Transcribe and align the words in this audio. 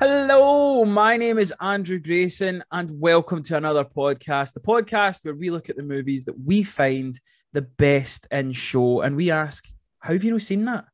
Hello, 0.00 0.84
my 0.86 1.16
name 1.16 1.38
is 1.38 1.52
Andrew 1.60 1.98
Grayson, 1.98 2.64
and 2.72 2.90
welcome 2.98 3.42
to 3.42 3.56
another 3.56 3.84
podcast. 3.84 4.54
The 4.54 4.60
podcast 4.60 5.24
where 5.24 5.34
we 5.34 5.50
look 5.50 5.68
at 5.68 5.76
the 5.76 5.82
movies 5.82 6.24
that 6.24 6.40
we 6.42 6.62
find 6.62 7.20
the 7.52 7.62
best 7.62 8.26
in 8.30 8.52
show, 8.52 9.02
and 9.02 9.14
we 9.14 9.30
ask, 9.30 9.68
How 9.98 10.14
have 10.14 10.24
you 10.24 10.30
not 10.30 10.42
seen 10.42 10.64
that? 10.64 10.86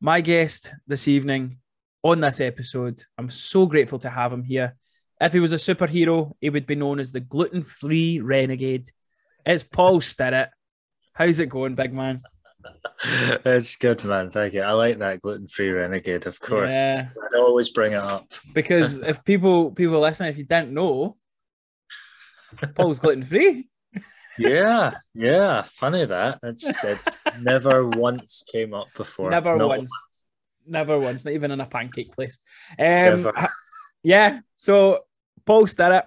My 0.00 0.20
guest 0.20 0.72
this 0.86 1.06
evening 1.06 1.58
on 2.02 2.20
this 2.20 2.40
episode, 2.40 3.02
I'm 3.18 3.30
so 3.30 3.66
grateful 3.66 3.98
to 4.00 4.10
have 4.10 4.32
him 4.32 4.42
here. 4.42 4.74
If 5.20 5.32
he 5.32 5.40
was 5.40 5.52
a 5.52 5.56
superhero, 5.56 6.32
he 6.40 6.50
would 6.50 6.66
be 6.66 6.74
known 6.74 6.98
as 6.98 7.12
the 7.12 7.20
gluten 7.20 7.62
free 7.62 8.20
renegade. 8.20 8.90
It's 9.44 9.62
Paul 9.62 10.00
Stirrat. 10.00 10.48
How's 11.20 11.38
it 11.38 11.50
going, 11.50 11.74
big 11.74 11.92
man? 11.92 12.22
it's 13.44 13.76
good, 13.76 14.02
man. 14.06 14.30
Thank 14.30 14.54
you. 14.54 14.62
I 14.62 14.72
like 14.72 14.96
that 15.00 15.20
gluten-free 15.20 15.68
renegade, 15.68 16.24
of 16.24 16.40
course. 16.40 16.74
Yeah. 16.74 17.06
I'd 17.06 17.38
always 17.38 17.68
bring 17.68 17.92
it 17.92 17.98
up. 17.98 18.32
Because 18.54 19.00
if 19.00 19.22
people 19.22 19.70
people 19.72 20.00
listening, 20.00 20.30
if 20.30 20.38
you 20.38 20.44
didn't 20.44 20.72
know, 20.72 21.18
Paul's 22.74 22.98
gluten 23.04 23.22
free. 23.22 23.68
Yeah, 24.38 24.94
yeah. 25.12 25.60
Funny 25.60 26.06
that. 26.06 26.38
It's 26.42 26.82
it's 26.82 27.18
never 27.38 27.86
once 27.86 28.42
came 28.50 28.72
up 28.72 28.88
before. 28.96 29.28
Never 29.28 29.56
Not 29.56 29.68
once. 29.68 29.92
Never 30.66 30.98
once, 30.98 31.26
not 31.26 31.34
even 31.34 31.50
in 31.50 31.60
a 31.60 31.66
pancake 31.66 32.12
place. 32.12 32.38
Um, 32.78 33.24
Never. 33.24 33.32
yeah. 34.02 34.40
So 34.56 35.00
Paul 35.44 35.66
Stirrat, 35.66 36.06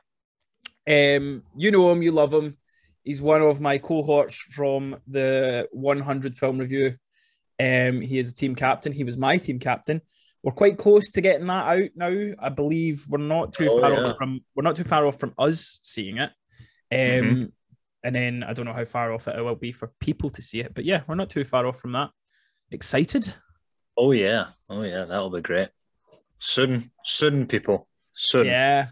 um, 0.90 1.44
you 1.56 1.70
know 1.70 1.92
him, 1.92 2.02
you 2.02 2.12
love 2.14 2.34
him. 2.34 2.58
He's 3.04 3.22
one 3.22 3.42
of 3.42 3.60
my 3.60 3.78
cohorts 3.78 4.36
from 4.36 4.98
the 5.08 5.68
100 5.72 6.36
film 6.36 6.58
review. 6.58 6.96
Um, 7.60 8.02
he 8.02 8.18
is 8.18 8.32
a 8.32 8.36
team 8.36 8.56
captain. 8.56 8.92
He 8.94 9.04
was 9.04 9.18
my 9.18 9.38
team 9.38 9.60
captain. 9.60 10.02
We're 10.42 10.52
quite 10.54 10.78
close 10.78 11.10
to 11.12 11.22
getting 11.22 11.48
that 11.48 11.68
out 11.68 11.90
now. 11.96 12.34
I 12.40 12.50
believe 12.50 13.06
we're 13.10 13.18
not 13.18 13.54
too 13.54 13.68
Oh, 13.70 13.80
far 13.82 13.92
yeah. 13.94 14.00
off 14.10 14.18
from 14.18 14.42
we're 14.56 14.64
not 14.64 14.76
too 14.76 14.84
far 14.84 15.06
off 15.06 15.20
from 15.20 15.34
us 15.38 15.80
seeing 15.84 16.18
it. 16.18 16.32
Um, 16.92 16.98
Mhm. 17.26 17.52
and 18.04 18.16
then 18.16 18.44
I 18.44 18.54
don't 18.54 18.66
know 18.66 18.74
how 18.74 18.84
far 18.86 19.12
off 19.14 19.28
it 19.28 19.42
will 19.42 19.56
be 19.56 19.72
for 19.72 19.92
people 20.00 20.30
to 20.32 20.42
see 20.42 20.60
it, 20.60 20.74
but 20.74 20.84
yeah, 20.86 21.04
we're 21.08 21.16
not 21.16 21.30
too 21.30 21.44
far 21.46 21.66
off 21.66 21.80
from 21.80 21.94
that. 21.94 22.10
Excited? 22.72 23.34
Oh 23.98 24.12
yeah, 24.12 24.48
oh 24.70 24.84
yeah. 24.84 25.06
That'll 25.06 25.30
be 25.30 25.42
great. 25.42 25.70
Soon, 26.40 26.92
soon, 27.06 27.48
people. 27.48 27.88
Soon. 28.16 28.46
Yeah. 28.48 28.90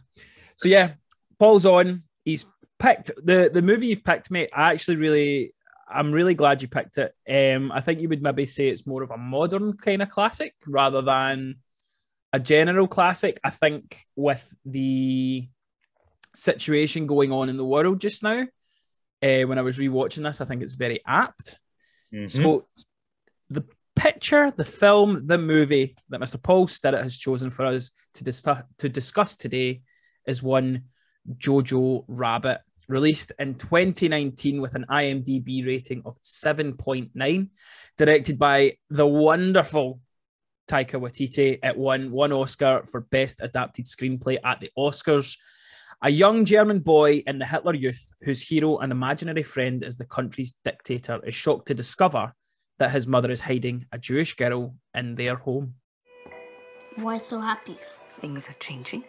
So 0.56 0.70
yeah, 0.70 0.94
Paul's 1.40 1.66
on. 1.66 2.04
He's 2.24 2.46
picked 2.82 3.12
the 3.24 3.50
the 3.54 3.62
movie 3.62 3.88
you've 3.88 4.04
picked, 4.04 4.32
mate. 4.32 4.50
I 4.54 4.72
actually 4.74 4.98
really, 4.98 5.54
I'm 5.90 6.12
really 6.12 6.34
glad 6.34 6.62
you 6.62 6.68
picked 6.68 6.98
it. 6.98 7.14
Um, 7.30 7.72
I 7.72 7.82
think 7.82 8.02
you 8.02 8.10
would 8.10 8.24
maybe 8.24 8.46
say 8.46 8.68
it's 8.68 8.88
more 8.88 9.04
of 9.04 9.12
a 9.12 9.18
modern 9.18 9.74
kind 9.78 10.02
of 10.02 10.10
classic 10.10 10.56
rather 10.66 11.02
than 11.02 11.56
a 12.34 12.40
general 12.40 12.88
classic. 12.88 13.40
I 13.44 13.52
think 13.52 13.98
with 14.16 14.44
the 14.66 15.48
situation 16.34 17.08
going 17.08 17.32
on 17.32 17.50
in 17.50 17.58
the 17.58 17.66
world 17.66 18.00
just 18.02 18.24
now, 18.24 18.42
uh, 19.22 19.42
when 19.42 19.58
I 19.58 19.62
was 19.62 19.78
rewatching 19.78 20.24
this, 20.24 20.42
I 20.42 20.46
think 20.46 20.64
it's 20.64 20.76
very 20.76 21.02
apt. 21.06 21.60
Mhm. 22.14 22.30
So 22.30 22.68
the 23.50 23.64
picture, 23.96 24.52
the 24.56 24.66
film, 24.66 25.28
the 25.28 25.38
movie 25.38 25.96
that 26.10 26.22
Mr. 26.22 26.42
Paul 26.42 26.68
Stirrat 26.68 27.04
has 27.04 27.18
chosen 27.18 27.50
for 27.50 27.66
us 27.66 27.92
to, 28.16 28.24
dis- 28.24 28.42
to 28.78 28.90
discuss 28.90 29.36
today 29.36 29.82
is 30.26 30.42
one 30.42 30.86
Jojo 31.38 32.06
Rabbit, 32.08 32.62
released 32.88 33.32
in 33.40 33.56
2019 33.56 34.62
with 34.62 34.76
an 34.76 34.86
IMDb 34.90 35.66
rating 35.66 36.02
of 36.06 36.20
7.9, 36.22 37.50
directed 37.98 38.40
by 38.40 38.78
the 38.90 39.06
wonderful 39.08 40.00
Taika 40.70 41.00
Waititi. 41.00 41.60
It 41.62 41.78
won 41.78 42.12
one 42.12 42.32
Oscar 42.34 42.84
for 42.90 43.02
Best 43.02 43.42
Adapted 43.42 43.86
Screenplay 43.86 44.38
at 44.44 44.60
the 44.60 44.72
Oscars. 44.78 45.38
A 46.04 46.10
young 46.10 46.46
German 46.46 46.80
boy 46.80 47.24
in 47.28 47.38
the 47.38 47.46
Hitler 47.46 47.76
Youth, 47.76 48.14
whose 48.24 48.42
hero 48.42 48.78
and 48.80 48.92
imaginary 48.92 49.44
friend 49.44 49.84
is 49.84 49.98
the 49.98 50.06
country's 50.06 50.56
dictator, 50.66 51.20
is 51.26 51.36
shocked 51.36 51.68
to 51.68 51.74
discover 51.74 52.34
that 52.80 52.92
his 52.92 53.06
mother 53.06 53.30
is 53.30 53.42
hiding 53.42 53.86
a 53.92 54.00
Jewish 54.00 54.36
girl 54.36 54.76
in 54.96 55.14
their 55.16 55.36
home. 55.36 55.76
Why 56.96 57.18
so 57.18 57.40
happy? 57.40 57.78
Things 58.20 58.50
are 58.50 58.54
changing. 58.54 59.04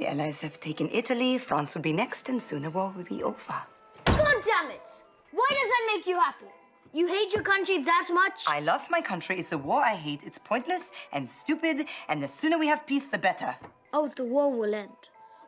The 0.00 0.08
Allies 0.08 0.40
have 0.40 0.58
taken 0.58 0.88
Italy, 0.90 1.36
France 1.36 1.74
will 1.74 1.82
be 1.82 1.92
next, 1.92 2.30
and 2.30 2.42
soon 2.42 2.62
the 2.62 2.70
war 2.70 2.90
will 2.96 3.04
be 3.04 3.22
over. 3.22 3.56
God 4.06 4.34
damn 4.46 4.70
it! 4.70 5.04
Why 5.30 5.46
does 5.50 5.68
that 5.68 5.92
make 5.94 6.06
you 6.06 6.18
happy? 6.18 6.46
You 6.94 7.06
hate 7.06 7.34
your 7.34 7.42
country 7.42 7.82
that 7.82 8.08
much? 8.10 8.44
I 8.46 8.60
love 8.60 8.88
my 8.88 9.02
country. 9.02 9.38
It's 9.38 9.52
a 9.52 9.58
war 9.58 9.82
I 9.82 9.96
hate. 9.96 10.22
It's 10.24 10.38
pointless 10.38 10.90
and 11.12 11.28
stupid, 11.28 11.84
and 12.08 12.22
the 12.22 12.28
sooner 12.28 12.58
we 12.58 12.66
have 12.68 12.86
peace, 12.86 13.08
the 13.08 13.18
better. 13.18 13.54
Oh, 13.92 14.10
the 14.16 14.24
war 14.24 14.50
will 14.50 14.74
end. 14.74 14.88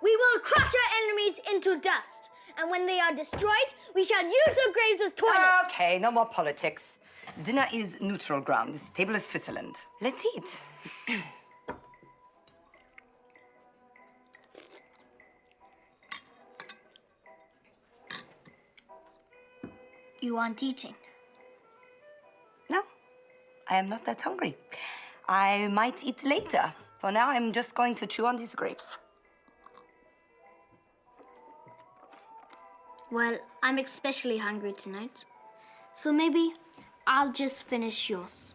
We 0.03 0.15
will 0.15 0.41
crush 0.41 0.69
our 0.69 1.03
enemies 1.03 1.41
into 1.51 1.81
dust, 1.81 2.29
and 2.59 2.71
when 2.71 2.85
they 2.85 3.01
are 3.01 3.15
destroyed, 3.15 3.71
we 3.95 4.05
shall 4.05 4.23
use 4.23 4.55
their 4.55 4.71
graves 4.75 5.01
as 5.03 5.13
toilets. 5.13 5.73
Okay, 5.73 5.99
no 5.99 6.11
more 6.11 6.27
politics. 6.27 6.99
Dinner 7.43 7.65
is 7.73 8.03
neutral 8.03 8.43
ground. 8.43 8.75
This 8.75 8.91
table 8.91 9.15
is 9.15 9.25
Switzerland. 9.25 9.77
Let's 10.03 10.27
eat. 10.37 10.61
You 20.23 20.37
aren't 20.37 20.63
eating. 20.63 20.95
No, 22.71 22.83
I 23.69 23.75
am 23.77 23.89
not 23.89 24.05
that 24.05 24.23
hungry. 24.23 24.57
I 25.29 25.67
might 25.67 26.05
eat 26.05 26.25
later. 26.25 26.73
For 27.01 27.11
now, 27.11 27.29
I'm 27.29 27.51
just 27.51 27.75
going 27.75 27.97
to 27.97 28.07
chew 28.07 28.27
on 28.27 28.37
these 28.37 28.55
grapes. 28.55 28.97
Well, 33.11 33.37
I'm 33.65 33.79
especially 33.79 34.39
hungry 34.39 34.75
tonight. 34.75 35.25
So 35.93 36.13
maybe 36.13 36.55
I'll 37.05 37.33
just 37.33 37.65
finish 37.65 38.09
yours. 38.09 38.55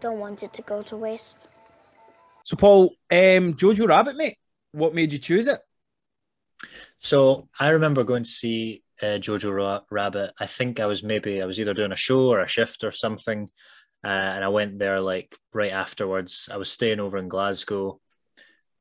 Don't 0.00 0.18
want 0.18 0.42
it 0.42 0.54
to 0.54 0.62
go 0.62 0.82
to 0.84 0.96
waste. 0.96 1.48
So, 2.42 2.56
Paul, 2.56 2.94
um, 3.10 3.52
Jojo 3.52 3.86
Rabbit, 3.86 4.16
mate, 4.16 4.38
what 4.72 4.94
made 4.94 5.12
you 5.12 5.18
choose 5.18 5.46
it? 5.46 5.60
So 6.98 7.48
I 7.60 7.68
remember 7.68 8.02
going 8.02 8.22
to 8.22 8.30
see 8.30 8.83
uh, 9.04 9.18
Jojo 9.18 9.82
Rabbit. 9.90 10.32
I 10.38 10.46
think 10.46 10.80
I 10.80 10.86
was 10.86 11.02
maybe 11.02 11.42
I 11.42 11.46
was 11.46 11.60
either 11.60 11.74
doing 11.74 11.92
a 11.92 11.96
show 11.96 12.28
or 12.28 12.40
a 12.40 12.48
shift 12.48 12.84
or 12.84 12.90
something, 12.92 13.48
uh, 14.04 14.08
and 14.34 14.44
I 14.44 14.48
went 14.48 14.78
there 14.78 15.00
like 15.00 15.36
right 15.52 15.72
afterwards. 15.72 16.48
I 16.52 16.56
was 16.56 16.70
staying 16.70 17.00
over 17.00 17.18
in 17.18 17.28
Glasgow, 17.28 18.00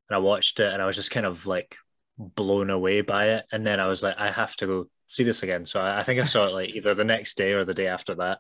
and 0.10 0.16
I 0.16 0.20
watched 0.20 0.60
it, 0.60 0.72
and 0.74 0.82
I 0.82 0.86
was 0.86 0.96
just 0.96 1.12
kind 1.12 1.26
of 1.26 1.46
like 1.46 1.76
blown 2.18 2.70
away 2.70 3.02
by 3.02 3.30
it. 3.30 3.46
And 3.52 3.66
then 3.66 3.80
I 3.80 3.88
was 3.88 4.04
like, 4.04 4.16
I 4.18 4.32
have 4.32 4.56
to 4.58 4.68
go 4.68 4.90
see 5.08 5.24
this 5.24 5.44
again. 5.44 5.66
So 5.66 5.80
I, 5.82 6.00
I 6.00 6.04
think 6.04 6.20
I 6.20 6.26
saw 6.26 6.48
it 6.48 6.54
like 6.54 6.70
either 6.76 6.94
the 6.96 7.04
next 7.04 7.38
day 7.38 7.54
or 7.54 7.66
the 7.66 7.74
day 7.74 7.88
after 7.88 8.16
that. 8.16 8.40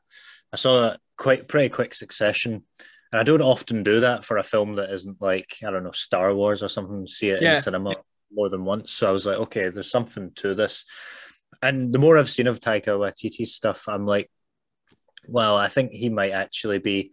I 0.51 0.55
saw 0.55 0.89
it 0.91 1.00
quite 1.17 1.47
pretty 1.47 1.69
quick 1.69 1.94
succession. 1.94 2.63
And 3.11 3.19
I 3.19 3.23
don't 3.23 3.41
often 3.41 3.83
do 3.83 4.00
that 4.00 4.25
for 4.25 4.38
a 4.38 4.44
film 4.44 4.75
that 4.75 4.91
isn't 4.91 5.21
like, 5.21 5.57
I 5.65 5.69
don't 5.71 5.83
know, 5.83 5.91
Star 5.91 6.33
Wars 6.33 6.63
or 6.63 6.67
something, 6.67 7.05
see 7.05 7.29
it 7.29 7.41
Yeah. 7.41 7.55
in 7.55 7.61
cinema 7.61 7.95
more 8.31 8.50
than 8.50 8.65
once. 8.65 8.91
So 8.91 9.07
I 9.07 9.11
was 9.11 9.25
like, 9.27 9.38
okay, 9.38 9.69
there's 9.69 9.91
something 9.91 10.31
to 10.38 10.55
this. 10.55 10.85
And 11.63 11.91
the 11.91 11.97
more 12.00 12.18
I've 12.18 12.29
seen 12.29 12.47
of 12.47 12.59
Taika 12.59 12.88
Waititi's 13.00 13.53
stuff, 13.53 13.88
I'm 13.88 14.06
like, 14.06 14.29
well, 15.28 15.56
I 15.56 15.69
think 15.69 15.91
he 15.94 16.09
might 16.09 16.31
actually 16.31 16.80
be, 16.80 17.10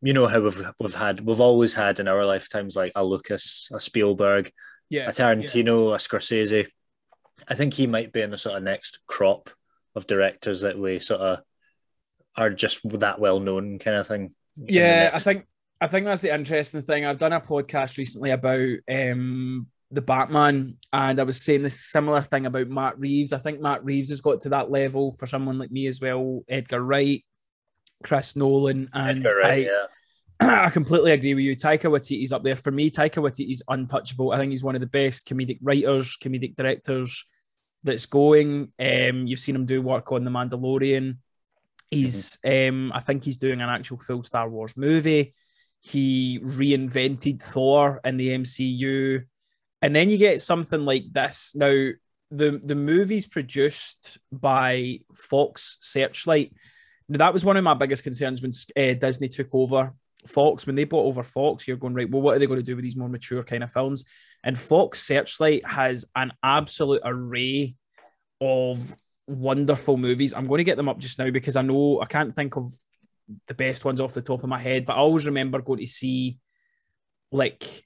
you 0.00 0.14
know, 0.14 0.26
how 0.26 0.40
we've 0.40 0.60
we've 0.80 0.94
had 0.94 1.20
we've 1.20 1.40
always 1.40 1.74
had 1.74 2.00
in 2.00 2.08
our 2.08 2.24
lifetimes 2.24 2.74
like 2.74 2.92
a 2.96 3.04
Lucas, 3.04 3.68
a 3.72 3.78
Spielberg, 3.78 4.50
Yeah. 4.88 5.08
a 5.08 5.10
Tarantino, 5.10 5.92
a 5.92 5.98
Scorsese. 5.98 6.68
I 7.48 7.54
think 7.54 7.74
he 7.74 7.86
might 7.86 8.12
be 8.12 8.22
in 8.22 8.30
the 8.30 8.38
sort 8.38 8.56
of 8.56 8.62
next 8.62 9.00
crop 9.06 9.50
of 9.94 10.06
directors 10.06 10.62
that 10.62 10.78
we 10.78 10.98
sort 10.98 11.20
of 11.20 11.40
are 12.36 12.50
just 12.50 12.80
that 13.00 13.20
well 13.20 13.40
known 13.40 13.78
kind 13.78 13.96
of 13.98 14.06
thing. 14.06 14.34
Yeah, 14.56 15.10
I 15.12 15.18
think 15.18 15.46
I 15.80 15.88
think 15.88 16.06
that's 16.06 16.22
the 16.22 16.34
interesting 16.34 16.82
thing. 16.82 17.04
I've 17.04 17.18
done 17.18 17.32
a 17.34 17.40
podcast 17.40 17.98
recently 17.98 18.30
about 18.30 18.78
um 18.90 19.66
the 19.92 20.02
Batman, 20.02 20.76
and 20.92 21.20
I 21.20 21.22
was 21.22 21.40
saying 21.40 21.62
this 21.62 21.78
similar 21.78 22.22
thing 22.22 22.46
about 22.46 22.68
Matt 22.68 22.98
Reeves. 22.98 23.32
I 23.32 23.38
think 23.38 23.60
Matt 23.60 23.84
Reeves 23.84 24.08
has 24.08 24.22
got 24.22 24.40
to 24.42 24.48
that 24.48 24.70
level 24.70 25.12
for 25.12 25.26
someone 25.26 25.58
like 25.58 25.70
me 25.70 25.86
as 25.86 26.00
well. 26.00 26.42
Edgar 26.48 26.82
Wright, 26.82 27.22
Chris 28.02 28.34
Nolan, 28.34 28.88
and 28.94 29.18
Edgar 29.18 29.38
Wright, 29.38 29.68
I, 29.68 29.70
yeah. 30.40 30.64
I 30.66 30.70
completely 30.70 31.12
agree 31.12 31.34
with 31.34 31.44
you. 31.44 31.54
Taika 31.54 31.90
Waititi's 31.90 32.32
up 32.32 32.42
there 32.42 32.56
for 32.56 32.70
me. 32.70 32.90
Taika 32.90 33.22
Waititi's 33.22 33.62
untouchable. 33.68 34.32
I 34.32 34.38
think 34.38 34.50
he's 34.50 34.64
one 34.64 34.74
of 34.74 34.80
the 34.80 34.86
best 34.86 35.28
comedic 35.28 35.58
writers, 35.62 36.16
comedic 36.16 36.56
directors 36.56 37.24
that's 37.84 38.06
going. 38.06 38.72
Um, 38.78 39.26
you've 39.26 39.40
seen 39.40 39.54
him 39.54 39.66
do 39.66 39.82
work 39.82 40.10
on 40.10 40.24
The 40.24 40.30
Mandalorian. 40.30 41.18
He's, 41.90 42.38
um, 42.46 42.90
I 42.94 43.00
think 43.00 43.22
he's 43.22 43.36
doing 43.36 43.60
an 43.60 43.68
actual 43.68 43.98
full 43.98 44.22
Star 44.22 44.48
Wars 44.48 44.74
movie. 44.74 45.34
He 45.80 46.38
reinvented 46.42 47.42
Thor 47.42 48.00
in 48.04 48.16
the 48.16 48.28
MCU, 48.28 49.24
and 49.82 49.94
then 49.94 50.08
you 50.08 50.16
get 50.16 50.40
something 50.40 50.84
like 50.84 51.12
this. 51.12 51.52
Now, 51.54 51.90
the 52.30 52.60
the 52.64 52.74
movie's 52.74 53.26
produced 53.26 54.18
by 54.30 55.00
Fox 55.14 55.76
Searchlight. 55.80 56.54
Now, 57.08 57.18
that 57.18 57.32
was 57.32 57.44
one 57.44 57.56
of 57.56 57.64
my 57.64 57.74
biggest 57.74 58.04
concerns 58.04 58.40
when 58.40 58.52
uh, 58.76 58.94
Disney 58.94 59.28
took 59.28 59.48
over 59.52 59.92
Fox. 60.26 60.66
When 60.66 60.76
they 60.76 60.84
bought 60.84 61.06
over 61.06 61.22
Fox, 61.22 61.66
you're 61.66 61.76
going 61.76 61.94
right. 61.94 62.08
Well, 62.08 62.22
what 62.22 62.36
are 62.36 62.38
they 62.38 62.46
going 62.46 62.60
to 62.60 62.64
do 62.64 62.76
with 62.76 62.84
these 62.84 62.96
more 62.96 63.08
mature 63.08 63.42
kind 63.42 63.64
of 63.64 63.72
films? 63.72 64.04
And 64.44 64.58
Fox 64.58 65.02
Searchlight 65.02 65.66
has 65.66 66.06
an 66.14 66.32
absolute 66.42 67.02
array 67.04 67.74
of 68.40 68.96
wonderful 69.26 69.96
movies. 69.96 70.32
I'm 70.32 70.46
going 70.46 70.58
to 70.58 70.64
get 70.64 70.76
them 70.76 70.88
up 70.88 70.98
just 70.98 71.18
now 71.18 71.30
because 71.30 71.56
I 71.56 71.62
know 71.62 72.00
I 72.00 72.06
can't 72.06 72.34
think 72.34 72.56
of 72.56 72.72
the 73.46 73.54
best 73.54 73.84
ones 73.84 74.00
off 74.00 74.14
the 74.14 74.22
top 74.22 74.42
of 74.42 74.48
my 74.48 74.58
head, 74.58 74.86
but 74.86 74.94
I 74.94 74.98
always 74.98 75.26
remember 75.26 75.60
going 75.60 75.80
to 75.80 75.86
see 75.86 76.38
like 77.30 77.84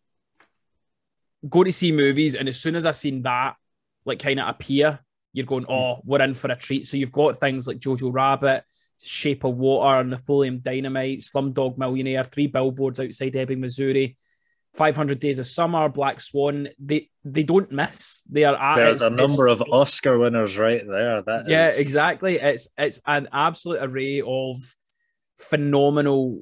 go 1.48 1.64
to 1.64 1.72
see 1.72 1.92
movies, 1.92 2.34
and 2.34 2.48
as 2.48 2.60
soon 2.60 2.76
as 2.76 2.86
I 2.86 2.92
seen 2.92 3.22
that 3.22 3.56
like 4.04 4.18
kind 4.20 4.40
of 4.40 4.48
appear, 4.48 5.00
you're 5.32 5.46
going, 5.46 5.66
oh, 5.68 5.96
mm. 5.96 6.00
we're 6.04 6.22
in 6.22 6.34
for 6.34 6.50
a 6.50 6.56
treat. 6.56 6.86
So 6.86 6.96
you've 6.96 7.12
got 7.12 7.38
things 7.38 7.66
like 7.66 7.78
Jojo 7.78 8.12
Rabbit, 8.12 8.64
Shape 9.02 9.44
of 9.44 9.56
Water, 9.56 10.02
Napoleon 10.04 10.60
Dynamite, 10.62 11.18
Slumdog 11.18 11.76
Millionaire, 11.76 12.24
Three 12.24 12.46
Billboards 12.46 13.00
Outside 13.00 13.36
Ebbing, 13.36 13.60
Missouri, 13.60 14.16
500 14.74 15.18
Days 15.18 15.38
of 15.38 15.46
Summer, 15.46 15.88
Black 15.88 16.20
Swan. 16.20 16.68
They 16.78 17.10
they 17.24 17.42
don't 17.42 17.70
miss. 17.70 18.22
They 18.30 18.44
are 18.44 18.76
there's 18.76 19.02
a 19.02 19.10
number 19.10 19.46
of 19.46 19.62
Oscar 19.70 20.18
winners 20.18 20.56
right 20.56 20.82
there. 20.86 21.22
That 21.22 21.48
yeah, 21.48 21.68
is... 21.68 21.80
exactly. 21.80 22.36
It's 22.36 22.68
it's 22.78 23.00
an 23.06 23.28
absolute 23.32 23.80
array 23.82 24.22
of 24.24 24.56
phenomenal 25.38 26.40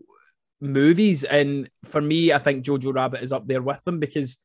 movies, 0.61 1.25
and 1.25 1.69
for 1.85 2.01
me, 2.01 2.33
I 2.33 2.39
think 2.39 2.65
Jojo 2.65 2.95
Rabbit 2.95 3.23
is 3.23 3.33
up 3.33 3.47
there 3.47 3.63
with 3.63 3.83
them 3.85 3.99
because 3.99 4.39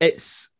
it's. 0.00 0.52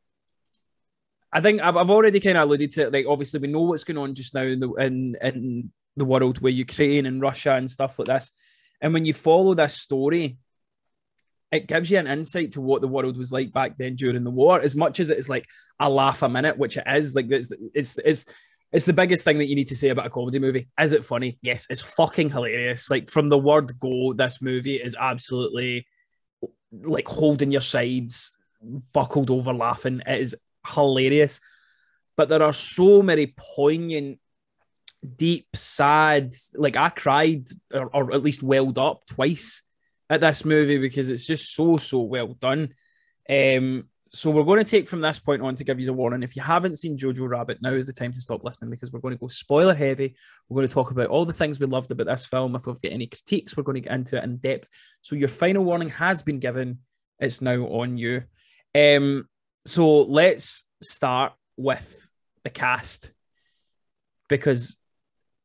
I 1.32 1.40
think 1.40 1.60
I've, 1.60 1.76
I've 1.76 1.90
already 1.90 2.20
kind 2.20 2.36
of 2.36 2.44
alluded 2.44 2.72
to 2.72 2.82
it. 2.82 2.92
Like, 2.92 3.06
obviously, 3.08 3.40
we 3.40 3.48
know 3.48 3.60
what's 3.60 3.84
going 3.84 3.98
on 3.98 4.14
just 4.14 4.34
now 4.34 4.42
in 4.42 4.60
the 4.60 4.70
in 4.74 5.16
in 5.22 5.72
the 5.96 6.04
world 6.04 6.40
with 6.40 6.54
Ukraine 6.54 7.06
and 7.06 7.22
Russia 7.22 7.54
and 7.54 7.70
stuff 7.70 7.98
like 7.98 8.08
this. 8.08 8.32
And 8.80 8.92
when 8.92 9.04
you 9.04 9.14
follow 9.14 9.54
this 9.54 9.74
story, 9.74 10.38
it 11.52 11.66
gives 11.66 11.90
you 11.90 11.98
an 11.98 12.06
insight 12.06 12.52
to 12.52 12.60
what 12.60 12.80
the 12.80 12.88
world 12.88 13.16
was 13.16 13.32
like 13.32 13.52
back 13.52 13.76
then 13.76 13.96
during 13.96 14.24
the 14.24 14.30
war, 14.30 14.60
as 14.60 14.76
much 14.76 15.00
as 15.00 15.10
it 15.10 15.18
is 15.18 15.28
like 15.28 15.46
a 15.80 15.90
laugh 15.90 16.22
a 16.22 16.28
minute, 16.28 16.58
which 16.58 16.76
it 16.76 16.84
is. 16.86 17.14
Like 17.14 17.30
it's 17.30 17.52
it's 17.74 17.98
it's 17.98 18.32
it's 18.72 18.84
the 18.84 18.92
biggest 18.92 19.24
thing 19.24 19.38
that 19.38 19.48
you 19.48 19.56
need 19.56 19.68
to 19.68 19.76
say 19.76 19.88
about 19.88 20.06
a 20.06 20.10
comedy 20.10 20.38
movie. 20.38 20.68
Is 20.78 20.92
it 20.92 21.04
funny? 21.04 21.38
Yes, 21.42 21.66
it's 21.70 21.82
fucking 21.82 22.30
hilarious. 22.30 22.90
Like 22.90 23.10
from 23.10 23.28
the 23.28 23.38
word 23.38 23.78
go, 23.80 24.12
this 24.12 24.40
movie 24.40 24.76
is 24.76 24.96
absolutely 24.98 25.86
like 26.72 27.08
holding 27.08 27.50
your 27.50 27.60
sides, 27.60 28.36
buckled 28.92 29.30
over 29.30 29.52
laughing. 29.52 30.02
It 30.06 30.20
is 30.20 30.36
hilarious. 30.66 31.40
But 32.16 32.28
there 32.28 32.42
are 32.42 32.52
so 32.52 33.02
many 33.02 33.34
poignant, 33.56 34.18
deep, 35.16 35.46
sad, 35.54 36.34
like 36.54 36.76
I 36.76 36.90
cried 36.90 37.48
or, 37.72 37.88
or 37.94 38.12
at 38.12 38.22
least 38.22 38.42
welled 38.42 38.78
up 38.78 39.06
twice 39.06 39.62
at 40.10 40.20
this 40.20 40.44
movie 40.44 40.78
because 40.78 41.08
it's 41.08 41.26
just 41.26 41.54
so 41.54 41.76
so 41.76 42.00
well 42.00 42.34
done. 42.34 42.74
Um, 43.28 43.88
so 44.12 44.30
we're 44.30 44.42
going 44.42 44.62
to 44.62 44.68
take 44.68 44.88
from 44.88 45.00
this 45.00 45.20
point 45.20 45.40
on 45.40 45.54
to 45.54 45.64
give 45.64 45.78
you 45.78 45.88
a 45.88 45.92
warning. 45.92 46.24
If 46.24 46.34
you 46.34 46.42
haven't 46.42 46.76
seen 46.76 46.98
Jojo 46.98 47.28
Rabbit, 47.28 47.62
now 47.62 47.72
is 47.72 47.86
the 47.86 47.92
time 47.92 48.12
to 48.12 48.20
stop 48.20 48.42
listening 48.42 48.70
because 48.70 48.90
we're 48.90 49.00
going 49.00 49.14
to 49.14 49.20
go 49.20 49.28
spoiler 49.28 49.74
heavy. 49.74 50.16
We're 50.48 50.56
going 50.56 50.68
to 50.68 50.74
talk 50.74 50.90
about 50.90 51.08
all 51.10 51.24
the 51.24 51.32
things 51.32 51.60
we 51.60 51.66
loved 51.66 51.92
about 51.92 52.08
this 52.08 52.26
film. 52.26 52.56
If 52.56 52.66
we've 52.66 52.82
got 52.82 52.90
any 52.90 53.06
critiques, 53.06 53.56
we're 53.56 53.62
going 53.62 53.76
to 53.76 53.88
get 53.88 53.94
into 53.94 54.18
it 54.18 54.24
in 54.24 54.38
depth. 54.38 54.68
So 55.00 55.14
your 55.14 55.28
final 55.28 55.64
warning 55.64 55.90
has 55.90 56.22
been 56.22 56.40
given. 56.40 56.80
It's 57.20 57.40
now 57.40 57.62
on 57.66 57.98
you. 57.98 58.24
Um, 58.74 59.26
so 59.66 60.02
let's 60.02 60.64
start 60.82 61.32
with 61.56 62.08
the 62.44 62.50
cast 62.50 63.12
because 64.28 64.78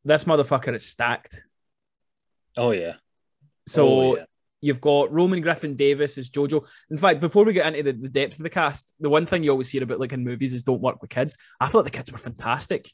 this 0.03 0.23
motherfucker 0.23 0.75
is 0.75 0.85
stacked. 0.85 1.41
Oh 2.57 2.71
yeah. 2.71 2.95
So 3.67 3.87
oh, 3.87 4.15
yeah. 4.17 4.23
You've 4.61 4.81
got 4.81 5.13
Roman 5.13 5.41
Griffin 5.41 5.75
Davis 5.75 6.17
as 6.17 6.31
Jojo. 6.31 6.67
In 6.89 6.97
fact, 6.97 7.19
before 7.19 7.43
we 7.43 7.53
get 7.53 7.67
into 7.67 7.83
the, 7.83 7.93
the, 7.93 8.09
depth 8.09 8.39
of 8.39 8.43
the 8.43 8.49
cast, 8.49 8.95
the 8.99 9.09
one 9.09 9.27
thing 9.27 9.43
you 9.43 9.51
always 9.51 9.69
hear 9.69 9.83
about 9.83 9.99
like 9.99 10.11
in 10.11 10.23
movies 10.23 10.53
is 10.53 10.63
don't 10.63 10.81
work 10.81 10.99
with 11.03 11.11
kids. 11.11 11.37
I 11.59 11.67
thought 11.67 11.83
the 11.83 11.91
kids 11.91 12.11
were 12.11 12.17
fantastic. 12.17 12.89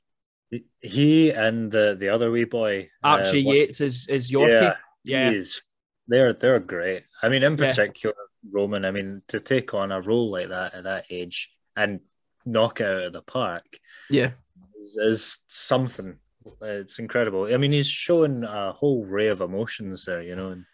He 0.81 1.29
and 1.31 1.71
the 1.71 1.95
the 1.97 2.09
other 2.09 2.29
wee 2.29 2.43
boy 2.43 2.89
Archie 3.01 3.47
uh, 3.47 3.53
Yates 3.53 3.79
is 3.79 4.07
is 4.09 4.29
Yorkie. 4.29 4.75
Yeah, 5.03 5.29
yeah. 5.29 5.31
Is, 5.31 5.65
they're 6.09 6.33
they're 6.33 6.59
great. 6.59 7.03
I 7.23 7.29
mean, 7.29 7.41
in 7.41 7.55
particular, 7.55 8.15
yeah. 8.17 8.30
Roman. 8.51 8.85
I 8.85 8.91
mean, 8.91 9.21
to 9.27 9.39
take 9.39 9.73
on 9.73 9.91
a 9.91 10.01
role 10.01 10.31
like 10.31 10.49
that 10.49 10.73
at 10.73 10.83
that 10.83 11.05
age 11.09 11.51
and 11.75 11.99
knock 12.45 12.81
it 12.81 12.87
out 12.87 13.03
of 13.03 13.13
the 13.13 13.21
park, 13.21 13.79
yeah, 14.09 14.31
is, 14.77 14.97
is 14.97 15.37
something. 15.47 16.17
It's 16.61 16.99
incredible. 16.99 17.53
I 17.53 17.57
mean, 17.57 17.71
he's 17.71 17.87
showing 17.87 18.43
a 18.43 18.71
whole 18.71 19.05
array 19.07 19.27
of 19.27 19.41
emotions 19.41 20.05
there, 20.05 20.23
you 20.23 20.35
know, 20.35 20.49
and 20.49 20.65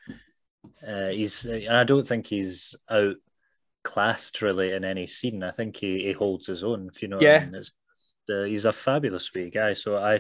uh, 0.87 1.09
he's, 1.09 1.45
and 1.45 1.75
I 1.75 1.83
don't 1.83 2.07
think 2.07 2.27
he's 2.27 2.75
outclassed 2.89 4.41
really 4.41 4.71
in 4.71 4.85
any 4.85 5.07
scene. 5.07 5.43
I 5.43 5.51
think 5.51 5.75
he, 5.75 6.03
he 6.03 6.11
holds 6.13 6.47
his 6.47 6.63
own. 6.63 6.89
If 6.93 7.01
you 7.01 7.09
know, 7.09 7.19
yeah. 7.19 7.39
I 7.41 7.45
mean. 7.45 7.61
uh, 8.29 8.43
he's 8.43 8.65
a 8.65 8.71
fabulous 8.71 9.33
wee 9.33 9.49
guy. 9.49 9.73
So 9.73 9.97
I, 9.97 10.19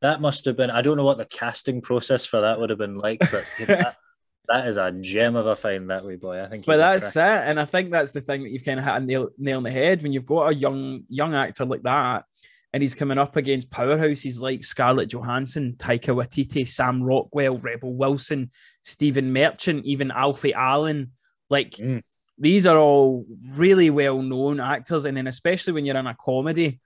that 0.00 0.20
must 0.20 0.44
have 0.46 0.56
been. 0.56 0.70
I 0.70 0.82
don't 0.82 0.96
know 0.96 1.04
what 1.04 1.18
the 1.18 1.26
casting 1.26 1.80
process 1.80 2.24
for 2.24 2.40
that 2.40 2.58
would 2.58 2.70
have 2.70 2.78
been 2.78 2.98
like, 2.98 3.20
but 3.30 3.46
you 3.60 3.66
know, 3.66 3.76
that, 3.76 3.96
that 4.48 4.66
is 4.66 4.76
a 4.76 4.92
gem 4.92 5.36
of 5.36 5.46
a 5.46 5.56
find 5.56 5.90
that 5.90 6.04
wee 6.04 6.16
boy. 6.16 6.42
I 6.42 6.48
think. 6.48 6.66
But 6.66 6.78
that's 6.78 7.14
it, 7.16 7.22
and 7.22 7.60
I 7.60 7.64
think 7.64 7.90
that's 7.90 8.12
the 8.12 8.20
thing 8.20 8.42
that 8.42 8.50
you've 8.50 8.64
kind 8.64 8.78
of 8.78 8.84
hit 8.84 8.94
a 8.94 9.00
nail 9.00 9.28
nail 9.38 9.58
on 9.58 9.62
the 9.62 9.70
head 9.70 10.02
when 10.02 10.12
you've 10.12 10.26
got 10.26 10.52
a 10.52 10.54
young 10.54 11.04
young 11.08 11.34
actor 11.34 11.64
like 11.64 11.82
that 11.82 12.24
and 12.72 12.82
he's 12.82 12.94
coming 12.94 13.18
up 13.18 13.36
against 13.36 13.70
powerhouses 13.70 14.40
like 14.40 14.64
Scarlett 14.64 15.10
Johansson, 15.10 15.74
Taika 15.76 16.14
Waititi, 16.14 16.66
Sam 16.66 17.02
Rockwell, 17.02 17.58
Rebel 17.58 17.94
Wilson, 17.94 18.50
Stephen 18.80 19.32
Merchant, 19.32 19.84
even 19.84 20.10
Alfie 20.10 20.54
Allen. 20.54 21.12
Like 21.50 21.72
mm. 21.72 22.02
these 22.38 22.66
are 22.66 22.78
all 22.78 23.26
really 23.50 23.90
well 23.90 24.22
known 24.22 24.58
actors, 24.58 25.04
and 25.04 25.16
then 25.16 25.26
especially 25.26 25.74
when 25.74 25.84
you're 25.84 25.96
in 25.96 26.06
a 26.06 26.16
comedy, 26.18 26.80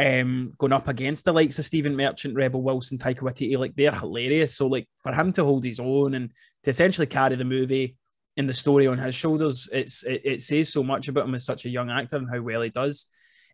um, 0.00 0.52
going 0.58 0.72
up 0.72 0.88
against 0.88 1.24
the 1.24 1.32
likes 1.32 1.58
of 1.58 1.64
Stephen 1.64 1.96
Merchant, 1.96 2.36
Rebel 2.36 2.62
Wilson, 2.62 2.98
Taika 2.98 3.20
Waititi, 3.20 3.58
like 3.58 3.74
they're 3.74 3.92
hilarious. 3.92 4.56
So 4.56 4.66
like 4.66 4.88
for 5.02 5.12
him 5.12 5.32
to 5.32 5.44
hold 5.44 5.64
his 5.64 5.80
own 5.80 6.14
and 6.14 6.30
to 6.64 6.70
essentially 6.70 7.06
carry 7.06 7.34
the 7.34 7.44
movie 7.44 7.96
and 8.36 8.48
the 8.48 8.52
story 8.52 8.86
on 8.86 8.98
his 8.98 9.14
shoulders, 9.14 9.68
it's 9.72 10.04
it, 10.04 10.22
it 10.24 10.40
says 10.40 10.72
so 10.72 10.82
much 10.84 11.08
about 11.08 11.24
him 11.24 11.34
as 11.34 11.44
such 11.44 11.64
a 11.64 11.70
young 11.70 11.90
actor 11.90 12.16
and 12.16 12.30
how 12.32 12.40
well 12.40 12.62
he 12.62 12.68
does. 12.68 13.06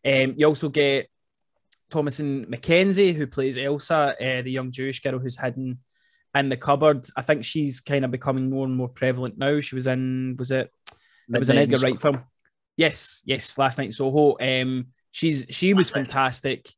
Um, 0.05 0.35
you 0.37 0.47
also 0.47 0.69
get 0.69 1.09
Thomasin 1.91 2.47
McKenzie, 2.47 3.15
who 3.15 3.27
plays 3.27 3.57
Elsa, 3.57 4.15
uh, 4.21 4.43
the 4.43 4.51
young 4.51 4.71
Jewish 4.71 5.01
girl 5.01 5.19
who's 5.19 5.39
hidden 5.39 5.79
in 6.35 6.49
the 6.51 6.59
cupboard. 6.59 7.07
I 7.17 7.23
think 7.23 7.45
she's 7.45 7.81
kind 7.81 8.05
of 8.05 8.11
becoming 8.11 8.51
more 8.51 8.67
and 8.67 8.77
more 8.77 8.89
prevalent 8.89 9.39
now. 9.39 9.61
She 9.61 9.77
was 9.77 9.87
in, 9.87 10.37
was 10.39 10.51
it? 10.51 10.71
It 11.33 11.39
was 11.39 11.49
an 11.49 11.57
Edgar 11.57 11.79
Wright 11.79 12.01
film. 12.01 12.23
Yes, 12.77 13.23
yes, 13.25 13.57
last 13.57 13.79
night 13.79 13.87
in 13.87 13.93
Soho. 13.93 14.37
Um, 14.39 14.89
she's 15.15 15.47
she 15.49 15.75
was 15.75 15.91
fantastic, 15.91 16.69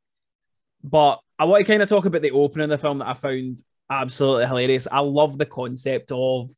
but 0.85 1.21
I 1.39 1.47
want 1.47 1.65
to 1.65 1.73
kind 1.73 1.83
of 1.83 1.89
talk 1.89 2.05
about 2.05 2.21
the 2.21 2.33
opening 2.33 2.65
of 2.65 2.71
the 2.71 2.79
film 2.79 2.99
that 2.99 3.09
I 3.09 3.15
found 3.15 3.63
absolutely 3.91 4.47
hilarious. 4.47 4.87
I 4.91 5.01
love 5.01 5.39
the 5.39 5.47
concept 5.47 6.13
of 6.13 6.51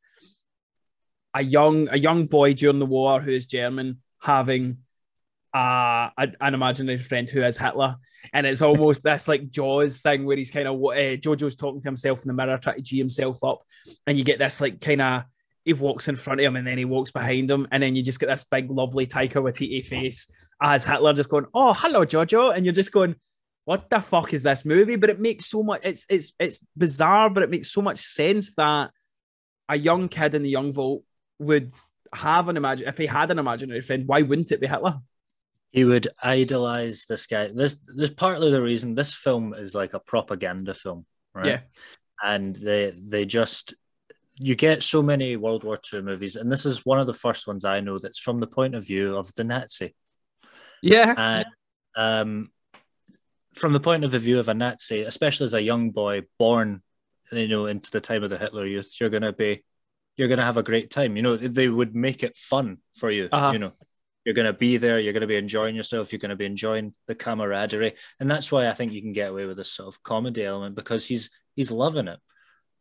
a 1.33 1.41
young 1.41 1.87
a 1.89 1.97
young 1.97 2.25
boy 2.25 2.53
during 2.53 2.79
the 2.79 2.85
war 2.85 3.21
who 3.21 3.31
is 3.31 3.47
German 3.47 4.01
having 4.21 4.79
uh, 5.53 6.09
an 6.17 6.53
imaginary 6.53 6.99
friend 6.99 7.29
who 7.29 7.43
is 7.43 7.57
Hitler, 7.57 7.95
and 8.33 8.45
it's 8.45 8.61
almost 8.61 9.03
this 9.03 9.29
like 9.29 9.49
Jaws 9.49 10.01
thing 10.01 10.25
where 10.25 10.35
he's 10.35 10.51
kind 10.51 10.67
of 10.67 10.75
uh, 10.75 11.15
Jojo's 11.15 11.55
talking 11.55 11.81
to 11.81 11.87
himself 11.87 12.21
in 12.21 12.27
the 12.27 12.33
mirror, 12.33 12.57
trying 12.57 12.75
to 12.75 12.81
g 12.81 12.97
himself 12.97 13.41
up, 13.41 13.63
and 14.05 14.17
you 14.17 14.25
get 14.25 14.37
this 14.37 14.59
like 14.59 14.81
kind 14.81 15.01
of 15.01 15.23
he 15.69 15.81
walks 15.81 16.07
in 16.07 16.15
front 16.15 16.39
of 16.39 16.45
him 16.45 16.55
and 16.55 16.65
then 16.65 16.77
he 16.77 16.85
walks 16.85 17.11
behind 17.11 17.49
him, 17.49 17.67
and 17.71 17.81
then 17.81 17.95
you 17.95 18.03
just 18.03 18.19
get 18.19 18.27
this 18.27 18.43
big 18.43 18.69
lovely 18.69 19.07
Taika 19.07 19.41
Waititi 19.41 19.85
face 19.85 20.31
as 20.61 20.85
Hitler 20.85 21.13
just 21.13 21.29
going, 21.29 21.45
"Oh, 21.53 21.73
hello, 21.73 22.05
Jojo," 22.05 22.55
and 22.55 22.65
you're 22.65 22.73
just 22.73 22.91
going, 22.91 23.15
"What 23.65 23.89
the 23.89 23.99
fuck 23.99 24.33
is 24.33 24.43
this 24.43 24.65
movie?" 24.65 24.95
But 24.95 25.09
it 25.09 25.19
makes 25.19 25.45
so 25.45 25.63
much. 25.63 25.81
It's 25.83 26.05
it's 26.09 26.33
it's 26.39 26.59
bizarre, 26.77 27.29
but 27.29 27.43
it 27.43 27.49
makes 27.49 27.71
so 27.71 27.81
much 27.81 27.99
sense 27.99 28.55
that 28.55 28.91
a 29.69 29.77
young 29.77 30.09
kid 30.09 30.35
in 30.35 30.43
the 30.43 30.53
Jungvolk 30.53 31.03
would 31.39 31.73
have 32.13 32.49
an 32.49 32.57
imagine 32.57 32.87
if 32.87 32.97
he 32.97 33.05
had 33.05 33.31
an 33.31 33.39
imaginary 33.39 33.81
friend. 33.81 34.07
Why 34.07 34.23
wouldn't 34.23 34.51
it 34.51 34.59
be 34.59 34.67
Hitler? 34.67 34.99
he 35.71 35.85
would 35.85 36.07
idolize 36.21 37.05
this 37.05 37.27
guy. 37.27 37.49
This 37.53 37.77
this 37.95 38.09
partly 38.09 38.51
the 38.51 38.61
reason 38.61 38.95
this 38.95 39.13
film 39.13 39.53
is 39.53 39.75
like 39.75 39.93
a 39.93 39.99
propaganda 39.99 40.73
film, 40.73 41.05
right? 41.33 41.45
Yeah. 41.45 41.59
And 42.23 42.55
they 42.55 42.91
they 42.95 43.25
just 43.25 43.75
you 44.39 44.55
get 44.55 44.83
so 44.83 45.03
many 45.03 45.35
World 45.35 45.63
War 45.63 45.77
II 45.93 46.01
movies, 46.01 46.35
and 46.35 46.51
this 46.51 46.65
is 46.65 46.85
one 46.85 46.99
of 46.99 47.07
the 47.07 47.13
first 47.13 47.47
ones 47.47 47.65
I 47.65 47.81
know 47.81 47.99
that's 47.99 48.19
from 48.19 48.39
the 48.39 48.47
point 48.47 48.73
of 48.73 48.85
view 48.85 49.17
of 49.17 49.33
the 49.35 49.43
Nazi. 49.43 49.93
Yeah. 50.81 51.13
And 51.17 51.45
um, 51.95 52.51
from 53.53 53.73
the 53.73 53.79
point 53.79 54.05
of 54.05 54.11
view 54.11 54.39
of 54.39 54.47
a 54.47 54.53
Nazi, 54.53 55.01
especially 55.01 55.45
as 55.45 55.53
a 55.53 55.61
young 55.61 55.91
boy 55.91 56.23
born, 56.37 56.81
you 57.31 57.49
know, 57.49 57.65
into 57.65 57.91
the 57.91 58.01
time 58.01 58.23
of 58.23 58.29
the 58.29 58.37
Hitler 58.37 58.65
Youth, 58.65 58.95
you're 58.99 59.09
gonna 59.09 59.33
be, 59.33 59.63
you're 60.15 60.29
gonna 60.29 60.45
have 60.45 60.57
a 60.57 60.63
great 60.63 60.89
time. 60.89 61.17
You 61.17 61.21
know, 61.21 61.35
they 61.35 61.67
would 61.67 61.93
make 61.93 62.23
it 62.23 62.37
fun 62.37 62.77
for 62.95 63.11
you. 63.11 63.27
Uh-huh. 63.31 63.51
You 63.51 63.59
know, 63.59 63.73
you're 64.25 64.35
going 64.35 64.45
to 64.45 64.53
be 64.53 64.77
there. 64.77 64.99
You're 64.99 65.13
going 65.13 65.21
to 65.21 65.27
be 65.27 65.37
enjoying 65.37 65.75
yourself. 65.75 66.11
You're 66.11 66.19
going 66.19 66.29
to 66.29 66.35
be 66.35 66.45
enjoying 66.45 66.93
the 67.07 67.15
camaraderie, 67.15 67.93
and 68.19 68.29
that's 68.29 68.51
why 68.51 68.67
I 68.67 68.73
think 68.73 68.91
you 68.91 69.01
can 69.01 69.13
get 69.13 69.29
away 69.29 69.45
with 69.45 69.57
this 69.57 69.71
sort 69.71 69.87
of 69.87 70.03
comedy 70.03 70.43
element 70.43 70.75
because 70.75 71.07
he's 71.07 71.31
he's 71.55 71.71
loving 71.71 72.07
it. 72.07 72.19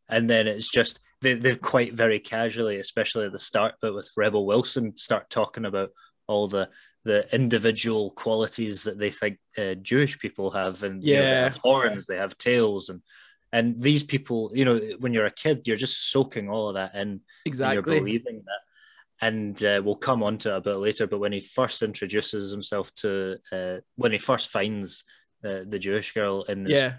And 0.09 0.29
then 0.29 0.47
it's 0.47 0.71
just 0.71 1.01
they 1.21 1.35
they 1.35 1.55
quite 1.57 1.95
very 1.95 2.21
casually, 2.21 2.79
especially 2.79 3.27
at 3.27 3.33
the 3.33 3.39
start, 3.39 3.75
but 3.81 3.95
with 3.95 4.11
Rebel 4.17 4.47
Wilson, 4.47 4.97
start 4.97 5.31
talking 5.31 5.65
about 5.65 5.91
all 6.27 6.49
the 6.49 6.69
the 7.05 7.27
individual 7.35 8.11
qualities 8.13 8.85
that 8.85 8.99
they 8.99 9.11
think 9.11 9.39
uh, 9.57 9.75
Jewish 9.75 10.19
people 10.19 10.51
have, 10.51 10.83
and 10.83 11.03
you 11.03 11.17
know, 11.17 11.23
they 11.23 11.31
Yeah. 11.31 11.43
have 11.45 11.57
horns, 11.57 12.07
they 12.07 12.17
have 12.17 12.37
tails, 12.39 12.89
and 12.89 13.03
and 13.53 13.81
these 13.81 14.03
people, 14.03 14.51
you 14.55 14.65
know, 14.65 14.79
when 15.01 15.15
you're 15.15 15.25
a 15.27 15.31
kid, 15.31 15.67
you're 15.67 15.77
just 15.77 16.11
soaking 16.11 16.51
all 16.51 16.69
of 16.69 16.75
that 16.75 16.95
in, 16.95 17.23
Exactly. 17.47 17.75
you're 17.75 17.83
believing 17.83 18.43
that. 18.45 18.61
And 19.21 19.65
uh, 19.65 19.81
we'll 19.83 19.97
come 19.97 20.23
on 20.23 20.37
to 20.39 20.51
it 20.55 20.57
a 20.59 20.61
bit 20.61 20.77
later. 20.77 21.07
But 21.07 21.19
when 21.19 21.33
he 21.33 21.41
first 21.41 21.83
introduces 21.83 22.53
himself 22.53 22.93
to, 22.97 23.39
uh, 23.51 23.79
when 23.97 24.13
he 24.13 24.19
first 24.19 24.51
finds 24.51 25.03
the 25.43 25.79
Jewish 25.79 26.13
girl 26.13 26.43
in 26.45 26.65
this 26.65 26.77
Yeah. 26.77 26.95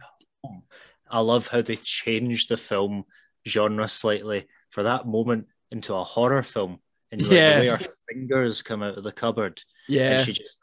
I 1.11 1.19
love 1.19 1.47
how 1.47 1.61
they 1.61 1.75
changed 1.75 2.49
the 2.49 2.57
film 2.57 3.03
genre 3.48 3.88
slightly 3.88 4.48
for 4.72 4.84
that 4.84 5.08
moment 5.08 5.48
into 5.72 5.93
a 5.96 6.03
horror 6.03 6.43
film. 6.43 6.79
And 7.12 7.22
like, 7.22 7.31
Yeah. 7.31 7.53
the 7.55 7.60
way 7.62 7.67
her 7.77 7.79
fingers 8.10 8.62
come 8.62 8.84
out 8.84 8.98
of 8.98 9.03
the 9.03 9.12
cupboard 9.12 9.62
Yeah. 9.88 10.12
and 10.13 10.22
she 10.25 10.34
just 10.34 10.60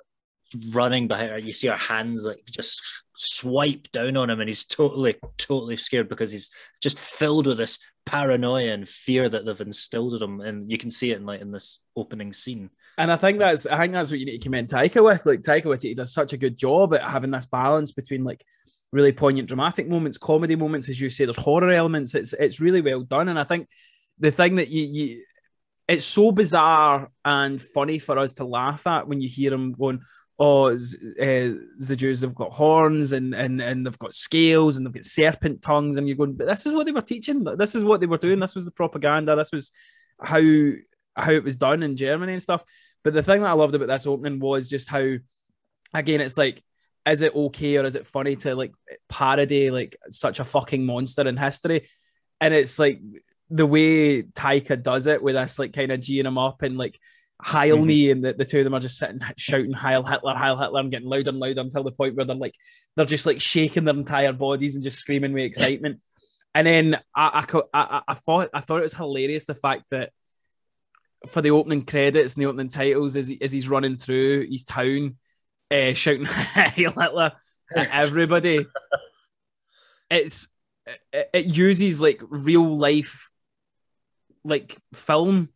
running 0.71 1.09
behind 1.09 1.30
her. 1.30 1.38
You 1.38 1.52
see 1.52 1.68
her 1.68 1.76
hands 1.76 2.25
like 2.25 2.40
just 2.50 2.80
swipe 3.16 3.90
down 3.92 4.16
on 4.16 4.30
him, 4.30 4.40
and 4.40 4.49
he's 4.49 4.64
totally, 4.64 5.16
totally 5.38 5.76
scared 5.76 6.09
because 6.09 6.30
he's 6.30 6.50
just 6.83 6.99
filled 6.99 7.47
with 7.47 7.56
this 7.56 7.78
paranoia 8.04 8.73
and 8.73 8.88
fear 8.88 9.28
that 9.28 9.45
they've 9.45 9.61
instilled 9.61 10.14
in 10.14 10.23
him. 10.23 10.40
And 10.40 10.71
you 10.71 10.78
can 10.78 10.90
see 10.90 11.11
it 11.11 11.16
in 11.18 11.26
like 11.26 11.40
in 11.40 11.50
this 11.50 11.80
opening 11.97 12.33
scene. 12.33 12.71
And 12.99 13.11
I 13.11 13.16
think 13.16 13.38
that's 13.40 13.66
I 13.66 13.78
think 13.78 13.92
that's 13.95 14.11
what 14.11 14.21
you 14.21 14.26
need 14.26 14.38
to 14.38 14.45
commend 14.45 14.68
Taika 14.68 15.02
with. 15.04 15.26
Like 15.26 15.42
Taika 15.42 15.64
Waititi 15.64 15.97
does 15.97 16.12
such 16.14 16.33
a 16.33 16.37
good 16.38 16.56
job 16.56 16.95
at 16.95 17.02
having 17.02 17.30
this 17.33 17.47
balance 17.47 17.90
between 17.92 18.23
like 18.23 18.45
really 18.96 19.12
poignant 19.12 19.48
dramatic 19.48 19.88
moments, 19.88 20.18
comedy 20.18 20.56
moments, 20.56 20.88
as 20.88 21.00
you 21.00 21.10
say, 21.10 21.24
there's 21.24 21.36
horror 21.36 21.70
elements. 21.70 22.14
It's 22.14 22.32
it's 22.32 22.60
really 22.60 22.80
well 22.80 23.02
done. 23.02 23.28
And 23.28 23.38
I 23.38 23.44
think 23.44 23.68
the 24.18 24.32
thing 24.32 24.56
that 24.56 24.68
you 24.68 24.82
you 24.82 25.22
it's 25.86 26.04
so 26.04 26.32
bizarre 26.32 27.12
and 27.24 27.62
funny 27.62 28.00
for 28.00 28.18
us 28.18 28.32
to 28.34 28.44
laugh 28.44 28.86
at 28.88 29.06
when 29.06 29.20
you 29.20 29.28
hear 29.28 29.52
him 29.52 29.72
going, 29.72 30.00
Oh, 30.38 30.68
uh, 30.68 30.74
the 30.76 31.96
Jews 31.96 32.20
have 32.20 32.34
got 32.34 32.52
horns 32.52 33.12
and, 33.12 33.34
and 33.34 33.62
and 33.62 33.86
they've 33.86 33.98
got 33.98 34.12
scales 34.12 34.76
and 34.76 34.84
they've 34.84 34.92
got 34.92 35.04
serpent 35.04 35.62
tongues, 35.62 35.96
and 35.96 36.06
you're 36.06 36.16
going, 36.16 36.34
but 36.34 36.46
this 36.46 36.66
is 36.66 36.74
what 36.74 36.84
they 36.84 36.92
were 36.92 37.00
teaching. 37.00 37.44
This 37.44 37.74
is 37.74 37.84
what 37.84 38.00
they 38.00 38.06
were 38.06 38.18
doing. 38.18 38.40
This 38.40 38.54
was 38.54 38.64
the 38.66 38.70
propaganda. 38.70 39.34
This 39.36 39.52
was 39.52 39.70
how 40.20 40.42
how 41.16 41.32
it 41.32 41.44
was 41.44 41.56
done 41.56 41.82
in 41.82 41.96
Germany 41.96 42.34
and 42.34 42.42
stuff. 42.42 42.62
But 43.02 43.14
the 43.14 43.22
thing 43.22 43.42
that 43.42 43.48
I 43.48 43.52
loved 43.52 43.74
about 43.74 43.88
this 43.88 44.06
opening 44.06 44.40
was 44.40 44.68
just 44.68 44.88
how, 44.88 45.14
again, 45.94 46.20
it's 46.20 46.36
like, 46.36 46.62
is 47.06 47.22
it 47.22 47.34
okay 47.34 47.76
or 47.76 47.84
is 47.84 47.94
it 47.94 48.06
funny 48.06 48.36
to 48.36 48.54
like 48.54 48.72
parody 49.08 49.70
like 49.70 49.96
such 50.08 50.40
a 50.40 50.44
fucking 50.44 50.84
monster 50.84 51.26
in 51.26 51.36
history? 51.36 51.88
And 52.40 52.52
it's 52.52 52.78
like 52.78 53.00
the 53.50 53.66
way 53.66 54.22
Taika 54.22 54.82
does 54.82 55.06
it 55.06 55.22
with 55.22 55.36
us, 55.36 55.58
like 55.58 55.72
kind 55.72 55.92
of 55.92 56.00
geeing 56.00 56.26
him 56.26 56.38
up 56.38 56.62
and 56.62 56.76
like 56.76 56.98
Heil 57.40 57.76
Mhm. 57.78 57.84
me, 57.86 58.10
and 58.10 58.25
the, 58.25 58.32
the 58.32 58.44
two 58.46 58.58
of 58.58 58.64
them 58.64 58.75
are 58.75 58.80
just 58.80 58.98
sitting 58.98 59.20
shouting 59.36 59.72
Heil 59.72 60.02
Hitler, 60.04 60.34
Heil 60.34 60.58
Hitler, 60.58 60.80
and 60.80 60.90
getting 60.90 61.08
louder 61.08 61.28
and 61.30 61.38
louder 61.38 61.60
until 61.60 61.84
the 61.84 61.92
point 61.92 62.16
where 62.16 62.25
they're 62.25 62.34
like 62.34 62.54
they're 62.96 63.04
just 63.04 63.26
like 63.26 63.40
shaking 63.42 63.84
their 63.84 63.94
entire 63.94 64.32
bodies 64.32 64.75
and 64.75 64.82
just 64.82 64.98
screaming 64.98 65.32
with 65.34 65.44
excitement. 65.44 66.00
and 66.54 66.66
then 66.66 66.94
I, 67.14 67.44
I, 67.54 67.58
I, 67.75 67.80
I- 67.98 68.02
I 68.08 68.14
thought 68.14 68.48
I 68.54 68.60
thought 68.62 68.78
it 68.78 68.82
was 68.84 68.94
hilarious 68.94 69.44
the 69.44 69.54
fact 69.54 69.84
that 69.90 70.12
for 71.28 71.42
the 71.42 71.50
opening 71.50 71.82
credits 71.82 72.34
and 72.34 72.42
the 72.42 72.48
opening 72.48 72.68
titles 72.68 73.16
as, 73.16 73.26
he, 73.28 73.40
as 73.42 73.52
he's 73.52 73.68
running 73.68 73.96
through 73.96 74.46
his 74.48 74.64
town, 74.64 75.16
uh, 75.70 75.92
shouting 75.94 76.25
Heil 76.28 76.92
Hitler 76.92 77.32
at 77.76 77.88
everybody. 77.92 78.66
it's 80.11 80.49
it, 81.12 81.28
it 81.32 81.46
uses 81.46 82.00
like 82.00 82.20
real 82.28 82.76
life 82.76 83.28
like 84.44 84.76
film 84.94 85.49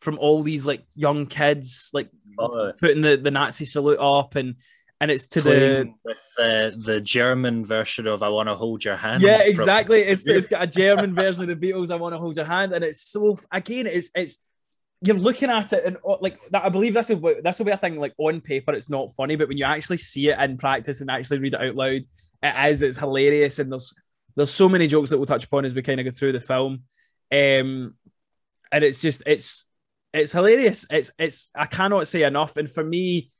from 0.00 0.18
all 0.18 0.42
these 0.42 0.66
like 0.66 0.84
young 0.94 1.26
kids 1.26 1.90
like 1.92 2.08
Oh, 2.38 2.72
putting 2.80 3.02
the, 3.02 3.18
the 3.18 3.30
Nazi 3.30 3.66
salute 3.66 3.98
up 4.00 4.36
and 4.36 4.56
and 5.02 5.10
it's 5.10 5.26
to 5.26 5.42
the 5.42 5.92
with 6.02 6.22
uh, 6.40 6.70
the 6.78 6.98
German 7.04 7.62
version 7.62 8.06
of 8.06 8.22
"I 8.22 8.30
Want 8.30 8.48
to 8.48 8.54
Hold 8.54 8.82
Your 8.86 8.96
Hand." 8.96 9.22
yeah 9.22 9.40
from- 9.42 9.48
exactly 9.50 10.00
it's, 10.00 10.26
it's 10.26 10.46
got 10.48 10.62
a 10.62 10.66
German 10.80 11.14
version 11.14 11.48
of 11.50 11.60
the 11.60 11.70
Beatles 11.70 11.90
I 11.90 11.96
want 11.96 12.14
to 12.14 12.18
hold 12.18 12.36
your 12.38 12.46
hand 12.46 12.72
and 12.72 12.82
it's 12.82 13.02
so 13.02 13.36
again 13.52 13.86
it's 13.86 14.10
it's 14.14 14.38
you're 15.04 15.16
looking 15.16 15.50
at 15.50 15.72
it 15.72 15.84
and 15.84 15.96
oh, 16.04 16.18
like 16.20 16.38
that 16.50 16.64
I 16.64 16.68
believe 16.68 16.94
this 16.94 17.08
will 17.10 17.34
this 17.42 17.58
will 17.58 17.66
be 17.66 17.72
a 17.72 17.76
thing 17.76 17.98
like 17.98 18.14
on 18.18 18.40
paper 18.40 18.72
it's 18.72 18.88
not 18.88 19.12
funny 19.14 19.34
but 19.36 19.48
when 19.48 19.58
you 19.58 19.64
actually 19.64 19.96
see 19.96 20.28
it 20.28 20.38
in 20.38 20.56
practice 20.56 21.00
and 21.00 21.10
actually 21.10 21.38
read 21.40 21.54
it 21.54 21.60
out 21.60 21.74
loud 21.74 22.02
it 22.42 22.70
is 22.70 22.82
it's 22.82 22.96
hilarious. 22.96 23.58
And 23.58 23.70
there's 23.70 23.94
there's 24.34 24.50
so 24.50 24.68
many 24.68 24.86
jokes 24.86 25.10
that 25.10 25.18
we'll 25.18 25.26
touch 25.26 25.44
upon 25.44 25.64
as 25.64 25.74
we 25.74 25.82
kind 25.82 26.00
of 26.00 26.04
go 26.04 26.10
through 26.10 26.32
the 26.32 26.40
film. 26.40 26.82
Um 27.30 27.94
and 28.70 28.84
it's 28.84 29.00
just 29.00 29.22
it's 29.26 29.66
it's 30.12 30.32
hilarious. 30.32 30.86
It's 30.90 31.10
it's 31.18 31.50
I 31.54 31.66
cannot 31.66 32.06
say 32.06 32.22
enough. 32.24 32.56
And 32.56 32.70
for 32.70 32.84
me 32.84 33.30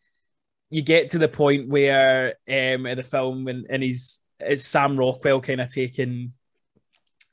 you 0.71 0.83
get 0.83 1.11
to 1.11 1.19
the 1.19 1.29
point 1.29 1.69
where 1.69 2.37
um 2.49 2.87
in 2.87 2.97
the 2.97 3.03
film 3.03 3.49
and, 3.49 3.67
and 3.69 3.83
he's 3.83 4.21
it's 4.41 4.65
Sam 4.65 4.97
Rockwell 4.97 5.41
kind 5.41 5.61
of 5.61 5.73
taking 5.73 6.33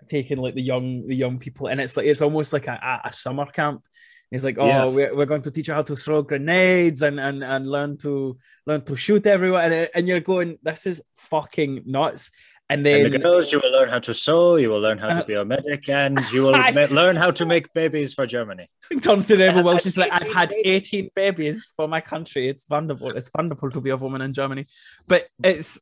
taking 0.08 0.38
like 0.38 0.56
the 0.56 0.62
young 0.62 1.08
the 1.08 1.16
young 1.16 1.38
people. 1.40 1.68
And 1.68 1.80
it's 1.80 1.96
like 1.96 2.08
it's 2.08 2.22
almost 2.22 2.52
like 2.54 2.68
a, 2.68 2.80
a- 3.04 3.08
a 3.10 3.14
summer 3.14 3.46
camp 3.46 3.84
he's 4.32 4.44
like 4.44 4.58
oh 4.58 4.68
Yeah. 4.68 4.86
we're, 4.86 5.16
we're 5.16 5.26
going 5.26 5.42
to 5.44 5.52
teach 5.52 5.68
you 5.68 5.74
how 5.74 5.82
to 5.82 5.96
throw 5.96 6.22
grenades 6.22 7.02
and 7.02 7.20
and, 7.20 7.44
and 7.44 7.70
learn 7.70 7.98
to 8.00 8.38
learn 8.66 8.84
to 8.86 8.96
shoot 8.96 9.26
everyone 9.26 9.72
and, 9.72 9.90
and 9.96 10.08
you're 10.08 10.20
going 10.20 10.58
this 10.64 10.86
is 10.86 11.02
fucking 11.16 11.84
nuts 11.86 12.32
and 12.72 12.86
then 12.86 13.06
And 13.06 13.14
the 13.14 13.18
girls, 13.18 13.52
you 13.52 13.60
will 13.60 13.72
learn 13.72 13.90
how 13.90 13.98
to 13.98 14.14
sew, 14.14 14.58
you 14.58 14.70
will 14.70 14.80
learn 14.80 15.00
how 15.00 15.10
to 15.20 15.26
be 15.26 15.34
a 15.34 15.44
medic, 15.44 15.90
and 15.90 16.20
you 16.32 16.44
will 16.44 16.52
ma- 16.76 16.86
learn 16.92 17.16
how 17.16 17.32
to 17.32 17.44
make 17.44 17.74
babies 17.74 18.14
for 18.14 18.28
Germany. 18.28 18.70
turns 19.02 19.26
to 19.28 19.34
I've 19.48 19.66
had 19.66 19.82
She's 19.82 19.98
like, 19.98 20.12
I've 20.14 20.32
had 20.32 20.54
18 20.54 21.10
babies 21.16 21.74
for 21.76 21.88
my 21.88 22.00
country. 22.00 22.48
It's 22.48 22.70
wonderful. 22.70 23.10
It's 23.10 23.32
wonderful 23.36 23.72
to 23.72 23.82
be 23.82 23.90
a 23.90 23.98
woman 23.98 24.22
in 24.22 24.34
Germany. 24.34 24.68
But 25.08 25.30
it's 25.44 25.80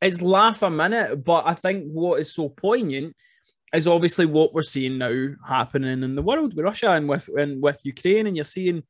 it's 0.00 0.22
laugh 0.22 0.62
a 0.62 0.70
minute. 0.70 1.22
But 1.22 1.46
I 1.46 1.52
think 1.54 1.84
what 1.92 2.20
is 2.20 2.34
so 2.34 2.48
poignant 2.48 3.14
is 3.74 3.88
obviously 3.88 4.26
what 4.26 4.52
we're 4.52 4.62
seeing 4.62 4.98
now 4.98 5.28
happening 5.46 6.02
in 6.02 6.14
the 6.14 6.22
world 6.22 6.54
with 6.54 6.64
Russia 6.64 6.90
and 6.90 7.08
with 7.08 7.28
and 7.36 7.62
with 7.62 7.80
Ukraine. 7.84 8.26
And 8.26 8.36
you're 8.36 8.44
seeing 8.44 8.82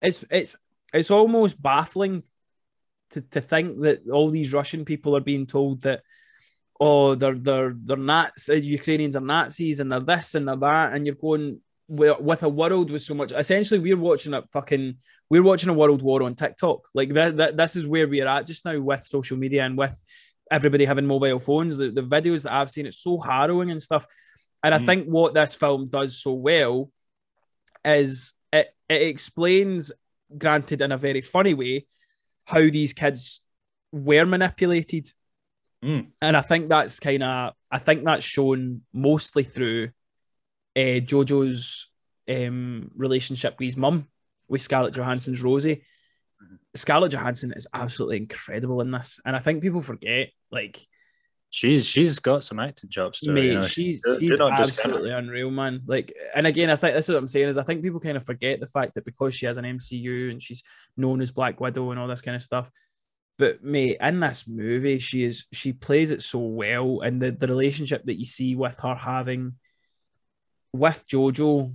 it's 0.00 0.24
it's 0.30 0.56
it's 0.92 1.10
almost 1.10 1.60
baffling 1.60 2.22
to, 3.10 3.20
to 3.22 3.40
think 3.40 3.80
that 3.80 4.08
all 4.08 4.30
these 4.30 4.52
Russian 4.52 4.84
people 4.84 5.16
are 5.16 5.20
being 5.20 5.46
told 5.46 5.82
that 5.82 6.02
oh 6.78 7.14
they're 7.14 7.34
they're 7.34 7.74
they're 7.76 7.96
Nazis, 7.96 8.48
uh, 8.48 8.66
Ukrainians 8.66 9.16
are 9.16 9.20
Nazis 9.20 9.80
and 9.80 9.90
they're 9.90 10.00
this 10.00 10.34
and 10.34 10.46
they're 10.46 10.56
that, 10.56 10.92
and 10.92 11.06
you're 11.06 11.16
going 11.16 11.60
with, 11.90 12.44
a 12.44 12.48
world 12.48 12.90
with 12.90 13.02
so 13.02 13.14
much. 13.14 13.32
Essentially, 13.32 13.80
we're 13.80 13.96
watching 13.96 14.32
a 14.32 14.42
fucking 14.52 14.96
we're 15.28 15.42
watching 15.42 15.70
a 15.70 15.74
world 15.74 16.02
war 16.02 16.22
on 16.22 16.34
TikTok. 16.34 16.88
Like 16.94 17.12
that, 17.14 17.36
that 17.36 17.56
this 17.56 17.76
is 17.76 17.86
where 17.86 18.06
we're 18.06 18.28
at 18.28 18.46
just 18.46 18.64
now 18.64 18.78
with 18.78 19.02
social 19.02 19.36
media 19.36 19.64
and 19.64 19.76
with 19.76 20.00
everybody 20.50 20.84
having 20.84 21.06
mobile 21.06 21.38
phones. 21.38 21.76
The, 21.76 21.90
the 21.90 22.02
videos 22.02 22.42
that 22.42 22.52
I've 22.52 22.70
seen, 22.70 22.86
it's 22.86 22.98
so 22.98 23.18
harrowing 23.18 23.70
and 23.70 23.82
stuff. 23.82 24.06
And 24.62 24.74
I 24.74 24.78
Mm. 24.78 24.86
think 24.86 25.06
what 25.06 25.34
this 25.34 25.54
film 25.54 25.88
does 25.88 26.20
so 26.22 26.32
well 26.32 26.90
is 27.84 28.34
it 28.52 28.74
it 28.88 29.02
explains, 29.02 29.92
granted 30.36 30.82
in 30.82 30.92
a 30.92 30.98
very 30.98 31.20
funny 31.20 31.54
way, 31.54 31.86
how 32.44 32.60
these 32.60 32.92
kids 32.92 33.42
were 33.92 34.26
manipulated. 34.26 35.12
Mm. 35.82 36.08
And 36.20 36.36
I 36.36 36.42
think 36.42 36.68
that's 36.68 37.00
kind 37.00 37.22
of 37.22 37.54
I 37.70 37.78
think 37.78 38.04
that's 38.04 38.24
shown 38.24 38.82
mostly 38.92 39.44
through 39.44 39.90
uh, 40.76 41.00
Jojo's 41.00 41.88
um, 42.28 42.90
relationship 42.96 43.54
with 43.58 43.66
his 43.66 43.76
mum, 43.76 44.08
with 44.48 44.62
Scarlett 44.62 44.94
Johansson's 44.94 45.42
Rosie. 45.42 45.84
Scarlett 46.74 47.12
Johansson 47.12 47.52
is 47.54 47.66
absolutely 47.72 48.18
incredible 48.18 48.80
in 48.80 48.90
this, 48.90 49.20
and 49.24 49.34
I 49.34 49.38
think 49.38 49.62
people 49.62 49.82
forget. 49.82 50.30
Like, 50.50 50.86
She's 51.52 51.84
she's 51.84 52.20
got 52.20 52.44
some 52.44 52.60
acting 52.60 52.90
chops 52.90 53.20
to 53.20 53.30
her. 53.30 53.34
mate, 53.34 53.46
you 53.46 53.54
know. 53.54 53.62
she's 53.62 54.00
do 54.02 54.20
she's 54.20 54.38
absolutely 54.38 55.10
unreal, 55.10 55.50
man. 55.50 55.82
Like, 55.84 56.12
and 56.32 56.46
again, 56.46 56.70
I 56.70 56.76
think 56.76 56.94
this 56.94 57.08
is 57.08 57.12
what 57.12 57.18
I'm 57.18 57.26
saying 57.26 57.48
is 57.48 57.58
I 57.58 57.64
think 57.64 57.82
people 57.82 57.98
kind 57.98 58.16
of 58.16 58.24
forget 58.24 58.60
the 58.60 58.68
fact 58.68 58.94
that 58.94 59.04
because 59.04 59.34
she 59.34 59.46
has 59.46 59.56
an 59.56 59.64
MCU 59.64 60.30
and 60.30 60.40
she's 60.40 60.62
known 60.96 61.20
as 61.20 61.32
Black 61.32 61.60
Widow 61.60 61.90
and 61.90 61.98
all 61.98 62.06
this 62.06 62.20
kind 62.20 62.36
of 62.36 62.42
stuff. 62.42 62.70
But 63.36 63.64
mate, 63.64 63.96
in 64.00 64.20
this 64.20 64.46
movie, 64.46 65.00
she 65.00 65.24
is 65.24 65.46
she 65.52 65.72
plays 65.72 66.12
it 66.12 66.22
so 66.22 66.38
well, 66.38 67.00
and 67.00 67.20
the 67.20 67.32
the 67.32 67.48
relationship 67.48 68.04
that 68.04 68.18
you 68.20 68.26
see 68.26 68.54
with 68.54 68.78
her 68.78 68.94
having 68.94 69.54
with 70.72 71.04
Jojo, 71.08 71.74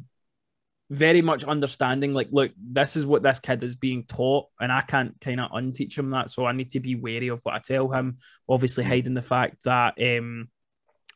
very 0.90 1.22
much 1.22 1.44
understanding. 1.44 2.14
Like, 2.14 2.28
look, 2.32 2.52
this 2.58 2.96
is 2.96 3.06
what 3.06 3.24
this 3.24 3.40
kid 3.40 3.64
is 3.64 3.76
being 3.76 4.04
taught, 4.06 4.48
and 4.60 4.72
I 4.72 4.82
can't 4.82 5.20
kind 5.20 5.40
of 5.40 5.52
unteach 5.52 5.98
him 5.98 6.12
that. 6.12 6.30
So 6.30 6.46
I 6.46 6.52
need 6.52 6.72
to 6.72 6.80
be 6.80 6.96
wary 6.96 7.30
of 7.30 7.42
what 7.44 7.56
I 7.56 7.60
tell 7.60 7.90
him. 7.90 8.18
Obviously, 8.48 8.84
Mm. 8.84 8.88
hiding 8.88 9.14
the 9.16 9.22
fact 9.22 9.64
that 9.64 9.96
um, 10.00 10.50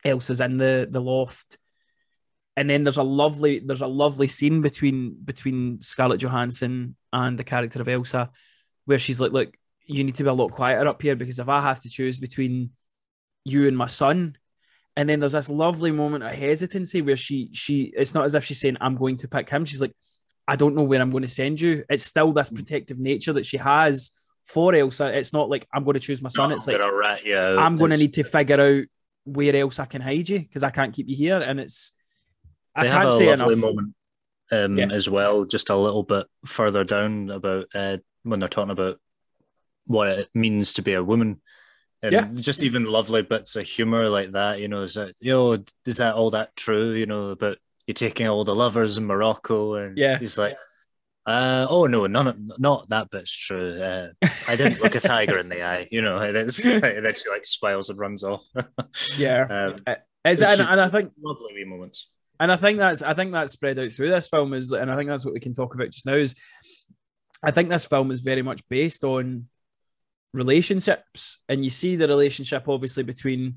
Elsa's 0.04 0.42
in 0.42 0.58
the 0.58 0.88
the 0.90 1.02
loft, 1.02 1.58
and 2.58 2.70
then 2.70 2.84
there's 2.84 2.98
a 2.98 3.04
lovely 3.04 3.60
there's 3.60 3.82
a 3.82 3.88
lovely 3.88 4.28
scene 4.28 4.62
between 4.62 5.16
between 5.24 5.80
Scarlett 5.82 6.22
Johansson 6.22 6.96
and 7.14 7.38
the 7.38 7.44
character 7.44 7.80
of 7.80 7.88
Elsa, 7.88 8.32
where 8.86 9.00
she's 9.00 9.22
like, 9.22 9.32
"Look, 9.32 9.56
you 9.86 10.04
need 10.04 10.16
to 10.16 10.24
be 10.24 10.30
a 10.30 10.34
lot 10.34 10.52
quieter 10.52 10.88
up 10.88 11.02
here 11.02 11.16
because 11.16 11.38
if 11.40 11.48
I 11.48 11.62
have 11.62 11.82
to 11.82 11.90
choose 11.90 12.20
between 12.20 12.72
you 13.46 13.68
and 13.68 13.78
my 13.78 13.88
son." 13.88 14.36
And 15.00 15.08
then 15.08 15.22
there's 15.22 15.32
this 15.32 15.48
lovely 15.48 15.92
moment 15.92 16.26
of 16.26 16.32
hesitancy 16.32 17.02
where 17.02 17.16
she 17.16 17.50
she 17.54 17.94
it's 17.96 18.14
not 18.14 18.26
as 18.26 18.36
if 18.36 18.44
she's 18.44 18.60
saying 18.60 18.76
I'm 18.82 18.98
going 18.98 19.16
to 19.18 19.30
pick 19.30 19.50
him. 19.50 19.64
She's 19.64 19.80
like, 19.82 19.94
I 20.46 20.58
don't 20.58 20.76
know 20.76 20.84
where 20.84 21.00
I'm 21.00 21.10
going 21.10 21.24
to 21.24 21.30
send 21.30 21.62
you. 21.62 21.86
It's 21.90 22.04
still 22.04 22.34
this 22.34 22.50
protective 22.50 23.00
nature 23.00 23.32
that 23.32 23.46
she 23.46 23.56
has 23.56 24.12
for 24.46 24.76
Elsa. 24.76 25.18
It's 25.18 25.32
not 25.32 25.50
like 25.50 25.66
I'm 25.74 25.86
going 25.86 25.94
to 25.94 26.02
choose 26.02 26.22
my 26.22 26.28
son. 26.28 26.50
No, 26.50 26.56
it's 26.56 26.68
like. 26.68 26.82
I'm 27.58 27.78
going 27.78 27.92
to 27.92 27.98
need 27.98 28.14
to 28.16 28.26
figure 28.26 28.60
out 28.60 28.84
where 29.24 29.56
else 29.56 29.80
I 29.80 29.86
can 29.86 30.02
hide 30.02 30.28
you 30.28 30.40
because 30.40 30.64
I 30.64 30.70
can't 30.70 30.94
keep 30.94 31.08
you 31.08 31.16
here. 31.16 31.40
And 31.40 31.62
it's 31.62 31.94
I 32.76 32.84
they 32.84 32.90
have 32.90 33.02
can't 33.04 33.14
a 33.14 33.16
say 33.16 33.36
lovely 33.36 33.54
enough. 33.54 33.62
moment 33.62 33.96
um, 34.52 34.78
Yeah. 34.78 34.92
as 34.92 35.10
well, 35.10 35.46
just 35.46 35.70
a 35.70 35.78
little 35.78 36.04
bit 36.04 36.28
further 36.46 36.84
down 36.84 37.30
about 37.30 37.68
uh, 37.74 38.00
when 38.24 38.42
they're 38.42 38.50
talking 38.50 38.72
about 38.72 38.98
what 39.86 40.20
it 40.20 40.30
means 40.34 40.74
to 40.74 40.82
be 40.82 40.92
a 40.92 41.02
woman. 41.02 41.40
And 42.02 42.14
Yeah. 42.14 42.30
just 42.42 42.64
even 42.64 42.86
lovely 42.86 43.22
bits 43.22 43.56
of 43.56 43.66
humor 43.68 44.08
like 44.10 44.32
that, 44.32 44.60
you 44.62 44.68
know, 44.68 44.84
is 44.84 44.94
that 44.94 45.16
you 45.20 45.34
know, 45.34 45.64
is 45.86 45.98
that 45.98 46.16
all 46.16 46.30
that 46.32 46.56
true, 46.56 46.92
you 46.92 47.06
know, 47.06 47.30
about 47.30 47.58
you 47.88 47.94
taking 47.94 48.28
all 48.28 48.44
the 48.44 48.56
lovers 48.56 48.98
in 48.98 49.06
Morocco 49.06 49.74
and 49.76 49.98
Yeah. 49.98 50.18
he's 50.20 50.38
like 50.38 50.58
uh, 51.26 51.68
oh 51.70 51.86
no, 51.86 52.08
none 52.08 52.28
of, 52.28 52.60
not 52.60 52.90
that 52.90 53.10
bit's 53.12 53.36
true. 53.36 53.80
Uh, 53.80 54.08
I 54.48 54.56
didn't 54.56 54.82
look 54.82 54.96
a 54.96 55.00
tiger 55.00 55.38
in 55.38 55.48
the 55.50 55.62
eye, 55.72 55.88
you 55.92 56.02
know. 56.02 56.18
And, 56.18 56.36
it's, 56.36 56.64
and 56.66 56.82
then 57.06 57.14
she 57.14 57.30
like 57.30 57.46
smiles 57.46 57.90
and 57.90 58.00
runs 58.00 58.24
off. 58.24 58.44
Yeah. 59.18 59.46
um, 59.50 59.76
Is 60.26 60.42
It's 60.42 60.60
and, 60.60 60.62
and 60.62 60.82
I 60.82 60.90
think 60.90 61.12
lovely 61.22 61.54
wee 61.54 61.66
moments. 61.66 62.08
and 62.40 62.52
I 62.52 62.56
think 62.56 62.80
that's 62.80 63.02
I 63.04 63.14
think 63.14 63.32
that's 63.32 63.52
spread 63.52 63.78
out 63.78 63.92
through 63.92 64.10
this 64.10 64.28
film 64.30 64.54
is 64.54 64.72
and 64.72 64.90
I 64.92 64.96
think 64.96 65.10
that's 65.10 65.24
what 65.26 65.34
we 65.34 65.40
can 65.40 65.54
talk 65.54 65.76
about 65.76 65.92
just 65.92 66.06
now 66.08 66.16
is 66.16 66.34
I 67.44 67.52
think 67.52 67.70
this 67.70 67.86
film 67.86 68.10
is 68.12 68.22
very 68.22 68.42
much 68.42 68.62
based 68.70 69.04
on 69.04 69.48
relationships 70.34 71.40
and 71.50 71.64
you 71.64 71.70
see 71.70 71.96
the 71.96 72.08
relationship 72.08 72.68
obviously 72.68 73.04
between 73.04 73.56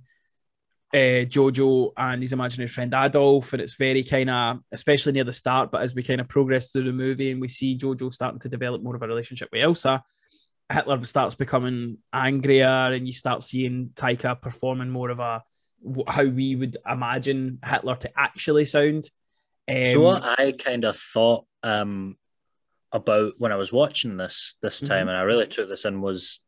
uh, 0.94 1.24
Jojo 1.24 1.92
and 1.96 2.22
his 2.22 2.32
imaginary 2.32 2.68
friend 2.68 2.92
Adolf 2.94 3.52
and 3.52 3.62
it's 3.62 3.76
very 3.76 4.02
kind 4.02 4.30
of 4.30 4.58
especially 4.72 5.12
near 5.12 5.24
the 5.24 5.32
start 5.32 5.70
but 5.70 5.82
as 5.82 5.94
we 5.94 6.02
kind 6.02 6.20
of 6.20 6.28
progress 6.28 6.70
through 6.70 6.84
the 6.84 6.92
movie 6.92 7.30
and 7.30 7.40
we 7.40 7.48
see 7.48 7.76
Jojo 7.76 8.12
starting 8.12 8.40
to 8.40 8.48
develop 8.48 8.82
more 8.82 8.96
of 8.96 9.02
a 9.02 9.06
relationship 9.06 9.48
with 9.52 9.62
Elsa 9.62 10.02
Hitler 10.70 11.02
starts 11.04 11.34
becoming 11.34 11.98
angrier 12.12 12.66
and 12.66 13.06
you 13.06 13.12
start 13.12 13.42
seeing 13.42 13.90
Taika 13.94 14.40
performing 14.40 14.88
more 14.90 15.10
of 15.10 15.20
a 15.20 15.42
how 16.06 16.24
we 16.24 16.54
would 16.54 16.76
imagine 16.88 17.58
Hitler 17.64 17.96
to 17.96 18.10
actually 18.16 18.64
sound. 18.64 19.10
Um, 19.68 19.86
so 19.88 20.00
what 20.00 20.22
I 20.38 20.52
kind 20.52 20.84
of 20.84 20.96
thought 20.96 21.44
um, 21.62 22.16
about 22.92 23.34
when 23.38 23.52
I 23.52 23.56
was 23.56 23.72
watching 23.72 24.16
this 24.16 24.54
this 24.62 24.80
time, 24.80 25.06
Mhm. 25.06 25.10
and 25.10 25.18
I 25.18 25.22
really 25.22 25.46
took 25.46 25.68
this 25.68 25.84
in, 25.84 26.00
was 26.00 26.40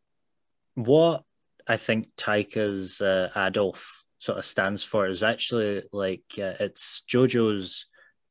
what 0.75 1.23
I 1.66 1.76
think 1.76 2.09
Taika's 2.16 3.00
uh, 3.00 3.31
Adolf 3.37 4.04
sort 4.19 4.38
of 4.38 4.45
stands 4.45 4.85
for 4.85 5.07
is 5.07 5.23
actually 5.23 5.83
like 5.93 6.25
uh, 6.38 6.54
it's 6.61 7.02
Jojo's 7.09 7.87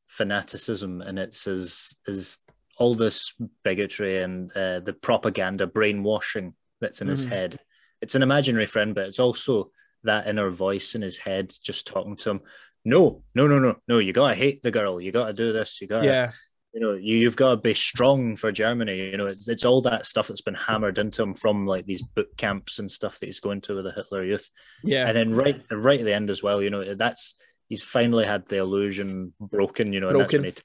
fanaticism, 0.08 1.00
and 1.00 1.18
it's 1.18 1.44
his 1.44 1.96
is 2.06 2.38
all 2.78 2.94
this 2.94 3.32
bigotry 3.62 4.18
and 4.18 4.50
uh, 4.56 4.80
the 4.80 4.92
propaganda 4.92 5.66
brainwashing 5.66 6.54
that's 6.80 7.00
in 7.00 7.08
his 7.08 7.24
Mhm. 7.26 7.30
head. 7.30 7.60
It's 8.00 8.14
an 8.16 8.22
imaginary 8.22 8.66
friend, 8.66 8.94
but 8.94 9.06
it's 9.06 9.20
also 9.20 9.70
that 10.02 10.26
inner 10.26 10.50
voice 10.50 10.94
in 10.94 11.02
his 11.02 11.16
head 11.16 11.52
just 11.62 11.86
talking 11.86 12.16
to 12.16 12.30
him 12.30 12.40
no, 12.86 13.22
no, 13.34 13.46
no, 13.46 13.58
no, 13.58 13.76
no. 13.88 13.98
You 13.98 14.12
gotta 14.12 14.34
hate 14.34 14.60
the 14.60 14.70
girl. 14.70 15.00
You 15.00 15.10
gotta 15.10 15.32
do 15.32 15.54
this. 15.54 15.80
You 15.80 15.86
gotta, 15.86 16.04
yeah, 16.06 16.32
you 16.74 16.80
know, 16.80 16.92
you, 16.94 17.16
you've 17.18 17.36
got 17.36 17.50
to 17.52 17.56
be 17.56 17.72
strong 17.72 18.34
for 18.34 18.50
Germany. 18.50 19.10
You 19.10 19.16
know, 19.16 19.26
it's 19.26 19.48
it's 19.48 19.64
all 19.64 19.80
that 19.82 20.06
stuff 20.06 20.26
that's 20.28 20.40
been 20.40 20.54
hammered 20.54 20.98
into 20.98 21.22
him 21.22 21.32
from 21.32 21.66
like 21.66 21.86
these 21.86 22.02
boot 22.02 22.36
camps 22.36 22.80
and 22.80 22.90
stuff 22.90 23.18
that 23.20 23.26
he's 23.26 23.38
going 23.40 23.60
to 23.62 23.76
with 23.76 23.84
the 23.84 23.92
Hitler 23.92 24.24
Youth. 24.24 24.50
yeah, 24.82 25.06
And 25.06 25.16
then 25.16 25.32
right, 25.32 25.62
right 25.70 26.00
at 26.00 26.04
the 26.04 26.14
end 26.14 26.30
as 26.30 26.42
well, 26.42 26.60
you 26.60 26.70
know, 26.70 26.94
that's 26.94 27.36
he's 27.68 27.82
finally 27.84 28.26
had 28.26 28.44
the 28.46 28.56
illusion 28.58 29.32
broken. 29.40 29.92
You 29.92 30.00
know, 30.00 30.08
and 30.08 30.20
that's 30.20 30.32
Broken. 30.32 30.40
when 30.42 30.46
he 30.46 30.52
t- 30.52 30.62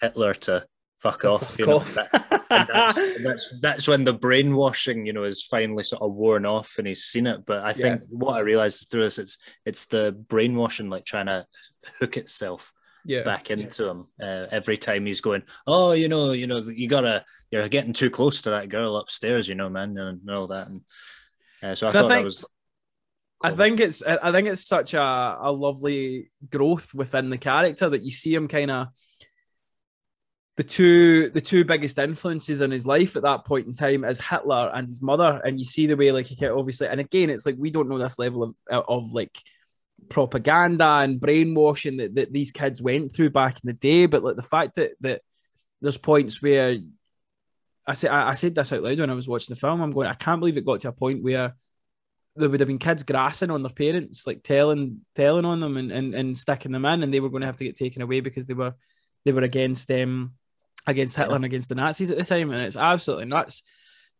Hitler 0.00 0.32
to 0.34 0.66
fuck 0.98 1.24
off. 1.26 1.50
Fuck 1.50 1.58
you 1.58 1.66
know, 1.66 1.76
off. 1.76 1.94
that- 1.94 2.44
and 2.50 2.68
that's, 2.68 3.22
that's 3.22 3.58
that's 3.60 3.88
when 3.88 4.04
the 4.04 4.12
brainwashing, 4.14 5.06
you 5.06 5.12
know, 5.12 5.24
is 5.24 5.42
finally 5.42 5.82
sort 5.82 6.02
of 6.02 6.12
worn 6.14 6.46
off 6.46 6.76
and 6.78 6.86
he's 6.86 7.04
seen 7.04 7.26
it. 7.26 7.44
But 7.44 7.64
I 7.64 7.72
think 7.72 8.02
what 8.08 8.34
I 8.36 8.40
realized 8.40 8.88
through 8.90 9.02
this, 9.04 9.18
it's 9.18 9.38
it's 9.66 9.86
the 9.86 10.12
brainwashing, 10.28 10.88
like 10.88 11.04
trying 11.04 11.26
to 11.26 11.46
hook 12.00 12.16
itself 12.16 12.72
yeah, 13.04 13.22
back 13.22 13.50
into 13.50 13.88
him 13.88 14.06
uh, 14.20 14.46
every 14.50 14.76
time 14.76 15.06
he's 15.06 15.20
going. 15.20 15.42
Oh, 15.66 15.92
you 15.92 16.08
know, 16.08 16.32
you 16.32 16.46
know, 16.46 16.58
you 16.58 16.88
gotta, 16.88 17.24
you're 17.50 17.68
getting 17.68 17.92
too 17.92 18.10
close 18.10 18.42
to 18.42 18.50
that 18.50 18.68
girl 18.68 18.96
upstairs, 18.96 19.48
you 19.48 19.54
know, 19.54 19.68
man, 19.68 19.96
and 19.96 20.30
all 20.30 20.46
that. 20.48 20.68
And 20.68 20.80
uh, 21.62 21.74
so 21.74 21.86
I 21.86 21.90
And 21.90 21.98
I 21.98 22.00
thought 22.00 22.08
that 22.08 22.14
think- 22.14 22.24
was. 22.24 22.44
I 23.42 23.50
think 23.50 23.78
it's 23.78 24.02
I 24.02 24.32
think 24.32 24.48
it's 24.48 24.66
such 24.66 24.94
a, 24.94 25.36
a 25.38 25.52
lovely 25.52 26.30
growth 26.50 26.94
within 26.94 27.28
the 27.28 27.36
character 27.36 27.90
that 27.90 28.02
you 28.02 28.10
see 28.10 28.34
him 28.34 28.48
kind 28.48 28.70
of 28.70 28.88
the 30.56 30.62
two 30.64 31.28
the 31.28 31.42
two 31.42 31.62
biggest 31.64 31.98
influences 31.98 32.62
in 32.62 32.70
his 32.70 32.86
life 32.86 33.16
at 33.16 33.22
that 33.24 33.44
point 33.44 33.66
in 33.66 33.74
time 33.74 34.02
is 34.04 34.18
Hitler 34.18 34.70
and 34.72 34.86
his 34.88 35.02
mother, 35.02 35.42
and 35.44 35.58
you 35.58 35.64
see 35.66 35.86
the 35.86 35.96
way 35.96 36.10
like 36.10 36.24
he 36.26 36.36
can 36.36 36.52
obviously 36.52 36.86
and 36.86 37.00
again 37.00 37.28
it's 37.28 37.44
like 37.44 37.56
we 37.58 37.70
don't 37.70 37.88
know 37.88 37.98
this 37.98 38.18
level 38.18 38.44
of 38.44 38.54
of 38.70 39.12
like 39.12 39.36
propaganda 40.08 41.00
and 41.02 41.20
brainwashing 41.20 41.98
that, 41.98 42.14
that 42.14 42.32
these 42.32 42.52
kids 42.52 42.80
went 42.80 43.12
through 43.12 43.30
back 43.30 43.54
in 43.54 43.66
the 43.66 43.72
day, 43.72 44.06
but 44.06 44.22
like 44.22 44.36
the 44.36 44.42
fact 44.42 44.76
that 44.76 44.92
that 45.00 45.22
there's 45.80 45.98
points 45.98 46.40
where 46.40 46.76
I 47.86 47.92
said 47.92 48.10
I, 48.10 48.32
said 48.32 48.54
this 48.54 48.72
out 48.72 48.82
loud 48.82 48.98
when 48.98 49.10
I 49.10 49.14
was 49.14 49.28
watching 49.28 49.54
the 49.54 49.60
film. 49.60 49.80
I'm 49.80 49.90
going, 49.90 50.06
I 50.06 50.14
can't 50.14 50.40
believe 50.40 50.56
it 50.56 50.64
got 50.64 50.80
to 50.80 50.88
a 50.88 50.92
point 50.92 51.22
where 51.22 51.54
there 52.36 52.48
would 52.48 52.60
have 52.60 52.66
been 52.66 52.78
kids 52.78 53.02
grassing 53.02 53.50
on 53.50 53.62
their 53.62 53.72
parents, 53.72 54.26
like 54.26 54.42
telling 54.42 55.00
telling 55.14 55.44
on 55.44 55.60
them 55.60 55.76
and, 55.76 55.92
and, 55.92 56.14
and 56.14 56.36
sticking 56.36 56.72
them 56.72 56.84
in, 56.84 57.02
and 57.02 57.12
they 57.12 57.20
were 57.20 57.28
going 57.28 57.42
to 57.42 57.46
have 57.46 57.56
to 57.56 57.64
get 57.64 57.76
taken 57.76 58.02
away 58.02 58.20
because 58.20 58.46
they 58.46 58.54
were 58.54 58.74
they 59.24 59.32
were 59.32 59.42
against 59.42 59.90
um 59.90 60.32
against 60.86 61.16
Hitler 61.16 61.36
and 61.36 61.44
against 61.44 61.68
the 61.68 61.74
Nazis 61.74 62.10
at 62.10 62.18
the 62.18 62.24
time, 62.24 62.50
and 62.50 62.62
it's 62.62 62.76
absolutely 62.76 63.26
nuts. 63.26 63.62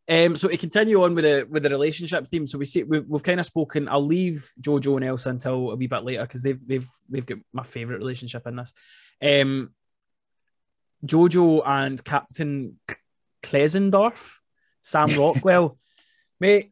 Um, 0.06 0.36
so 0.36 0.48
to 0.48 0.56
continue 0.58 1.02
on 1.02 1.14
with 1.14 1.24
the 1.24 1.46
with 1.50 1.62
the 1.62 1.70
relationship 1.70 2.26
theme, 2.28 2.46
so 2.46 2.58
we 2.58 2.66
see 2.66 2.82
we've, 2.82 3.08
we've 3.08 3.22
kind 3.22 3.40
of 3.40 3.46
spoken. 3.46 3.88
I'll 3.88 4.04
leave 4.04 4.50
Jojo 4.60 4.96
and 4.96 5.04
Elsa 5.04 5.30
until 5.30 5.70
a 5.70 5.76
wee 5.76 5.86
bit 5.86 6.04
later 6.04 6.22
because 6.22 6.42
they've 6.42 6.60
they've 6.66 6.86
they've 7.08 7.24
got 7.24 7.38
my 7.54 7.62
favorite 7.62 7.98
relationship 7.98 8.46
in 8.46 8.56
this. 8.56 8.74
Um, 9.22 9.72
Jojo 11.06 11.62
and 11.64 12.02
Captain 12.04 12.78
Klenzendorf, 13.42 14.34
Sam 14.82 15.08
Rockwell, 15.18 15.78
mate. 16.38 16.70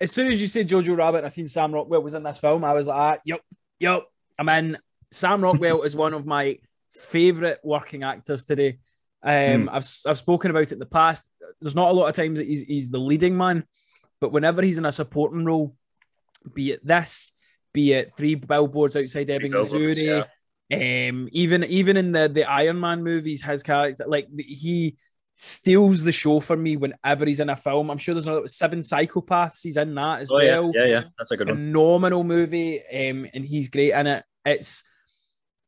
As 0.00 0.10
soon 0.10 0.28
as 0.28 0.40
you 0.40 0.46
said 0.46 0.68
Jojo 0.68 0.96
Rabbit, 0.96 1.18
and 1.18 1.26
I 1.26 1.28
seen 1.28 1.48
Sam 1.48 1.72
Rockwell 1.72 2.02
was 2.02 2.14
in 2.14 2.22
this 2.22 2.38
film. 2.38 2.64
I 2.64 2.72
was 2.72 2.88
like, 2.88 2.96
ah, 2.96 3.16
yep, 3.24 3.42
yep. 3.78 4.04
I'm 4.38 4.48
in. 4.48 4.78
Sam 5.10 5.42
Rockwell 5.42 5.82
is 5.82 5.94
one 5.94 6.14
of 6.14 6.26
my 6.26 6.58
favorite 6.94 7.60
working 7.62 8.02
actors 8.02 8.44
today. 8.44 8.78
Um, 9.24 9.70
I've 9.72 9.88
I've 10.06 10.18
spoken 10.18 10.50
about 10.50 10.64
it 10.64 10.72
in 10.72 10.78
the 10.78 10.86
past. 10.86 11.28
There's 11.60 11.74
not 11.74 11.88
a 11.88 11.94
lot 11.94 12.08
of 12.08 12.14
times 12.14 12.38
that 12.38 12.46
he's 12.46 12.62
he's 12.62 12.90
the 12.90 12.98
leading 12.98 13.36
man, 13.36 13.64
but 14.20 14.32
whenever 14.32 14.60
he's 14.62 14.78
in 14.78 14.84
a 14.84 14.92
supporting 14.92 15.44
role, 15.44 15.74
be 16.52 16.72
it 16.72 16.86
this, 16.86 17.32
be 17.72 17.92
it 17.92 18.12
three 18.16 18.34
billboards 18.34 18.96
outside 18.96 19.30
Ebbing, 19.30 19.52
Missouri, 19.52 20.22
um, 20.72 21.28
even 21.32 21.64
even 21.64 21.96
in 21.96 22.12
the 22.12 22.28
the 22.28 22.44
Iron 22.44 22.78
Man 22.78 23.02
movies, 23.02 23.42
his 23.42 23.62
character 23.62 24.04
like 24.06 24.28
he 24.36 24.96
steals 25.36 26.04
the 26.04 26.12
show 26.12 26.38
for 26.38 26.56
me 26.56 26.76
whenever 26.76 27.24
he's 27.24 27.40
in 27.40 27.48
a 27.48 27.56
film. 27.56 27.90
I'm 27.90 27.98
sure 27.98 28.14
there's 28.14 28.28
another 28.28 28.46
seven 28.46 28.80
psychopaths. 28.80 29.62
He's 29.62 29.78
in 29.78 29.94
that 29.94 30.20
as 30.20 30.30
Oh 30.30 30.36
well 30.36 30.70
yeah, 30.74 30.84
yeah. 30.84 31.04
That's 31.18 31.30
a 31.30 31.36
good 31.36 31.48
one. 31.48 31.56
phenomenal 31.56 32.24
movie, 32.24 32.80
um, 32.80 33.26
and 33.32 33.44
he's 33.44 33.68
great 33.68 33.92
in 33.92 34.06
it. 34.06 34.24
It's 34.44 34.84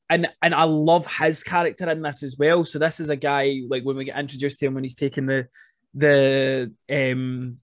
and 0.08 0.28
and 0.42 0.54
I 0.54 0.64
love 0.64 1.06
his 1.06 1.42
character 1.42 1.90
in 1.90 2.02
this 2.02 2.22
as 2.22 2.36
well. 2.38 2.64
So 2.64 2.78
this 2.78 3.00
is 3.00 3.10
a 3.10 3.16
guy 3.16 3.62
like 3.68 3.82
when 3.82 3.96
we 3.96 4.04
get 4.04 4.18
introduced 4.18 4.58
to 4.60 4.66
him 4.66 4.74
when 4.74 4.84
he's 4.84 4.94
taking 4.94 5.26
the 5.26 5.48
the 5.94 6.72
um 6.90 7.58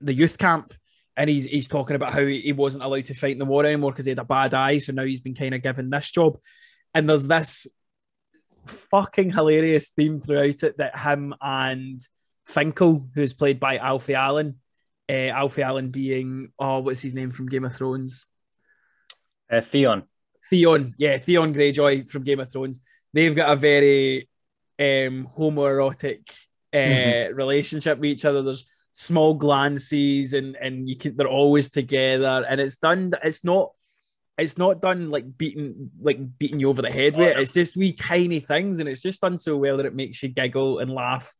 the 0.00 0.14
youth 0.14 0.38
camp 0.38 0.74
and 1.16 1.28
he's 1.28 1.46
he's 1.46 1.68
talking 1.68 1.96
about 1.96 2.12
how 2.12 2.24
he 2.24 2.52
wasn't 2.52 2.84
allowed 2.84 3.06
to 3.06 3.14
fight 3.14 3.32
in 3.32 3.38
the 3.38 3.44
war 3.44 3.64
anymore 3.64 3.90
because 3.90 4.04
he 4.04 4.10
had 4.10 4.18
a 4.18 4.24
bad 4.24 4.54
eye. 4.54 4.78
So 4.78 4.92
now 4.92 5.04
he's 5.04 5.20
been 5.20 5.34
kind 5.34 5.54
of 5.54 5.62
given 5.62 5.90
this 5.90 6.10
job. 6.10 6.38
And 6.94 7.08
there's 7.08 7.26
this 7.26 7.66
fucking 8.90 9.32
hilarious 9.32 9.90
theme 9.90 10.18
throughout 10.18 10.62
it 10.62 10.78
that 10.78 10.98
him 10.98 11.34
and 11.40 12.00
Finkel, 12.46 13.08
who's 13.14 13.32
played 13.32 13.60
by 13.60 13.76
Alfie 13.76 14.14
Allen, 14.14 14.56
uh, 15.08 15.12
Alfie 15.12 15.62
Allen 15.62 15.90
being 15.90 16.52
oh, 16.58 16.80
what's 16.80 17.02
his 17.02 17.14
name 17.14 17.30
from 17.30 17.48
Game 17.48 17.64
of 17.64 17.74
Thrones? 17.74 18.28
Uh, 19.50 19.60
Theon. 19.60 20.04
Theon, 20.50 20.94
yeah, 20.98 21.18
Theon 21.18 21.54
Greyjoy 21.54 22.08
from 22.10 22.22
Game 22.22 22.40
of 22.40 22.50
Thrones. 22.50 22.80
They've 23.12 23.34
got 23.34 23.50
a 23.52 23.56
very 23.56 24.28
um, 24.78 25.28
homoerotic 25.36 26.30
uh, 26.72 26.76
Mhm. 26.76 27.34
relationship 27.36 27.98
with 27.98 28.10
each 28.10 28.24
other. 28.24 28.42
There's 28.42 28.66
small 28.92 29.34
glances, 29.34 30.34
and 30.34 30.56
and 30.56 30.88
you 30.88 30.96
can 30.96 31.16
they're 31.16 31.26
always 31.28 31.70
together, 31.70 32.44
and 32.48 32.60
it's 32.60 32.76
done. 32.76 33.12
It's 33.24 33.44
not 33.44 33.72
it's 34.38 34.58
not 34.58 34.82
done 34.82 35.10
like 35.10 35.38
beating 35.38 35.90
like 36.00 36.18
beating 36.38 36.60
you 36.60 36.68
over 36.68 36.82
the 36.82 36.90
head 36.90 37.16
with 37.16 37.28
it. 37.28 37.38
It's 37.38 37.54
just 37.54 37.76
wee 37.76 37.92
tiny 37.94 38.40
things, 38.40 38.78
and 38.80 38.88
it's 38.88 39.00
just 39.02 39.22
done 39.22 39.38
so 39.38 39.56
well 39.56 39.78
that 39.78 39.86
it 39.86 39.94
makes 39.94 40.22
you 40.22 40.28
giggle 40.28 40.78
and 40.80 40.90
laugh. 40.92 41.34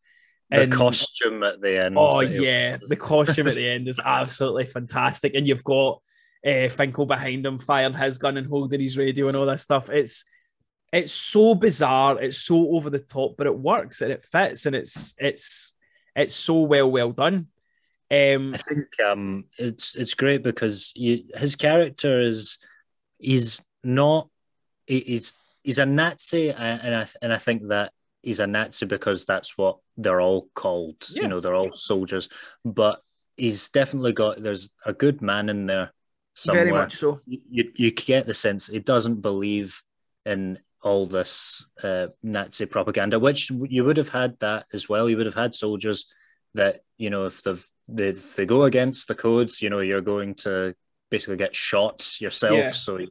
The 0.50 0.62
And- 0.62 0.72
costume 0.72 1.42
at 1.42 1.60
the 1.60 1.84
end. 1.84 1.96
Oh 1.98 2.20
yeah, 2.20 2.78
the 2.80 2.96
costume 2.96 3.48
at 3.48 3.54
the 3.54 3.70
end 3.76 3.86
is 3.88 4.00
absolutely 4.02 4.64
fantastic, 4.64 5.34
and 5.34 5.46
you've 5.46 5.64
got 5.64 6.00
uh, 6.46 6.68
Finkel 6.68 7.06
behind 7.06 7.44
him 7.44 7.58
firing 7.58 7.94
his 7.94 8.18
gun 8.18 8.36
and 8.36 8.46
holding 8.46 8.80
his 8.80 8.96
radio 8.96 9.28
and 9.28 9.36
all 9.36 9.46
that 9.46 9.60
stuff. 9.60 9.90
It's 9.90 10.24
it's 10.92 11.12
so 11.12 11.54
bizarre, 11.54 12.22
it's 12.22 12.38
so 12.38 12.70
over 12.70 12.90
the 12.90 13.00
top, 13.00 13.36
but 13.36 13.46
it 13.46 13.58
works 13.58 14.00
and 14.00 14.12
it 14.12 14.24
fits, 14.24 14.66
and 14.66 14.76
it's 14.76 15.14
it's 15.18 15.74
it's 16.14 16.34
so 16.34 16.60
well 16.60 16.90
well 16.90 17.12
done. 17.12 17.48
Um, 18.08 18.54
I 18.54 18.58
think 18.58 18.86
um, 19.04 19.44
it's 19.58 19.96
it's 19.96 20.14
great 20.14 20.44
because 20.44 20.92
you, 20.94 21.24
his 21.34 21.56
character 21.56 22.20
is 22.20 22.58
he's 23.18 23.60
not 23.82 24.28
he- 24.86 25.00
he's 25.00 25.34
he's 25.64 25.80
a 25.80 25.86
Nazi 25.86 26.50
and 26.50 26.80
and 26.80 26.94
I 26.94 27.06
and 27.20 27.32
I 27.32 27.38
think 27.38 27.66
that 27.68 27.92
he's 28.22 28.38
a 28.38 28.46
Nazi 28.46 28.86
because 28.86 29.26
that's 29.26 29.58
what 29.58 29.78
they're 29.96 30.20
all 30.20 30.48
called. 30.54 31.04
Yeah. 31.10 31.22
You 31.22 31.28
know, 31.28 31.40
they're 31.40 31.56
all 31.56 31.72
soldiers, 31.72 32.28
but 32.64 33.00
he's 33.36 33.68
definitely 33.70 34.12
got 34.12 34.40
there's 34.40 34.70
a 34.84 34.92
good 34.92 35.20
man 35.20 35.48
in 35.48 35.66
there 35.66 35.90
somewhere. 36.36 36.64
very 36.64 36.72
much 36.76 36.94
so. 36.96 37.18
You, 37.26 37.72
you 37.74 37.90
get 37.90 38.26
the 38.26 38.34
sense 38.34 38.68
it 38.68 38.84
doesn't 38.84 39.22
believe 39.22 39.82
in 40.24 40.58
all 40.82 41.06
this 41.06 41.66
uh, 41.82 42.08
Nazi 42.22 42.66
propaganda, 42.66 43.18
which 43.18 43.50
you 43.50 43.84
would 43.84 43.96
have 43.96 44.10
had 44.10 44.38
that 44.40 44.66
as 44.72 44.88
well. 44.88 45.08
You 45.08 45.16
would 45.16 45.26
have 45.26 45.34
had 45.34 45.54
soldiers 45.54 46.06
that 46.54 46.80
you 46.96 47.10
know 47.10 47.26
if 47.26 47.42
they've, 47.42 47.66
they 47.88 48.08
if 48.08 48.36
they 48.36 48.46
go 48.46 48.64
against 48.64 49.08
the 49.08 49.14
codes, 49.14 49.60
you 49.60 49.70
know 49.70 49.80
you're 49.80 50.00
going 50.00 50.34
to 50.36 50.74
basically 51.10 51.36
get 51.36 51.56
shot 51.56 52.20
yourself. 52.20 52.64
Yeah. 52.64 52.70
So 52.70 52.98
you 52.98 53.08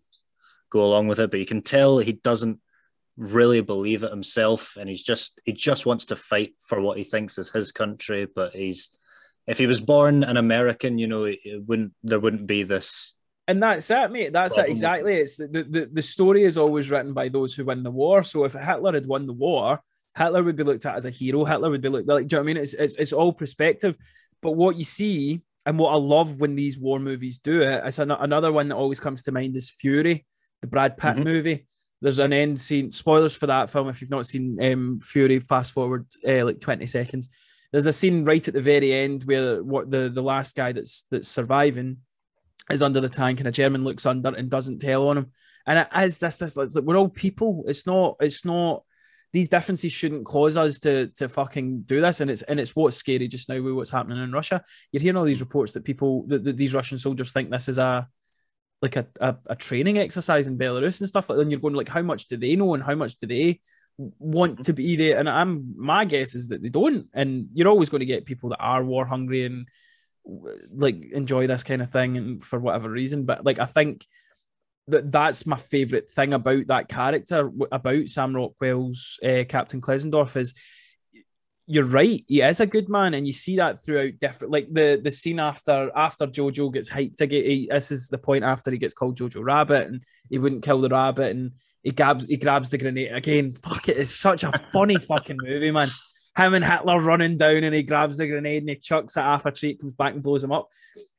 go 0.69 0.83
along 0.83 1.07
with 1.07 1.19
it, 1.19 1.31
but 1.31 1.39
you 1.39 1.45
can 1.45 1.61
tell 1.61 1.97
he 1.97 2.13
doesn't 2.13 2.59
really 3.17 3.61
believe 3.61 4.03
it 4.03 4.11
himself, 4.11 4.77
and 4.77 4.87
he's 4.87 5.03
just 5.03 5.39
he 5.43 5.51
just 5.51 5.85
wants 5.85 6.05
to 6.07 6.15
fight 6.15 6.53
for 6.59 6.79
what 6.79 6.97
he 6.97 7.03
thinks 7.03 7.37
is 7.37 7.49
his 7.49 7.71
country. 7.71 8.27
But 8.33 8.53
he's 8.53 8.91
if 9.47 9.57
he 9.57 9.67
was 9.67 9.81
born 9.81 10.23
an 10.23 10.37
American, 10.37 10.97
you 10.97 11.07
know, 11.07 11.25
it, 11.25 11.39
it 11.43 11.63
wouldn't 11.65 11.93
there 12.03 12.19
wouldn't 12.19 12.47
be 12.47 12.63
this. 12.63 13.13
And 13.47 13.61
that's 13.61 13.91
it, 13.91 14.11
mate. 14.11 14.33
That's 14.33 14.57
it 14.57 14.67
exactly. 14.67 15.15
It's 15.15 15.37
the, 15.37 15.47
the 15.47 15.89
the 15.93 16.01
story 16.01 16.43
is 16.43 16.57
always 16.57 16.89
written 16.89 17.13
by 17.13 17.29
those 17.29 17.53
who 17.53 17.65
win 17.65 17.83
the 17.83 17.91
war. 17.91 18.23
So 18.23 18.43
if 18.45 18.53
Hitler 18.53 18.93
had 18.93 19.05
won 19.05 19.27
the 19.27 19.33
war, 19.33 19.79
Hitler 20.17 20.41
would 20.43 20.55
be 20.55 20.63
looked 20.63 20.85
at 20.87 20.95
as 20.95 21.05
a 21.05 21.11
hero. 21.11 21.45
Hitler 21.45 21.69
would 21.69 21.81
be 21.81 21.89
looked 21.89 22.07
like. 22.07 22.27
Do 22.27 22.35
you 22.35 22.39
know 22.39 22.43
what 22.43 22.49
I 22.49 22.53
mean? 22.53 22.57
It's 22.63 22.73
it's, 22.73 22.95
it's 22.95 23.13
all 23.13 23.31
perspective. 23.33 23.95
But 24.41 24.51
what 24.53 24.77
you 24.77 24.83
see 24.83 25.41
and 25.67 25.77
what 25.77 25.91
I 25.91 25.97
love 25.97 26.39
when 26.39 26.55
these 26.55 26.77
war 26.79 26.99
movies 26.99 27.37
do 27.39 27.61
it, 27.61 27.83
it's 27.85 27.99
an, 27.99 28.11
another 28.11 28.51
one 28.51 28.67
that 28.69 28.75
always 28.75 28.99
comes 28.99 29.23
to 29.23 29.31
mind 29.31 29.55
is 29.55 29.69
Fury, 29.69 30.25
the 30.61 30.67
Brad 30.67 30.97
Pitt 30.97 31.17
Mhm. 31.17 31.23
movie. 31.23 31.67
There's 32.01 32.19
an 32.19 32.33
end 32.33 32.59
scene. 32.59 32.91
Spoilers 32.91 33.35
for 33.35 33.47
that 33.47 33.69
film 33.69 33.89
if 33.89 34.01
you've 34.01 34.09
not 34.11 34.25
seen 34.25 34.57
um, 34.63 34.99
Fury. 35.01 35.39
Fast 35.39 35.71
forward 35.73 36.05
uh, 36.27 36.45
like 36.45 36.59
20 36.59 36.85
seconds. 36.87 37.29
There's 37.71 37.87
a 37.87 37.93
scene 37.93 38.25
right 38.25 38.47
at 38.47 38.53
the 38.53 38.61
very 38.61 38.93
end 38.93 39.23
where 39.23 39.63
what 39.63 39.91
the 39.91 40.09
the 40.09 40.21
last 40.21 40.55
guy 40.55 40.71
that's 40.71 41.05
that's 41.11 41.27
surviving 41.27 41.97
is 42.71 42.81
under 42.81 43.01
the 43.01 43.09
tank 43.09 43.39
and 43.39 43.47
a 43.47 43.51
German 43.51 43.83
looks 43.83 44.05
under 44.05 44.29
and 44.29 44.49
doesn't 44.49 44.79
tell 44.79 45.07
on 45.09 45.17
him. 45.17 45.31
And 45.67 45.79
it 45.79 45.87
is 46.03 46.19
this, 46.19 46.37
this, 46.37 46.55
like 46.55 46.69
we're 46.83 46.97
all 46.97 47.09
people. 47.09 47.63
It's 47.67 47.87
not, 47.87 48.17
it's 48.19 48.45
not, 48.45 48.83
these 49.33 49.49
differences 49.49 49.91
shouldn't 49.91 50.25
cause 50.25 50.55
us 50.55 50.79
to 50.79 51.07
to 51.07 51.27
fucking 51.27 51.81
do 51.81 51.99
this. 51.99 52.21
And 52.21 52.31
it's 52.31 52.43
and 52.43 52.59
it's 52.59 52.75
what's 52.75 52.95
scary 52.95 53.27
just 53.27 53.49
now 53.49 53.61
with 53.61 53.73
what's 53.73 53.89
happening 53.89 54.23
in 54.23 54.31
Russia. 54.31 54.63
You're 54.91 55.01
hearing 55.01 55.17
all 55.17 55.25
these 55.25 55.41
reports 55.41 55.73
that 55.73 55.83
people 55.83 56.25
that, 56.27 56.43
that 56.45 56.55
these 56.55 56.73
Russian 56.73 56.97
soldiers 56.97 57.33
think 57.33 57.49
this 57.49 57.67
is 57.67 57.77
a 57.77 58.07
like 58.81 58.95
a, 58.95 59.07
a, 59.19 59.35
a 59.47 59.55
training 59.55 59.97
exercise 59.97 60.47
in 60.47 60.57
Belarus 60.57 61.01
and 61.01 61.09
stuff 61.09 61.29
like 61.29 61.37
that. 61.37 61.41
And 61.41 61.51
you're 61.51 61.59
going 61.59 61.73
like, 61.73 61.89
how 61.89 62.01
much 62.01 62.27
do 62.27 62.37
they 62.37 62.55
know 62.55 62.75
and 62.75 62.83
how 62.83 62.95
much 62.95 63.15
do 63.15 63.27
they 63.27 63.59
want 63.97 64.65
to 64.65 64.73
be 64.73 64.95
there? 64.95 65.17
And 65.17 65.29
I'm 65.29 65.73
my 65.77 66.05
guess 66.05 66.35
is 66.35 66.47
that 66.49 66.61
they 66.61 66.69
don't. 66.69 67.07
And 67.13 67.47
you're 67.53 67.69
always 67.69 67.89
going 67.89 67.99
to 67.99 68.05
get 68.05 68.25
people 68.25 68.49
that 68.49 68.59
are 68.59 68.83
war 68.83 69.05
hungry 69.05 69.45
and 69.45 69.67
like 70.73 71.11
enjoy 71.11 71.47
this 71.47 71.63
kind 71.63 71.81
of 71.81 71.91
thing 71.91 72.17
and 72.17 72.43
for 72.43 72.59
whatever 72.59 72.89
reason 72.89 73.25
but 73.25 73.45
like 73.45 73.59
i 73.59 73.65
think 73.65 74.05
that 74.87 75.11
that's 75.11 75.45
my 75.45 75.57
favorite 75.57 76.11
thing 76.11 76.33
about 76.33 76.67
that 76.67 76.87
character 76.87 77.51
about 77.71 78.07
sam 78.07 78.35
rockwell's 78.35 79.19
uh, 79.23 79.43
captain 79.47 79.81
klenzendorf 79.81 80.35
is 80.35 80.53
you're 81.67 81.85
right 81.85 82.23
he 82.27 82.41
is 82.41 82.59
a 82.59 82.65
good 82.65 82.89
man 82.89 83.15
and 83.15 83.25
you 83.25 83.33
see 83.33 83.55
that 83.55 83.83
throughout 83.83 84.19
different 84.19 84.51
like 84.51 84.67
the 84.71 85.01
the 85.03 85.09
scene 85.09 85.39
after 85.39 85.91
after 85.95 86.27
jojo 86.27 86.71
gets 86.71 86.89
hyped 86.89 87.15
to 87.15 87.25
get 87.25 87.45
he, 87.45 87.67
this 87.71 87.91
is 87.91 88.07
the 88.07 88.17
point 88.17 88.43
after 88.43 88.69
he 88.69 88.77
gets 88.77 88.93
called 88.93 89.17
jojo 89.17 89.43
rabbit 89.43 89.87
and 89.87 90.03
he 90.29 90.37
wouldn't 90.37 90.63
kill 90.63 90.79
the 90.79 90.89
rabbit 90.89 91.35
and 91.35 91.51
he 91.81 91.91
grabs 91.91 92.25
he 92.27 92.37
grabs 92.37 92.69
the 92.69 92.77
grenade 92.77 93.11
again 93.11 93.51
fuck 93.51 93.89
it, 93.89 93.97
it 93.97 94.01
is 94.01 94.15
such 94.15 94.43
a 94.43 94.51
funny 94.71 94.95
fucking 94.95 95.37
movie 95.41 95.71
man 95.71 95.87
him 96.37 96.53
and 96.53 96.65
Hitler 96.65 96.99
running 96.99 97.37
down 97.37 97.63
and 97.63 97.75
he 97.75 97.83
grabs 97.83 98.17
the 98.17 98.27
grenade 98.27 98.63
and 98.63 98.69
he 98.69 98.75
chucks 98.75 99.17
it 99.17 99.21
off 99.23 99.45
a 99.45 99.51
tree, 99.51 99.75
comes 99.75 99.93
back 99.93 100.13
and 100.13 100.23
blows 100.23 100.43
him 100.43 100.51
up. 100.51 100.69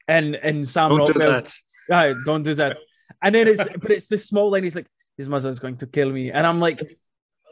And 0.09 0.37
and 0.37 0.67
Sam 0.67 0.91
Don't 0.91 1.07
do 1.07 1.19
that. 1.19 1.53
"Ah, 1.91 2.13
don't 2.25 2.43
do 2.43 2.55
that. 2.55 2.79
And 3.23 3.35
then 3.35 3.49
it's 3.49 3.65
but 3.79 3.91
it's 3.91 4.07
the 4.07 4.19
small 4.19 4.51
line, 4.51 4.63
he's 4.63 4.77
like, 4.77 4.87
his 5.17 5.29
mother's 5.29 5.59
going 5.59 5.79
to 5.79 5.87
kill 5.87 6.11
me. 6.11 6.31
And 6.31 6.47
I'm 6.47 6.61
like, 6.61 6.81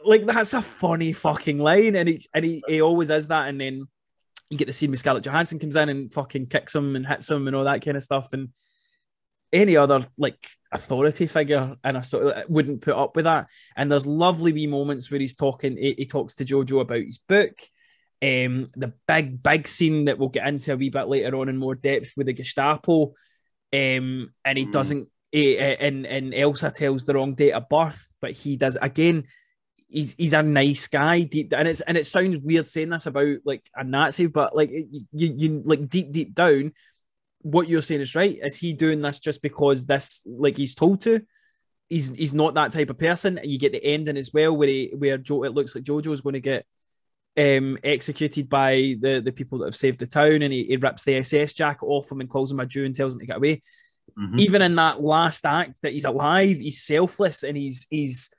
like 0.05 0.25
that's 0.25 0.53
a 0.53 0.61
funny 0.61 1.13
fucking 1.13 1.59
line. 1.59 1.95
And 1.95 2.09
he 2.09 2.21
and 2.33 2.45
he, 2.45 2.63
he 2.67 2.81
always 2.81 3.09
is 3.09 3.27
that. 3.27 3.47
And 3.47 3.59
then 3.59 3.87
you 4.49 4.57
get 4.57 4.65
to 4.65 4.71
see 4.71 4.87
me 4.87 4.95
Scarlett 4.95 5.25
Johansson 5.25 5.59
comes 5.59 5.75
in 5.75 5.89
and 5.89 6.13
fucking 6.13 6.47
kicks 6.47 6.75
him 6.75 6.95
and 6.95 7.05
hits 7.05 7.29
him 7.29 7.47
and 7.47 7.55
all 7.55 7.63
that 7.63 7.83
kind 7.83 7.97
of 7.97 8.03
stuff. 8.03 8.33
And 8.33 8.49
any 9.53 9.77
other 9.77 10.05
like 10.17 10.47
authority 10.71 11.27
figure 11.27 11.75
and 11.83 11.97
I 11.97 12.01
sort 12.01 12.37
of 12.37 12.49
wouldn't 12.49 12.81
put 12.81 12.95
up 12.95 13.15
with 13.15 13.25
that. 13.25 13.47
And 13.75 13.91
there's 13.91 14.05
lovely 14.05 14.51
wee 14.53 14.67
moments 14.67 15.09
where 15.09 15.19
he's 15.19 15.35
talking, 15.35 15.77
he, 15.77 15.95
he 15.97 16.05
talks 16.05 16.35
to 16.35 16.45
Jojo 16.45 16.81
about 16.81 17.01
his 17.01 17.19
book. 17.19 17.57
Um, 18.21 18.69
the 18.75 18.93
big, 19.07 19.41
big 19.41 19.67
scene 19.67 20.05
that 20.05 20.17
we'll 20.17 20.29
get 20.29 20.47
into 20.47 20.73
a 20.73 20.77
wee 20.77 20.89
bit 20.89 21.07
later 21.07 21.35
on 21.37 21.49
in 21.49 21.57
more 21.57 21.75
depth 21.75 22.13
with 22.17 22.27
the 22.27 22.33
Gestapo. 22.33 23.13
Um, 23.73 24.31
and 24.43 24.57
he 24.57 24.65
Mm. 24.65 24.71
doesn't, 24.71 25.09
he, 25.31 25.57
and, 25.57 26.05
and 26.05 26.33
Elsa 26.33 26.71
tells 26.71 27.03
the 27.03 27.13
wrong 27.13 27.33
date 27.35 27.51
of 27.51 27.69
birth, 27.69 28.13
but 28.21 28.31
he 28.31 28.57
does 28.57 28.77
again. 28.81 29.25
He's 29.87 30.15
he's 30.17 30.33
a 30.33 30.41
nice 30.41 30.87
guy, 30.87 31.21
deep, 31.21 31.53
and 31.53 31.67
it's 31.67 31.81
and 31.81 31.97
it 31.97 32.05
sounds 32.05 32.37
weird 32.37 32.65
saying 32.67 32.89
this 32.89 33.05
about 33.05 33.37
like 33.45 33.63
a 33.75 33.83
Nazi, 33.83 34.27
but 34.27 34.55
like 34.55 34.71
you 34.71 35.05
you 35.11 35.61
like 35.63 35.87
deep 35.87 36.11
deep 36.11 36.33
down, 36.33 36.73
what 37.41 37.69
you're 37.69 37.81
saying 37.81 38.01
is 38.01 38.15
right. 38.15 38.39
Is 38.41 38.57
he 38.57 38.73
doing 38.73 39.01
this 39.01 39.19
just 39.19 39.41
because 39.43 39.85
this 39.85 40.25
like 40.27 40.57
he's 40.57 40.73
told 40.73 41.03
to? 41.03 41.21
He's 41.87 42.09
he's 42.15 42.33
not 42.33 42.55
that 42.55 42.71
type 42.71 42.89
of 42.89 42.97
person. 42.97 43.39
You 43.43 43.59
get 43.59 43.73
the 43.73 43.83
ending 43.85 44.17
as 44.17 44.31
well 44.33 44.57
where 44.57 44.67
he 44.67 44.91
where 44.97 45.19
Joe 45.19 45.43
it 45.43 45.53
looks 45.53 45.75
like 45.75 45.83
Jojo 45.83 46.11
is 46.11 46.21
going 46.21 46.33
to 46.33 46.39
get 46.39 46.65
um 47.37 47.77
executed 47.83 48.49
by 48.49 48.95
the 48.99 49.21
the 49.23 49.31
people 49.31 49.59
that 49.59 49.65
have 49.65 49.75
saved 49.75 49.99
the 49.99 50.07
town, 50.07 50.41
and 50.41 50.51
he, 50.51 50.63
he 50.63 50.77
rips 50.77 51.03
the 51.03 51.17
SS 51.17 51.53
jacket 51.53 51.85
off 51.85 52.11
him 52.11 52.21
and 52.21 52.29
calls 52.29 52.51
him 52.51 52.59
a 52.59 52.65
Jew 52.65 52.85
and 52.85 52.95
tells 52.95 53.13
him 53.13 53.19
to 53.19 53.27
get 53.27 53.37
away. 53.37 53.61
Mhm. 54.17 54.39
Even 54.39 54.61
in 54.63 54.75
that 54.75 55.01
last 55.01 55.45
act 55.45 55.81
that 55.83 55.93
he's 55.93 56.05
alive, 56.05 56.57
he's 56.57 56.83
selfless 56.83 57.43
and 57.43 57.55
he's 57.55 57.85
he's 57.91 58.33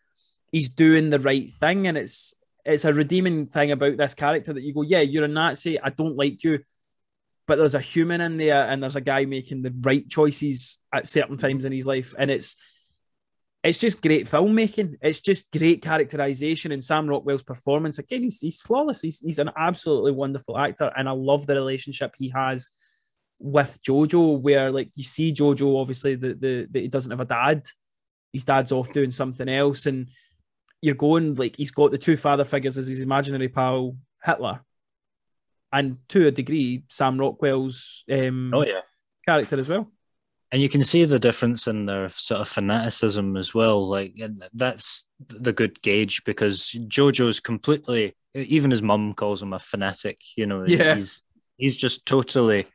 he's 0.52 0.70
doing 0.70 1.10
the 1.10 1.20
right 1.20 1.52
thing, 1.54 1.86
and 1.86 1.96
it's 1.96 2.34
it's 2.66 2.84
a 2.84 2.92
redeeming 2.92 3.46
thing 3.46 3.70
about 3.70 3.96
this 3.96 4.14
character 4.14 4.52
that 4.52 4.62
you 4.62 4.74
go, 4.74 4.82
yeah, 4.82 5.00
you're 5.00 5.24
a 5.24 5.28
Nazi, 5.28 5.80
I 5.80 5.90
don't 5.90 6.16
like 6.16 6.42
you, 6.42 6.58
but 7.46 7.58
there's 7.58 7.76
a 7.76 7.80
human 7.80 8.20
in 8.20 8.36
there 8.36 8.68
and 8.68 8.82
there's 8.82 8.96
a 8.96 9.00
guy 9.00 9.24
making 9.24 9.62
the 9.62 9.72
right 9.82 10.06
choices 10.08 10.78
at 10.92 11.06
certain 11.06 11.36
times 11.36 11.64
in 11.64 11.72
his 11.72 11.86
life 11.86 12.14
and 12.18 12.30
it's 12.30 12.56
it's 13.62 13.80
just 13.80 14.00
great 14.00 14.26
filmmaking. 14.26 14.94
It's 15.00 15.20
just 15.20 15.50
great 15.50 15.82
characterization 15.82 16.70
and 16.70 16.84
sam 16.84 17.08
rockwell's 17.08 17.42
performance. 17.42 17.98
Again 17.98 18.22
he's, 18.22 18.38
he's 18.38 18.60
flawless. 18.60 19.00
He's, 19.00 19.18
he's 19.20 19.40
an 19.40 19.50
absolutely 19.56 20.12
wonderful 20.12 20.58
actor 20.58 20.92
and 20.96 21.08
i 21.08 21.12
love 21.12 21.46
the 21.46 21.54
relationship 21.54 22.14
he 22.16 22.28
has 22.30 22.70
with 23.38 23.78
jojo 23.82 24.40
where 24.40 24.70
like 24.72 24.90
you 24.94 25.04
see 25.04 25.30
jojo 25.30 25.78
obviously 25.78 26.14
the, 26.14 26.28
the, 26.34 26.66
the 26.70 26.80
he 26.82 26.88
doesn't 26.88 27.10
have 27.10 27.20
a 27.20 27.24
dad. 27.24 27.64
His 28.32 28.44
dad's 28.44 28.72
off 28.72 28.92
doing 28.92 29.10
something 29.10 29.48
else 29.48 29.86
and 29.86 30.08
you're 30.82 30.94
going 30.94 31.34
like 31.34 31.56
he's 31.56 31.70
got 31.70 31.90
the 31.90 31.98
two 31.98 32.16
father 32.16 32.44
figures 32.44 32.76
as 32.78 32.86
his 32.88 33.00
imaginary 33.00 33.48
pal 33.48 33.96
hitler 34.24 34.60
and 35.72 35.98
to 36.08 36.28
a 36.28 36.30
degree, 36.30 36.84
Sam 36.88 37.18
Rockwell's 37.18 38.04
um, 38.10 38.52
Oh 38.54 38.64
yeah. 38.64 38.80
character 39.26 39.58
as 39.58 39.68
well. 39.68 39.90
And 40.52 40.62
you 40.62 40.68
can 40.68 40.82
see 40.84 41.04
the 41.04 41.18
difference 41.18 41.66
in 41.66 41.86
their 41.86 42.08
sort 42.08 42.40
of 42.40 42.48
fanaticism 42.48 43.36
as 43.36 43.52
well. 43.52 43.86
Like 43.88 44.14
that's 44.54 45.06
the 45.26 45.52
good 45.52 45.82
gauge 45.82 46.22
because 46.24 46.70
Jojo's 46.88 47.40
completely. 47.40 48.14
Even 48.34 48.70
his 48.70 48.80
mum 48.82 49.12
calls 49.14 49.42
him 49.42 49.52
a 49.54 49.58
fanatic. 49.58 50.18
You 50.36 50.46
know, 50.46 50.64
Yeah. 50.66 50.94
he's 50.94 51.22
he's 51.56 51.76
just 51.76 52.06
totally. 52.06 52.66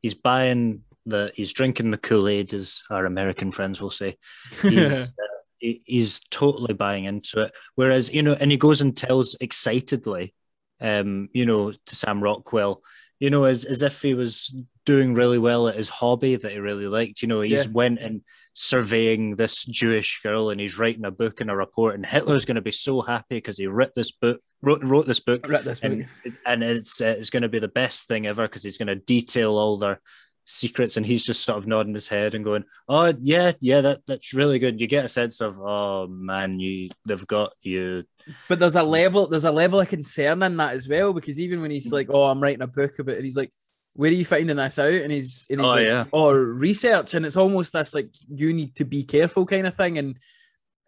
He's 0.00 0.14
buying 0.14 0.82
the. 1.04 1.30
He's 1.34 1.52
drinking 1.52 1.90
the 1.90 1.98
Kool 1.98 2.28
Aid, 2.28 2.54
as 2.54 2.80
our 2.90 3.04
American 3.04 3.50
friends 3.52 3.80
will 3.80 3.90
say. 3.90 4.16
He's 4.62 5.10
uh, 5.10 5.22
he's 5.60 6.20
totally 6.30 6.74
buying 6.74 7.04
into 7.04 7.42
it. 7.42 7.52
Whereas 7.74 8.12
you 8.12 8.22
know, 8.22 8.36
and 8.38 8.50
he 8.50 8.56
goes 8.56 8.80
and 8.80 8.96
tells 8.96 9.36
excitedly, 9.40 10.34
um, 10.80 11.28
you 11.32 11.46
know, 11.46 11.72
to 11.72 11.96
Sam 11.96 12.22
Rockwell, 12.22 12.82
you 13.20 13.30
know, 13.30 13.44
as, 13.44 13.64
as 13.64 13.82
if 13.82 14.00
he 14.00 14.14
was 14.14 14.54
doing 14.86 15.12
really 15.14 15.38
well 15.38 15.68
at 15.68 15.76
his 15.76 15.88
hobby 15.88 16.36
that 16.36 16.52
he 16.52 16.58
really 16.58 16.86
liked. 16.88 17.20
You 17.20 17.28
know, 17.28 17.40
he's 17.40 17.66
Yeah. 17.66 17.72
went 17.72 17.98
and 17.98 18.22
surveying 18.54 19.34
this 19.34 19.64
Jewish 19.64 20.20
girl 20.22 20.50
and 20.50 20.60
he's 20.60 20.78
writing 20.78 21.04
a 21.04 21.10
book 21.10 21.40
and 21.40 21.50
a 21.50 21.56
report, 21.56 21.94
and 21.94 22.06
Hitler's 22.06 22.44
going 22.44 22.54
to 22.54 22.62
be 22.62 22.70
so 22.70 23.00
happy 23.02 23.36
because 23.36 23.58
he 23.58 23.66
wrote 23.66 23.94
this 23.94 24.12
book, 24.12 24.40
wrote, 24.62 24.82
wrote 24.82 25.06
this 25.06 25.20
book, 25.20 25.44
I 25.52 25.60
this 25.62 25.80
book. 25.80 25.92
and 26.24 26.38
and 26.46 26.62
it's 26.62 27.00
uh, 27.00 27.16
it's 27.18 27.30
going 27.30 27.42
to 27.42 27.48
be 27.48 27.58
the 27.58 27.68
best 27.68 28.08
thing 28.08 28.26
ever 28.26 28.42
because 28.42 28.62
he's 28.62 28.78
going 28.78 28.88
to 28.88 28.94
detail 28.96 29.58
all 29.58 29.78
their 29.78 30.00
secrets, 30.48 30.96
and 30.96 31.04
he's 31.04 31.24
just 31.24 31.44
sort 31.44 31.58
of 31.58 31.66
nodding 31.66 31.94
his 31.94 32.08
head 32.08 32.34
and 32.34 32.44
going, 32.44 32.64
"Oh 32.88 33.12
yeah, 33.20 33.52
yeah, 33.60 33.80
that 33.82 34.00
that's 34.06 34.32
really 34.34 34.58
good." 34.58 34.80
You 34.80 34.86
get 34.86 35.04
a 35.04 35.08
sense 35.08 35.40
of, 35.40 35.58
"Oh 35.60 36.06
man, 36.08 36.58
you 36.58 36.88
they've 37.06 37.26
got 37.26 37.52
you." 37.60 38.04
But 38.48 38.58
there's 38.58 38.76
a 38.76 38.82
level, 38.82 39.26
there's 39.28 39.44
a 39.44 39.52
level 39.52 39.80
of 39.80 39.88
concern 39.88 40.42
in 40.42 40.56
that 40.56 40.74
as 40.74 40.88
well, 40.88 41.12
because 41.12 41.38
even 41.38 41.60
when 41.60 41.70
he's 41.70 41.92
like, 41.92 42.08
"Oh, 42.10 42.24
I'm 42.24 42.42
writing 42.42 42.62
a 42.62 42.66
book 42.66 42.98
about," 42.98 43.16
it, 43.16 43.24
he's 43.24 43.36
like, 43.36 43.52
"Where 43.94 44.10
are 44.10 44.14
you 44.14 44.24
finding 44.24 44.56
this 44.56 44.78
out?" 44.78 44.94
And 44.94 45.12
he's, 45.12 45.46
and 45.50 45.60
he's 45.60 45.68
Oh, 45.68 45.74
like, 45.74 45.86
yeah. 45.86 46.04
"Oh, 46.12 46.30
research," 46.32 47.14
and 47.14 47.26
it's 47.26 47.36
almost 47.36 47.72
this 47.74 47.94
like 47.94 48.10
you 48.28 48.52
need 48.54 48.74
to 48.76 48.84
be 48.84 49.04
careful 49.04 49.44
kind 49.46 49.66
of 49.66 49.76
thing. 49.76 49.98
And 49.98 50.16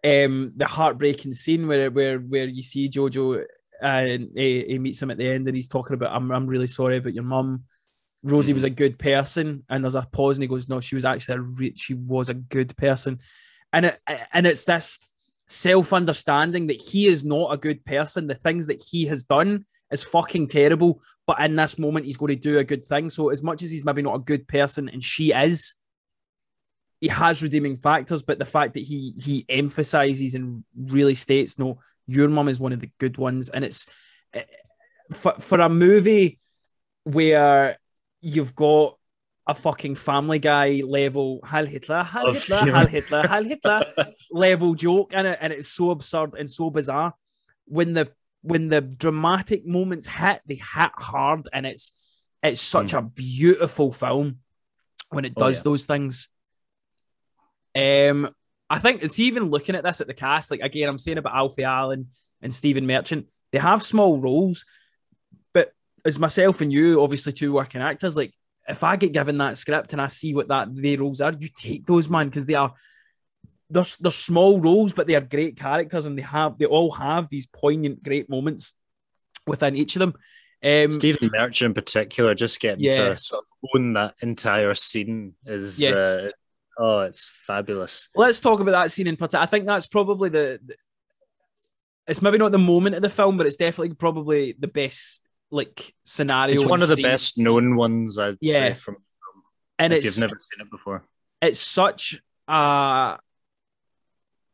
um, 0.03 0.53
the 0.55 0.65
heartbreaking 0.65 1.33
scene 1.33 1.67
where 1.67 1.91
where 1.91 2.17
where 2.19 2.45
you 2.45 2.63
see 2.63 2.89
Jojo 2.89 3.43
and 3.81 4.29
he, 4.35 4.63
he 4.63 4.79
meets 4.79 5.01
him 5.01 5.11
at 5.11 5.17
the 5.17 5.29
end, 5.29 5.47
and 5.47 5.55
he's 5.55 5.67
talking 5.67 5.93
about, 5.93 6.15
"I'm 6.15 6.31
I'm 6.31 6.47
really 6.47 6.67
sorry 6.67 6.97
about 6.97 7.13
your 7.13 7.23
mum." 7.23 7.65
Rosie 8.23 8.53
was 8.53 8.63
a 8.63 8.69
good 8.69 8.99
person, 8.99 9.63
and 9.69 9.83
there's 9.83 9.95
a 9.95 10.07
pause, 10.11 10.37
and 10.37 10.43
he 10.43 10.47
goes, 10.47 10.69
"No, 10.69 10.79
she 10.79 10.95
was 10.95 11.05
actually 11.05 11.35
a 11.35 11.41
re- 11.41 11.75
she 11.75 11.95
was 11.95 12.29
a 12.29 12.35
good 12.35 12.75
person," 12.77 13.19
and 13.73 13.85
it 13.85 13.99
and 14.33 14.45
it's 14.45 14.65
this 14.65 14.99
self 15.47 15.91
understanding 15.91 16.67
that 16.67 16.79
he 16.79 17.07
is 17.07 17.23
not 17.23 17.53
a 17.53 17.57
good 17.57 17.83
person. 17.83 18.27
The 18.27 18.35
things 18.35 18.67
that 18.67 18.81
he 18.81 19.05
has 19.07 19.25
done 19.25 19.65
is 19.91 20.03
fucking 20.03 20.47
terrible, 20.47 21.01
but 21.27 21.39
in 21.39 21.55
this 21.55 21.79
moment, 21.79 22.05
he's 22.05 22.17
going 22.17 22.33
to 22.33 22.39
do 22.39 22.59
a 22.59 22.63
good 22.63 22.85
thing. 22.85 23.09
So, 23.09 23.29
as 23.29 23.43
much 23.43 23.63
as 23.63 23.71
he's 23.71 23.85
maybe 23.85 24.01
not 24.01 24.15
a 24.15 24.19
good 24.19 24.47
person, 24.47 24.87
and 24.87 25.03
she 25.03 25.33
is, 25.33 25.75
he 26.99 27.07
has 27.07 27.41
redeeming 27.41 27.75
factors. 27.75 28.21
But 28.21 28.37
the 28.37 28.45
fact 28.45 28.75
that 28.75 28.83
he 28.83 29.13
he 29.17 29.45
emphasizes 29.49 30.35
and 30.35 30.63
really 30.77 31.15
states, 31.15 31.57
"No, 31.57 31.79
your 32.07 32.27
mum 32.29 32.49
is 32.49 32.59
one 32.59 32.71
of 32.71 32.79
the 32.79 32.91
good 32.99 33.17
ones," 33.17 33.49
and 33.49 33.65
it's 33.65 33.87
eh, 34.33 34.43
for 35.11 35.33
for 35.33 35.59
a 35.59 35.69
movie 35.69 36.39
where 37.03 37.77
you've 38.21 38.55
got 38.55 38.97
a 39.47 39.55
fucking 39.55 39.95
Family 39.95 40.39
Guy 40.39 40.81
level 40.85 41.39
Heil 41.43 41.65
Hitler, 41.65 42.03
Heil 42.03 42.27
Of 42.27 42.35
Hitler, 42.37 42.57
humour. 42.57 42.77
Heil 42.77 42.87
Hitler, 42.87 43.27
Heil 43.27 43.43
Hitler 43.43 43.85
level 44.31 44.75
joke 44.75 45.13
in 45.13 45.25
it, 45.25 45.37
and 45.41 45.51
it's 45.51 45.67
so 45.67 45.91
absurd 45.91 46.35
and 46.37 46.49
so 46.49 46.69
bizarre. 46.69 47.13
When 47.65 47.93
the 47.93 48.11
when 48.41 48.69
the 48.69 48.81
dramatic 48.81 49.65
moments 49.65 50.07
hit, 50.07 50.41
they 50.45 50.55
hit 50.55 50.91
hard, 50.95 51.49
and 51.51 51.65
it's 51.65 51.91
it's 52.43 52.61
such 52.61 52.93
a 52.93 53.01
beautiful 53.01 53.91
film 53.91 54.37
when 55.09 55.25
it. 55.25 55.33
Oh, 55.37 55.47
does 55.47 55.57
yeah. 55.57 55.63
those 55.63 55.85
things. 55.85 56.29
Um, 57.75 58.33
I 58.69 58.79
think 58.79 59.03
it's 59.03 59.19
even 59.19 59.49
looking 59.49 59.75
at 59.75 59.83
this 59.83 60.01
at 60.01 60.07
the 60.07 60.13
cast. 60.13 60.51
Like 60.51 60.61
again, 60.61 60.87
I'm 60.87 60.97
saying 60.97 61.17
about 61.17 61.35
Alfie 61.35 61.63
Allen 61.63 62.07
and 62.41 62.53
Stephen 62.53 62.87
Merchant, 62.87 63.27
they 63.51 63.59
have 63.59 63.83
small 63.83 64.17
roles, 64.17 64.65
as 66.05 66.17
myself 66.19 66.61
and 66.61 66.71
you, 66.71 67.01
obviously 67.01 67.31
two 67.31 67.53
working 67.53 67.81
actors, 67.81 68.15
like 68.15 68.33
if 68.67 68.83
I 68.83 68.95
get 68.95 69.13
given 69.13 69.37
that 69.39 69.57
script 69.57 69.93
and 69.93 70.01
I 70.01 70.07
see 70.07 70.33
what 70.33 70.47
that 70.49 70.69
their 70.75 70.97
roles 70.97 71.21
are, 71.21 71.33
you 71.39 71.49
take 71.55 71.85
those 71.85 72.09
man 72.09 72.27
because 72.27 72.45
they 72.45 72.53
are 72.55 72.73
they're, 73.69 73.85
they're 74.01 74.11
small 74.11 74.59
roles, 74.59 74.93
but 74.93 75.07
they 75.07 75.15
are 75.15 75.21
great 75.21 75.57
characters 75.57 76.05
and 76.05 76.17
they 76.17 76.21
have 76.23 76.57
they 76.57 76.65
all 76.65 76.91
have 76.91 77.29
these 77.29 77.47
poignant, 77.47 78.03
great 78.03 78.29
moments 78.29 78.75
within 79.47 79.75
each 79.75 79.95
of 79.95 80.01
them. 80.01 80.13
Um, 80.63 80.91
Stephen 80.91 81.29
Merchant 81.33 81.69
in 81.69 81.73
particular, 81.73 82.35
just 82.35 82.59
getting 82.59 82.83
Yeah. 82.83 83.09
to 83.09 83.17
sort 83.17 83.43
of 83.43 83.69
own 83.75 83.93
that 83.93 84.15
entire 84.21 84.75
scene 84.75 85.33
is 85.47 85.79
Yes. 85.79 85.97
uh, 85.97 86.29
oh, 86.77 86.99
it's 86.99 87.29
fabulous. 87.47 88.09
let's 88.15 88.39
talk 88.39 88.59
about 88.59 88.71
that 88.73 88.91
scene 88.91 89.07
in 89.07 89.17
particular. 89.17 89.41
I 89.41 89.47
think 89.47 89.65
that's 89.65 89.87
probably 89.87 90.29
the, 90.29 90.59
the- 90.63 90.75
it's 92.07 92.21
maybe 92.21 92.37
not 92.37 92.51
the 92.51 92.59
moment 92.59 92.95
of 92.95 93.01
the 93.01 93.09
film, 93.09 93.37
but 93.37 93.47
it's 93.47 93.55
definitely 93.55 93.95
probably 93.95 94.55
the 94.59 94.67
best 94.67 95.27
like 95.51 95.93
scenario. 96.03 96.55
It's 96.55 96.65
one 96.65 96.81
of 96.81 96.87
the 96.89 96.95
scene. 96.95 97.03
best 97.03 97.37
known 97.37 97.75
ones, 97.75 98.17
I'd 98.17 98.37
Yeah. 98.41 98.69
say, 98.69 98.73
from 98.73 98.97
and 99.77 99.93
if 99.93 99.97
it's 99.97 100.05
you've 100.17 100.21
never 100.29 100.39
seen 100.39 100.65
it 100.65 100.71
before. 100.71 101.03
it's 101.41 101.59
such 101.59 102.21
a 102.47 103.19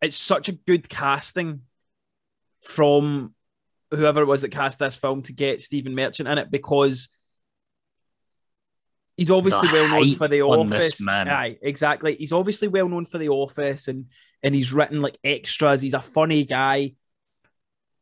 it's 0.02 0.16
such 0.18 0.50
a 0.50 0.54
good 0.54 0.88
casting 0.90 1.62
from 2.64 3.34
whoever 3.92 4.22
it 4.22 4.26
was 4.26 4.42
that 4.42 4.50
cast 4.52 4.80
this 4.80 4.96
film 4.96 5.22
to 5.24 5.34
get 5.34 5.62
Stephen 5.62 5.96
Merchant 5.96 6.28
in 6.28 6.38
it 6.38 6.52
because 6.52 7.10
he's 9.16 9.32
obviously 9.32 9.68
The 9.70 9.74
well 9.74 10.00
known 10.00 10.14
for 10.16 10.28
the 10.28 10.42
office. 10.42 11.02
man. 11.06 11.28
Aye, 11.30 11.58
exactly. 11.62 12.16
He's 12.16 12.34
obviously 12.34 12.68
well 12.68 12.88
known 12.90 13.06
for 13.06 13.18
the 13.18 13.30
office 13.30 13.88
and 13.88 14.06
and 14.44 14.54
he's 14.54 14.72
written 14.74 15.02
like 15.02 15.18
extras. 15.24 15.82
He's 15.82 15.94
a 15.96 16.02
funny 16.02 16.44
guy. 16.46 16.94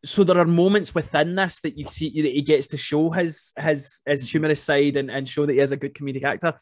So 0.06 0.24
there 0.24 0.38
are 0.38 0.46
moments 0.46 0.94
within 0.96 1.36
this 1.36 1.60
that 1.62 1.78
you 1.78 1.86
see 1.86 2.22
that 2.22 2.32
he 2.32 2.42
gets 2.42 2.68
to 2.68 2.78
show 2.78 3.10
his 3.10 3.54
his 3.58 4.02
his 4.06 4.30
humorous 4.30 4.64
side 4.64 4.98
and, 4.98 5.10
and 5.10 5.28
show 5.28 5.46
that 5.46 5.54
he 5.54 5.60
is 5.60 5.72
a 5.72 5.78
good 5.78 5.94
comedic 5.94 6.24
actor. 6.24 6.54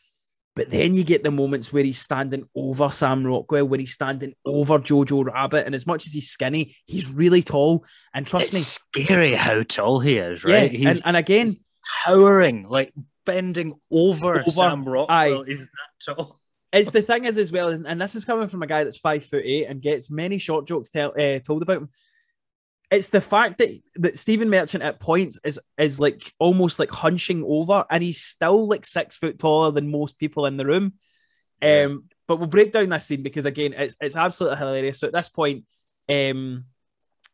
But 0.56 0.70
then 0.70 0.94
you 0.94 1.04
get 1.04 1.24
the 1.24 1.32
moments 1.32 1.74
where 1.74 1.84
he's 1.84 1.98
standing 1.98 2.48
over 2.56 2.90
Sam 2.90 3.26
Rockwell, 3.26 3.66
where 3.66 3.80
he's 3.80 3.94
standing 3.94 4.36
over 4.46 4.78
Jojo 4.78 5.26
Rabbit, 5.26 5.66
and 5.66 5.74
as 5.74 5.88
much 5.88 6.06
as 6.06 6.14
he's 6.14 6.30
skinny, 6.30 6.76
he's 6.86 7.12
really 7.12 7.42
tall. 7.42 7.86
And 8.14 8.26
trust 8.28 8.54
me, 8.54 8.60
It's 8.60 8.68
scary 8.68 9.36
how 9.36 9.64
tall 9.64 10.00
he 10.00 10.18
is, 10.18 10.44
right? 10.44 10.72
yeah. 10.72 10.78
He's 10.78 11.02
And, 11.02 11.08
and 11.08 11.18
again, 11.18 11.54
towering, 12.06 12.68
like 12.70 12.94
bending 13.26 13.74
over, 13.92 14.42
Over, 14.42 14.52
Sam 14.52 14.86
Rockwell. 14.86 15.44
He's 15.44 15.66
that 15.66 16.16
tall. 16.16 16.38
it's 16.72 16.92
the 16.92 17.02
thing 17.02 17.26
is 17.26 17.40
as 17.40 17.52
well, 17.52 17.70
and, 17.70 17.88
and 17.88 18.00
this 18.00 18.14
is 18.14 18.24
coming 18.24 18.48
from 18.48 18.62
a 18.62 18.68
guy 18.68 18.84
that's 18.84 18.98
five 18.98 19.26
foot 19.26 19.44
eight 19.44 19.66
and 19.66 19.82
gets 19.82 20.12
many 20.12 20.38
short 20.38 20.68
jokes 20.68 20.92
tell, 20.92 21.14
uh, 21.20 21.40
told 21.40 21.64
about 21.64 21.78
him. 21.78 21.90
It's 22.94 23.10
the 23.10 23.22
fact 23.22 23.58
that 23.58 23.70
that 23.96 24.20
Stephen 24.20 24.52
Merchant 24.52 24.84
at 24.84 25.00
points 25.00 25.40
is 25.44 25.60
is 25.80 26.00
like 26.00 26.32
almost 26.38 26.78
like 26.78 26.92
hunching 26.92 27.44
over, 27.44 27.84
and 27.90 28.04
he's 28.04 28.22
still 28.22 28.68
like 28.68 28.86
six 28.86 29.18
foot 29.18 29.40
taller 29.40 29.72
than 29.72 29.90
most 29.90 30.20
people 30.20 30.46
in 30.46 30.58
the 30.58 30.66
room. 30.66 30.94
Yeah. 31.60 31.86
Um, 31.86 32.04
but 32.28 32.38
we'll 32.38 32.48
break 32.48 32.72
down 32.72 32.90
this 32.90 33.06
scene 33.06 33.24
because 33.24 33.48
again, 33.48 33.74
it's 33.76 33.96
it's 34.00 34.16
absolutely 34.16 34.60
hilarious. 34.60 35.00
So 35.00 35.08
at 35.08 35.14
this 35.14 35.28
point, 35.28 35.66
um, 36.08 36.66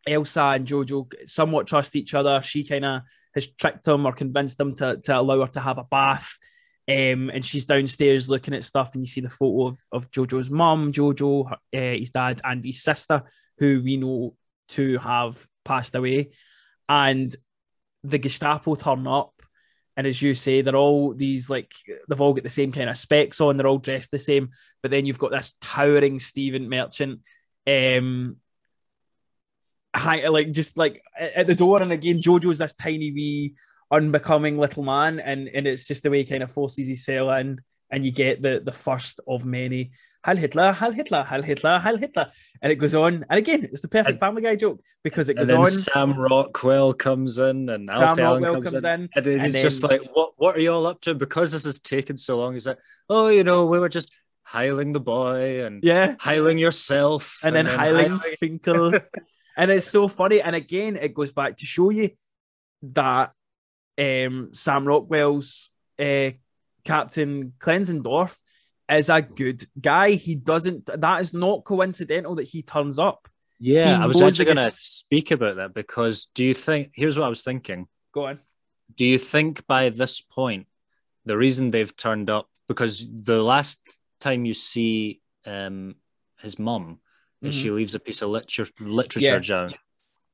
Elsa 0.08 0.54
and 0.56 0.66
Jojo 0.66 1.12
somewhat 1.26 1.68
trust 1.68 1.98
each 1.98 2.14
other. 2.14 2.42
She 2.42 2.64
kind 2.64 2.86
of 2.86 3.02
has 3.36 3.48
tricked 3.48 3.86
him 3.86 4.06
or 4.06 4.14
convinced 4.14 4.62
him 4.62 4.74
to 4.76 4.96
to 5.04 5.20
allow 5.20 5.42
her 5.42 5.52
to 5.52 5.60
have 5.60 5.78
a 5.78 5.84
bath. 5.84 6.38
Um, 6.88 7.30
and 7.30 7.44
she's 7.44 7.66
downstairs 7.66 8.30
looking 8.30 8.54
at 8.54 8.64
stuff, 8.64 8.96
and 8.96 9.04
you 9.04 9.10
see 9.10 9.20
the 9.22 9.30
photo 9.30 9.68
of, 9.68 9.78
of 9.92 10.10
Jojo's 10.10 10.50
mum, 10.50 10.94
Jojo, 10.94 11.52
uh, 11.52 11.58
his 11.72 12.12
dad, 12.12 12.40
and 12.46 12.64
his 12.64 12.82
sister, 12.82 13.24
who 13.58 13.82
we 13.84 13.98
know 13.98 14.36
to 14.70 14.98
have 15.00 15.46
passed 15.66 15.96
away. 15.96 16.32
And 16.88 17.34
the 18.04 18.18
Gestapo 18.18 18.76
turn 18.76 19.08
up, 19.08 19.34
and 19.98 20.08
as 20.08 20.22
you 20.22 20.34
say, 20.34 20.62
they're 20.62 20.76
all 20.76 21.14
these 21.14 21.50
like 21.50 21.74
they've 22.08 22.22
all 22.22 22.34
got 22.34 22.44
the 22.44 22.50
same 22.50 22.72
kind 22.72 22.90
of 22.90 22.98
specs 22.98 23.42
on, 23.42 23.58
they're 23.58 23.68
all 23.68 23.78
dressed 23.78 24.12
the 24.12 24.20
same. 24.20 24.50
But 24.82 24.92
then 24.92 25.06
you've 25.06 25.20
got 25.20 25.32
this 25.32 25.56
towering 25.62 26.20
Stephen 26.20 26.70
Merchant, 26.70 27.20
um, 27.68 28.38
like 30.08 30.52
just 30.52 30.78
like 30.78 31.02
at 31.20 31.34
at 31.36 31.48
the 31.48 31.56
door, 31.56 31.82
and 31.82 31.92
again, 31.92 32.22
Jojo's 32.22 32.60
this 32.60 32.76
tiny 32.76 33.12
wee 33.12 33.56
unbecoming 33.92 34.58
little 34.58 34.84
man, 34.84 35.20
and 35.20 35.50
and 35.50 35.68
it's 35.68 35.88
just 35.88 36.04
the 36.04 36.10
way 36.10 36.20
he 36.20 36.30
kind 36.30 36.44
of 36.44 36.52
forces 36.52 36.88
his 36.88 37.04
cell 37.04 37.30
in, 37.32 37.60
and 37.92 38.06
you 38.06 38.12
get 38.12 38.42
the 38.42 38.62
the 38.64 38.72
first 38.72 39.20
of 39.28 39.46
many 39.46 39.92
Heil 40.26 40.36
Hitler, 40.38 40.74
Heil 40.74 40.92
Hitler, 40.92 41.24
Heil 41.24 41.42
Hitler, 41.44 41.80
Heil 41.80 41.98
Hitler, 41.98 42.30
and 42.62 42.72
it 42.72 42.76
goes 42.76 42.94
on, 42.94 43.26
and 43.30 43.38
again, 43.40 43.64
it's 43.72 43.82
the 43.82 43.88
perfect 43.88 44.10
And- 44.12 44.20
Family 44.20 44.42
Guy 44.42 44.56
joke 44.56 44.82
because 45.04 45.30
it 45.30 45.38
And 45.38 45.40
goes 45.40 45.48
then 45.48 45.60
on. 45.60 45.66
Sam 45.66 46.20
Rockwell 46.20 46.94
comes 46.94 47.38
in, 47.40 47.70
and 47.70 47.90
Sam 47.90 48.18
Rockwell 48.18 48.54
comes, 48.56 48.72
comes 48.72 48.84
in, 48.84 49.10
and 49.16 49.26
then 49.26 49.34
and 49.40 49.44
he's 49.46 49.62
just 49.62 49.82
like, 49.84 50.02
"What? 50.14 50.34
What 50.38 50.58
are 50.58 50.60
you 50.60 50.74
all 50.74 50.88
up 50.88 51.00
to?" 51.02 51.16
Because 51.16 51.52
this 51.54 51.64
has 51.64 51.80
taken 51.80 52.18
so 52.18 52.38
long. 52.38 52.54
He's 52.54 52.68
like, 52.68 52.80
"Oh, 53.10 53.30
you 53.30 53.44
know, 53.46 53.66
we 53.66 53.80
were 53.80 53.88
just 53.90 54.12
heiling 54.48 54.92
the 54.94 55.00
boy 55.00 55.64
and 55.66 55.82
Yeah, 55.84 56.16
heiling 56.16 56.60
yourself, 56.60 57.40
and 57.44 57.56
then 57.56 57.66
Highland 57.66 58.20
heiling- 58.22 58.38
Finkel, 58.40 58.94
and 59.56 59.72
it's 59.72 59.86
so 59.88 60.08
funny. 60.10 60.42
And 60.42 60.56
again, 60.56 60.98
it 60.98 61.14
goes 61.14 61.32
back 61.32 61.56
to 61.58 61.66
show 61.66 61.92
you 61.92 62.10
that 62.84 63.32
um, 63.98 64.50
Sam 64.54 64.86
Rockwell's 64.86 65.72
uh, 65.98 66.32
Captain 66.84 67.54
Klenzendorf 67.60 68.38
is 68.90 69.10
a 69.10 69.22
good 69.22 69.66
guy. 69.80 70.12
He 70.12 70.36
doesn't. 70.36 70.90
That 71.02 71.22
is 71.22 71.34
not 71.34 71.64
coincidental 71.64 72.36
that 72.36 72.44
he 72.44 72.62
turns 72.62 73.00
up. 73.00 73.28
Yeah, 73.60 73.98
He 73.98 74.04
I 74.04 74.06
was 74.06 74.22
actually 74.22 74.46
going 74.46 74.58
to 74.58 74.72
speak 74.72 75.32
about 75.32 75.58
that 75.58 75.74
because 75.74 76.28
do 76.34 76.44
you 76.46 76.54
think? 76.54 76.92
Here's 76.94 77.18
what 77.18 77.26
I 77.26 77.30
was 77.30 77.44
thinking. 77.44 77.88
Go 78.14 78.28
on. 78.28 78.40
Do 78.96 79.06
you 79.06 79.18
think 79.20 79.68
by 79.68 79.90
this 79.90 80.22
point, 80.22 80.68
the 81.26 81.38
reason 81.38 81.72
they've 81.72 81.96
turned 81.96 82.30
up 82.30 82.48
because 82.68 83.06
the 83.12 83.42
last 83.44 83.82
time 84.20 84.46
you 84.46 84.54
see 84.54 85.22
um, 85.46 85.96
his 86.40 86.58
mum 86.58 87.00
is 87.42 87.54
she 87.56 87.72
leaves 87.72 87.96
a 87.96 88.00
piece 88.00 88.22
of 88.22 88.30
literature 88.30 88.68
literature 88.80 89.40
Mm-hmm. 89.40 89.52
Yeah. 89.52 89.68
down. 89.68 89.74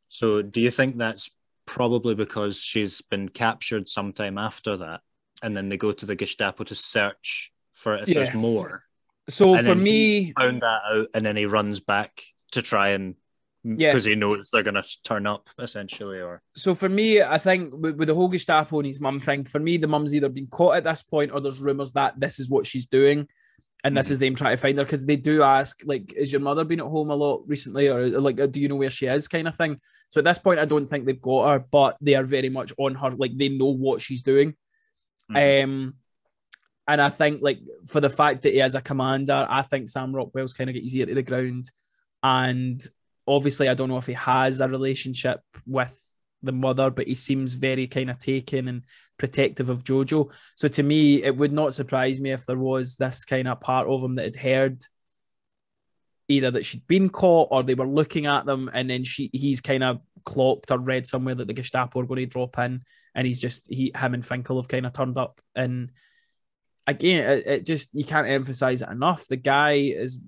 So 0.07 0.41
do 0.41 0.61
you 0.61 0.71
think 0.71 0.97
that's 0.97 1.29
probably 1.65 2.15
because 2.15 2.61
she's 2.61 3.01
been 3.01 3.29
captured 3.29 3.89
sometime 3.89 4.37
after 4.37 4.77
that, 4.77 5.01
and 5.41 5.55
then 5.57 5.69
they 5.69 5.77
go 5.77 5.91
to 5.91 6.05
the 6.05 6.15
Gestapo 6.15 6.63
to 6.63 6.75
search 6.75 7.51
for 7.75 7.95
if 7.97 8.05
there's 8.07 8.33
more. 8.33 8.83
So 9.29 9.55
And 9.55 9.67
for 9.67 9.75
me, 9.75 10.33
Found 10.37 10.61
that 10.61 10.81
out, 10.89 11.07
and 11.13 11.23
then 11.25 11.35
he 11.35 11.45
runs 11.45 11.79
back 11.79 12.23
to 12.53 12.61
try 12.61 12.89
and 12.89 13.15
Yeah. 13.63 13.89
because 13.89 14.05
he 14.05 14.15
knows 14.15 14.49
they're 14.51 14.63
gonna 14.63 14.83
turn 15.03 15.25
up 15.27 15.49
essentially, 15.59 16.21
or 16.21 16.41
so 16.55 16.73
for 16.75 16.87
me, 16.89 17.21
I 17.21 17.37
think 17.39 17.73
with, 17.75 17.95
with 17.97 18.07
the 18.07 18.15
whole 18.15 18.27
Gestapo 18.29 18.79
and 18.79 18.87
his 18.87 18.99
mum 19.01 19.19
thing, 19.19 19.43
for 19.43 19.59
me, 19.59 19.77
the 19.77 19.87
mum's 19.87 20.13
either 20.15 20.29
been 20.29 20.47
caught 20.47 20.77
at 20.77 20.83
this 20.83 21.01
point 21.03 21.31
or 21.31 21.41
there's 21.41 21.59
rumors 21.59 21.91
that 21.93 22.19
this 22.19 22.39
is 22.39 22.49
what 22.49 22.65
she's 22.65 22.85
doing. 22.85 23.27
And 23.83 23.95
this 23.95 24.07
Mhm. 24.07 24.11
is 24.11 24.19
them 24.19 24.35
trying 24.35 24.55
to 24.57 24.61
find 24.61 24.77
her 24.79 24.83
because 24.83 25.05
they 25.05 25.15
do 25.15 25.43
ask, 25.43 25.79
like, 25.85 26.11
is 26.13 26.31
your 26.31 26.41
mother 26.41 26.63
been 26.63 26.79
at 26.79 26.87
home 26.87 27.11
a 27.11 27.15
lot 27.15 27.43
recently, 27.47 27.87
or 27.87 28.19
like, 28.19 28.37
do 28.51 28.59
you 28.59 28.67
know 28.67 28.75
where 28.77 28.89
she 28.89 29.05
is, 29.05 29.27
kind 29.27 29.47
of 29.47 29.55
thing. 29.55 29.79
So 30.09 30.19
at 30.19 30.25
this 30.25 30.39
point, 30.39 30.59
I 30.59 30.65
don't 30.65 30.87
think 30.87 31.05
they've 31.05 31.21
got 31.21 31.49
her, 31.49 31.59
but 31.59 31.97
they 32.01 32.15
are 32.15 32.23
very 32.23 32.49
much 32.49 32.71
on 32.79 32.95
her. 32.95 33.11
Like 33.11 33.37
they 33.37 33.49
know 33.49 33.67
what 33.85 34.01
she's 34.01 34.21
doing. 34.23 34.55
Mhm. 35.31 35.63
Um, 35.63 35.93
and 36.87 37.01
I 37.01 37.09
think 37.09 37.41
like 37.41 37.59
for 37.87 37.99
the 37.99 38.09
fact 38.09 38.43
that 38.43 38.53
he 38.53 38.59
is 38.59 38.75
a 38.75 38.81
commander, 38.81 39.45
I 39.49 39.63
think 39.63 39.89
Sam 39.89 40.15
Rockwell's 40.15 40.53
kind 40.53 40.69
of 40.69 40.75
get 40.75 40.93
ear 40.93 41.05
to 41.05 41.15
the 41.15 41.23
ground. 41.23 41.71
And 42.21 42.85
obviously, 43.27 43.69
I 43.69 43.73
don't 43.73 43.89
know 43.89 43.97
if 43.97 44.05
he 44.05 44.13
has 44.13 44.61
a 44.61 44.69
relationship 44.69 45.41
with 45.65 45.99
the 46.43 46.51
mother, 46.51 46.91
but 46.91 47.07
he 47.07 47.15
seems 47.15 47.55
very 47.55 47.87
kind 47.87 48.09
of 48.09 48.19
taken 48.19 48.67
and 48.67 48.83
protective 49.17 49.69
of 49.69 49.83
Jojo. 49.83 50.31
So 50.55 50.67
to 50.67 50.83
me, 50.83 51.23
it 51.23 51.35
would 51.35 51.51
not 51.51 51.73
surprise 51.73 52.19
me 52.19 52.31
if 52.31 52.45
there 52.45 52.57
was 52.57 52.97
this 52.97 53.25
kind 53.25 53.47
of 53.47 53.61
part 53.61 53.87
of 53.87 54.03
him 54.03 54.13
that 54.15 54.25
had 54.25 54.35
heard 54.35 54.83
either 56.27 56.51
that 56.51 56.65
she'd 56.65 56.85
been 56.87 57.09
caught 57.09 57.49
or 57.51 57.63
they 57.63 57.75
were 57.75 57.87
looking 57.87 58.25
at 58.27 58.45
them, 58.45 58.69
and 58.73 58.89
then 58.89 59.03
she 59.03 59.29
he's 59.33 59.61
kind 59.61 59.83
of 59.83 60.01
clocked 60.23 60.71
or 60.71 60.79
read 60.79 61.05
somewhere 61.07 61.35
that 61.35 61.47
the 61.47 61.53
Gestapo 61.53 61.99
are 61.99 62.05
going 62.05 62.19
to 62.21 62.25
drop 62.25 62.57
in, 62.59 62.83
and 63.15 63.27
he's 63.27 63.39
just 63.39 63.67
he 63.71 63.91
him 63.95 64.13
and 64.13 64.25
Finkel 64.25 64.59
have 64.61 64.67
kind 64.67 64.85
of 64.85 64.93
turned 64.93 65.17
up 65.17 65.41
and 65.55 65.91
again, 66.87 67.29
it, 67.29 67.47
it 67.47 67.65
just 67.65 67.93
you 67.93 68.03
can't 68.03 68.27
emphasize 68.27 68.81
it 68.81 68.89
enough. 68.89 69.27
The 69.27 69.37
guy 69.37 69.73
is 69.73 70.19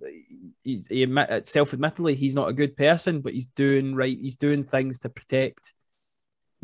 he's, 0.63 0.85
he 0.87 1.03
admit 1.03 1.47
self 1.47 1.73
admittedly 1.73 2.15
he's 2.15 2.35
not 2.35 2.49
a 2.49 2.53
good 2.53 2.75
person, 2.75 3.21
but 3.21 3.33
he's 3.33 3.47
doing 3.47 3.95
right. 3.95 4.17
He's 4.19 4.35
doing 4.35 4.63
things 4.63 4.99
to 4.99 5.09
protect 5.09 5.73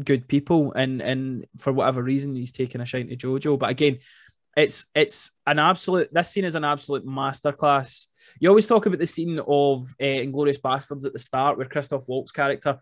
good 0.03 0.27
people, 0.27 0.73
and 0.73 1.01
and 1.01 1.45
for 1.57 1.71
whatever 1.71 2.01
reason, 2.01 2.35
he's 2.35 2.51
taking 2.51 2.81
a 2.81 2.85
shine 2.85 3.07
to 3.07 3.15
Jojo. 3.15 3.57
But 3.57 3.69
again, 3.69 3.99
it's 4.55 4.87
it's 4.95 5.31
an 5.47 5.59
absolute. 5.59 6.13
This 6.13 6.29
scene 6.29 6.45
is 6.45 6.55
an 6.55 6.63
absolute 6.65 7.05
masterclass. 7.05 8.07
You 8.39 8.49
always 8.49 8.67
talk 8.67 8.85
about 8.85 8.99
the 8.99 9.05
scene 9.05 9.39
of 9.39 9.81
uh, 10.01 10.03
Inglourious 10.03 10.59
Basterds 10.59 11.05
at 11.05 11.13
the 11.13 11.19
start, 11.19 11.57
where 11.57 11.67
Christoph 11.67 12.07
Waltz 12.07 12.31
character 12.31 12.77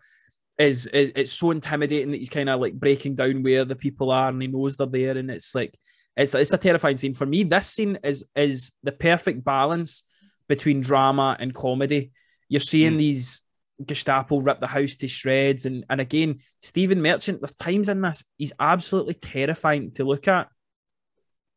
is, 0.58 0.86
is 0.88 1.12
it's 1.16 1.32
so 1.32 1.50
intimidating 1.50 2.10
that 2.10 2.18
he's 2.18 2.28
kind 2.28 2.48
of 2.48 2.60
like 2.60 2.74
breaking 2.74 3.14
down 3.14 3.42
where 3.42 3.64
the 3.64 3.76
people 3.76 4.10
are, 4.10 4.28
and 4.28 4.40
he 4.40 4.48
knows 4.48 4.76
they're 4.76 4.86
there, 4.86 5.16
and 5.16 5.30
it's 5.30 5.54
like 5.54 5.78
it's 6.16 6.34
it's 6.34 6.52
a 6.52 6.58
terrifying 6.58 6.96
scene 6.96 7.14
for 7.14 7.26
me. 7.26 7.42
This 7.44 7.66
scene 7.68 7.98
is 8.04 8.26
is 8.36 8.72
the 8.82 8.92
perfect 8.92 9.44
balance 9.44 10.04
between 10.48 10.80
drama 10.80 11.36
and 11.38 11.54
comedy. 11.54 12.12
You're 12.48 12.60
seeing 12.60 12.94
Mm. 12.94 12.98
these 12.98 13.42
Gestapo 13.84 14.40
rip 14.40 14.60
the 14.60 14.66
house 14.66 14.96
to 14.96 15.08
shreds, 15.08 15.66
and 15.66 15.84
and 15.88 16.00
again, 16.00 16.38
Stephen 16.60 17.00
Merchant. 17.02 17.40
There's 17.40 17.54
times 17.54 17.88
in 17.88 18.00
this 18.02 18.24
he's 18.36 18.52
absolutely 18.60 19.14
terrifying 19.14 19.90
to 19.92 20.04
look 20.04 20.28
at, 20.28 20.48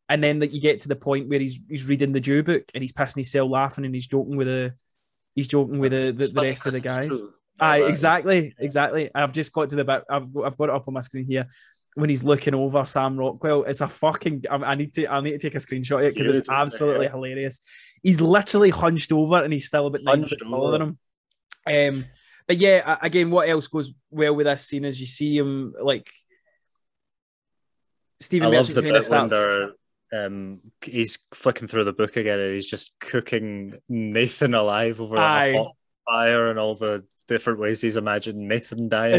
and 0.09 0.23
then 0.23 0.39
that 0.39 0.51
you 0.51 0.61
get 0.61 0.79
to 0.81 0.87
the 0.87 0.95
point 0.95 1.29
where 1.29 1.39
he's 1.39 1.59
he's 1.69 1.87
reading 1.87 2.13
the 2.13 2.19
Jew 2.21 2.41
book 2.41 2.63
and 2.73 2.81
he's 2.81 2.93
passing 2.93 3.19
his 3.21 3.31
cell 3.31 3.49
laughing 3.49 3.85
and 3.85 3.93
he's 3.93 4.07
joking 4.07 4.37
with 4.37 4.47
the 4.47 4.73
he's 5.35 5.47
joking 5.49 5.79
with 5.79 5.91
the, 5.91 6.13
the, 6.13 6.27
the 6.27 6.41
rest 6.41 6.65
of 6.65 6.73
the 6.73 6.79
guys. 6.79 7.21
Aye, 7.59 7.83
exactly, 7.83 8.53
exactly. 8.59 9.09
I've 9.13 9.31
just 9.33 9.53
got 9.53 9.69
to 9.69 9.75
the 9.75 9.83
bit. 9.83 10.03
I've 10.09 10.35
I've 10.37 10.57
got 10.57 10.69
it 10.69 10.75
up 10.75 10.87
on 10.87 10.93
my 10.93 11.01
screen 11.01 11.25
here. 11.25 11.47
When 11.95 12.09
he's 12.09 12.23
looking 12.23 12.53
over 12.53 12.85
Sam 12.85 13.17
Rockwell, 13.17 13.63
it's 13.63 13.81
a 13.81 13.87
fucking. 13.87 14.43
I, 14.49 14.55
I 14.55 14.75
need 14.75 14.93
to. 14.93 15.07
I 15.07 15.21
need 15.21 15.31
to 15.31 15.37
take 15.39 15.55
a 15.55 15.59
screenshot 15.59 15.99
of 15.99 16.03
it 16.03 16.13
because 16.13 16.37
it's 16.37 16.49
absolutely 16.49 17.07
hilarious. 17.07 17.61
He's 18.03 18.21
literally 18.21 18.69
hunched 18.69 19.11
over 19.11 19.43
and 19.43 19.51
he's 19.51 19.67
still 19.67 19.87
about 19.87 20.03
nine 20.03 20.25
taller 20.25 20.77
than 20.77 20.81
him. 20.81 20.97
Um, 21.67 22.05
but 22.47 22.57
yeah, 22.57 22.97
again, 23.01 23.31
what 23.31 23.49
else 23.49 23.67
goes 23.67 23.93
well 24.11 24.35
with 24.35 24.45
this 24.45 24.67
scene 24.67 24.85
is 24.85 24.99
you 24.99 25.07
see 25.07 25.37
him 25.37 25.73
like 25.81 26.09
Stephen 28.19 28.51
Merchant 28.51 28.75
the 28.75 28.81
kind 28.81 28.95
of 28.95 29.01
bit 29.03 29.11
when 29.11 29.29
starts. 29.29 29.33
they're 29.33 29.71
um 30.25 30.59
he's 30.81 31.17
flicking 31.33 31.67
through 31.67 31.83
the 31.83 31.91
book 31.93 32.15
again 32.15 32.39
and 32.39 32.53
he's 32.53 32.69
just 32.69 32.93
cooking 32.99 33.75
Nathan 33.89 34.53
alive 34.53 35.01
over 35.01 35.17
Aye. 35.17 35.47
a 35.47 35.57
hot 35.57 35.75
fire 36.05 36.49
and 36.49 36.59
all 36.59 36.75
the 36.75 37.03
different 37.27 37.59
ways 37.59 37.81
he's 37.81 37.97
imagined 37.97 38.47
Nathan 38.47 38.87
dying. 38.89 39.15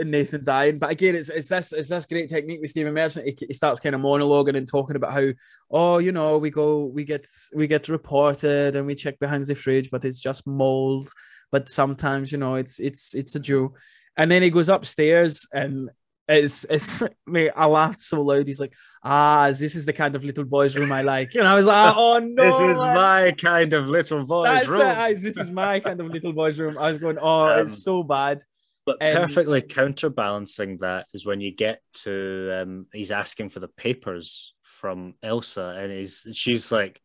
and 0.00 0.10
Nathan 0.10 0.44
dying. 0.44 0.78
But 0.78 0.90
again, 0.90 1.14
it's, 1.14 1.28
it's 1.28 1.48
this 1.48 1.72
it's 1.72 1.88
this 1.88 2.06
great 2.06 2.28
technique 2.28 2.60
with 2.60 2.70
Stephen 2.70 2.94
Merchant. 2.94 3.26
He, 3.26 3.46
he 3.46 3.52
starts 3.52 3.80
kind 3.80 3.94
of 3.94 4.00
monologuing 4.00 4.56
and 4.56 4.66
talking 4.66 4.96
about 4.96 5.12
how, 5.12 5.28
oh, 5.70 5.98
you 5.98 6.12
know, 6.12 6.38
we 6.38 6.50
go, 6.50 6.86
we 6.86 7.04
get 7.04 7.26
we 7.54 7.66
get 7.66 7.88
reported 7.88 8.76
and 8.76 8.86
we 8.86 8.94
check 8.94 9.18
behind 9.18 9.44
the 9.44 9.54
fridge, 9.54 9.90
but 9.90 10.04
it's 10.04 10.20
just 10.20 10.46
mold. 10.46 11.12
But 11.52 11.68
sometimes, 11.68 12.32
you 12.32 12.38
know, 12.38 12.54
it's 12.54 12.80
it's 12.80 13.14
it's 13.14 13.34
a 13.34 13.40
Jew. 13.40 13.74
And 14.16 14.30
then 14.30 14.42
he 14.42 14.50
goes 14.50 14.68
upstairs 14.68 15.46
and 15.52 15.90
it's 16.30 16.64
it's 16.70 17.02
mate, 17.26 17.50
I 17.56 17.66
laughed 17.66 18.00
so 18.00 18.22
loud. 18.22 18.46
He's 18.46 18.60
like, 18.60 18.72
ah, 19.02 19.48
this 19.48 19.74
is 19.74 19.86
the 19.86 19.92
kind 19.92 20.14
of 20.16 20.24
little 20.24 20.44
boy's 20.44 20.76
room 20.76 20.92
I 20.92 21.02
like. 21.02 21.34
And 21.34 21.46
I 21.48 21.54
was 21.54 21.66
like, 21.66 21.94
oh 21.96 22.18
no. 22.22 22.44
this 22.44 22.60
is 22.60 22.80
man. 22.82 22.94
my 22.94 23.30
kind 23.32 23.72
of 23.72 23.88
little 23.88 24.24
boy's 24.24 24.44
That's 24.48 24.68
room. 24.68 24.80
it. 24.82 25.20
This 25.22 25.36
is 25.38 25.50
my 25.50 25.80
kind 25.80 26.00
of 26.00 26.06
little 26.08 26.32
boy's 26.32 26.58
room. 26.60 26.78
I 26.78 26.88
was 26.88 26.98
going, 26.98 27.18
oh, 27.20 27.48
Um, 27.50 27.60
it's 27.60 27.82
so 27.82 28.02
bad. 28.02 28.42
But 28.86 28.96
Um, 29.02 29.16
perfectly 29.22 29.60
counterbalancing 29.62 30.78
that 30.78 31.06
is 31.12 31.26
when 31.26 31.40
you 31.40 31.52
get 31.54 31.82
to 32.04 32.62
um, 32.62 32.86
he's 32.92 33.10
asking 33.10 33.50
for 33.50 33.60
the 33.60 33.68
papers 33.68 34.54
from 34.62 35.14
Elsa, 35.22 35.76
and 35.78 35.92
he's 35.92 36.26
she's 36.32 36.72
like, 36.72 37.00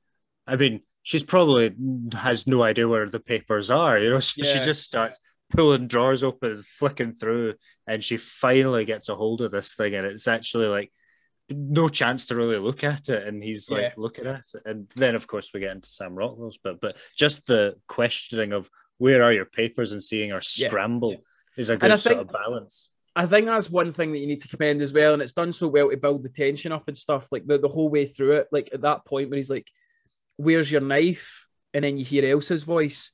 I 0.48 0.56
mean, 0.56 0.82
she's 1.04 1.24
probably 1.24 1.74
has 2.14 2.48
no 2.48 2.64
idea 2.64 2.88
where 2.88 3.10
the 3.10 3.20
papers 3.20 3.70
are. 3.70 3.98
You 4.00 4.12
know, 4.12 4.20
she 4.22 4.42
Yeah. 4.44 4.62
just 4.62 4.84
starts 4.84 5.20
pulling 5.56 5.88
drawers 5.88 6.24
open, 6.24 6.52
and 6.52 6.66
flicking 6.66 7.14
through, 7.14 7.56
and 7.88 8.04
she 8.04 8.18
finally 8.18 8.86
gets 8.86 9.10
a 9.10 9.16
hold 9.16 9.42
of 9.42 9.52
this 9.52 9.76
thing, 9.76 9.96
and 9.96 10.06
it's 10.06 10.28
actually 10.28 10.68
like 10.68 10.92
no 11.50 11.88
chance 11.88 12.26
to 12.26 12.36
really 12.36 12.58
look 12.58 12.84
at 12.84 13.10
it, 13.10 13.28
and 13.28 13.44
he's 13.44 13.70
like 13.70 13.82
Yeah. 13.82 13.94
looking 13.98 14.28
at 14.28 14.46
it, 14.54 14.62
and 14.66 14.90
then 14.96 15.16
of 15.16 15.28
course 15.28 15.52
we 15.54 15.60
get 15.60 15.72
into 15.76 15.90
Sam 15.90 16.16
Rockwell's 16.16 16.58
bit, 16.58 16.80
but 16.82 16.98
just 17.16 17.48
the 17.48 17.76
questioning 17.88 18.52
of 18.54 18.70
where 18.98 19.24
are 19.24 19.34
your 19.34 19.46
papers 19.46 19.92
and 19.92 20.02
seeing 20.02 20.32
her 20.32 20.42
scramble 20.42 21.12
yeah. 21.12 21.18
is 21.58 21.70
a 21.70 21.78
good 21.78 22.00
sort 22.00 22.16
think- 22.18 22.28
of 22.28 22.34
balance. 22.34 22.90
I 23.18 23.26
think 23.26 23.46
that's 23.46 23.70
one 23.70 23.94
thing 23.94 24.12
that 24.12 24.20
you 24.20 24.28
need 24.28 24.42
to 24.42 24.50
commend 24.50 24.82
as 24.82 24.92
well, 24.92 25.14
and 25.14 25.22
it's 25.22 25.32
done 25.32 25.54
so 25.54 25.70
well 25.70 25.90
to 25.90 25.96
build 25.96 26.22
the 26.24 26.30
tension 26.30 26.74
up 26.74 26.90
and 26.90 26.98
stuff, 26.98 27.32
like 27.32 27.48
the, 27.48 27.58
the 27.58 27.70
whole 27.70 27.88
way 27.88 28.06
through 28.06 28.34
it. 28.34 28.48
Like 28.52 28.72
at 28.74 28.82
that 28.82 29.06
point 29.06 29.30
where 29.30 29.38
he's 29.38 29.50
like, 29.50 29.70
"Where's 30.36 30.70
your 30.70 30.82
knife?" 30.82 31.48
and 31.74 31.84
then 31.84 31.98
you 31.98 32.04
hear 32.04 32.26
Elsa's 32.26 32.64
voice, 32.64 33.14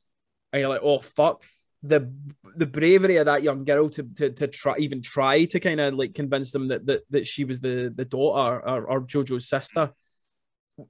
and 0.51 0.59
you're 0.59 0.69
like, 0.69 0.81
"Oh 0.83 1.01
fuck!" 1.01 1.43
The 1.83 2.11
the 2.55 2.65
bravery 2.65 3.17
of 3.17 3.25
that 3.25 3.43
young 3.43 3.63
girl 3.63 3.89
to 3.89 4.03
to, 4.03 4.29
to 4.29 4.47
try 4.47 4.75
even 4.77 5.01
try 5.01 5.45
to 5.45 5.59
kind 5.59 5.79
of 5.79 5.95
like 5.95 6.13
convince 6.13 6.51
them 6.51 6.67
that, 6.67 6.85
that 6.85 7.01
that 7.09 7.27
she 7.27 7.43
was 7.43 7.59
the 7.59 7.91
the 7.95 8.05
daughter 8.05 8.59
or, 8.67 8.85
or 8.85 9.01
Jojo's 9.01 9.49
sister 9.49 9.91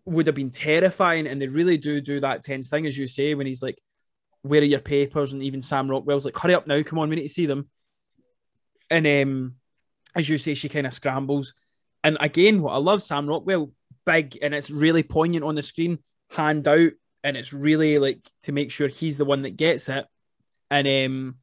would 0.06 0.28
have 0.28 0.36
been 0.36 0.52
terrifying, 0.52 1.28
and 1.28 1.42
they 1.42 1.48
really 1.48 1.78
do 1.78 2.02
do 2.02 2.20
that 2.22 2.44
tense 2.44 2.70
thing 2.70 2.86
as 2.86 2.98
you 2.98 3.08
say 3.08 3.34
when 3.36 3.48
he's 3.48 3.64
like, 3.64 3.80
"Where 4.42 4.62
are 4.62 4.66
your 4.66 4.80
papers?" 4.80 5.34
and 5.34 5.44
even 5.44 5.62
Sam 5.62 5.90
Rockwell's 5.90 6.26
like, 6.26 6.38
"Hurry 6.38 6.56
up 6.56 6.68
now, 6.68 6.82
come 6.84 7.00
on, 7.00 7.10
we 7.10 7.16
need 7.16 7.24
to 7.24 7.30
see 7.30 7.46
them." 7.46 7.70
And 8.90 9.08
um, 9.08 9.56
as 10.16 10.28
you 10.28 10.38
say, 10.38 10.54
she 10.54 10.70
kind 10.70 10.88
of 10.88 10.94
scrambles. 10.94 11.54
And 12.04 12.18
again, 12.20 12.62
what 12.62 12.74
I 12.74 12.78
love, 12.78 13.02
Sam 13.02 13.28
Rockwell, 13.28 13.72
big, 14.06 14.38
and 14.42 14.54
it's 14.54 14.72
really 14.72 15.04
poignant 15.04 15.46
on 15.46 15.56
the 15.56 15.62
screen, 15.62 16.00
hand 16.30 16.68
out, 16.68 16.92
and 17.24 17.38
it's 17.38 17.54
really 17.54 18.00
like 18.00 18.20
to 18.44 18.52
make 18.52 18.72
sure 18.72 18.88
he's 18.88 19.18
the 19.18 19.26
one 19.26 19.44
that 19.44 19.56
gets 19.58 19.88
it. 19.90 20.06
And 20.72 20.88
um, 20.88 21.36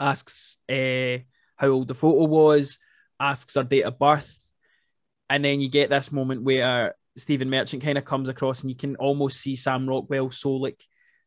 asks 0.00 0.58
uh, 0.68 1.18
how 1.56 1.68
old 1.68 1.88
the 1.88 1.94
photo 1.94 2.24
was, 2.24 2.78
asks 3.20 3.54
her 3.54 3.62
date 3.64 3.82
of 3.84 3.98
birth, 3.98 4.50
and 5.30 5.44
then 5.44 5.60
you 5.60 5.68
get 5.68 5.90
this 5.90 6.10
moment 6.10 6.42
where 6.42 6.94
Stephen 7.16 7.50
Merchant 7.50 7.82
kind 7.82 7.98
of 7.98 8.04
comes 8.04 8.28
across, 8.28 8.62
and 8.62 8.70
you 8.70 8.76
can 8.76 8.96
almost 8.96 9.40
see 9.40 9.54
Sam 9.56 9.88
Rockwell 9.88 10.30
so 10.30 10.52
like 10.52 10.82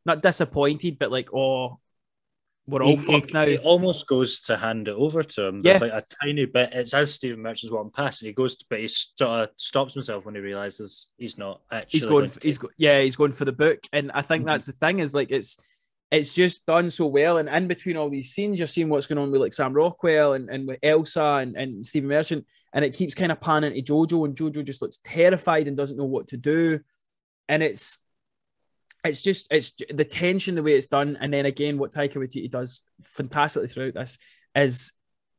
not 0.06 0.22
disappointed, 0.22 0.98
but 1.00 1.12
like, 1.12 1.30
oh, 1.34 1.80
we're 2.66 2.84
all 2.84 2.98
He, 2.98 3.12
fucked 3.12 3.28
he- 3.28 3.34
now. 3.34 3.46
he 3.46 3.58
almost 3.60 4.08
goes 4.08 4.42
to 4.42 4.56
hand 4.58 4.88
it 4.88 4.96
over 4.96 5.24
to 5.24 5.44
him. 5.46 5.62
Yeah. 5.64 5.80
Like 5.82 5.92
a 5.92 6.04
tiny 6.24 6.46
bit. 6.46 6.70
It's 6.74 6.94
as 6.94 7.14
Stephen 7.14 7.42
Merchant's 7.42 7.72
walking 7.74 7.92
past, 7.92 8.22
and 8.22 8.28
he 8.28 8.34
goes, 8.34 8.56
to, 8.58 8.66
but 8.70 8.80
he 8.80 8.88
sort 8.88 9.42
of 9.42 9.50
stops 9.58 9.94
himself 9.96 10.26
when 10.26 10.36
he 10.36 10.42
realizes 10.42 11.10
he's 11.18 11.38
not 11.38 11.62
actually. 11.72 12.00
he's 12.00 12.06
going 12.08 12.26
going 12.28 12.38
he's 12.42 12.58
go, 12.58 12.70
yeah 12.78 13.02
he's 13.02 13.16
going 13.16 13.32
for 13.32 13.46
the 13.46 13.52
book 13.52 13.80
and 13.94 14.12
i 14.14 14.22
think 14.22 14.44
Mhm. 14.44 14.48
that's 14.48 14.66
the 14.66 14.72
thing 14.74 15.00
is 15.00 15.14
like 15.16 15.32
it's 15.32 15.58
it's 16.12 16.34
just 16.34 16.66
done 16.66 16.90
so 16.90 17.06
well. 17.06 17.38
And 17.38 17.50
in 17.50 17.68
between 17.68 17.98
all 17.98 18.10
these 18.10 18.32
scenes 18.32 18.58
you're 18.58 18.68
seeing 18.68 18.90
what's 18.90 19.08
going 19.08 19.20
on 19.20 19.32
with 19.32 19.42
like 19.42 19.54
sam 19.54 19.74
rockwell 19.74 20.34
and, 20.34 20.50
and 20.50 20.68
with 20.68 20.80
elsa 20.82 21.24
and, 21.24 21.56
and 21.56 21.86
stephen 21.86 22.10
merchant 22.10 22.46
and 22.74 22.84
it 22.84 22.94
keeps 22.94 23.14
kind 23.14 23.32
of 23.32 23.42
panning 23.42 23.74
to 23.74 23.82
jojo 23.82 24.26
and 24.26 24.36
jojo 24.36 24.64
just 24.64 24.82
looks 24.82 25.00
terrified 25.04 25.68
and 25.68 25.78
doesn't 25.78 25.98
know 25.98 26.06
what 26.06 26.28
to 26.28 26.38
do. 26.38 26.80
And 27.48 27.64
it's 27.64 28.00
it's 29.04 29.22
just 29.22 29.48
it's 29.52 29.74
the 29.90 30.06
tension 30.06 30.56
the 30.56 30.64
way 30.64 30.74
it's 30.74 30.88
done 30.88 31.18
and 31.22 31.34
then 31.34 31.46
again 31.46 31.78
what 31.78 31.92
taika 31.92 32.16
waititi 32.16 32.50
does 32.50 32.82
fantastically 33.02 33.68
throughout 33.68 33.94
this 33.94 34.20
is 34.56 34.92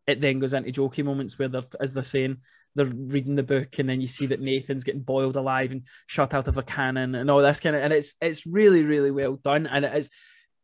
it 0.07 0.21
then 0.21 0.39
goes 0.39 0.55
into 0.55 0.73
jokey 0.73 1.05
moments 1.05 1.39
where 1.39 1.49
they're 1.49 1.63
as 1.79 1.93
they're 1.93 2.03
saying 2.03 2.39
they're 2.75 2.87
reading 2.87 3.35
the 3.35 3.43
book, 3.43 3.79
and 3.79 3.89
then 3.89 4.01
you 4.01 4.07
see 4.07 4.27
that 4.27 4.41
Nathan's 4.41 4.85
getting 4.85 5.03
boiled 5.03 5.37
alive 5.37 5.73
and 5.73 5.83
shot 6.07 6.35
out 6.35 6.49
of 6.49 6.57
a 6.57 6.63
cannon, 6.63 7.15
and 7.15 7.31
all 7.31 7.43
this 7.43 7.61
kind 7.61 7.77
of, 7.77 7.83
and 7.83 7.93
it's 7.93 8.15
it's 8.21 8.47
really 8.47 8.85
really 8.85 9.11
well 9.11 9.37
done, 9.37 9.67
and 9.67 9.85
it 9.85 9.95
is 9.95 10.11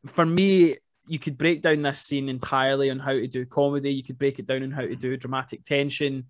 for 0.06 0.26
me. 0.26 0.76
You 1.08 1.20
could 1.20 1.38
break 1.38 1.62
down 1.62 1.82
this 1.82 2.00
scene 2.00 2.28
entirely 2.28 2.90
on 2.90 2.98
how 2.98 3.12
to 3.12 3.28
do 3.28 3.46
comedy. 3.46 3.92
You 3.94 4.02
could 4.02 4.18
break 4.18 4.40
it 4.40 4.46
down 4.46 4.64
on 4.64 4.72
how 4.72 4.80
to 4.80 4.96
do 4.96 5.16
dramatic 5.16 5.64
tension. 5.64 6.24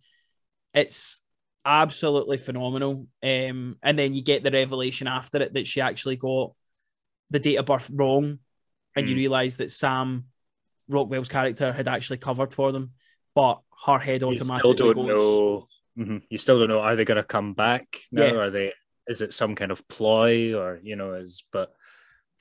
It's 0.74 1.22
absolutely 1.64 2.36
phenomenal. 2.36 3.06
Um, 3.22 3.78
and 3.82 3.98
then 3.98 4.12
you 4.14 4.22
get 4.22 4.42
the 4.42 4.50
revelation 4.50 5.06
after 5.06 5.38
it 5.38 5.54
that 5.54 5.66
she 5.66 5.80
actually 5.80 6.16
got 6.16 6.52
the 7.30 7.38
date 7.38 7.56
of 7.56 7.64
birth 7.64 7.90
wrong, 7.92 8.38
and 8.94 9.06
Mm. 9.06 9.08
you 9.08 9.16
realize 9.16 9.56
that 9.56 9.70
Sam 9.70 10.26
Rockwell's 10.88 11.30
character 11.30 11.72
had 11.72 11.88
actually 11.88 12.18
covered 12.18 12.52
for 12.52 12.70
them, 12.70 12.92
but 13.34 13.62
her 13.86 13.98
head 13.98 14.22
automatically. 14.22 14.36
You 14.36 14.42
automatically 14.42 14.74
still 14.74 14.92
don't 14.94 15.06
goes. 15.06 15.66
know. 15.96 16.04
Mhm. 16.04 16.22
You 16.28 16.36
still 16.38 16.58
don't 16.58 16.68
know. 16.68 16.80
Are 16.80 16.94
they 16.96 17.06
going 17.06 17.16
to 17.16 17.24
come 17.24 17.54
back 17.54 17.98
now? 18.12 18.26
Yeah. 18.26 18.32
Are 18.34 18.50
they? 18.50 18.74
Is 19.06 19.22
it 19.22 19.32
some 19.32 19.54
kind 19.54 19.72
of 19.72 19.88
ploy, 19.88 20.54
or 20.54 20.78
you 20.82 20.96
know? 20.96 21.14
Is 21.14 21.44
but 21.50 21.74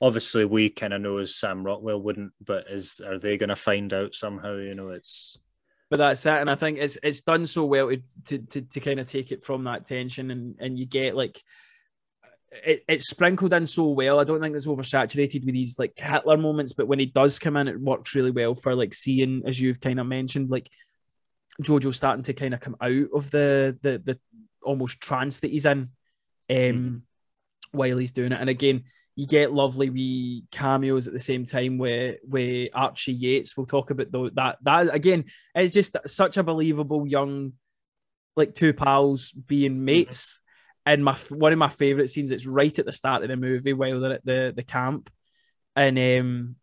obviously 0.00 0.44
we 0.44 0.70
kind 0.70 0.92
of 0.92 1.00
know 1.00 1.18
as 1.18 1.36
Sam 1.36 1.64
Rockwell 1.64 2.00
wouldn't. 2.02 2.32
But 2.44 2.66
is 2.68 3.00
are 3.00 3.18
they 3.18 3.36
going 3.36 3.48
to 3.48 3.56
find 3.56 3.92
out 3.92 4.14
somehow? 4.14 4.56
You 4.56 4.74
know, 4.74 4.90
it's 4.90 5.38
But 5.90 5.98
that's 5.98 6.26
it, 6.26 6.40
and 6.40 6.50
I 6.50 6.54
think 6.54 6.78
it's 6.78 6.98
it's 7.02 7.20
done 7.22 7.46
so 7.46 7.64
well 7.64 7.88
to 7.90 8.02
to 8.26 8.38
to, 8.38 8.62
to 8.62 8.80
kind 8.80 9.00
of 9.00 9.06
take 9.06 9.32
it 9.32 9.44
from 9.44 9.64
that 9.64 9.84
tension, 9.86 10.30
and 10.30 10.56
and 10.58 10.78
you 10.78 10.86
get 10.86 11.16
like 11.16 11.40
it, 12.64 12.84
it's 12.88 13.10
sprinkled 13.10 13.52
in 13.52 13.66
so 13.66 13.88
well. 13.90 14.18
I 14.20 14.24
don't 14.24 14.40
think 14.40 14.54
it's 14.56 14.66
oversaturated 14.66 15.44
with 15.44 15.54
these 15.54 15.78
like 15.78 15.98
Hitler 15.98 16.36
moments, 16.36 16.72
but 16.72 16.86
when 16.86 16.98
he 16.98 17.06
does 17.06 17.38
come 17.38 17.56
in, 17.56 17.68
it 17.68 17.80
works 17.80 18.14
really 18.14 18.30
well 18.30 18.54
for 18.54 18.74
like 18.74 18.94
seeing, 18.94 19.42
as 19.46 19.60
you've 19.60 19.80
kind 19.80 20.00
of 20.00 20.06
mentioned, 20.06 20.48
like 20.48 20.70
Jojo 21.62 21.92
starting 21.92 22.22
to 22.24 22.32
kind 22.32 22.54
of 22.54 22.60
come 22.60 22.76
out 22.80 23.08
of 23.14 23.30
the 23.30 23.76
the 23.82 23.98
the 24.04 24.18
almost 24.62 25.00
trance 25.00 25.40
that 25.40 25.50
he's 25.50 25.66
in, 25.66 25.78
um, 25.80 25.88
Mhm. 26.48 27.02
while 27.72 27.96
he's 27.98 28.12
doing 28.12 28.32
it. 28.32 28.40
And 28.40 28.50
again, 28.50 28.84
you 29.16 29.26
get 29.26 29.52
lovely 29.52 29.88
wee 29.88 30.44
cameos 30.50 31.06
at 31.06 31.14
the 31.14 31.18
same 31.18 31.46
time 31.46 31.78
where 31.78 32.18
where 32.22 32.68
Archie 32.74 33.14
Yates. 33.14 33.56
We'll 33.56 33.66
talk 33.66 33.90
about 33.90 34.12
though 34.12 34.28
that 34.30 34.58
that 34.62 34.94
again 34.94 35.24
it's 35.54 35.72
just 35.72 35.96
such 36.06 36.36
a 36.36 36.42
believable 36.42 37.06
young, 37.06 37.54
like 38.36 38.54
two 38.54 38.74
pals 38.74 39.32
being 39.32 39.84
mates. 39.84 40.40
And 40.84 41.02
my 41.02 41.14
one 41.30 41.52
of 41.52 41.58
my 41.58 41.68
favorite 41.68 42.08
scenes. 42.08 42.30
It's 42.30 42.46
right 42.46 42.78
at 42.78 42.84
the 42.84 42.92
start 42.92 43.22
of 43.22 43.28
the 43.28 43.36
movie 43.36 43.72
while 43.72 44.00
they're 44.00 44.12
at 44.12 44.24
the 44.24 44.52
the 44.54 44.62
camp, 44.62 45.10
and 45.74 45.98
um, 45.98 46.56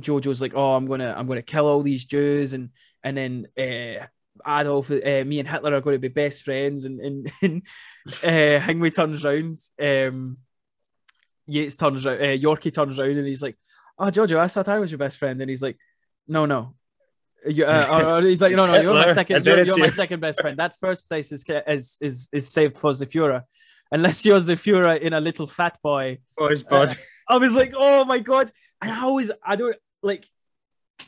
Jojo's 0.00 0.42
like, 0.42 0.54
"Oh, 0.54 0.74
I'm 0.74 0.86
gonna 0.86 1.14
I'm 1.16 1.28
gonna 1.28 1.42
kill 1.42 1.66
all 1.66 1.82
these 1.82 2.06
Jews," 2.06 2.54
and 2.54 2.70
and 3.04 3.16
then 3.16 3.46
uh, 3.56 4.06
Adolf, 4.44 4.90
uh, 4.90 5.24
me 5.24 5.38
and 5.38 5.48
Hitler 5.48 5.74
are 5.74 5.80
going 5.80 5.94
to 5.94 6.00
be 6.00 6.08
best 6.08 6.42
friends, 6.42 6.84
and 6.84 7.00
and, 7.00 7.32
and 7.42 7.62
uh, 8.24 8.58
Hingway 8.64 8.90
turns 8.90 9.22
round, 9.22 9.58
um, 9.80 10.38
Yates 11.46 11.76
turns 11.76 12.04
round, 12.06 12.20
uh, 12.20 12.24
Yorkie 12.24 12.72
turns 12.72 12.98
round, 12.98 13.16
and 13.18 13.26
he's 13.26 13.42
like, 13.42 13.56
"Oh, 13.98 14.06
Jojo, 14.06 14.38
I 14.38 14.46
thought 14.48 14.68
I 14.68 14.78
was 14.78 14.90
your 14.90 14.98
best 14.98 15.18
friend," 15.18 15.40
and 15.40 15.48
he's 15.48 15.62
like, 15.62 15.78
"No, 16.26 16.46
no." 16.46 16.74
You, 17.46 17.66
uh, 17.66 18.22
he's 18.22 18.40
like, 18.40 18.52
no, 18.52 18.66
no, 18.66 18.80
you're 18.80 18.94
my 18.94 19.12
second. 19.12 19.44
You're, 19.44 19.64
you're 19.64 19.78
my 19.78 19.88
second 19.88 20.20
best 20.20 20.40
friend. 20.40 20.56
That 20.56 20.78
first 20.78 21.06
place 21.06 21.30
is 21.30 21.44
is 21.68 21.98
is 22.00 22.30
is 22.32 22.48
saved 22.48 22.78
for 22.78 22.92
Führer, 22.92 23.42
unless 23.92 24.24
you're 24.24 24.38
Führer 24.38 24.98
in 24.98 25.12
a 25.12 25.20
little 25.20 25.46
fat 25.46 25.78
boy. 25.82 26.18
oh, 26.38 26.48
his 26.48 26.62
body. 26.62 26.94
I 27.28 27.36
was 27.36 27.54
like, 27.54 27.74
oh 27.76 28.04
my 28.06 28.18
god! 28.18 28.50
And 28.80 28.90
I 28.90 29.02
always, 29.02 29.30
I 29.44 29.56
don't 29.56 29.76
like. 30.02 30.24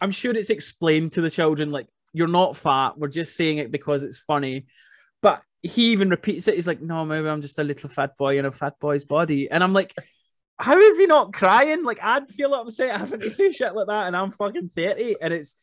I'm 0.03 0.11
sure 0.11 0.33
it's 0.37 0.51
explained 0.51 1.13
to 1.13 1.23
the 1.23 1.31
children, 1.31 1.71
like 1.71 1.87
you're 2.13 2.29
not 2.29 2.57
fat. 2.57 2.99
We're 2.99 3.09
just 3.09 3.37
saying 3.37 3.59
it 3.59 3.71
because 3.71 4.03
it's 4.03 4.19
funny. 4.19 4.67
But 5.23 5.43
he 5.63 5.93
even 5.93 6.09
repeats 6.09 6.49
it. 6.49 6.55
He's 6.55 6.67
like, 6.67 6.81
no, 6.81 7.05
maybe 7.05 7.29
I'm 7.29 7.43
just 7.43 7.59
a 7.59 7.65
little 7.65 7.91
fat 7.91 8.17
boy 8.17 8.39
in 8.39 8.47
a 8.47 8.53
fat 8.53 8.79
boy's 8.81 9.05
body. 9.05 9.51
And 9.51 9.63
I'm 9.63 9.73
like, 9.73 9.95
how 10.59 10.79
is 10.79 10.99
he 10.99 11.07
not 11.07 11.33
crying? 11.33 11.85
Like 11.85 11.99
I'd 12.03 12.29
feel 12.29 12.55
upset 12.55 12.97
having 12.97 13.21
to 13.21 13.31
say 13.31 13.51
shit 13.51 13.75
like 13.75 13.89
that, 13.89 14.07
and 14.07 14.17
I'm 14.17 14.31
fucking 14.31 14.71
thirty, 14.75 15.17
and 15.21 15.33
it's 15.33 15.57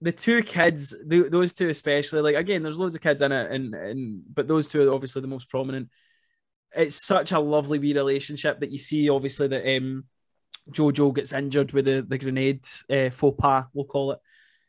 the 0.00 0.12
two 0.12 0.42
kids, 0.42 0.94
th- 1.08 1.30
those 1.30 1.52
two 1.52 1.68
especially. 1.68 2.22
Like 2.22 2.36
again, 2.36 2.62
there's 2.62 2.78
loads 2.78 2.94
of 2.94 3.00
kids 3.00 3.22
in 3.22 3.30
it, 3.30 3.50
and 3.52 3.74
and 3.74 4.22
but 4.32 4.48
those 4.48 4.66
two 4.66 4.88
are 4.88 4.94
obviously 4.94 5.22
the 5.22 5.28
most 5.28 5.48
prominent. 5.48 5.90
It's 6.74 7.06
such 7.06 7.32
a 7.32 7.38
lovely 7.38 7.78
wee 7.78 7.94
relationship 7.94 8.60
that 8.60 8.72
you 8.72 8.78
see. 8.78 9.08
Obviously, 9.08 9.46
that 9.48 9.76
um, 9.76 10.04
Jojo 10.70 11.14
gets 11.14 11.32
injured 11.32 11.72
with 11.72 11.84
the 11.84 12.02
the 12.02 12.18
grenade 12.18 12.66
uh, 12.90 13.10
faux 13.10 13.36
pas, 13.38 13.64
we'll 13.72 13.84
call 13.84 14.12
it, 14.12 14.18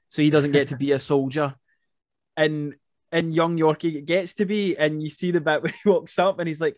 so 0.08 0.22
he 0.22 0.30
doesn't 0.30 0.52
get 0.52 0.68
to 0.68 0.78
be 0.78 0.92
a 0.92 1.00
soldier, 1.00 1.56
and 2.38 2.76
and 3.12 3.34
young 3.34 3.58
Yorkie 3.58 4.06
gets 4.06 4.36
to 4.36 4.46
be, 4.46 4.76
and 4.76 5.02
you 5.02 5.10
see 5.10 5.32
the 5.32 5.42
bit 5.42 5.64
when 5.64 5.74
he 5.84 5.90
walks 5.90 6.18
up 6.20 6.40
and 6.40 6.48
he's 6.48 6.62
like, 6.62 6.76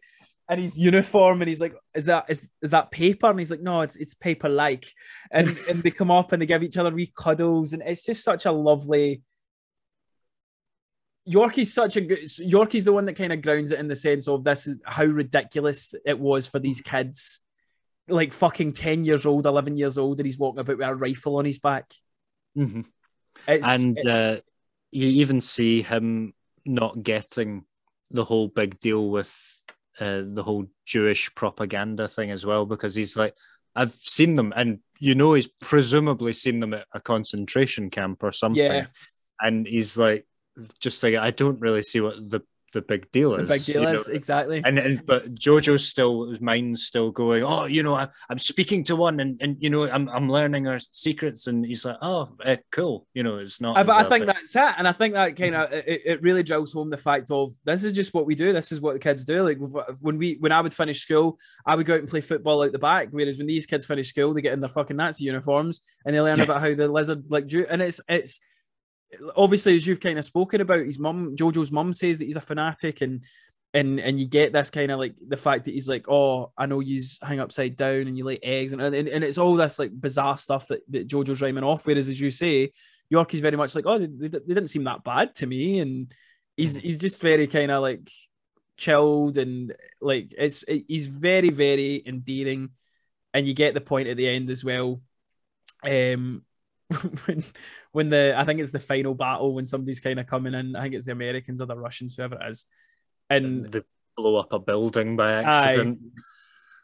and 0.47 0.61
his 0.61 0.77
uniform, 0.77 1.41
and 1.41 1.49
he's 1.49 1.61
like, 1.61 1.75
"Is 1.95 2.05
that 2.05 2.25
is 2.29 2.45
is 2.61 2.71
that 2.71 2.91
paper?" 2.91 3.29
And 3.29 3.39
he's 3.39 3.51
like, 3.51 3.61
"No, 3.61 3.81
it's 3.81 3.95
it's 3.95 4.13
paper 4.13 4.49
like." 4.49 4.85
And 5.31 5.47
and 5.69 5.79
they 5.79 5.91
come 5.91 6.11
up 6.11 6.31
and 6.31 6.41
they 6.41 6.45
give 6.45 6.63
each 6.63 6.77
other 6.77 6.91
wee 6.91 7.11
cuddles, 7.15 7.73
and 7.73 7.81
it's 7.85 8.05
just 8.05 8.23
such 8.23 8.45
a 8.45 8.51
lovely. 8.51 9.21
Yorkie's 11.25 11.73
such 11.73 11.97
a 11.97 12.01
good. 12.01 12.19
Yorkie's 12.37 12.85
the 12.85 12.93
one 12.93 13.05
that 13.05 13.15
kind 13.15 13.33
of 13.33 13.41
grounds 13.41 13.71
it 13.71 13.79
in 13.79 13.87
the 13.87 13.95
sense 13.95 14.27
of 14.27 14.43
this 14.43 14.67
is 14.67 14.77
how 14.85 15.05
ridiculous 15.05 15.95
it 16.05 16.19
was 16.19 16.45
for 16.45 16.59
these 16.59 16.81
kids, 16.81 17.41
like 18.07 18.31
fucking 18.31 18.73
ten 18.73 19.03
years 19.03 19.25
old, 19.25 19.47
eleven 19.47 19.75
years 19.75 19.97
old, 19.97 20.19
and 20.19 20.27
he's 20.27 20.37
walking 20.37 20.59
about 20.59 20.77
with 20.77 20.87
a 20.87 20.93
rifle 20.93 21.37
on 21.37 21.45
his 21.45 21.57
back. 21.57 21.91
Mhm. 22.55 22.85
It's, 23.47 23.67
and 23.67 24.07
uh, 24.07 24.37
you 24.91 25.07
even 25.07 25.41
see 25.41 25.81
him 25.81 26.33
not 26.63 27.01
getting 27.01 27.65
the 28.11 28.23
whole 28.23 28.47
big 28.47 28.79
deal 28.79 29.09
with 29.09 29.54
uh, 29.99 30.23
the 30.25 30.43
whole 30.43 30.65
Jewish 30.85 31.33
propaganda 31.35 32.07
thing 32.07 32.31
as 32.31 32.45
well, 32.45 32.65
because 32.65 32.95
he's 32.95 33.15
like, 33.17 33.35
I've 33.75 33.93
seen 33.93 34.35
them, 34.35 34.53
and 34.55 34.79
you 34.99 35.15
know, 35.15 35.33
he's 35.33 35.47
presumably 35.47 36.33
seen 36.33 36.59
them 36.59 36.73
at 36.73 36.87
a 36.93 36.99
concentration 36.99 37.89
camp 37.89 38.23
or 38.23 38.31
something, 38.31 38.63
Yeah. 38.63 38.87
and 39.41 39.67
he's 39.67 39.97
like, 39.97 40.25
just 40.79 41.03
like, 41.03 41.15
I 41.15 41.31
don't 41.31 41.59
really 41.59 41.81
see 41.83 41.99
what 41.99 42.15
the 42.29 42.41
the 42.73 42.81
big 42.81 43.09
deal 43.11 43.31
the 43.31 43.43
is. 43.43 43.49
big 43.49 43.63
deal 43.63 43.81
you 43.81 43.87
know? 43.87 43.93
is 43.93 44.09
exactly. 44.09 44.61
And, 44.65 44.77
and 44.77 45.05
but 45.05 45.33
Jojo's 45.33 45.87
still 45.87 46.29
his 46.29 46.41
mind's 46.41 46.83
still 46.83 47.11
going. 47.11 47.43
Oh, 47.43 47.65
you 47.65 47.83
know, 47.83 47.95
I, 47.95 48.07
I'm 48.29 48.39
speaking 48.39 48.83
to 48.85 48.95
one, 48.95 49.19
and, 49.19 49.41
and 49.41 49.57
you 49.59 49.69
know, 49.69 49.89
I'm 49.89 50.09
I'm 50.09 50.29
learning 50.29 50.67
our 50.67 50.79
secrets, 50.79 51.47
and 51.47 51.65
he's 51.65 51.85
like, 51.85 51.97
oh, 52.01 52.29
eh, 52.43 52.57
cool. 52.71 53.07
You 53.13 53.23
know, 53.23 53.37
it's 53.37 53.61
not. 53.61 53.77
Uh, 53.77 53.83
but 53.83 54.05
I 54.05 54.09
think 54.09 54.25
big- 54.25 54.35
that's 54.35 54.55
it, 54.55 54.75
and 54.77 54.87
I 54.87 54.91
think 54.91 55.13
that 55.13 55.35
kind 55.35 55.55
of 55.55 55.71
it, 55.71 56.01
it 56.05 56.21
really 56.21 56.43
drills 56.43 56.73
home 56.73 56.89
the 56.89 56.97
fact 56.97 57.31
of 57.31 57.53
this 57.63 57.83
is 57.83 57.93
just 57.93 58.13
what 58.13 58.25
we 58.25 58.35
do. 58.35 58.53
This 58.53 58.71
is 58.71 58.81
what 58.81 58.93
the 58.93 58.99
kids 58.99 59.25
do. 59.25 59.43
Like 59.43 59.57
when 60.01 60.17
we 60.17 60.37
when 60.39 60.51
I 60.51 60.61
would 60.61 60.73
finish 60.73 61.01
school, 61.01 61.39
I 61.65 61.75
would 61.75 61.85
go 61.85 61.93
out 61.93 61.99
and 61.99 62.09
play 62.09 62.21
football 62.21 62.63
out 62.63 62.71
the 62.71 62.79
back. 62.79 63.07
Whereas 63.11 63.37
when 63.37 63.47
these 63.47 63.65
kids 63.65 63.85
finish 63.85 64.09
school, 64.09 64.33
they 64.33 64.41
get 64.41 64.53
in 64.53 64.59
their 64.59 64.69
fucking 64.69 64.97
Nazi 64.97 65.25
uniforms 65.25 65.81
and 66.05 66.15
they 66.15 66.21
learn 66.21 66.41
about 66.41 66.61
how 66.61 66.73
the 66.73 66.87
lizard 66.87 67.23
like 67.29 67.47
do. 67.47 67.65
And 67.69 67.81
it's 67.81 68.01
it's 68.09 68.39
obviously 69.35 69.75
as 69.75 69.85
you've 69.85 69.99
kind 69.99 70.17
of 70.17 70.25
spoken 70.25 70.61
about, 70.61 70.85
his 70.85 70.99
mum, 70.99 71.35
Jojo's 71.35 71.71
mum 71.71 71.93
says 71.93 72.19
that 72.19 72.25
he's 72.25 72.35
a 72.35 72.41
fanatic, 72.41 73.01
and 73.01 73.23
and 73.73 73.99
and 73.99 74.19
you 74.19 74.27
get 74.27 74.53
this 74.53 74.69
kind 74.69 74.91
of 74.91 74.99
like 74.99 75.15
the 75.27 75.37
fact 75.37 75.65
that 75.65 75.73
he's 75.73 75.89
like, 75.89 76.05
oh, 76.07 76.51
I 76.57 76.65
know 76.65 76.79
you 76.79 77.01
hang 77.21 77.39
upside 77.39 77.75
down 77.75 78.07
and 78.07 78.17
you 78.17 78.23
lay 78.23 78.39
eggs, 78.41 78.73
and 78.73 78.81
and, 78.81 78.95
and 78.95 79.23
it's 79.23 79.37
all 79.37 79.55
this 79.55 79.79
like 79.79 79.91
bizarre 79.99 80.37
stuff 80.37 80.67
that, 80.67 80.81
that 80.89 81.07
Jojo's 81.07 81.41
rhyming 81.41 81.63
off. 81.63 81.85
Whereas 81.85 82.09
as 82.09 82.19
you 82.19 82.31
say, 82.31 82.71
Yorkie's 83.09 83.41
very 83.41 83.57
much 83.57 83.75
like, 83.75 83.85
oh, 83.85 83.99
they, 83.99 84.07
they, 84.07 84.27
they 84.27 84.53
didn't 84.53 84.69
seem 84.69 84.85
that 84.85 85.03
bad 85.03 85.35
to 85.35 85.47
me, 85.47 85.79
and 85.79 86.11
he's 86.55 86.77
he's 86.77 86.99
just 86.99 87.21
very 87.21 87.47
kind 87.47 87.71
of 87.71 87.81
like 87.81 88.09
chilled 88.77 89.37
and 89.37 89.73
like 90.01 90.33
it's 90.37 90.63
he's 90.67 91.07
very 91.07 91.49
very 91.49 92.01
endearing, 92.05 92.69
and 93.33 93.47
you 93.47 93.53
get 93.53 93.73
the 93.73 93.81
point 93.81 94.07
at 94.07 94.17
the 94.17 94.27
end 94.27 94.49
as 94.49 94.63
well. 94.63 95.01
Um, 95.83 96.43
when 97.25 97.43
when 97.91 98.09
the 98.09 98.33
I 98.37 98.43
think 98.43 98.59
it's 98.59 98.71
the 98.71 98.79
final 98.79 99.15
battle 99.15 99.53
when 99.53 99.65
somebody's 99.65 99.99
kind 99.99 100.19
of 100.19 100.27
coming 100.27 100.53
in, 100.53 100.75
I 100.75 100.83
think 100.83 100.95
it's 100.95 101.05
the 101.05 101.11
Americans 101.11 101.61
or 101.61 101.65
the 101.65 101.77
Russians, 101.77 102.15
whoever 102.15 102.35
it 102.35 102.49
is, 102.49 102.65
and 103.29 103.65
they 103.71 103.81
blow 104.15 104.35
up 104.35 104.53
a 104.53 104.59
building 104.59 105.15
by 105.15 105.33
Aye. 105.33 105.43
accident. 105.43 105.99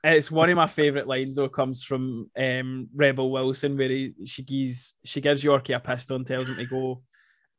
it's 0.03 0.31
one 0.31 0.49
of 0.49 0.55
my 0.55 0.67
favorite 0.67 1.07
lines 1.07 1.35
though 1.35 1.49
comes 1.49 1.83
from 1.83 2.29
um, 2.37 2.89
Rebel 2.95 3.31
Wilson 3.31 3.77
where 3.77 3.89
he, 3.89 4.13
she 4.25 4.43
gives 4.43 4.95
she 5.05 5.21
gives 5.21 5.43
Yorkie 5.43 5.75
a 5.75 5.79
pistol 5.79 6.15
and 6.15 6.25
tells 6.25 6.49
him 6.49 6.55
to 6.55 6.65
go 6.65 7.03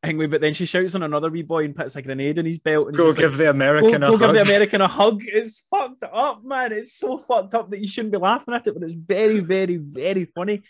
Hingway, 0.05 0.26
but 0.26 0.40
then 0.40 0.53
she 0.53 0.66
shouts 0.66 0.97
on 0.97 1.05
another 1.05 1.30
wee 1.30 1.43
boy 1.43 1.64
and 1.64 1.76
puts 1.76 1.95
a 1.95 2.03
grenade 2.03 2.36
in 2.36 2.45
his 2.45 2.59
belt 2.59 2.88
and 2.88 2.97
Go 2.97 3.12
give 3.12 3.30
like, 3.32 3.38
the 3.38 3.51
American 3.51 4.01
go, 4.01 4.09
a 4.09 4.11
go 4.11 4.18
give 4.18 4.26
hug. 4.26 4.34
the 4.34 4.43
American 4.43 4.80
a 4.80 4.88
hug. 4.88 5.22
It's 5.24 5.64
fucked 5.70 6.03
up, 6.03 6.43
man. 6.45 6.72
It's 6.72 6.95
so 6.95 7.18
fucked 7.18 7.55
up 7.55 7.70
that 7.70 7.80
you 7.80 7.86
shouldn't 7.86 8.11
be 8.11 8.18
laughing 8.18 8.53
at 8.53 8.66
it, 8.66 8.74
but 8.74 8.82
it's 8.82 8.95
very, 8.95 9.38
very, 9.38 9.76
very 9.76 10.24
funny. 10.24 10.62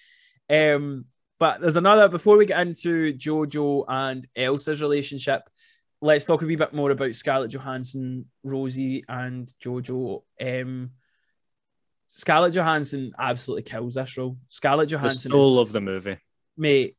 Um, 0.50 1.06
but 1.42 1.60
there's 1.60 1.74
another 1.74 2.06
before 2.06 2.36
we 2.36 2.46
get 2.46 2.64
into 2.64 3.12
Jojo 3.14 3.84
and 3.88 4.24
Elsa's 4.36 4.80
relationship. 4.80 5.42
Let's 6.00 6.24
talk 6.24 6.42
a 6.42 6.46
wee 6.46 6.54
bit 6.54 6.72
more 6.72 6.92
about 6.92 7.16
Scarlett 7.16 7.50
Johansson, 7.50 8.26
Rosie, 8.44 9.02
and 9.08 9.52
Jojo. 9.60 10.22
Um, 10.40 10.92
Scarlett 12.06 12.54
Johansson 12.54 13.10
absolutely 13.18 13.64
kills 13.64 13.94
this 13.94 14.16
role. 14.16 14.36
Scarlett 14.50 14.88
the 14.88 14.92
Johansson 14.92 15.32
is 15.32 15.36
soul 15.36 15.58
of 15.58 15.72
the 15.72 15.80
movie. 15.80 16.16
mate, 16.56 16.96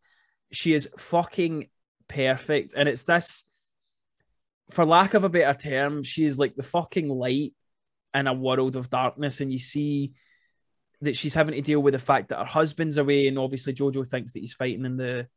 she 0.52 0.74
is 0.74 0.90
fucking 0.98 1.70
perfect. 2.10 2.74
And 2.76 2.90
it's 2.90 3.06
this 3.06 3.46
for 4.72 4.84
lack 4.84 5.14
of 5.14 5.24
a 5.24 5.30
better 5.30 5.58
term, 5.58 6.04
she's 6.04 6.38
like 6.38 6.58
the 6.58 6.64
fucking 6.64 7.08
light 7.08 7.54
in 8.14 8.28
a 8.28 8.34
world 8.34 8.76
of 8.76 8.90
darkness, 8.90 9.40
and 9.40 9.54
you 9.54 9.60
see 9.60 10.12
that 11.04 11.16
she's 11.16 11.34
having 11.34 11.56
to 11.56 11.62
deal 11.62 11.82
with 11.82 11.94
the 11.94 12.00
fact 12.00 12.30
that 12.30 12.40
her 12.40 12.46
husband's 12.46 12.98
away, 12.98 13.28
and 13.28 13.38
obviously 13.38 13.74
Jojo 13.74 14.08
thinks 14.08 14.34
that 14.34 14.40
he's 14.40 14.54
fighting 14.54 14.86
in 14.86 14.98
the 14.98 15.28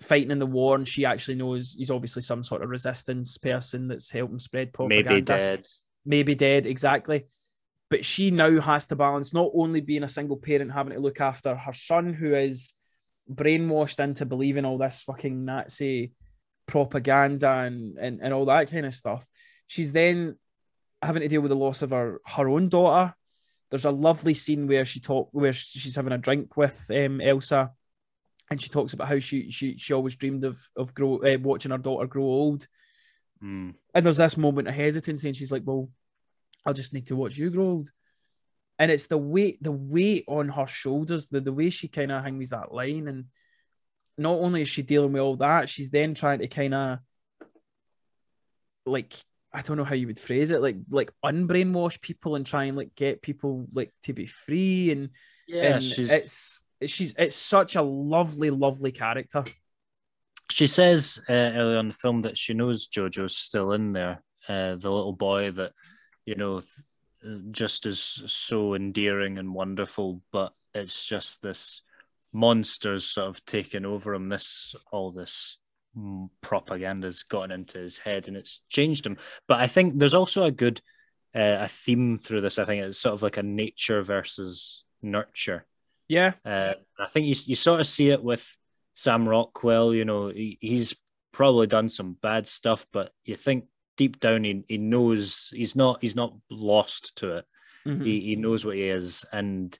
fighting 0.00 0.30
in 0.30 0.38
the 0.38 0.46
war, 0.46 0.76
and 0.76 0.88
she 0.88 1.04
actually 1.04 1.34
knows 1.34 1.74
he's 1.76 1.90
obviously 1.90 2.22
some 2.22 2.42
sort 2.42 2.62
of 2.62 2.70
resistance 2.70 3.36
person 3.38 3.88
that's 3.88 4.10
helping 4.10 4.38
spread 4.38 4.72
propaganda. 4.72 5.10
Maybe 5.10 5.22
dead. 5.22 5.66
Maybe 6.04 6.34
dead, 6.34 6.66
exactly. 6.66 7.26
But 7.90 8.04
she 8.04 8.30
now 8.30 8.60
has 8.60 8.86
to 8.86 8.96
balance 8.96 9.34
not 9.34 9.50
only 9.54 9.80
being 9.80 10.04
a 10.04 10.08
single 10.08 10.36
parent, 10.36 10.72
having 10.72 10.94
to 10.94 11.00
look 11.00 11.20
after 11.20 11.54
her 11.54 11.72
son, 11.72 12.14
who 12.14 12.34
is 12.34 12.72
brainwashed 13.30 14.02
into 14.02 14.26
believing 14.26 14.64
all 14.64 14.78
this 14.78 15.02
fucking 15.02 15.44
Nazi 15.44 16.12
propaganda 16.66 17.50
and, 17.50 17.98
and, 17.98 18.20
and 18.22 18.32
all 18.32 18.46
that 18.46 18.70
kind 18.70 18.86
of 18.86 18.94
stuff. 18.94 19.26
She's 19.66 19.92
then 19.92 20.36
having 21.02 21.22
to 21.22 21.28
deal 21.28 21.40
with 21.40 21.50
the 21.50 21.56
loss 21.56 21.82
of 21.82 21.90
her 21.90 22.20
her 22.26 22.48
own 22.48 22.68
daughter. 22.68 23.14
There's 23.70 23.84
a 23.84 23.90
lovely 23.90 24.34
scene 24.34 24.66
where 24.66 24.84
she 24.84 25.00
talk 25.00 25.28
where 25.32 25.52
she's 25.52 25.96
having 25.96 26.12
a 26.12 26.18
drink 26.18 26.56
with 26.56 26.90
um, 26.90 27.20
Elsa, 27.20 27.70
and 28.50 28.60
she 28.60 28.68
talks 28.68 28.92
about 28.92 29.08
how 29.08 29.18
she 29.18 29.50
she 29.50 29.78
she 29.78 29.92
always 29.92 30.16
dreamed 30.16 30.44
of 30.44 30.60
of 30.76 30.94
grow 30.94 31.18
uh, 31.18 31.38
watching 31.40 31.70
her 31.70 31.78
daughter 31.78 32.06
grow 32.06 32.24
old. 32.24 32.66
Mm. 33.42 33.74
And 33.94 34.06
there's 34.06 34.16
this 34.16 34.36
moment 34.36 34.68
of 34.68 34.74
hesitancy, 34.74 35.28
and 35.28 35.36
she's 35.36 35.52
like, 35.52 35.62
"Well, 35.64 35.88
I'll 36.66 36.74
just 36.74 36.92
need 36.92 37.06
to 37.06 37.16
watch 37.16 37.36
you 37.36 37.50
grow 37.50 37.64
old." 37.64 37.92
And 38.78 38.90
it's 38.90 39.06
the 39.06 39.18
weight 39.18 39.62
the 39.62 39.72
weight 39.72 40.24
on 40.26 40.48
her 40.48 40.66
shoulders, 40.66 41.28
the 41.28 41.40
the 41.40 41.52
way 41.52 41.70
she 41.70 41.86
kind 41.86 42.10
of 42.10 42.24
hangs 42.24 42.50
that 42.50 42.74
line, 42.74 43.06
and 43.06 43.26
not 44.18 44.38
only 44.38 44.62
is 44.62 44.68
she 44.68 44.82
dealing 44.82 45.12
with 45.12 45.22
all 45.22 45.36
that, 45.36 45.68
she's 45.68 45.90
then 45.90 46.14
trying 46.14 46.40
to 46.40 46.48
kind 46.48 46.74
of 46.74 46.98
like 48.84 49.14
I 49.52 49.62
don't 49.62 49.76
know 49.76 49.84
how 49.84 49.94
you 49.94 50.06
would 50.06 50.20
phrase 50.20 50.50
it, 50.50 50.62
like 50.62 50.76
like 50.90 51.12
unbrainwash 51.24 52.00
people 52.00 52.36
and 52.36 52.46
try 52.46 52.64
and 52.64 52.76
like 52.76 52.94
get 52.94 53.22
people 53.22 53.66
like 53.72 53.92
to 54.04 54.12
be 54.12 54.26
free 54.26 54.92
and 54.92 55.10
Yeah, 55.48 55.74
and 55.74 55.82
she's 55.82 56.10
it's 56.10 56.62
she's 56.86 57.14
it's 57.18 57.36
such 57.36 57.76
a 57.76 57.82
lovely, 57.82 58.50
lovely 58.50 58.92
character. 58.92 59.44
She 60.50 60.66
says 60.66 61.20
uh, 61.28 61.32
earlier 61.32 61.78
on 61.78 61.88
the 61.88 61.94
film 61.94 62.22
that 62.22 62.36
she 62.36 62.54
knows 62.54 62.88
Jojo's 62.88 63.36
still 63.36 63.72
in 63.72 63.92
there, 63.92 64.22
uh, 64.48 64.74
the 64.76 64.90
little 64.90 65.12
boy 65.12 65.50
that, 65.52 65.72
you 66.26 66.34
know, 66.34 66.62
just 67.50 67.86
is 67.86 68.00
so 68.26 68.74
endearing 68.74 69.38
and 69.38 69.54
wonderful, 69.54 70.22
but 70.32 70.52
it's 70.74 71.06
just 71.06 71.42
this 71.42 71.82
monster's 72.32 73.04
sort 73.04 73.28
of 73.28 73.44
taken 73.44 73.86
over 73.86 74.14
him. 74.14 74.28
This 74.28 74.74
all 74.90 75.12
this 75.12 75.58
propaganda's 76.40 77.22
gotten 77.24 77.50
into 77.50 77.78
his 77.78 77.98
head 77.98 78.28
and 78.28 78.36
it's 78.36 78.60
changed 78.68 79.06
him. 79.06 79.16
But 79.48 79.60
I 79.60 79.66
think 79.66 79.98
there's 79.98 80.14
also 80.14 80.44
a 80.44 80.50
good 80.50 80.80
uh, 81.34 81.58
a 81.60 81.68
theme 81.68 82.18
through 82.18 82.40
this. 82.40 82.58
I 82.58 82.64
think 82.64 82.84
it's 82.84 82.98
sort 82.98 83.14
of 83.14 83.22
like 83.22 83.36
a 83.36 83.42
nature 83.42 84.02
versus 84.02 84.84
nurture. 85.02 85.66
Yeah, 86.08 86.32
Uh, 86.44 86.74
I 86.98 87.06
think 87.06 87.26
you 87.26 87.36
you 87.46 87.54
sort 87.54 87.80
of 87.80 87.86
see 87.86 88.10
it 88.10 88.22
with 88.22 88.44
Sam 88.94 89.28
Rockwell. 89.28 89.94
You 89.94 90.04
know, 90.04 90.28
he, 90.28 90.58
he's 90.60 90.96
probably 91.32 91.68
done 91.68 91.88
some 91.88 92.14
bad 92.14 92.48
stuff, 92.48 92.84
but 92.92 93.12
you 93.24 93.36
think 93.36 93.66
deep 93.96 94.18
down 94.18 94.42
he, 94.42 94.64
he 94.66 94.78
knows 94.78 95.52
he's 95.54 95.76
not 95.76 96.00
he's 96.00 96.16
not 96.16 96.34
lost 96.50 97.14
to 97.16 97.36
it. 97.38 97.44
Mhm. 97.86 98.04
He 98.04 98.20
he 98.20 98.36
knows 98.36 98.64
what 98.64 98.74
he 98.74 98.88
is, 98.88 99.24
and 99.32 99.78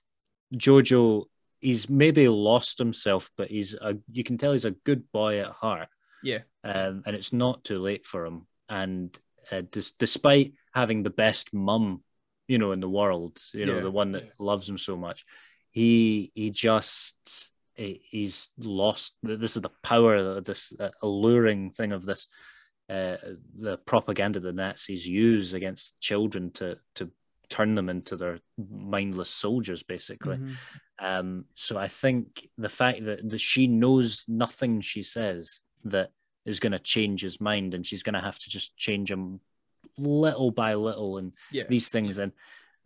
Jojo 0.53 1.25
he's 1.59 1.89
maybe 1.89 2.27
lost 2.29 2.79
himself, 2.79 3.29
but 3.35 3.49
he's 3.49 3.73
a 3.75 3.97
you 4.11 4.23
can 4.23 4.37
tell 4.37 4.53
he's 4.53 4.65
a 4.65 4.71
good 4.71 5.11
boy 5.11 5.39
at 5.39 5.47
heart, 5.47 5.89
yeah, 6.23 6.39
um, 6.63 7.03
and 7.05 7.15
it's 7.15 7.33
not 7.33 7.63
too 7.63 7.79
late 7.79 8.05
for 8.05 8.25
him. 8.25 8.47
And 8.69 9.19
uh, 9.51 9.61
dis- 9.71 9.91
despite 9.93 10.53
having 10.73 11.03
the 11.03 11.09
best 11.09 11.53
mum, 11.53 12.03
you 12.47 12.57
know, 12.57 12.71
in 12.71 12.79
the 12.79 12.89
world, 12.89 13.41
you 13.53 13.65
know, 13.65 13.75
Yeah. 13.75 13.81
the 13.81 13.91
one 13.91 14.11
that 14.13 14.39
loves 14.39 14.67
him 14.69 14.77
so 14.77 14.95
much, 14.95 15.25
he 15.71 16.31
he 16.35 16.49
just 16.51 17.51
he's 17.75 18.49
lost. 18.57 19.15
This 19.23 19.55
is 19.55 19.61
the 19.61 19.71
power 19.83 20.15
of 20.15 20.43
this 20.43 20.73
uh, 20.79 20.89
alluring 21.01 21.71
thing 21.71 21.91
of 21.93 22.05
this. 22.05 22.27
Uh, 22.89 23.15
the 23.57 23.77
propaganda 23.85 24.39
the 24.39 24.51
Nazis 24.51 25.07
use 25.07 25.53
against 25.53 25.99
children 25.99 26.51
to 26.51 26.77
to 26.95 27.09
turn 27.49 27.75
them 27.75 27.89
into 27.89 28.15
their 28.15 28.39
mindless 28.69 29.29
soldiers, 29.29 29.83
basically. 29.83 30.37
Mhm. 30.37 30.55
Um, 30.99 31.45
so 31.55 31.77
I 31.77 31.87
think 31.87 32.47
the 32.57 32.69
fact 32.69 33.03
that, 33.05 33.29
that 33.29 33.41
she 33.41 33.67
knows 33.67 34.23
nothing 34.27 34.81
she 34.81 35.03
says 35.03 35.59
that 35.85 36.11
is 36.45 36.59
going 36.59 36.71
to 36.71 36.79
change 36.79 37.21
his 37.21 37.39
mind, 37.39 37.73
and 37.73 37.85
she's 37.85 38.03
going 38.03 38.13
to 38.13 38.21
have 38.21 38.39
to 38.39 38.49
just 38.49 38.75
change 38.77 39.11
him 39.11 39.39
little 39.97 40.51
by 40.51 40.75
little, 40.75 41.17
and 41.17 41.33
yeah. 41.51 41.63
these 41.69 41.89
things, 41.89 42.17
and 42.17 42.31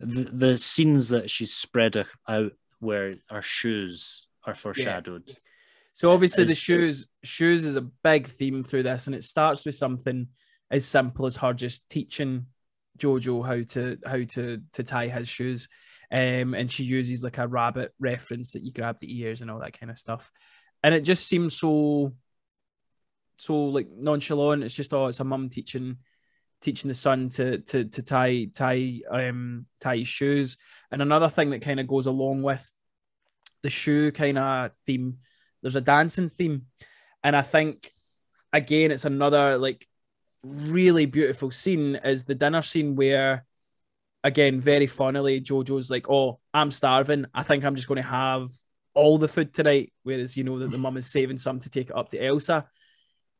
the, 0.00 0.24
the 0.24 0.58
scenes 0.58 1.08
that 1.08 1.30
she's 1.30 1.52
spread 1.52 2.04
out 2.28 2.52
where 2.80 3.16
her 3.30 3.42
shoes 3.42 4.28
are 4.44 4.54
foreshadowed. 4.54 5.36
So 5.92 6.10
obviously 6.10 6.44
the 6.44 6.54
shoes 6.54 7.06
shoes 7.24 7.64
is 7.64 7.76
a 7.76 7.80
big 7.80 8.26
theme 8.26 8.62
through 8.62 8.82
this, 8.82 9.06
and 9.06 9.16
it 9.16 9.24
starts 9.24 9.64
with 9.64 9.74
something 9.74 10.28
as 10.70 10.84
simple 10.84 11.24
as 11.24 11.36
her 11.36 11.54
just 11.54 11.88
teaching 11.88 12.46
Jojo 12.98 13.44
how 13.46 13.62
to 13.72 13.98
how 14.04 14.22
to 14.34 14.60
to 14.74 14.82
tie 14.82 15.08
his 15.08 15.28
shoes. 15.28 15.68
Um, 16.12 16.54
and 16.54 16.70
she 16.70 16.84
uses 16.84 17.24
like 17.24 17.38
a 17.38 17.48
rabbit 17.48 17.92
reference 17.98 18.52
that 18.52 18.62
you 18.62 18.72
grab 18.72 18.98
the 19.00 19.20
ears 19.20 19.40
and 19.40 19.50
all 19.50 19.60
that 19.60 19.78
kind 19.78 19.90
of 19.90 19.98
stuff. 19.98 20.30
And 20.82 20.94
it 20.94 21.00
just 21.00 21.26
seems 21.26 21.56
so 21.56 22.12
so 23.36 23.66
like 23.66 23.88
nonchalant. 23.90 24.64
It's 24.64 24.74
just 24.74 24.92
oh, 24.92 25.06
it's 25.06 25.20
a 25.20 25.24
mum 25.24 25.48
teaching 25.48 25.96
teaching 26.62 26.88
the 26.88 26.94
son 26.94 27.28
to 27.30 27.58
to 27.58 27.84
to 27.84 28.02
tie 28.02 28.48
tie 28.54 29.00
um 29.10 29.66
tie 29.80 29.98
his 29.98 30.08
shoes. 30.08 30.56
And 30.90 31.02
another 31.02 31.28
thing 31.28 31.50
that 31.50 31.62
kind 31.62 31.80
of 31.80 31.86
goes 31.86 32.06
along 32.06 32.42
with 32.42 32.66
the 33.62 33.70
shoe 33.70 34.12
kind 34.12 34.38
of 34.38 34.72
theme 34.86 35.18
there's 35.60 35.74
a 35.74 35.80
dancing 35.80 36.28
theme 36.28 36.62
and 37.24 37.36
i 37.36 37.42
think 37.42 37.90
again 38.52 38.92
it's 38.92 39.04
another 39.04 39.58
like 39.58 39.88
really 40.44 41.06
beautiful 41.06 41.50
scene 41.50 41.96
is 41.96 42.22
the 42.22 42.34
dinner 42.34 42.62
scene 42.62 42.94
where 42.94 43.44
again 44.22 44.60
very 44.60 44.86
funnily 44.86 45.40
jojo's 45.40 45.90
like 45.90 46.08
oh 46.08 46.38
i'm 46.54 46.70
starving 46.70 47.26
i 47.34 47.42
think 47.42 47.64
i'm 47.64 47.74
just 47.74 47.88
going 47.88 48.00
to 48.00 48.08
have 48.08 48.48
all 48.94 49.18
the 49.18 49.26
food 49.26 49.52
tonight 49.52 49.92
whereas 50.04 50.36
you 50.36 50.44
know 50.44 50.60
that 50.60 50.70
the 50.70 50.78
mum 50.78 50.96
is 50.96 51.10
saving 51.10 51.38
some 51.38 51.58
to 51.58 51.68
take 51.68 51.90
it 51.90 51.96
up 51.96 52.08
to 52.08 52.24
elsa 52.24 52.64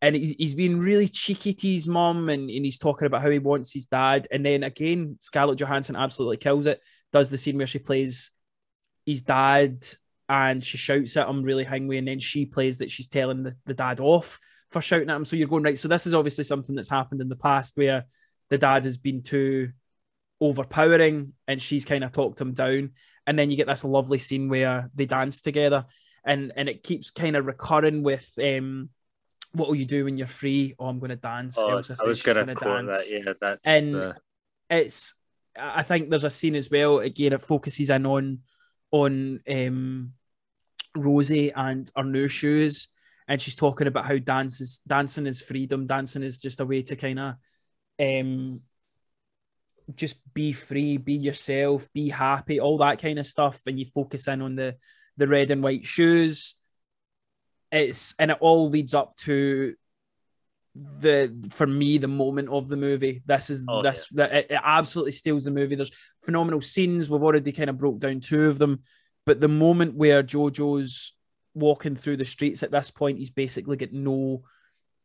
and 0.02 0.14
he's, 0.14 0.30
he's 0.32 0.54
being 0.54 0.78
really 0.78 1.08
cheeky 1.08 1.54
to 1.54 1.68
his 1.68 1.88
mum 1.88 2.28
and, 2.28 2.50
and 2.50 2.64
he's 2.64 2.78
talking 2.78 3.06
about 3.06 3.22
how 3.22 3.30
he 3.30 3.38
wants 3.38 3.72
his 3.72 3.86
dad 3.86 4.28
and 4.30 4.44
then 4.44 4.62
again 4.62 5.16
scarlett 5.20 5.58
johansson 5.58 5.96
absolutely 5.96 6.36
kills 6.36 6.66
it 6.66 6.80
does 7.12 7.30
the 7.30 7.38
scene 7.38 7.56
where 7.56 7.66
she 7.66 7.78
plays 7.78 8.30
his 9.06 9.22
dad 9.22 9.86
and 10.28 10.62
she 10.62 10.76
shouts 10.76 11.16
at 11.16 11.28
him 11.28 11.42
really 11.42 11.66
angry, 11.66 11.98
and 11.98 12.08
then 12.08 12.18
she 12.18 12.46
plays 12.46 12.78
that 12.78 12.90
she's 12.90 13.06
telling 13.06 13.44
the, 13.44 13.54
the 13.66 13.74
dad 13.74 14.00
off 14.00 14.38
for 14.70 14.82
shouting 14.82 15.08
at 15.08 15.16
him. 15.16 15.24
So 15.24 15.36
you're 15.36 15.48
going 15.48 15.62
right. 15.62 15.78
So 15.78 15.88
this 15.88 16.06
is 16.06 16.14
obviously 16.14 16.44
something 16.44 16.74
that's 16.74 16.88
happened 16.88 17.20
in 17.20 17.28
the 17.28 17.36
past 17.36 17.76
where 17.76 18.04
the 18.50 18.58
dad 18.58 18.84
has 18.84 18.96
been 18.96 19.22
too 19.22 19.70
overpowering, 20.40 21.32
and 21.46 21.62
she's 21.62 21.84
kind 21.84 22.02
of 22.02 22.12
talked 22.12 22.40
him 22.40 22.54
down. 22.54 22.90
And 23.26 23.38
then 23.38 23.50
you 23.50 23.56
get 23.56 23.66
this 23.66 23.84
lovely 23.84 24.18
scene 24.18 24.48
where 24.48 24.90
they 24.94 25.06
dance 25.06 25.40
together, 25.40 25.86
and 26.24 26.52
and 26.56 26.68
it 26.68 26.82
keeps 26.82 27.10
kind 27.10 27.36
of 27.36 27.46
recurring 27.46 28.02
with 28.02 28.28
um, 28.42 28.90
what 29.56 29.68
will 29.68 29.76
you 29.76 29.86
do 29.86 30.04
when 30.04 30.16
you're 30.16 30.26
free? 30.26 30.74
Oh, 30.78 30.86
I'm 30.86 30.98
going 30.98 31.10
to 31.10 31.16
dance. 31.16 31.56
Oh, 31.58 31.68
Elsa 31.70 31.96
I 32.02 32.06
was 32.06 32.22
going 32.22 32.36
to 32.36 32.42
gonna 32.44 32.54
quote 32.54 32.90
dance 32.90 33.10
that. 33.10 33.18
Yeah, 33.24 33.32
that's 33.40 33.66
And- 33.66 33.94
the, 33.94 34.16
it's 34.68 35.16
I 35.58 35.82
think 35.82 36.10
there's 36.10 36.24
a 36.24 36.30
scene 36.30 36.54
as 36.54 36.70
well. 36.70 36.98
Again, 36.98 37.32
it 37.32 37.40
focuses 37.40 37.88
in 37.90 38.04
on 38.04 38.40
on 38.90 39.40
um, 39.50 40.12
Rosie 40.94 41.50
and 41.52 41.90
her 41.96 42.04
new 42.04 42.28
shoes, 42.28 42.88
and 43.26 43.40
she's 43.40 43.56
talking 43.56 43.86
about 43.86 44.04
how 44.04 44.18
dance 44.18 44.60
is 44.60 44.80
dancing 44.86 45.26
is 45.26 45.40
freedom. 45.40 45.86
Dancing 45.86 46.22
is 46.22 46.40
just 46.40 46.60
a 46.60 46.66
way 46.66 46.82
to 46.82 46.96
kind 46.96 47.18
of 47.18 47.34
um, 47.98 48.60
just 49.94 50.16
be 50.34 50.52
free, 50.52 50.96
be 50.98 51.14
yourself, 51.14 51.88
be 51.94 52.08
happy, 52.08 52.60
all 52.60 52.78
that 52.78 53.00
kind 53.00 53.18
of 53.18 53.26
stuff. 53.26 53.60
And 53.66 53.78
you 53.78 53.86
focus 53.86 54.28
in 54.28 54.42
on 54.42 54.56
the 54.56 54.76
the 55.16 55.26
red 55.26 55.50
and 55.50 55.62
white 55.62 55.86
shoes. 55.86 56.54
It's 57.72 58.14
and 58.18 58.30
it 58.30 58.38
all 58.40 58.68
leads 58.68 58.94
up 58.94 59.16
to 59.18 59.74
the 60.74 61.34
for 61.52 61.66
me 61.66 61.98
the 61.98 62.08
moment 62.08 62.48
of 62.48 62.68
the 62.68 62.76
movie. 62.76 63.22
This 63.26 63.50
is 63.50 63.66
Oh, 63.68 63.82
this 63.82 64.08
that 64.10 64.32
it, 64.32 64.46
it 64.50 64.60
absolutely 64.62 65.12
steals 65.12 65.44
the 65.44 65.50
movie. 65.50 65.74
There's 65.74 65.90
phenomenal 66.22 66.60
scenes. 66.60 67.08
We've 67.08 67.22
already 67.22 67.52
kind 67.52 67.70
of 67.70 67.78
broke 67.78 67.98
down 67.98 68.20
two 68.20 68.46
of 68.46 68.58
them, 68.58 68.82
but 69.24 69.40
the 69.40 69.48
moment 69.48 69.94
where 69.94 70.22
Jojo's 70.22 71.14
walking 71.54 71.96
through 71.96 72.18
the 72.18 72.24
streets 72.24 72.62
at 72.62 72.70
this 72.70 72.90
point, 72.90 73.18
he's 73.18 73.30
basically 73.30 73.76
got 73.76 73.92
no 73.92 74.42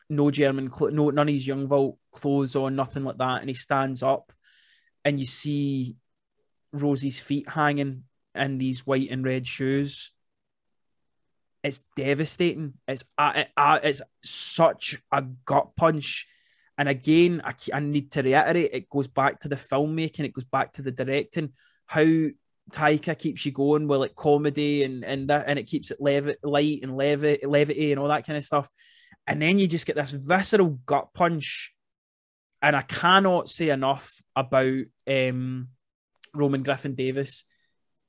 no 0.10 0.30
German 0.30 0.70
cl- 0.72 0.92
no 0.92 1.10
none 1.10 1.30
of 1.30 1.34
his 1.34 1.48
Jungvolk 1.48 1.98
clothes 2.12 2.56
on, 2.56 2.76
nothing 2.76 3.04
like 3.04 3.18
that, 3.18 3.40
and 3.40 3.50
he 3.50 3.56
stands 3.56 4.04
up, 4.04 4.32
and 5.06 5.20
you 5.20 5.26
see 5.26 5.96
Rosie's 6.74 7.20
feet 7.20 7.50
hanging 7.50 8.04
in 8.36 8.58
these 8.58 8.86
white 8.86 9.10
and 9.10 9.24
red 9.24 9.48
shoes. 9.48 10.12
It's 11.64 11.82
devastating. 11.96 12.74
It's 12.88 13.04
uh, 13.18 13.44
uh, 13.56 13.80
it's 13.84 14.02
such 14.24 14.98
a 15.12 15.22
gut 15.46 15.76
punch, 15.76 16.28
And 16.82 16.90
again, 16.90 17.44
I, 17.46 17.54
I 17.74 17.80
need 17.80 18.12
to 18.14 18.24
reiterate, 18.24 18.72
it 18.74 18.90
goes 18.90 19.08
back 19.08 19.40
to 19.42 19.48
the 19.48 19.56
filmmaking, 19.56 20.26
it 20.26 20.34
goes 20.34 20.46
back 20.46 20.74
to 20.74 20.82
the 20.82 20.92
directing, 20.92 21.52
how 21.86 22.02
Taika 22.72 23.18
keeps 23.20 23.46
you 23.46 23.52
going 23.52 23.88
with 23.88 24.00
like 24.00 24.16
comedy 24.16 24.84
and 24.84 25.04
and 25.04 25.28
that, 25.30 25.46
and 25.46 25.60
it 25.60 25.68
keeps 25.68 25.92
it 25.92 26.02
levi- 26.02 26.34
light 26.44 26.80
and 26.82 26.98
levy, 26.98 27.38
levity 27.44 27.92
and 27.92 28.00
all 28.00 28.08
that 28.08 28.26
kind 28.26 28.36
of 28.36 28.44
stuff. 28.44 28.68
And 29.28 29.40
then 29.40 29.60
you 29.60 29.68
just 29.68 29.86
get 29.86 29.96
this 29.96 30.12
visceral 30.12 30.80
gut 30.88 31.10
punch. 31.14 31.72
And 32.64 32.76
I 32.76 32.82
cannot 32.82 33.50
say 33.50 33.70
enough 33.70 34.20
about 34.36 34.82
um, 35.08 35.68
Roman 36.34 36.64
Griffin 36.64 36.96
Davis. 36.96 37.46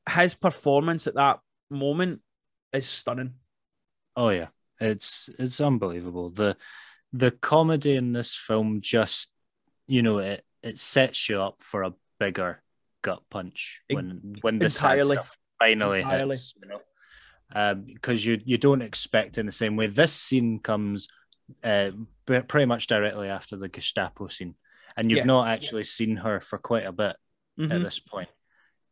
His 0.08 0.34
performance 0.34 1.06
at 1.06 1.14
that 1.16 1.40
moment 1.70 2.22
is 2.72 2.88
stunning. 2.88 3.34
Oh 4.16 4.28
yeah, 4.28 4.48
it's 4.80 5.30
it's 5.38 5.60
unbelievable. 5.60 6.30
The 6.30 6.56
the 7.12 7.30
comedy 7.30 7.96
in 7.96 8.12
this 8.12 8.34
film 8.34 8.80
just 8.80 9.30
you 9.86 10.02
know 10.02 10.18
it 10.18 10.44
it 10.62 10.78
sets 10.78 11.28
you 11.28 11.40
up 11.40 11.62
for 11.62 11.82
a 11.82 11.94
bigger 12.18 12.62
gut 13.02 13.22
punch 13.30 13.82
when 13.90 14.36
when 14.42 14.58
the 14.58 14.70
sad 14.70 15.04
stuff 15.04 15.36
finally 15.58 16.00
Entirely. 16.00 16.30
hits. 16.30 16.54
You 16.62 16.68
know, 16.68 17.82
because 17.84 18.24
um, 18.26 18.30
you 18.30 18.40
you 18.44 18.58
don't 18.58 18.82
expect 18.82 19.38
in 19.38 19.46
the 19.46 19.52
same 19.52 19.76
way. 19.76 19.86
This 19.86 20.12
scene 20.12 20.58
comes 20.58 21.08
uh, 21.62 21.90
pretty 22.26 22.66
much 22.66 22.86
directly 22.86 23.28
after 23.28 23.56
the 23.56 23.68
Gestapo 23.68 24.28
scene, 24.28 24.54
and 24.96 25.10
you've 25.10 25.18
yeah. 25.18 25.24
not 25.24 25.48
actually 25.48 25.84
seen 25.84 26.16
her 26.16 26.40
for 26.40 26.58
quite 26.58 26.86
a 26.86 26.92
bit 26.92 27.16
mm-hmm. 27.58 27.72
at 27.72 27.82
this 27.82 27.98
point. 27.98 28.28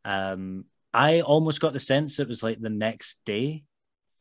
Um, 0.05 0.65
I 0.93 1.21
almost 1.21 1.61
got 1.61 1.73
the 1.73 1.81
sense 1.81 2.19
it 2.19 2.29
was 2.29 2.43
like 2.43 2.61
the 2.61 2.69
next 2.71 3.21
day 3.25 3.65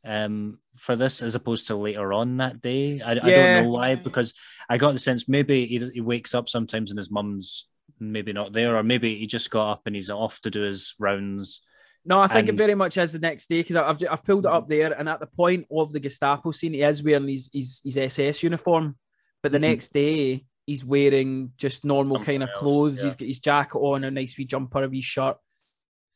um, 0.05 0.59
for 0.77 0.95
this 0.95 1.21
as 1.21 1.35
opposed 1.35 1.67
to 1.67 1.75
later 1.75 2.13
on 2.13 2.37
that 2.37 2.61
day. 2.61 3.01
I, 3.01 3.13
yeah. 3.13 3.21
I 3.23 3.29
don't 3.29 3.63
know 3.63 3.69
why, 3.69 3.95
because 3.95 4.33
I 4.69 4.77
got 4.77 4.93
the 4.93 4.99
sense 4.99 5.27
maybe 5.27 5.65
he, 5.65 5.77
he 5.93 6.01
wakes 6.01 6.33
up 6.33 6.49
sometimes 6.49 6.91
and 6.91 6.97
his 6.97 7.11
mum's 7.11 7.67
maybe 7.99 8.33
not 8.33 8.53
there, 8.53 8.77
or 8.77 8.83
maybe 8.83 9.15
he 9.15 9.27
just 9.27 9.49
got 9.49 9.71
up 9.71 9.81
and 9.85 9.95
he's 9.95 10.09
off 10.09 10.39
to 10.41 10.51
do 10.51 10.61
his 10.61 10.95
rounds. 10.99 11.61
No, 12.05 12.19
I 12.19 12.27
think 12.27 12.47
and... 12.47 12.57
it 12.57 12.61
very 12.61 12.75
much 12.75 12.97
is 12.97 13.11
the 13.11 13.19
next 13.19 13.47
day 13.47 13.57
because 13.57 13.75
I've 13.75 13.97
I've 14.09 14.23
pulled 14.23 14.45
it 14.45 14.51
up 14.51 14.67
there, 14.69 14.93
and 14.93 15.09
at 15.09 15.19
the 15.19 15.27
point 15.27 15.67
of 15.69 15.91
the 15.91 15.99
Gestapo 15.99 16.51
scene, 16.51 16.73
he 16.73 16.81
is 16.81 17.03
wearing 17.03 17.27
his 17.27 17.49
his, 17.53 17.81
his 17.83 17.97
SS 17.97 18.43
uniform, 18.43 18.95
but 19.43 19.51
the 19.51 19.57
mm-hmm. 19.57 19.71
next 19.71 19.93
day 19.93 20.45
he's 20.65 20.85
wearing 20.85 21.51
just 21.57 21.83
normal 21.83 22.17
Something 22.17 22.41
kind 22.41 22.49
of 22.49 22.55
clothes. 22.55 22.99
Yeah. 22.99 23.05
He's 23.05 23.15
got 23.15 23.25
his 23.25 23.39
jacket 23.39 23.79
on, 23.79 24.03
a 24.03 24.11
nice 24.11 24.37
wee 24.37 24.45
jumper, 24.45 24.83
a 24.83 24.87
wee 24.87 25.01
shirt. 25.01 25.35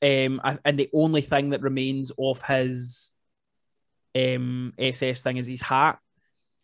Um, 0.02 0.42
and 0.64 0.78
the 0.78 0.90
only 0.94 1.22
thing 1.22 1.52
that 1.52 1.62
remains 1.62 2.12
of 2.20 2.42
his 2.44 3.16
um 4.16 4.74
SS 4.78 5.24
thing 5.24 5.38
is 5.38 5.48
his 5.48 5.62
hat. 5.62 6.00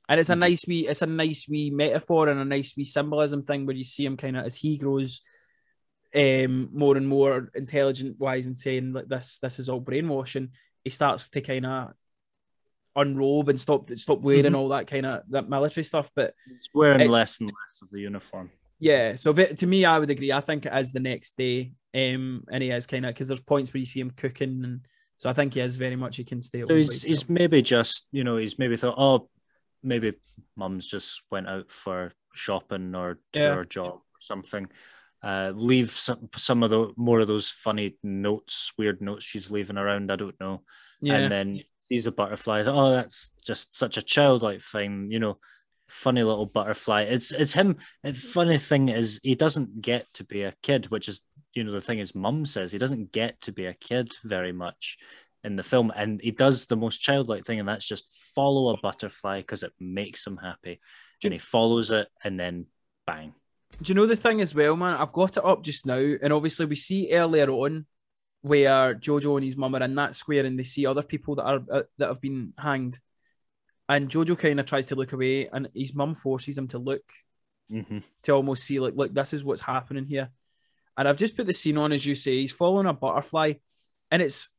And 0.07 0.19
it's 0.19 0.29
a 0.29 0.33
mm-hmm. 0.33 0.39
nice 0.39 0.65
wee, 0.67 0.87
it's 0.87 1.03
a 1.03 1.07
nice 1.07 1.47
wee 1.47 1.69
metaphor 1.69 2.29
and 2.29 2.39
a 2.39 2.45
nice 2.45 2.75
wee 2.75 2.83
symbolism 2.83 3.43
thing 3.43 3.65
where 3.65 3.75
you 3.75 3.83
see 3.83 4.05
him 4.05 4.17
kind 4.17 4.37
of 4.37 4.45
as 4.45 4.55
he 4.55 4.77
grows 4.77 5.21
um 6.15 6.69
more 6.73 6.97
and 6.97 7.07
more 7.07 7.51
intelligent 7.53 8.19
wise 8.19 8.47
and 8.47 8.59
saying 8.59 8.93
like 8.93 9.07
this 9.07 9.37
this 9.39 9.59
is 9.59 9.69
all 9.69 9.79
brainwashing 9.79 10.49
he 10.83 10.89
starts 10.89 11.29
to 11.29 11.41
kind 11.41 11.65
of 11.65 11.91
unrobe 12.95 13.49
and 13.49 13.59
stop 13.59 13.89
stop 13.91 14.19
wearing 14.21 14.43
mm-hmm. 14.45 14.55
all 14.55 14.69
that 14.69 14.87
kind 14.87 15.05
of 15.05 15.21
that 15.29 15.49
military 15.49 15.83
stuff 15.83 16.09
but 16.15 16.33
it's 16.49 16.69
wearing 16.73 17.01
it's, 17.01 17.09
less 17.09 17.39
and 17.39 17.47
less 17.47 17.81
of 17.83 17.89
the 17.91 17.99
uniform 17.99 18.49
yeah 18.79 19.15
so 19.15 19.31
to 19.31 19.67
me 19.67 19.85
i 19.85 19.99
would 19.99 20.09
agree 20.09 20.31
i 20.31 20.41
think 20.41 20.65
it 20.65 20.73
is 20.73 20.91
the 20.91 20.99
next 20.99 21.37
day 21.37 21.71
um 21.93 22.43
and 22.51 22.63
he 22.63 22.71
is 22.71 22.87
kind 22.87 23.05
of 23.05 23.13
because 23.13 23.27
there's 23.27 23.39
points 23.39 23.71
where 23.71 23.79
you 23.79 23.85
see 23.85 23.99
him 23.99 24.11
cooking 24.11 24.63
and 24.63 24.81
so 25.19 25.29
i 25.29 25.33
think 25.33 25.53
he 25.53 25.59
is 25.59 25.75
very 25.75 25.95
much 25.95 26.15
he 26.15 26.23
can 26.23 26.41
stay 26.41 26.63
so 26.67 26.75
he's, 26.75 27.03
he's 27.03 27.29
maybe 27.29 27.61
just 27.61 28.07
you 28.11 28.23
know 28.23 28.37
he's 28.37 28.57
maybe 28.57 28.75
thought 28.75 28.95
oh 28.97 29.29
maybe 29.83 30.13
mum's 30.55 30.87
just 30.87 31.21
went 31.29 31.47
out 31.47 31.69
for 31.69 32.11
shopping 32.33 32.95
or 32.95 33.19
to 33.33 33.39
yeah. 33.39 33.49
do 33.49 33.55
her 33.55 33.65
job 33.65 33.93
or 33.93 34.19
something 34.19 34.67
uh, 35.21 35.51
leave 35.53 35.91
some 35.91 36.29
some 36.35 36.63
of 36.63 36.69
the 36.69 36.93
more 36.95 37.19
of 37.19 37.27
those 37.27 37.49
funny 37.49 37.97
notes, 38.03 38.71
weird 38.77 39.01
notes 39.01 39.25
she's 39.25 39.51
leaving 39.51 39.77
around. 39.77 40.11
I 40.11 40.15
don't 40.15 40.39
know. 40.39 40.61
Yeah. 41.01 41.15
And 41.15 41.31
then 41.31 41.59
sees 41.81 42.07
a 42.07 42.11
butterfly. 42.11 42.63
Oh, 42.65 42.91
that's 42.91 43.31
just 43.45 43.75
such 43.75 43.97
a 43.97 44.01
childlike 44.01 44.61
thing, 44.61 45.11
you 45.11 45.19
know, 45.19 45.37
funny 45.89 46.23
little 46.23 46.45
butterfly. 46.45 47.01
It's 47.01 47.31
it's 47.31 47.53
him. 47.53 47.77
The 48.03 48.13
funny 48.13 48.57
thing 48.57 48.89
is 48.89 49.19
he 49.21 49.35
doesn't 49.35 49.81
get 49.81 50.05
to 50.13 50.23
be 50.23 50.43
a 50.43 50.53
kid, 50.63 50.85
which 50.85 51.09
is 51.09 51.23
you 51.53 51.63
know 51.63 51.71
the 51.71 51.81
thing 51.81 51.97
his 51.97 52.15
mum 52.15 52.45
says 52.45 52.71
he 52.71 52.77
doesn't 52.77 53.11
get 53.11 53.39
to 53.41 53.51
be 53.51 53.65
a 53.65 53.73
kid 53.73 54.13
very 54.23 54.51
much 54.51 54.97
in 55.43 55.55
the 55.55 55.63
film, 55.63 55.91
and 55.95 56.19
he 56.21 56.31
does 56.31 56.65
the 56.65 56.75
most 56.75 56.99
childlike 56.99 57.45
thing, 57.45 57.59
and 57.59 57.67
that's 57.67 57.87
just 57.87 58.33
follow 58.35 58.73
a 58.73 58.77
butterfly 58.81 59.37
because 59.37 59.63
it 59.63 59.73
makes 59.79 60.25
him 60.25 60.37
happy, 60.37 60.79
and 61.23 61.33
he 61.33 61.39
follows 61.39 61.91
it, 61.91 62.07
and 62.23 62.39
then 62.39 62.65
bang. 63.07 63.33
Do 63.81 63.91
you 63.91 63.95
know 63.95 64.05
the 64.05 64.15
thing 64.15 64.41
as 64.41 64.53
well, 64.53 64.75
man? 64.75 64.95
I've 64.95 65.13
got 65.13 65.37
it 65.37 65.45
up 65.45 65.63
just 65.63 65.85
now, 65.85 65.97
and 65.99 66.33
obviously 66.33 66.65
we 66.65 66.75
see 66.75 67.13
earlier 67.13 67.49
on 67.49 67.85
where 68.41 68.95
Jojo 68.95 69.35
and 69.35 69.43
his 69.43 69.57
mum 69.57 69.75
are 69.75 69.83
in 69.83 69.95
that 69.95 70.15
square, 70.15 70.45
and 70.45 70.59
they 70.59 70.63
see 70.63 70.85
other 70.85 71.03
people 71.03 71.35
that 71.35 71.45
are 71.45 71.61
uh, 71.71 71.83
that 71.97 72.07
have 72.07 72.21
been 72.21 72.53
hanged, 72.57 72.99
and 73.87 74.09
Jojo 74.09 74.37
kind 74.37 74.59
of 74.59 74.65
tries 74.65 74.87
to 74.87 74.95
look 74.95 75.13
away, 75.13 75.47
and 75.47 75.69
his 75.73 75.95
mum 75.95 76.15
forces 76.15 76.57
him 76.57 76.67
to 76.69 76.79
look 76.79 77.03
mm-hmm. 77.71 77.99
to 78.23 78.31
almost 78.31 78.63
see 78.63 78.79
like, 78.79 78.95
look, 78.95 79.13
this 79.13 79.33
is 79.33 79.43
what's 79.43 79.61
happening 79.61 80.05
here. 80.05 80.29
And 80.99 81.07
I've 81.07 81.15
just 81.15 81.37
put 81.37 81.47
the 81.47 81.53
scene 81.53 81.77
on 81.77 81.93
as 81.93 82.05
you 82.05 82.13
say. 82.13 82.41
He's 82.41 82.51
following 82.51 82.85
a 82.85 82.91
butterfly, 82.91 83.53
and 84.11 84.21
it's. 84.21 84.51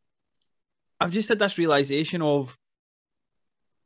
I've 0.98 1.10
just 1.10 1.28
had 1.28 1.38
this 1.38 1.58
realization 1.58 2.22
of 2.22 2.56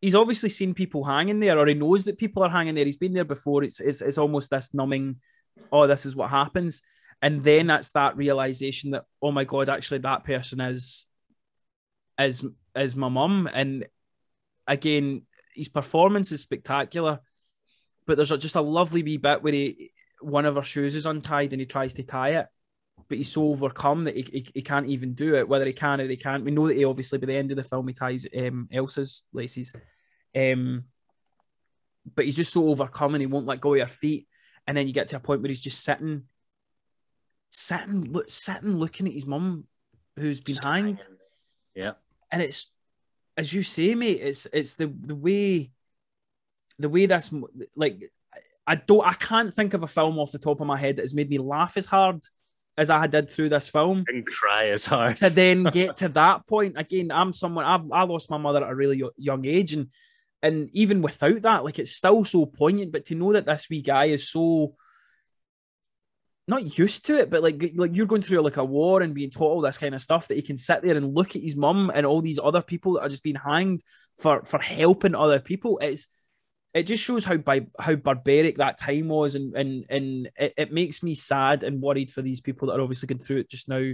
he's 0.01 0.15
obviously 0.15 0.51
seen 0.51 0.73
people 0.73 1.03
hanging 1.03 1.41
there, 1.41 1.59
or 1.59 1.67
he 1.67 1.75
knows 1.75 2.05
that 2.05 2.17
people 2.17 2.45
are 2.45 2.49
hanging 2.49 2.77
there. 2.77 2.85
He's 2.85 2.97
been 2.97 3.13
there 3.13 3.25
before. 3.25 3.65
It's 3.65 3.81
it's, 3.81 4.03
it's 4.03 4.19
almost 4.19 4.51
this 4.51 4.73
numbing. 4.73 5.17
Oh, 5.73 5.89
this 5.89 6.07
is 6.07 6.15
what 6.15 6.31
happens, 6.31 6.83
and 7.21 7.43
then 7.43 7.67
that's 7.67 7.91
that 7.91 8.17
realization 8.17 8.93
that 8.93 9.03
oh 9.21 9.33
my 9.33 9.43
god, 9.43 9.69
actually 9.69 9.99
that 9.99 10.23
person 10.23 10.61
is 10.61 11.07
is 12.21 12.47
is 12.77 12.95
my 12.95 13.09
mum. 13.09 13.49
And 13.53 13.85
again, 14.69 15.23
his 15.57 15.67
performance 15.67 16.31
is 16.31 16.43
spectacular, 16.43 17.19
but 18.07 18.15
there's 18.15 18.29
just 18.29 18.55
a 18.55 18.61
lovely 18.61 19.03
wee 19.03 19.17
bit 19.17 19.43
where 19.43 19.53
he 19.53 19.91
one 20.25 20.47
of 20.47 20.57
her 20.57 20.63
shoes 20.63 20.95
is 20.95 21.07
untied 21.07 21.53
and 21.53 21.61
he 21.61 21.67
tries 21.67 21.95
to 21.95 22.03
tie 22.03 22.31
it. 22.41 22.47
But 23.09 23.19
he's 23.19 23.33
so 23.33 23.49
overcome 23.49 24.05
that 24.05 24.17
he, 24.17 24.23
he, 24.23 24.47
he 24.55 24.63
can't 24.63 24.87
even 24.89 25.15
do 25.15 25.35
it. 25.35 25.49
Whether 25.49 25.67
he 25.67 25.73
can 25.73 26.01
or 26.01 26.09
he 26.09 26.17
can't, 26.17 26.45
we 26.45 26.51
know 26.51 26.69
that 26.69 26.77
he 26.77 26.85
obviously 26.85 27.19
by 27.19 27.27
the 27.27 27.37
end 27.37 27.51
of 27.51 27.57
the 27.57 27.65
film 27.65 27.87
he 27.89 27.95
ties 27.95 28.27
um, 28.37 28.69
Elsa's 28.73 29.25
laces. 29.33 29.73
Um, 30.35 30.85
but 32.15 32.25
he's 32.25 32.37
just 32.37 32.53
so 32.53 32.69
overcome 32.69 33.15
and 33.15 33.23
he 33.23 33.27
won't 33.27 33.47
let 33.47 33.61
go 33.61 33.73
of 33.73 33.79
your 33.79 33.87
feet. 33.87 34.27
And 34.67 34.77
then 34.77 34.87
you 34.87 34.95
get 34.95 35.09
to 35.09 35.17
a 35.17 35.21
point 35.21 35.43
where 35.43 35.51
he's 35.51 35.63
just 35.63 35.83
sitting, 35.83 36.23
sitting, 37.51 38.13
look, 38.13 38.31
sitting, 38.31 38.79
looking 38.79 39.07
at 39.07 39.13
his 39.13 39.27
mum 39.27 39.65
who's 40.17 40.41
been 40.41 40.55
just 40.55 40.65
hanged. 40.65 40.99
Hanging. 40.99 41.19
Yeah. 41.75 41.93
And 42.31 42.41
it's, 42.41 42.71
as 43.37 43.53
you 43.53 43.63
say, 43.63 43.95
mate, 43.95 44.21
it's 44.23 44.47
it's 44.53 44.75
the 44.75 44.87
the 44.87 45.15
way, 45.15 45.73
the 46.79 46.89
way 46.89 47.07
that's 47.07 47.35
like, 47.75 48.13
I 48.67 48.77
don't, 48.77 49.07
I 49.07 49.15
can't 49.15 49.53
think 49.53 49.75
of 49.75 49.83
a 49.83 49.87
film 49.87 50.19
off 50.19 50.33
the 50.33 50.39
top 50.39 50.61
of 50.61 50.67
my 50.67 50.79
head 50.79 50.97
that 50.97 51.03
has 51.03 51.15
made 51.15 51.29
me 51.29 51.39
laugh 51.39 51.77
as 51.77 51.87
hard 51.87 52.21
as 52.77 52.91
I 52.91 53.07
did 53.07 53.31
through 53.31 53.51
this 53.51 53.69
film 53.69 54.05
and 54.09 54.27
cry 54.27 54.67
as 54.69 54.87
hard 54.87 55.19
to 55.19 55.31
then 55.31 55.65
get 55.65 55.99
to 55.99 56.09
that 56.11 56.47
point 56.47 56.77
again. 56.77 57.11
I'm 57.13 57.33
someone 57.33 57.65
I've 57.65 57.91
I 57.93 58.03
lost 58.03 58.31
my 58.31 58.39
mother 58.39 58.65
at 58.65 58.71
a 58.71 58.75
really 58.75 59.03
young 59.17 59.45
age, 59.47 59.75
and 59.75 59.89
and 60.43 60.69
even 60.73 61.03
without 61.03 61.43
that, 61.43 61.65
like 61.65 61.79
it's 61.79 61.93
still 61.93 62.25
so 62.25 62.47
poignant. 62.47 62.93
But 62.93 63.07
to 63.07 63.15
know 63.15 63.33
that 63.33 63.47
this 63.47 63.69
wee 63.71 63.83
guy 63.83 64.07
is 64.07 64.29
so 64.29 64.75
not 66.47 66.79
used 66.79 67.07
to 67.07 67.19
it, 67.19 67.31
but 67.31 67.43
like 67.43 67.73
like 67.77 67.97
you're 67.97 68.07
going 68.07 68.23
through 68.23 68.41
like 68.41 68.57
a 68.57 68.65
war 68.65 69.03
and 69.03 69.15
being 69.15 69.31
taught 69.31 69.53
all 69.53 69.61
this 69.61 69.79
kind 69.79 69.95
of 69.95 70.03
stuff 70.03 70.29
that 70.29 70.37
he 70.37 70.43
can 70.43 70.57
sit 70.57 70.83
there 70.83 70.97
and 70.97 71.15
look 71.15 71.37
at 71.37 71.43
his 71.43 71.57
mum 71.57 71.91
and 71.95 72.05
all 72.05 72.21
these 72.21 72.41
other 72.43 72.63
people 72.63 72.95
that 72.95 73.03
are 73.03 73.09
just 73.09 73.23
being 73.23 73.37
hanged 73.37 73.81
for 74.19 74.45
for 74.45 74.59
helping 74.59 75.15
other 75.15 75.39
people. 75.39 75.79
It's 75.81 76.09
it 76.75 76.83
just 76.85 77.05
shows 77.05 77.25
how 77.25 77.37
by 77.37 77.67
how 77.79 77.95
barbaric 77.95 78.57
that 78.57 78.79
time 78.79 79.09
was, 79.09 79.37
and 79.37 79.55
and 79.57 79.85
and 79.89 80.31
it, 80.37 80.55
it 80.57 80.73
makes 80.73 81.03
me 81.03 81.15
sad 81.15 81.63
and 81.63 81.81
worried 81.81 82.11
for 82.11 82.21
these 82.21 82.41
people 82.41 82.69
that 82.69 82.75
are 82.75 82.83
obviously 82.83 83.07
going 83.07 83.21
through 83.21 83.39
it 83.39 83.51
just 83.51 83.69
now 83.69 83.93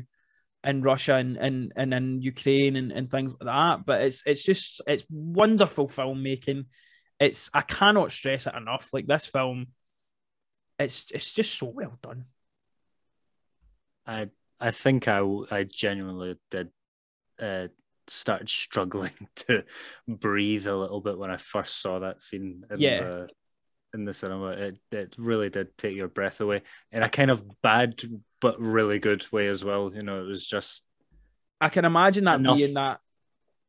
in 0.64 0.82
Russia 0.82 1.14
and 1.14 1.36
and, 1.36 1.72
and 1.76 1.92
in 1.92 2.22
Ukraine 2.22 2.76
and, 2.76 2.90
and 2.90 3.08
things 3.08 3.36
like 3.38 3.46
that. 3.46 3.84
But 3.84 4.00
it's 4.00 4.22
it's 4.24 4.42
just 4.42 4.80
it's 4.86 5.04
wonderful 5.10 5.88
filmmaking. 5.88 6.64
It's 7.18 7.50
I 7.52 7.60
cannot 7.60 8.12
stress 8.12 8.46
it 8.46 8.54
enough. 8.54 8.88
Like 8.94 9.06
this 9.06 9.26
film, 9.26 9.66
it's 10.78 11.10
it's 11.12 11.34
just 11.34 11.58
so 11.58 11.66
well 11.66 11.98
done. 12.02 12.24
I 14.06 14.30
I 14.58 14.70
think 14.70 15.06
I 15.06 15.20
I 15.50 15.64
genuinely 15.64 16.38
did 16.50 16.70
uh, 17.38 17.68
start 18.10 18.48
struggling 18.50 19.12
to 19.36 19.64
breathe 20.08 20.66
a 20.66 20.76
little 20.76 21.00
bit 21.00 21.18
when 21.18 21.30
I 21.30 21.36
first 21.36 21.80
saw 21.80 22.00
that 22.00 22.20
scene 22.20 22.64
in 22.70 22.80
yeah. 22.80 23.00
the 23.00 23.28
in 23.94 24.04
the 24.04 24.12
cinema. 24.12 24.48
It 24.48 24.78
it 24.90 25.14
really 25.18 25.50
did 25.50 25.76
take 25.76 25.96
your 25.96 26.08
breath 26.08 26.40
away 26.40 26.62
in 26.92 27.02
a 27.02 27.08
kind 27.08 27.30
of 27.30 27.44
bad 27.62 28.00
but 28.40 28.60
really 28.60 28.98
good 28.98 29.30
way 29.32 29.46
as 29.46 29.64
well. 29.64 29.92
You 29.94 30.02
know, 30.02 30.20
it 30.22 30.26
was 30.26 30.46
just. 30.46 30.84
I 31.60 31.68
can 31.68 31.84
imagine 31.84 32.24
that 32.24 32.40
enough. 32.40 32.56
being 32.56 32.74
that 32.74 33.00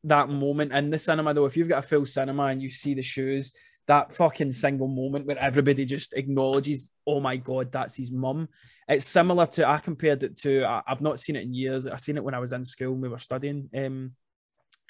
that 0.06 0.30
moment 0.30 0.72
in 0.74 0.90
the 0.90 0.98
cinema 0.98 1.34
though. 1.34 1.46
If 1.46 1.58
you've 1.58 1.68
got 1.70 1.84
a 1.84 1.88
full 1.88 2.06
cinema 2.06 2.46
and 2.46 2.62
you 2.62 2.70
see 2.70 2.94
the 2.94 3.02
shoes, 3.02 3.54
that 3.88 4.14
fucking 4.14 4.52
single 4.52 4.88
moment 4.88 5.26
where 5.26 5.38
everybody 5.38 5.86
just 5.86 6.14
acknowledges, 6.14 6.92
oh 7.06 7.20
my 7.20 7.36
god, 7.36 7.72
that's 7.72 7.98
his 7.98 8.12
mum. 8.12 8.48
It's 8.88 9.06
similar 9.06 9.46
to 9.48 9.68
I 9.68 9.80
compared 9.80 10.24
it 10.24 10.38
to 10.38 10.66
I, 10.66 10.82
have 10.88 11.02
not 11.02 11.20
seen 11.20 11.36
it 11.36 11.44
in 11.44 11.54
years. 11.54 11.88
I 11.88 11.98
seen 11.98 12.18
it 12.18 12.24
when 12.24 12.34
I 12.34 12.40
was 12.40 12.54
in 12.54 12.66
school 12.66 12.94
and 12.94 13.02
we 13.02 13.10
were 13.10 13.18
studying 13.18 13.70
um, 13.76 14.14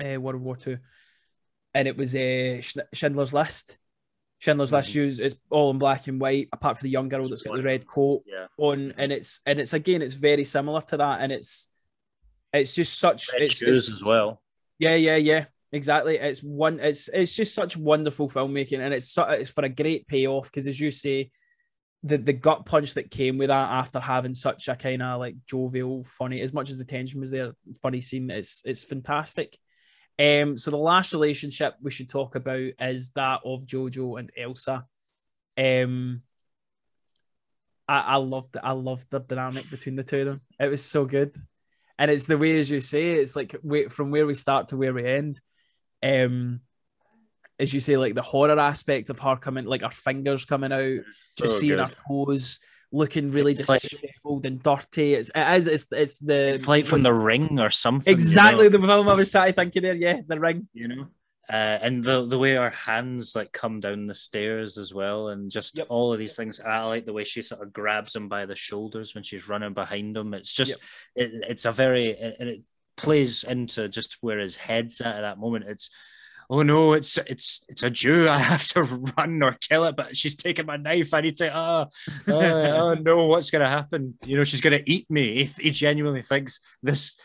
uh, 0.02 0.20
World 0.20 0.42
War 0.42 0.56
Two, 0.56 0.78
and 1.74 1.88
it 1.88 1.98
was 1.98 2.16
a 2.16 2.60
uh, 2.60 2.82
Schindler's 2.94 3.34
List. 3.34 3.78
Schindler's 4.40 4.74
List 4.74 4.90
mm-hmm. 4.90 5.00
use 5.00 5.20
it's 5.20 5.36
all 5.50 5.72
in 5.72 5.78
black 5.78 6.08
and 6.08 6.20
white, 6.20 6.50
apart 6.52 6.78
from 6.78 6.88
the 6.88 6.92
young 6.92 7.10
girl 7.10 7.28
that's 7.30 7.44
got 7.44 7.56
the 7.56 7.64
red 7.64 7.86
coat 7.86 8.24
yeah. 8.26 8.48
on, 8.58 8.94
and 8.98 9.12
it's 9.12 9.40
and 9.46 9.60
it's 9.60 9.74
again 9.74 10.02
it's 10.02 10.16
very 10.16 10.44
similar 10.44 10.82
to 10.82 10.98
that, 10.98 11.22
and 11.22 11.32
it's 11.32 11.72
it's 12.54 12.74
just 12.74 13.00
such 13.00 13.32
red 13.34 13.44
it's, 13.44 13.54
shoes 13.56 13.88
it's, 13.88 14.02
as 14.02 14.04
well. 14.04 14.42
Yeah, 14.80 14.96
yeah, 14.96 15.18
yeah. 15.18 15.46
Exactly. 15.74 16.18
It's 16.18 16.42
one. 16.42 16.80
It's 16.80 17.08
it's 17.08 17.34
just 17.34 17.56
such 17.56 17.78
wonderful 17.78 18.30
filmmaking, 18.30 18.80
and 18.80 18.94
it's 18.94 19.16
it's 19.18 19.50
for 19.50 19.64
a 19.64 19.70
great 19.70 20.06
payoff 20.08 20.46
because, 20.46 20.68
as 20.68 20.80
you 20.80 20.92
say, 20.92 21.32
the 22.04 22.18
the 22.18 22.34
gut 22.34 22.66
punch 22.66 22.96
that 22.96 23.10
came 23.10 23.38
with 23.38 23.48
that 23.48 23.70
after 23.70 24.00
having 24.00 24.34
such 24.34 24.68
a 24.68 24.76
kind 24.76 25.02
of 25.02 25.20
like 25.20 25.36
jovial, 25.48 26.04
funny, 26.04 26.42
as 26.42 26.52
much 26.52 26.70
as 26.70 26.78
the 26.78 26.84
tension 26.84 27.22
was 27.22 27.32
there, 27.32 27.54
funny 27.82 28.02
scene. 28.02 28.30
It's 28.30 28.62
it's 28.66 28.84
fantastic. 28.84 29.58
Um, 30.20 30.58
so 30.58 30.72
the 30.72 30.78
last 30.78 31.14
relationship 31.14 31.76
we 31.82 31.92
should 31.92 32.10
talk 32.10 32.36
about 32.36 32.72
is 32.80 33.12
that 33.12 33.42
of 33.44 33.66
Jojo 33.66 34.20
and 34.20 34.32
Elsa. 34.38 34.86
Um, 35.58 36.22
I, 37.88 38.00
I 38.00 38.16
loved 38.18 38.58
I 38.62 38.72
loved 38.72 39.08
the 39.10 39.20
dynamic 39.20 39.70
between 39.70 39.96
the 39.96 40.04
two 40.04 40.22
of 40.22 40.26
them. 40.26 40.42
It 40.60 40.68
was 40.68 40.84
so 40.84 41.06
good, 41.06 41.36
and 41.98 42.12
it's 42.12 42.26
the 42.26 42.38
way 42.38 42.60
as 42.60 42.70
you 42.70 42.80
say 42.80 43.14
it's 43.14 43.36
like 43.36 43.56
from 43.90 44.12
where 44.12 44.26
we 44.26 44.34
start 44.34 44.70
to 44.70 44.78
where 44.78 44.94
we 44.94 45.06
end. 45.06 45.40
Um, 46.04 46.62
as 47.60 47.74
you 47.74 47.80
say, 47.80 47.98
like 47.98 48.16
the 48.16 48.22
horror 48.22 48.60
aspect 48.60 49.10
of 49.10 49.20
her 49.20 49.36
coming, 49.36 49.66
like 49.66 49.82
her 49.82 49.92
fingers 49.92 50.46
coming 50.46 50.72
out, 50.72 51.04
so 51.10 51.46
just 51.46 51.60
seeing 51.60 51.78
good. 51.78 51.88
her 51.88 51.96
toes 52.08 52.60
looking 52.92 53.32
really 53.32 53.54
it's 53.54 53.66
disheveled 53.66 54.44
like, 54.44 54.52
and 54.52 54.64
dirty. 54.64 55.14
It's 55.14 55.32
it 55.34 55.56
is 55.56 55.68
it's 55.68 55.86
it's 55.92 56.18
the 56.18 56.50
it's 56.50 56.68
like 56.68 56.86
from 56.86 57.04
the 57.04 57.14
ring 57.14 57.60
or 57.60 57.70
something. 57.70 58.12
Exactly 58.12 58.66
you 58.66 58.70
know? 58.70 58.78
the 58.78 58.88
film 58.88 59.10
I 59.10 59.14
was 59.14 59.32
trying 59.32 59.48
to 59.48 59.54
think 59.54 59.76
of 59.76 59.84
there. 59.84 59.96
Yeah, 59.96 60.22
the 60.28 60.40
ring. 60.40 60.68
You 60.74 60.88
know. 60.88 61.08
Uh, 61.50 61.80
and 61.82 62.04
the 62.04 62.26
the 62.26 62.38
way 62.38 62.56
her 62.56 62.70
hands 62.70 63.36
like 63.36 63.52
come 63.52 63.82
down 63.82 64.06
the 64.06 64.14
stairs 64.14 64.78
as 64.78 64.94
well, 64.94 65.30
and 65.30 65.52
just 65.52 65.78
yep. 65.78 65.88
all 65.90 66.14
of 66.14 66.20
these 66.20 66.36
things. 66.36 66.60
I 66.62 66.86
like 66.86 67.06
the 67.06 67.14
way 67.14 67.24
she 67.24 67.42
sort 67.42 67.62
of 67.62 67.74
grabs 67.74 68.16
him 68.16 68.30
by 68.30 68.46
the 68.46 68.56
shoulders 68.56 69.14
when 69.14 69.24
she's 69.24 69.50
running 69.50 69.74
behind 69.74 70.16
him. 70.16 70.34
It's 70.34 70.54
just 70.54 70.78
yep. 71.16 71.30
it, 71.30 71.46
it's 71.50 71.66
a 71.66 71.72
very 71.72 72.18
and 72.18 72.48
it 72.48 72.62
plays 72.96 73.44
into 73.44 73.90
just 73.90 74.18
where 74.22 74.40
his 74.40 74.56
head's 74.56 75.02
at 75.02 75.16
at 75.16 75.22
that 75.22 75.40
moment. 75.40 75.66
It's 75.68 75.90
oh 76.50 76.64
no, 76.64 76.94
it's 76.94 77.18
it's 77.18 77.64
it's 77.68 77.84
a 77.84 77.90
Jew. 77.90 78.30
I 78.30 78.40
have 78.40 78.66
to 78.70 78.84
run 79.18 79.42
or 79.44 79.58
kill 79.60 79.86
it, 79.86 79.96
but 79.96 80.16
she's 80.16 80.36
taking 80.36 80.66
my 80.66 80.78
knife. 80.78 81.14
I 81.14 81.22
need 81.22 81.38
to. 81.38 81.56
Oh, 81.56 81.88
oh, 82.28 82.34
oh 82.36 82.94
no, 82.96 83.26
what's 83.26 83.52
going 83.52 83.64
to 83.64 83.70
happen? 83.70 84.16
You 84.26 84.38
know, 84.38 84.44
she's 84.44 84.62
going 84.62 84.78
to 84.78 84.92
eat 84.92 85.10
me. 85.10 85.44
He, 85.46 85.64
he, 85.64 85.72
genuinely 85.72 86.22
thinks 86.22 86.60
this 86.84 87.20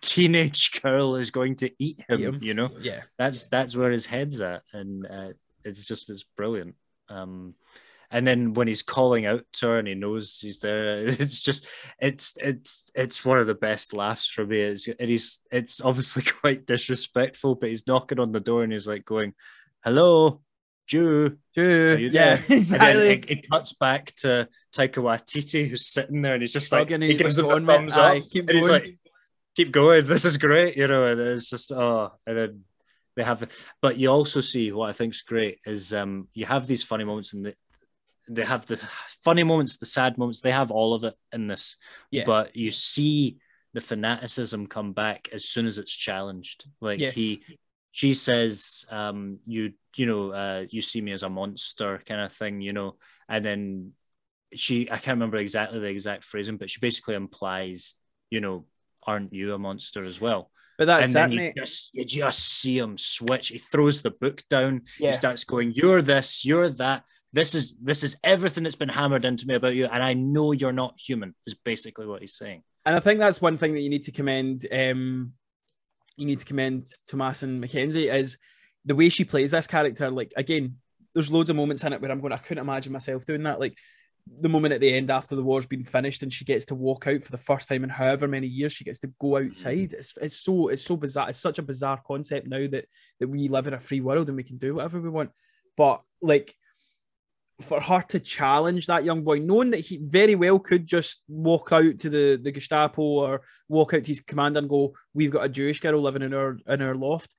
teenage 0.00 0.82
girl 0.82 1.16
is 1.16 1.30
going 1.30 1.56
to 1.56 1.70
eat 1.78 2.00
him. 2.08 2.20
Him. 2.20 2.38
You 2.42 2.54
know, 2.54 2.70
yeah, 2.78 3.02
that's 3.18 3.44
that's 3.46 3.76
where 3.76 3.90
his 3.90 4.06
head's 4.06 4.40
at, 4.40 4.62
and 4.72 5.06
uh, 5.06 5.28
it's 5.64 5.86
just 5.86 6.10
it's 6.10 6.24
brilliant. 6.36 6.74
Um, 7.08 7.54
and 8.14 8.24
then 8.24 8.54
when 8.54 8.68
he's 8.68 8.82
calling 8.82 9.26
out 9.26 9.44
to 9.54 9.66
her 9.66 9.78
and 9.80 9.88
he 9.88 9.94
knows 9.94 10.38
she's 10.40 10.60
there, 10.60 10.98
it's 11.06 11.42
just 11.42 11.66
it's 11.98 12.34
it's 12.40 12.90
it's 12.94 13.24
one 13.24 13.40
of 13.40 13.48
the 13.48 13.56
best 13.56 13.92
laughs 13.92 14.26
for 14.28 14.46
me. 14.46 14.60
It's 14.60 14.86
and 14.86 15.10
he's 15.10 15.40
it's 15.50 15.80
obviously 15.80 16.22
quite 16.40 16.64
disrespectful, 16.64 17.56
but 17.56 17.70
he's 17.70 17.88
knocking 17.88 18.20
on 18.20 18.30
the 18.30 18.38
door 18.38 18.62
and 18.62 18.72
he's 18.72 18.86
like 18.86 19.04
going, 19.04 19.34
"Hello, 19.84 20.40
Jew, 20.86 21.38
Jew, 21.56 22.08
yeah, 22.12 22.38
exactly." 22.48 23.08
It, 23.08 23.30
it, 23.30 23.50
cuts 23.50 23.72
back 23.72 24.14
to 24.18 24.48
Taika 24.72 25.02
Waititi 25.02 25.68
who's 25.68 25.84
sitting 25.84 26.22
there 26.22 26.34
and 26.34 26.42
he's 26.42 26.52
just 26.52 26.70
like 26.70 26.90
he 26.90 27.14
gives 27.14 27.36
him 27.36 27.48
the 27.48 27.60
thumbs 27.60 27.96
up, 27.96 28.14
and 28.14 28.50
he's 28.50 28.68
like, 28.68 28.96
"Keep 29.56 29.72
going, 29.72 30.06
this 30.06 30.24
is 30.24 30.36
great," 30.36 30.76
you 30.76 30.86
know. 30.86 31.08
And 31.08 31.20
it's 31.20 31.50
just 31.50 31.72
oh, 31.72 32.12
and 32.28 32.36
then 32.36 32.64
they 33.16 33.24
have, 33.24 33.48
but 33.82 33.96
you 33.96 34.08
also 34.08 34.40
see 34.40 34.70
what 34.70 34.88
I 34.88 34.92
think's 34.92 35.22
great 35.22 35.58
is 35.66 35.92
um 35.92 36.28
you 36.32 36.46
have 36.46 36.68
these 36.68 36.84
funny 36.84 37.04
moments 37.04 37.32
and 37.32 37.46
the 37.46 37.54
they 38.28 38.44
have 38.44 38.66
the 38.66 38.76
funny 39.22 39.42
moments, 39.42 39.76
the 39.76 39.86
sad 39.86 40.18
moments. 40.18 40.40
They 40.40 40.52
have 40.52 40.70
all 40.70 40.94
of 40.94 41.04
it 41.04 41.14
in 41.32 41.46
this. 41.46 41.76
Yeah. 42.10 42.24
But 42.24 42.56
you 42.56 42.70
see 42.70 43.38
the 43.74 43.80
fanaticism 43.80 44.66
come 44.66 44.92
back 44.92 45.28
as 45.32 45.44
soon 45.44 45.66
as 45.66 45.78
it's 45.78 45.94
challenged. 45.94 46.66
Like 46.80 47.00
yes. 47.00 47.14
he, 47.14 47.42
she 47.92 48.14
says, 48.14 48.84
um, 48.90 49.38
"You, 49.46 49.72
you 49.96 50.06
know, 50.06 50.30
uh, 50.30 50.66
you 50.70 50.80
see 50.80 51.00
me 51.00 51.12
as 51.12 51.22
a 51.22 51.28
monster," 51.28 52.00
kind 52.06 52.20
of 52.20 52.32
thing, 52.32 52.60
you 52.60 52.72
know. 52.72 52.96
And 53.28 53.44
then 53.44 53.92
she, 54.54 54.90
I 54.90 54.96
can't 54.96 55.16
remember 55.16 55.36
exactly 55.36 55.80
the 55.80 55.86
exact 55.86 56.24
phrasing, 56.24 56.56
but 56.56 56.70
she 56.70 56.80
basically 56.80 57.14
implies, 57.14 57.94
you 58.30 58.40
know, 58.40 58.64
aren't 59.06 59.32
you 59.32 59.54
a 59.54 59.58
monster 59.58 60.02
as 60.02 60.20
well? 60.20 60.50
But 60.78 60.86
that's 60.86 61.06
and 61.06 61.14
then 61.14 61.32
you 61.32 61.52
just, 61.56 61.94
you 61.94 62.04
just 62.04 62.40
see 62.40 62.78
him 62.78 62.98
switch. 62.98 63.48
He 63.48 63.58
throws 63.58 64.02
the 64.02 64.10
book 64.10 64.42
down. 64.50 64.82
Yeah. 64.98 65.10
He 65.10 65.12
starts 65.14 65.44
going, 65.44 65.72
"You're 65.72 66.02
this, 66.02 66.44
you're 66.44 66.70
that." 66.70 67.04
This 67.34 67.56
is 67.56 67.74
this 67.82 68.04
is 68.04 68.16
everything 68.22 68.62
that's 68.62 68.76
been 68.76 68.88
hammered 68.88 69.24
into 69.24 69.46
me 69.46 69.54
about 69.54 69.74
you, 69.74 69.86
and 69.86 70.02
I 70.02 70.14
know 70.14 70.52
you're 70.52 70.72
not 70.72 71.00
human. 71.04 71.34
Is 71.46 71.54
basically 71.54 72.06
what 72.06 72.20
he's 72.20 72.36
saying. 72.36 72.62
And 72.86 72.94
I 72.94 73.00
think 73.00 73.18
that's 73.18 73.42
one 73.42 73.56
thing 73.56 73.72
that 73.72 73.80
you 73.80 73.90
need 73.90 74.04
to 74.04 74.12
commend. 74.12 74.64
Um, 74.70 75.32
you 76.16 76.26
need 76.26 76.38
to 76.38 76.44
commend 76.46 76.86
Thomasin 77.10 77.58
McKenzie 77.58 78.12
is 78.14 78.38
the 78.84 78.94
way 78.94 79.08
she 79.08 79.24
plays 79.24 79.50
this 79.50 79.66
character. 79.66 80.10
Like 80.12 80.32
again, 80.36 80.76
there's 81.12 81.32
loads 81.32 81.50
of 81.50 81.56
moments 81.56 81.82
in 81.82 81.92
it 81.92 82.00
where 82.00 82.12
I'm 82.12 82.20
going, 82.20 82.32
I 82.32 82.36
couldn't 82.36 82.62
imagine 82.62 82.92
myself 82.92 83.24
doing 83.24 83.42
that. 83.42 83.58
Like 83.58 83.76
the 84.40 84.48
moment 84.48 84.72
at 84.72 84.80
the 84.80 84.94
end 84.94 85.10
after 85.10 85.34
the 85.34 85.42
war's 85.42 85.66
been 85.66 85.82
finished 85.82 86.22
and 86.22 86.32
she 86.32 86.44
gets 86.44 86.66
to 86.66 86.76
walk 86.76 87.08
out 87.08 87.24
for 87.24 87.32
the 87.32 87.36
first 87.36 87.68
time 87.68 87.82
in 87.82 87.90
however 87.90 88.28
many 88.28 88.46
years 88.46 88.72
she 88.72 88.84
gets 88.84 89.00
to 89.00 89.12
go 89.20 89.38
outside. 89.38 89.92
It's, 89.92 90.16
it's 90.18 90.36
so 90.36 90.68
it's 90.68 90.84
so 90.84 90.96
bizarre. 90.96 91.30
It's 91.30 91.38
such 91.38 91.58
a 91.58 91.62
bizarre 91.62 92.00
concept 92.06 92.46
now 92.46 92.64
that 92.68 92.84
that 93.18 93.28
we 93.28 93.48
live 93.48 93.66
in 93.66 93.74
a 93.74 93.80
free 93.80 94.00
world 94.00 94.28
and 94.28 94.36
we 94.36 94.44
can 94.44 94.56
do 94.56 94.76
whatever 94.76 95.00
we 95.00 95.08
want. 95.08 95.30
But 95.76 96.00
like 96.22 96.54
for 97.60 97.80
her 97.80 98.02
to 98.08 98.20
challenge 98.20 98.86
that 98.86 99.04
young 99.04 99.22
boy, 99.22 99.38
knowing 99.38 99.70
that 99.70 99.80
he 99.80 99.98
very 99.98 100.34
well 100.34 100.58
could 100.58 100.86
just 100.86 101.22
walk 101.28 101.70
out 101.72 102.00
to 102.00 102.10
the, 102.10 102.40
the 102.42 102.52
Gestapo 102.52 103.02
or 103.02 103.42
walk 103.68 103.94
out 103.94 104.02
to 104.04 104.08
his 104.08 104.20
commander 104.20 104.58
and 104.58 104.68
go, 104.68 104.94
"We've 105.12 105.30
got 105.30 105.44
a 105.44 105.48
Jewish 105.48 105.80
girl 105.80 106.00
living 106.00 106.22
in 106.22 106.34
our 106.34 106.58
in 106.66 106.82
our 106.82 106.94
loft." 106.94 107.34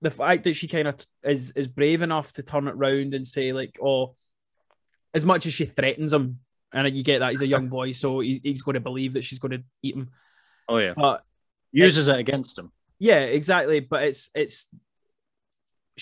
The 0.00 0.10
fact 0.10 0.44
that 0.44 0.54
she 0.54 0.66
kind 0.66 0.88
of 0.88 0.96
is 1.22 1.52
is 1.52 1.68
brave 1.68 2.02
enough 2.02 2.32
to 2.32 2.42
turn 2.42 2.66
it 2.66 2.76
round 2.76 3.14
and 3.14 3.26
say 3.26 3.52
like, 3.52 3.78
"Oh," 3.82 4.16
as 5.14 5.24
much 5.24 5.46
as 5.46 5.52
she 5.52 5.66
threatens 5.66 6.12
him, 6.12 6.40
and 6.72 6.96
you 6.96 7.04
get 7.04 7.20
that 7.20 7.30
he's 7.30 7.40
a 7.40 7.46
young 7.46 7.68
boy, 7.68 7.92
so 7.92 8.20
he's, 8.20 8.40
he's 8.42 8.62
going 8.62 8.74
to 8.74 8.80
believe 8.80 9.12
that 9.12 9.24
she's 9.24 9.38
going 9.38 9.52
to 9.52 9.64
eat 9.82 9.94
him. 9.94 10.10
Oh 10.68 10.78
yeah, 10.78 10.94
but 10.96 11.24
uses 11.70 12.08
it 12.08 12.18
against 12.18 12.58
him. 12.58 12.72
Yeah, 12.98 13.20
exactly. 13.20 13.80
But 13.80 14.04
it's 14.04 14.30
it's 14.34 14.68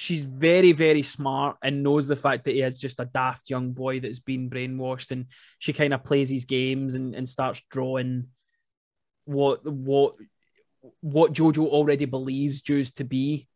she's 0.01 0.25
very 0.25 0.73
very 0.73 1.03
smart 1.03 1.59
and 1.63 1.83
knows 1.83 2.07
the 2.07 2.17
fact 2.17 2.45
that 2.45 2.55
he 2.55 2.63
is 2.63 2.79
just 2.79 3.01
a 3.01 3.05
daft 3.05 3.51
young 3.51 3.73
boy 3.73 4.01
that's 4.01 4.19
been 4.19 4.49
brainwashed 4.49 5.11
and 5.11 5.27
she 5.59 5.75
kind 5.75 5.93
of 5.93 6.03
plays 6.03 6.31
his 6.31 6.47
games 6.47 6.95
and, 6.95 7.15
and 7.15 7.29
starts 7.29 7.63
drawing 7.71 8.27
what 9.27 9.65
what 9.67 10.15
what 11.01 11.35
jojo 11.35 11.67
already 11.67 12.07
believes 12.07 12.63
jews 12.63 12.93
to 12.93 13.05
be 13.05 13.47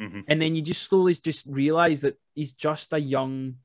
mm-hmm. 0.00 0.20
and 0.28 0.40
then 0.40 0.54
you 0.54 0.62
just 0.62 0.82
slowly 0.82 1.12
just 1.12 1.44
realize 1.46 2.00
that 2.00 2.18
he's 2.34 2.52
just 2.52 2.94
a 2.94 2.98
young 2.98 3.56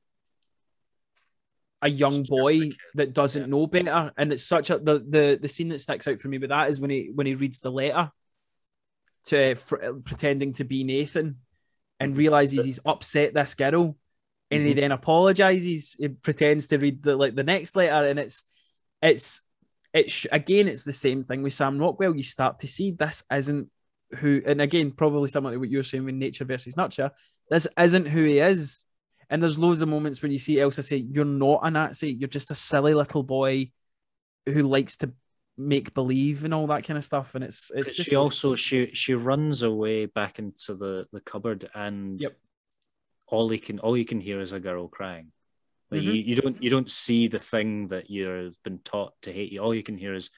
a 1.80 1.88
young 1.88 2.22
boy 2.24 2.60
a 2.60 2.72
that 2.94 3.14
doesn't 3.14 3.42
yeah. 3.42 3.48
know 3.48 3.66
better 3.66 4.12
and 4.18 4.34
it's 4.34 4.44
such 4.44 4.68
a 4.68 4.78
the, 4.78 4.98
the 5.08 5.38
the 5.40 5.48
scene 5.48 5.70
that 5.70 5.80
sticks 5.80 6.06
out 6.06 6.20
for 6.20 6.28
me 6.28 6.36
with 6.36 6.50
that 6.50 6.68
is 6.68 6.78
when 6.78 6.90
he 6.90 7.10
when 7.14 7.26
he 7.26 7.34
reads 7.34 7.60
the 7.60 7.70
letter 7.70 8.10
to 9.24 9.54
for, 9.54 9.94
pretending 10.04 10.52
to 10.52 10.64
be 10.64 10.84
nathan 10.84 11.38
and 12.00 12.16
realizes 12.16 12.64
he's 12.64 12.80
upset 12.84 13.34
this 13.34 13.54
girl, 13.54 13.96
and 14.50 14.60
mm-hmm. 14.60 14.66
he 14.66 14.74
then 14.74 14.92
apologizes. 14.92 15.96
He 15.98 16.08
pretends 16.08 16.68
to 16.68 16.78
read 16.78 17.02
the 17.02 17.16
like 17.16 17.34
the 17.34 17.44
next 17.44 17.76
letter, 17.76 18.08
and 18.08 18.18
it's 18.18 18.44
it's 19.02 19.42
it's 19.92 20.26
again 20.32 20.68
it's 20.68 20.84
the 20.84 20.92
same 20.92 21.24
thing 21.24 21.42
with 21.42 21.52
Sam 21.52 21.78
Rockwell. 21.78 22.16
You 22.16 22.22
start 22.22 22.60
to 22.60 22.68
see 22.68 22.92
this 22.92 23.24
isn't 23.32 23.68
who, 24.16 24.42
and 24.46 24.60
again 24.62 24.90
probably 24.90 25.28
similar 25.28 25.54
to 25.54 25.58
what 25.58 25.70
you're 25.70 25.82
saying 25.82 26.04
with 26.04 26.14
nature 26.14 26.44
versus 26.44 26.76
nurture. 26.76 27.10
This 27.50 27.66
isn't 27.78 28.06
who 28.06 28.24
he 28.24 28.38
is. 28.38 28.84
And 29.30 29.42
there's 29.42 29.58
loads 29.58 29.82
of 29.82 29.90
moments 29.90 30.22
when 30.22 30.30
you 30.30 30.38
see 30.38 30.58
Elsa 30.58 30.82
say, 30.82 30.96
"You're 30.96 31.26
not 31.26 31.60
a 31.62 31.70
Nazi. 31.70 32.10
You're 32.10 32.28
just 32.28 32.50
a 32.50 32.54
silly 32.54 32.94
little 32.94 33.22
boy 33.22 33.70
who 34.46 34.62
likes 34.62 34.96
to 34.98 35.12
make 35.58 35.92
believe 35.92 36.44
and 36.44 36.54
all 36.54 36.68
that 36.68 36.84
kind 36.84 36.96
of 36.96 37.04
stuff. 37.04 37.34
And 37.34 37.44
it's 37.44 37.70
it's 37.74 37.96
just 37.96 38.08
she 38.08 38.16
also 38.16 38.54
she 38.54 38.90
she 38.94 39.14
runs 39.14 39.62
away 39.62 40.06
back 40.06 40.38
into 40.38 40.74
the 40.74 41.06
the 41.12 41.20
cupboard 41.20 41.68
and 41.74 42.20
yep. 42.20 42.36
all 43.26 43.52
you 43.52 43.60
can 43.60 43.78
all 43.80 43.96
you 43.96 44.04
can 44.04 44.20
hear 44.20 44.40
is 44.40 44.52
a 44.52 44.60
girl 44.60 44.88
crying. 44.88 45.32
Like 45.90 46.02
mm-hmm. 46.02 46.10
you, 46.10 46.22
you 46.22 46.36
don't 46.36 46.62
you 46.62 46.70
don't 46.70 46.90
see 46.90 47.28
the 47.28 47.38
thing 47.38 47.88
that 47.88 48.08
you've 48.08 48.62
been 48.62 48.78
taught 48.78 49.14
to 49.22 49.32
hate 49.32 49.52
you. 49.52 49.60
All 49.60 49.74
you 49.74 49.82
can 49.82 49.98
hear 49.98 50.14
is 50.14 50.30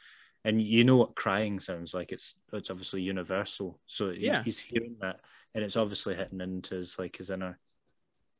and 0.42 0.62
you 0.62 0.84
know 0.84 0.96
what 0.96 1.14
crying 1.14 1.60
sounds 1.60 1.92
like. 1.92 2.12
It's 2.12 2.34
it's 2.52 2.70
obviously 2.70 3.02
universal. 3.02 3.78
So 3.86 4.10
yeah. 4.10 4.42
he's 4.42 4.58
hearing 4.58 4.96
that 5.00 5.20
and 5.54 5.62
it's 5.62 5.76
obviously 5.76 6.14
hitting 6.14 6.40
into 6.40 6.76
his 6.76 6.98
like 6.98 7.16
his 7.16 7.30
inner 7.30 7.58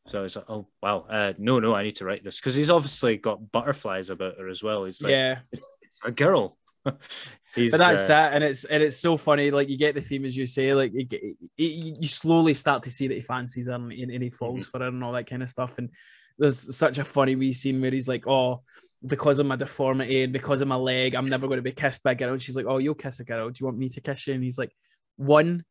So 0.07 0.21
I 0.21 0.23
was 0.23 0.37
like, 0.37 0.49
oh 0.49 0.69
wow, 0.83 1.05
uh, 1.11 1.35
no, 1.37 1.61
no, 1.61 1.75
I 1.75 1.83
need 1.83 1.97
to 1.97 2.05
write 2.05 2.25
this 2.25 2.41
because 2.41 2.55
he's 2.55 2.71
obviously 2.71 3.17
got 3.19 3.53
butterflies 3.53 4.09
about 4.09 4.39
her 4.39 4.49
as 4.49 4.63
well. 4.63 4.85
He's 4.85 5.03
like, 5.03 5.11
yeah, 5.11 5.41
it's, 5.53 5.67
it's 5.83 6.01
a 6.05 6.11
girl. 6.11 6.57
he's, 7.55 7.71
but 7.73 7.79
that's 7.79 8.09
uh, 8.09 8.13
it, 8.15 8.35
and 8.35 8.45
it's 8.45 8.65
and 8.65 8.83
it's 8.83 8.97
so 8.97 9.17
funny. 9.17 9.51
Like 9.51 9.69
you 9.69 9.77
get 9.77 9.95
the 9.95 10.01
theme 10.01 10.25
as 10.25 10.37
you 10.37 10.47
say, 10.47 10.73
like 10.75 10.93
you, 10.95 11.05
get, 11.05 11.23
you 11.23 11.97
you 12.01 12.09
slowly 12.09 12.55
start 12.55 12.83
to 12.85 12.91
see 12.91 13.09
that 13.09 13.15
he 13.15 13.21
fancies 13.21 13.67
her 13.67 13.75
and, 13.75 13.93
and 13.93 14.23
he 14.23 14.31
falls 14.31 14.61
Mm-hmm. 14.61 14.71
for 14.71 14.79
her 14.81 14.89
and 14.89 15.05
all 15.05 15.13
that 15.13 15.29
kind 15.29 15.43
of 15.43 15.51
stuff. 15.51 15.79
And 15.79 15.91
there's 16.39 16.75
such 16.77 16.99
a 16.99 17.05
funny 17.05 17.37
wee 17.37 17.53
scene 17.53 17.81
where 17.81 17.91
he's 17.91 18.09
like, 18.09 18.27
"Oh, 18.27 18.63
because 19.07 19.39
of 19.39 19.47
my 19.47 19.57
deformity 19.57 20.23
and 20.23 20.33
because 20.33 20.61
of 20.63 20.69
my 20.69 20.77
leg, 20.77 21.15
I'm 21.15 21.29
never 21.29 21.47
going 21.47 21.59
to 21.59 21.63
be 21.63 21.73
kissed 21.73 22.03
by 22.03 22.13
a 22.13 22.15
girl." 22.15 22.33
And 22.33 22.43
she's 22.43 22.57
like, 22.57 22.67
"Oh, 22.67 22.79
you'll 22.79 22.95
kiss 22.95 23.21
a 23.21 23.25
girl. 23.25 23.51
Do 23.51 23.59
you 23.61 23.67
want 23.67 23.79
me 23.79 23.89
to 23.91 24.01
kiss 24.01 24.27
you?" 24.27 24.35
And 24.35 24.43
he's 24.43 24.59
like, 24.59 24.73
"One, 25.17 25.65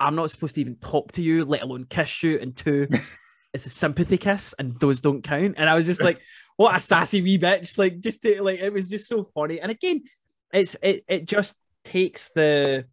I'm 0.00 0.16
not 0.16 0.30
supposed 0.30 0.56
to 0.56 0.60
even 0.60 0.76
talk 0.76 1.12
to 1.12 1.22
you, 1.22 1.44
let 1.44 1.62
alone 1.62 1.86
kiss 1.88 2.22
you, 2.24 2.38
and 2.40 2.56
two, 2.56 2.88
it's 3.54 3.66
a 3.66 3.70
sympathy 3.70 4.18
kiss, 4.18 4.52
and 4.58 4.74
those 4.80 5.00
don't 5.00 5.22
count." 5.22 5.54
And 5.58 5.70
I 5.70 5.74
was 5.74 5.86
just 5.86 6.02
like, 6.02 6.20
"What 6.56 6.74
a 6.74 6.80
sassy 6.80 7.22
wee 7.22 7.38
bitch!" 7.38 7.78
Like, 7.78 8.00
just 8.00 8.22
to, 8.22 8.42
like 8.42 8.58
it 8.58 8.72
was 8.72 8.90
just 8.90 9.08
so 9.08 9.30
funny. 9.32 9.60
And 9.60 9.70
again, 9.70 10.02
it's 10.52 10.76
it 10.82 11.04
it 11.08 11.26
just 11.26 11.56
takes 11.84 12.30
the 12.34 12.84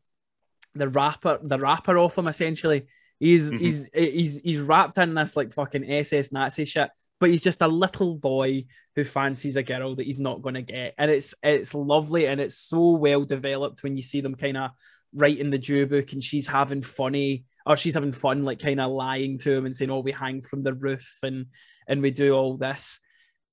the 0.76 0.88
rapper 0.88 1.40
the 1.44 1.60
rapper 1.60 1.98
off 1.98 2.18
him 2.18 2.28
essentially. 2.28 2.88
He's 3.20 3.52
Mhm. 3.54 3.60
he's 3.60 3.90
he's 3.94 4.38
he's 4.40 4.60
wrapped 4.60 4.98
in 4.98 5.14
this 5.14 5.38
like 5.38 5.54
fucking 5.54 5.90
SS 5.90 6.32
Nazi 6.32 6.66
shit, 6.66 6.90
but 7.20 7.30
he's 7.30 7.44
just 7.44 7.62
a 7.62 7.68
little 7.68 8.16
boy 8.16 8.66
who 8.96 9.04
fancies 9.04 9.56
a 9.56 9.64
girl 9.64 9.96
that 9.96 10.06
he's 10.06 10.20
not 10.20 10.42
going 10.42 10.56
to 10.56 10.62
get, 10.62 10.94
and 10.98 11.10
it's 11.10 11.34
it's 11.44 11.74
lovely 11.74 12.28
and 12.28 12.42
it's 12.42 12.56
so 12.58 12.92
well 12.92 13.24
developed 13.24 13.84
when 13.84 13.96
you 13.96 14.02
see 14.02 14.22
them 14.22 14.36
kind 14.36 14.58
of 14.58 14.72
writing 15.14 15.50
the 15.52 15.58
Jew 15.60 15.86
book 15.86 16.12
and 16.14 16.24
she's 16.24 16.48
having 16.48 16.82
funny 16.82 17.46
or 17.66 17.78
she's 17.78 17.94
having 17.94 18.12
fun 18.12 18.44
like 18.44 18.60
kind 18.60 18.82
of 18.82 18.92
lying 18.92 19.38
to 19.40 19.52
him 19.54 19.66
and 19.66 19.76
saying, 19.76 19.92
"Oh, 19.92 20.00
we 20.00 20.12
hang 20.12 20.42
from 20.42 20.64
the 20.64 20.74
roof 20.74 21.20
and 21.24 21.46
and 21.88 22.02
we 22.02 22.12
do 22.12 22.34
all 22.34 22.58
this." 22.58 23.00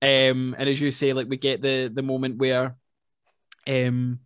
Um, 0.01 0.55
and 0.57 0.67
as 0.67 0.81
you 0.81 0.89
say, 0.91 1.13
like 1.13 1.29
we 1.29 1.37
get 1.37 1.61
the 1.61 1.89
the 1.93 2.01
moment 2.01 2.39
where 2.39 2.75
um 3.67 4.19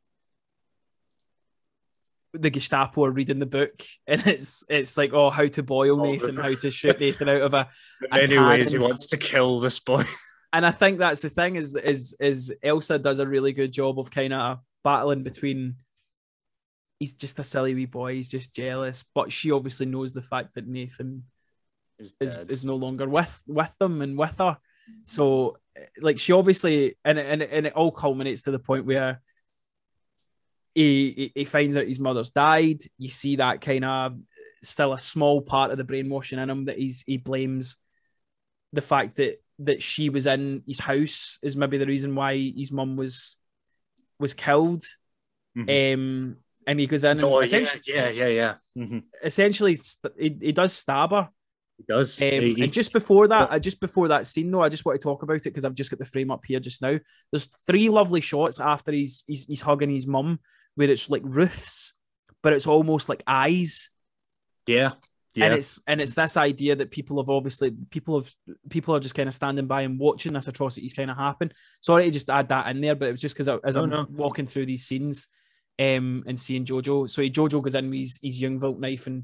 the 2.39 2.49
Gestapo 2.49 3.05
are 3.05 3.11
reading 3.11 3.39
the 3.39 3.45
book, 3.45 3.81
and 4.07 4.25
it's 4.27 4.65
it's 4.69 4.97
like, 4.97 5.13
oh, 5.13 5.29
how 5.29 5.47
to 5.47 5.63
boil 5.63 5.99
Oh, 6.01 6.03
Nathan, 6.03 6.35
how 6.35 6.53
to 6.53 6.71
shoot 6.71 6.99
Nathan 6.99 7.29
out 7.29 7.41
of 7.41 7.53
a. 7.53 7.69
many 8.11 8.37
ways, 8.37 8.71
he 8.71 8.77
wants 8.77 9.07
to 9.07 9.17
kill 9.17 9.59
this 9.59 9.79
boy. 9.79 10.03
And 10.53 10.65
I 10.65 10.71
think 10.71 10.99
that's 10.99 11.21
the 11.21 11.27
thing 11.27 11.57
is 11.57 11.75
is 11.75 12.15
is 12.17 12.55
Elsa 12.63 12.97
does 12.97 13.19
a 13.19 13.27
really 13.27 13.51
good 13.51 13.73
job 13.73 13.99
of 13.99 14.09
kind 14.09 14.31
of 14.31 14.59
battling 14.85 15.21
between. 15.21 15.75
He's 16.97 17.13
just 17.13 17.39
a 17.39 17.43
silly 17.43 17.75
wee 17.75 17.87
boy. 17.87 18.13
He's 18.13 18.29
just 18.29 18.55
jealous, 18.55 19.03
but 19.13 19.33
she 19.33 19.51
obviously 19.51 19.85
knows 19.85 20.13
the 20.13 20.21
fact 20.21 20.55
that 20.55 20.65
Nathan 20.65 21.23
He's 21.97 22.13
is 22.21 22.47
is 22.47 22.63
no 22.63 22.77
longer 22.77 23.05
with 23.05 23.41
with 23.45 23.73
them 23.79 24.01
and 24.01 24.17
with 24.17 24.37
her. 24.37 24.57
So 25.03 25.57
like 25.99 26.19
she 26.19 26.31
obviously 26.31 26.95
and 27.03 27.19
and 27.19 27.41
and 27.41 27.65
it 27.67 27.73
all 27.73 27.91
culminates 27.91 28.43
to 28.43 28.51
the 28.51 28.59
point 28.59 28.85
where 28.85 29.21
he 30.75 31.11
he, 31.11 31.31
he 31.35 31.45
finds 31.45 31.75
out 31.77 31.87
his 31.87 31.99
mother's 31.99 32.29
died. 32.29 32.81
You 32.99 33.09
see 33.09 33.37
that 33.37 33.61
kind 33.61 33.83
of 33.85 34.17
still 34.61 34.93
a 34.93 34.97
small 34.99 35.41
part 35.41 35.71
of 35.71 35.77
the 35.77 35.83
brainwashing 35.83 36.37
in 36.39 36.49
him 36.49 36.65
that 36.65 36.77
he's 36.77 37.03
he 37.07 37.17
blames 37.17 37.77
the 38.73 38.81
fact 38.81 39.15
that 39.17 39.41
that 39.59 39.81
she 39.81 40.09
was 40.09 40.27
in 40.27 40.61
his 40.67 40.79
house 40.79 41.39
is 41.41 41.55
maybe 41.55 41.77
the 41.77 41.85
reason 41.85 42.13
why 42.13 42.35
his 42.55 42.71
mum 42.71 42.97
was 42.97 43.37
was 44.19 44.33
killed. 44.33 44.83
Mhm. 45.57 45.93
Um, 45.93 46.37
and 46.67 46.79
he 46.79 46.87
goes 46.87 47.03
in 47.05 47.11
and 47.11 47.23
Oh, 47.23 47.39
yeah, 47.39 47.43
essentially, 47.45 47.81
yeah, 47.87 48.09
yeah, 48.09 48.27
yeah. 48.27 48.55
Mhm. 48.77 49.03
essentially 49.23 49.77
he, 50.19 50.37
he 50.41 50.51
does 50.51 50.73
stab 50.73 51.11
her 51.11 51.29
He 51.77 51.83
does. 51.87 52.21
um, 52.21 52.27
He- 52.27 52.53
he- 52.55 52.63
and 52.63 52.73
just 52.73 52.91
before 52.91 53.27
that, 53.29 53.51
uh, 53.51 53.59
just 53.59 53.79
before 53.79 54.07
that 54.09 54.27
scene, 54.27 54.49
though, 54.51 54.63
I 54.63 54.69
just 54.69 54.83
want 54.83 54.99
to 54.99 55.03
talk 55.03 55.23
about 55.23 55.35
it 55.37 55.43
because 55.45 55.63
I've 55.63 55.75
just 55.75 55.89
got 55.91 55.99
the 55.99 56.05
frame 56.05 56.31
up 56.31 56.43
here 56.45 56.59
just 56.59 56.81
now. 56.81 56.97
There's 57.31 57.45
three 57.67 57.87
lovely 57.89 58.19
shots 58.21 58.59
after 58.59 58.91
he's 58.91 59.23
he's, 59.27 59.45
he's 59.45 59.61
hugging 59.61 59.91
his 59.91 60.07
mum, 60.07 60.39
where 60.75 60.89
it's 60.89 61.09
like 61.09 61.21
roofs, 61.25 61.93
but 62.43 62.53
it's 62.53 62.67
almost 62.67 63.09
like 63.09 63.23
eyes, 63.27 63.89
yeah, 64.67 64.91
yeah. 65.33 65.45
and 65.45 65.53
it's 65.55 65.81
and 65.87 65.99
it's 66.01 66.13
this 66.13 66.37
idea 66.37 66.75
that 66.75 66.91
people 66.91 67.17
have 67.21 67.29
obviously 67.29 67.71
people 67.89 68.19
have 68.21 68.33
people 68.69 68.95
are 68.95 68.99
just 68.99 69.15
kind 69.15 69.27
of 69.27 69.33
standing 69.33 69.67
by 69.67 69.81
and 69.81 69.99
watching 69.99 70.33
this 70.33 70.47
atrocities 70.47 70.93
kind 70.93 71.09
of 71.11 71.17
happen. 71.17 71.51
Sorry 71.81 72.05
to 72.05 72.11
just 72.11 72.29
add 72.29 72.49
that 72.49 72.67
in 72.69 72.81
there, 72.81 72.95
but 72.95 73.07
it 73.07 73.11
was 73.11 73.21
just 73.21 73.35
because 73.35 73.47
as 73.63 73.75
No, 73.75 73.83
I'm 73.83 73.89
no. 73.89 74.07
walking 74.11 74.45
through 74.47 74.65
these 74.67 74.85
scenes, 74.85 75.27
um, 75.79 76.23
and 76.27 76.39
seeing 76.39 76.65
Jojo, 76.65 77.09
so 77.09 77.21
he, 77.21 77.29
Jojo 77.29 77.61
goes 77.61 77.75
in 77.75 77.89
with 77.89 77.99
his, 77.99 78.19
his 78.23 78.41
Jungvolk 78.41 78.79
knife 78.79 79.07
and 79.07 79.23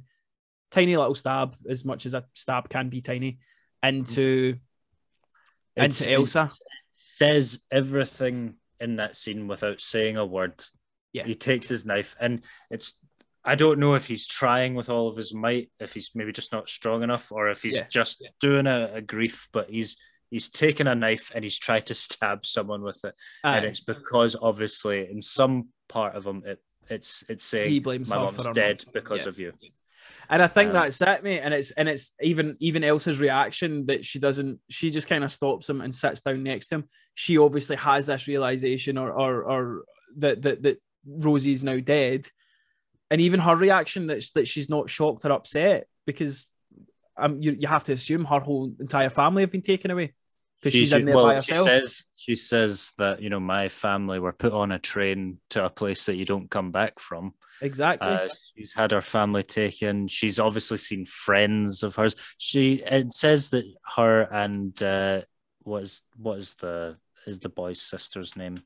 tiny 0.69 0.97
little 0.97 1.15
stab, 1.15 1.55
as 1.69 1.85
much 1.85 2.05
as 2.05 2.13
a 2.13 2.25
stab 2.33 2.67
can 2.69 2.89
be 2.89 3.01
tiny, 3.01 3.39
into 3.83 4.57
It's- 5.75 6.01
into 6.01 6.13
Elsa. 6.13 6.43
it 6.43 6.51
says 6.91 7.61
everything 7.71 8.55
in 8.79 8.95
that 8.97 9.15
scene 9.15 9.47
without 9.47 9.79
saying 9.79 10.17
a 10.17 10.25
word. 10.25 10.61
Yeah. 11.13 11.23
He 11.25 11.35
takes 11.35 11.67
his 11.67 11.85
knife 11.85 12.15
and 12.19 12.43
it's 12.69 12.97
I 13.43 13.55
don't 13.55 13.79
know 13.79 13.95
if 13.95 14.05
he's 14.05 14.27
trying 14.27 14.75
with 14.75 14.89
all 14.89 15.07
of 15.07 15.15
his 15.17 15.33
might, 15.33 15.71
if 15.79 15.93
he's 15.93 16.11
maybe 16.13 16.31
just 16.31 16.53
not 16.53 16.69
strong 16.69 17.01
enough, 17.01 17.31
or 17.31 17.49
if 17.49 17.63
he's 17.63 17.75
Yeah. 17.77 17.87
just 17.89 18.23
doing 18.39 18.67
a, 18.67 18.91
a 18.93 19.01
grief, 19.01 19.47
but 19.51 19.69
he's 19.69 19.97
he's 20.29 20.47
taken 20.49 20.87
a 20.87 20.93
knife 20.95 21.31
and 21.33 21.43
he's 21.43 21.57
tried 21.57 21.87
to 21.87 21.93
stab 22.07 22.45
someone 22.45 22.81
with 22.83 23.03
it. 23.03 23.15
and 23.43 23.65
it's 23.65 23.81
because 23.81 24.35
obviously 24.41 25.09
in 25.09 25.21
some 25.21 25.69
part 25.89 26.15
of 26.15 26.25
him 26.25 26.43
it 26.45 26.59
it's 26.89 27.23
it's 27.29 27.43
saying 27.43 27.69
He 27.69 27.79
blames 27.79 28.09
my 28.09 28.17
mom's 28.17 28.47
dead 28.49 28.83
mum." 28.85 28.91
because 28.93 29.23
Yeah. 29.25 29.29
of 29.29 29.39
you. 29.39 29.53
And 30.29 30.41
I 30.41 30.47
think 30.47 30.69
Um, 30.69 30.73
that's 30.73 31.01
it, 31.01 31.23
mate. 31.23 31.39
And 31.39 31.53
it's 31.53 31.71
and 31.71 31.89
it's 31.89 32.13
even 32.21 32.55
even 32.59 32.83
Elsa's 32.83 33.19
reaction 33.19 33.85
that 33.87 34.05
she 34.05 34.19
doesn't. 34.19 34.59
She 34.69 34.89
just 34.89 35.09
kind 35.09 35.23
of 35.23 35.31
stops 35.31 35.67
him 35.69 35.81
and 35.81 35.93
sits 35.93 36.21
down 36.21 36.43
next 36.43 36.67
to 36.67 36.75
him. 36.75 36.85
She 37.15 37.37
obviously 37.37 37.75
has 37.77 38.05
this 38.05 38.27
realization, 38.27 38.97
or 38.97 39.11
or 39.11 39.43
or 39.43 39.83
that 40.17 40.41
that 40.43 40.63
that 40.63 40.77
Rosie's 41.05 41.63
now 41.63 41.79
dead, 41.79 42.27
and 43.09 43.21
even 43.21 43.39
her 43.39 43.55
reaction 43.55 44.07
that 44.07 44.23
that 44.35 44.47
she's 44.47 44.69
not 44.69 44.89
shocked 44.89 45.25
or 45.25 45.31
upset 45.31 45.87
because 46.05 46.49
um 47.17 47.41
you 47.41 47.55
you 47.59 47.67
have 47.67 47.83
to 47.85 47.93
assume 47.93 48.25
her 48.25 48.39
whole 48.39 48.73
entire 48.79 49.09
family 49.09 49.43
have 49.43 49.51
been 49.51 49.61
taken 49.61 49.91
away 49.91 50.13
because 50.61 50.73
she's 50.73 50.93
in 50.93 51.05
there 51.05 51.15
well, 51.15 51.27
by 51.27 51.39
she 51.39 51.53
says 51.53 52.05
she 52.15 52.35
says 52.35 52.91
that 52.97 53.21
you 53.21 53.29
know 53.29 53.39
my 53.39 53.67
family 53.67 54.19
were 54.19 54.31
put 54.31 54.53
on 54.53 54.71
a 54.71 54.79
train 54.79 55.39
to 55.49 55.65
a 55.65 55.69
place 55.69 56.05
that 56.05 56.15
you 56.15 56.25
don't 56.25 56.51
come 56.51 56.71
back 56.71 56.99
from. 56.99 57.33
exactly. 57.61 58.07
Uh, 58.07 58.29
she's 58.55 58.73
had 58.73 58.91
her 58.91 59.01
family 59.01 59.43
taken. 59.43 60.07
She's 60.07 60.37
obviously 60.37 60.77
seen 60.77 61.05
friends 61.05 61.81
of 61.81 61.95
hers. 61.95 62.15
She 62.37 62.75
it 62.75 63.11
says 63.11 63.49
that 63.51 63.65
her 63.95 64.21
and 64.21 64.81
uh, 64.83 65.21
what 65.63 65.83
is 65.83 66.03
what 66.15 66.37
is 66.37 66.53
the 66.55 66.97
is 67.25 67.39
the 67.39 67.49
boy's 67.49 67.81
sister's 67.81 68.35
name? 68.35 68.61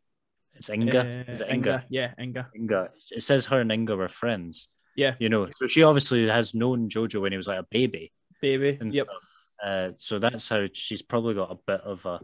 It's 0.56 0.70
Inga. 0.70 1.00
Uh, 1.28 1.32
is 1.32 1.42
it 1.42 1.50
Inga? 1.50 1.86
Yeah, 1.90 2.14
Inga. 2.20 2.50
Inga. 2.56 2.92
It 3.12 3.24
says 3.24 3.46
her 3.48 3.62
and 3.62 3.72
Inga 3.72 3.96
were 3.96 4.08
friends. 4.08 4.70
Yeah, 4.96 5.16
You 5.20 5.28
know, 5.28 5.50
so 5.52 5.68
she 5.68 5.84
obviously 5.84 6.28
has 6.28 6.54
known 6.54 6.90
Jojo 6.90 7.22
when 7.22 7.34
he 7.34 7.38
was 7.38 7.48
like 7.48 7.60
a 7.60 7.68
baby 7.70 8.14
baby. 8.42 8.78
and 8.80 8.94
Yep. 8.94 9.06
stuff. 9.08 9.48
Uh, 9.62 9.92
so 9.98 10.20
that's 10.20 10.48
how 10.48 10.68
she's 10.74 11.02
probably 11.02 11.34
got 11.34 11.52
a 11.52 11.60
bit 11.68 11.82
of 11.82 12.06
a 12.06 12.22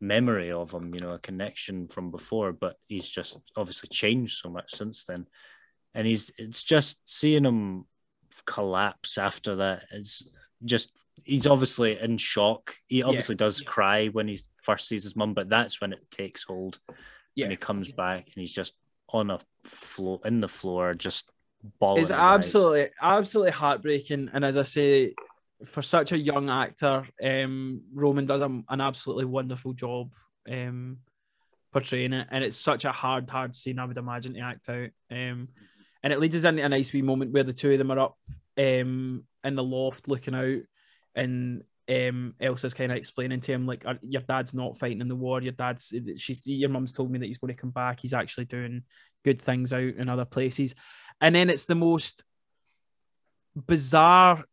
memory 0.00 0.50
of 0.52 0.72
him, 0.72 0.94
you 0.94 1.00
know, 1.00 1.12
a 1.12 1.18
connection 1.18 1.88
from 1.88 2.10
before. 2.10 2.52
But 2.52 2.76
he's 2.86 3.08
just 3.08 3.38
obviously 3.56 3.88
changed 3.88 4.38
so 4.38 4.50
much 4.50 4.74
since 4.74 5.04
then, 5.04 5.26
and 5.94 6.06
he's 6.06 6.30
it's 6.38 6.64
just 6.64 7.08
seeing 7.08 7.44
him 7.44 7.86
collapse 8.44 9.16
after 9.16 9.56
that 9.56 9.84
is 9.90 10.30
just 10.64 10.92
he's 11.24 11.46
obviously 11.46 11.98
in 11.98 12.18
shock. 12.18 12.74
He 12.88 13.02
obviously 13.02 13.34
does 13.34 13.62
yeah. 13.62 13.68
cry 13.68 14.06
when 14.08 14.28
he 14.28 14.40
first 14.62 14.88
sees 14.88 15.04
his 15.04 15.16
mum, 15.16 15.34
but 15.34 15.48
that's 15.48 15.80
when 15.80 15.92
it 15.92 16.10
takes 16.10 16.44
hold. 16.44 16.78
Yeah. 17.36 17.44
and 17.44 17.52
he 17.52 17.56
comes 17.56 17.88
back 17.88 18.24
and 18.26 18.34
he's 18.34 18.52
just 18.52 18.74
on 19.10 19.30
a 19.30 19.38
floor 19.62 20.20
in 20.24 20.40
the 20.40 20.48
floor, 20.48 20.94
just 20.94 21.30
bawling. 21.78 22.00
it's 22.00 22.10
his 22.10 22.18
eyes. 22.18 22.28
absolutely 22.28 22.88
absolutely 23.00 23.50
heartbreaking 23.52 24.30
and 24.32 24.44
as 24.44 24.56
i 24.56 24.62
say 24.62 25.14
for 25.64 25.82
such 25.82 26.12
a 26.12 26.18
young 26.18 26.50
actor 26.50 27.04
um 27.24 27.80
roman 27.94 28.26
does 28.26 28.40
a, 28.40 28.62
an 28.68 28.80
absolutely 28.80 29.24
wonderful 29.24 29.72
job 29.72 30.12
um 30.50 30.98
portraying 31.72 32.12
it 32.12 32.28
and 32.30 32.44
it's 32.44 32.56
such 32.56 32.84
a 32.84 32.92
hard 32.92 33.28
hard 33.28 33.54
scene 33.54 33.78
i 33.78 33.84
would 33.84 33.96
imagine 33.96 34.34
to 34.34 34.40
act 34.40 34.68
out 34.68 34.90
um 35.10 35.48
and 36.02 36.12
it 36.12 36.20
leads 36.20 36.36
us 36.36 36.44
into 36.44 36.62
a 36.62 36.68
nice 36.68 36.92
wee 36.92 37.02
moment 37.02 37.32
where 37.32 37.42
the 37.42 37.52
two 37.52 37.72
of 37.72 37.78
them 37.78 37.90
are 37.90 37.98
up 37.98 38.16
um 38.58 39.24
in 39.42 39.54
the 39.54 39.64
loft 39.64 40.08
looking 40.08 40.34
out 40.34 40.60
and 41.14 41.64
um 41.88 42.34
elsa's 42.40 42.74
kind 42.74 42.90
of 42.90 42.98
explaining 42.98 43.40
to 43.40 43.52
him 43.52 43.66
like 43.66 43.86
"Uh, 43.86 43.94
your 44.02 44.22
dad's 44.22 44.54
not 44.54 44.76
fighting 44.76 45.00
in 45.00 45.08
the 45.08 45.14
war 45.14 45.40
your 45.40 45.52
dad's 45.52 45.94
she's 46.16 46.46
your 46.46 46.68
mum's 46.68 46.92
told 46.92 47.10
me 47.10 47.18
that 47.18 47.26
he's 47.26 47.38
going 47.38 47.54
to 47.54 47.60
come 47.60 47.70
back 47.70 48.00
he's 48.00 48.14
actually 48.14 48.44
doing 48.44 48.82
good 49.24 49.40
things 49.40 49.72
out 49.72 49.80
in 49.80 50.08
other 50.08 50.24
places 50.24 50.74
and 51.20 51.34
then 51.34 51.48
it's 51.48 51.66
the 51.66 51.74
most 51.76 52.24
bizarre 53.54 54.44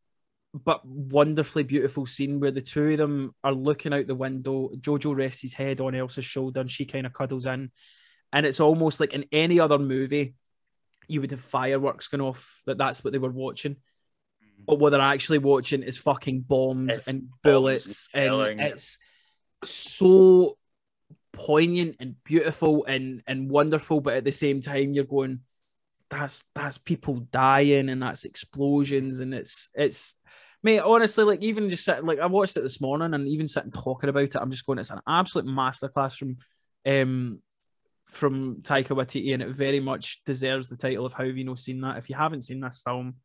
but 0.53 0.85
wonderfully 0.85 1.63
beautiful 1.63 2.05
scene 2.05 2.39
where 2.39 2.51
the 2.51 2.61
two 2.61 2.91
of 2.91 2.97
them 2.97 3.33
are 3.43 3.53
looking 3.53 3.93
out 3.93 4.05
the 4.05 4.15
window. 4.15 4.69
Jojo 4.79 5.15
rests 5.15 5.41
his 5.41 5.53
head 5.53 5.81
on 5.81 5.95
Elsa's 5.95 6.25
shoulder 6.25 6.61
and 6.61 6.69
she 6.69 6.85
kind 6.85 7.05
of 7.05 7.13
cuddles 7.13 7.47
in. 7.47 7.71
And 8.31 8.45
it's 8.45 8.59
almost 8.59 8.99
like 8.99 9.13
in 9.13 9.25
any 9.31 9.59
other 9.59 9.79
movie, 9.79 10.35
you 11.07 11.21
would 11.21 11.31
have 11.31 11.41
fireworks 11.41 12.07
going 12.07 12.21
off 12.21 12.61
that 12.65 12.77
that's 12.77 13.03
what 13.03 13.13
they 13.13 13.19
were 13.19 13.31
watching. 13.31 13.77
But 14.65 14.79
what 14.79 14.91
they're 14.91 15.01
actually 15.01 15.39
watching 15.39 15.83
is 15.83 15.97
fucking 15.97 16.41
bombs 16.41 16.95
It's 16.95 17.07
and 17.07 17.29
bombs 17.29 17.39
bullets, 17.43 18.09
and 18.13 18.33
and, 18.33 18.61
it's 18.61 18.97
so 19.63 20.57
poignant 21.33 21.97
and 21.99 22.15
beautiful 22.23 22.85
and 22.85 23.21
and 23.27 23.49
wonderful. 23.49 24.01
But 24.01 24.15
at 24.15 24.23
the 24.23 24.31
same 24.31 24.61
time, 24.61 24.93
you're 24.93 25.03
going, 25.03 25.41
that's 26.09 26.45
that's 26.53 26.77
people 26.77 27.15
dying 27.31 27.89
and 27.89 28.01
that's 28.01 28.25
explosions 28.25 29.19
and 29.19 29.33
it's 29.33 29.69
it's. 29.73 30.15
Mate, 30.65 30.79
honestly, 30.79 31.25
like 31.25 31.41
even 31.41 31.69
just 31.69 31.83
sitting, 31.83 32.05
like 32.05 32.19
I 32.19 32.25
watched 32.27 32.55
it 32.55 32.61
this 32.61 32.79
morning, 32.79 33.13
and 33.13 33.27
even 33.27 33.49
sitting 33.49 33.69
talking 33.69 34.09
about 34.09 34.23
it, 34.23 34.35
I'm 34.35 34.49
just 34.49 34.65
going. 34.65 34.79
It's 34.79 34.91
an 34.91 35.01
absolute 35.05 35.45
masterclass 35.45 36.17
from, 36.17 36.37
um, 36.85 37.41
from 38.07 38.61
Taika 38.61 38.95
Waititi, 38.95 39.33
and 39.33 39.43
it 39.43 39.53
very 39.53 39.81
much 39.81 40.23
deserves 40.23 40.69
the 40.69 40.77
title 40.77 41.05
of 41.05 41.11
How 41.11 41.25
Have 41.25 41.35
You 41.35 41.43
Not 41.43 41.59
Seen 41.59 41.81
That? 41.81 41.97
If 41.97 42.09
you 42.09 42.15
haven't 42.15 42.43
seen 42.43 42.61
this 42.61 42.79
film, 42.81 43.15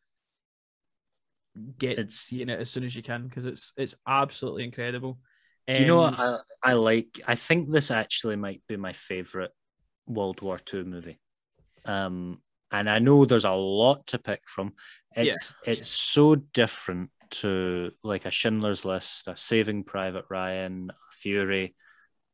get 1.78 1.92
It's- 1.92 2.14
seeing 2.16 2.48
it 2.48 2.60
as 2.60 2.70
soon 2.70 2.84
as 2.84 2.94
you 2.94 3.02
can 3.02 3.26
because 3.28 3.46
it's 3.46 3.72
it's 3.76 3.94
absolutely 4.06 4.64
incredible. 4.64 5.18
Do 5.66 5.74
you 5.78 5.86
know 5.86 6.00
Um, 6.02 6.14
what 6.16 6.20
I, 6.64 6.70
I 6.70 6.72
like? 6.74 7.20
I 7.26 7.34
think 7.34 7.70
this 7.70 7.90
actually 7.90 8.36
might 8.36 8.62
be 8.66 8.76
my 8.76 8.92
favorite 8.94 9.52
World 10.06 10.40
War 10.40 10.58
II 10.72 10.84
movie. 10.84 11.18
Um, 11.84 12.40
and 12.70 12.88
I 12.88 12.98
know 12.98 13.24
there's 13.24 13.44
a 13.44 13.52
lot 13.52 14.06
to 14.08 14.18
pick 14.18 14.40
from. 14.48 14.74
It's 15.14 15.54
it's 15.66 15.88
so 15.88 16.34
different 16.36 17.10
to 17.30 17.90
like 18.02 18.24
a 18.24 18.30
Schindler's 18.30 18.84
List, 18.86 19.28
a 19.28 19.36
Saving 19.36 19.84
Private 19.84 20.24
Ryan, 20.30 20.90
Fury, 21.12 21.74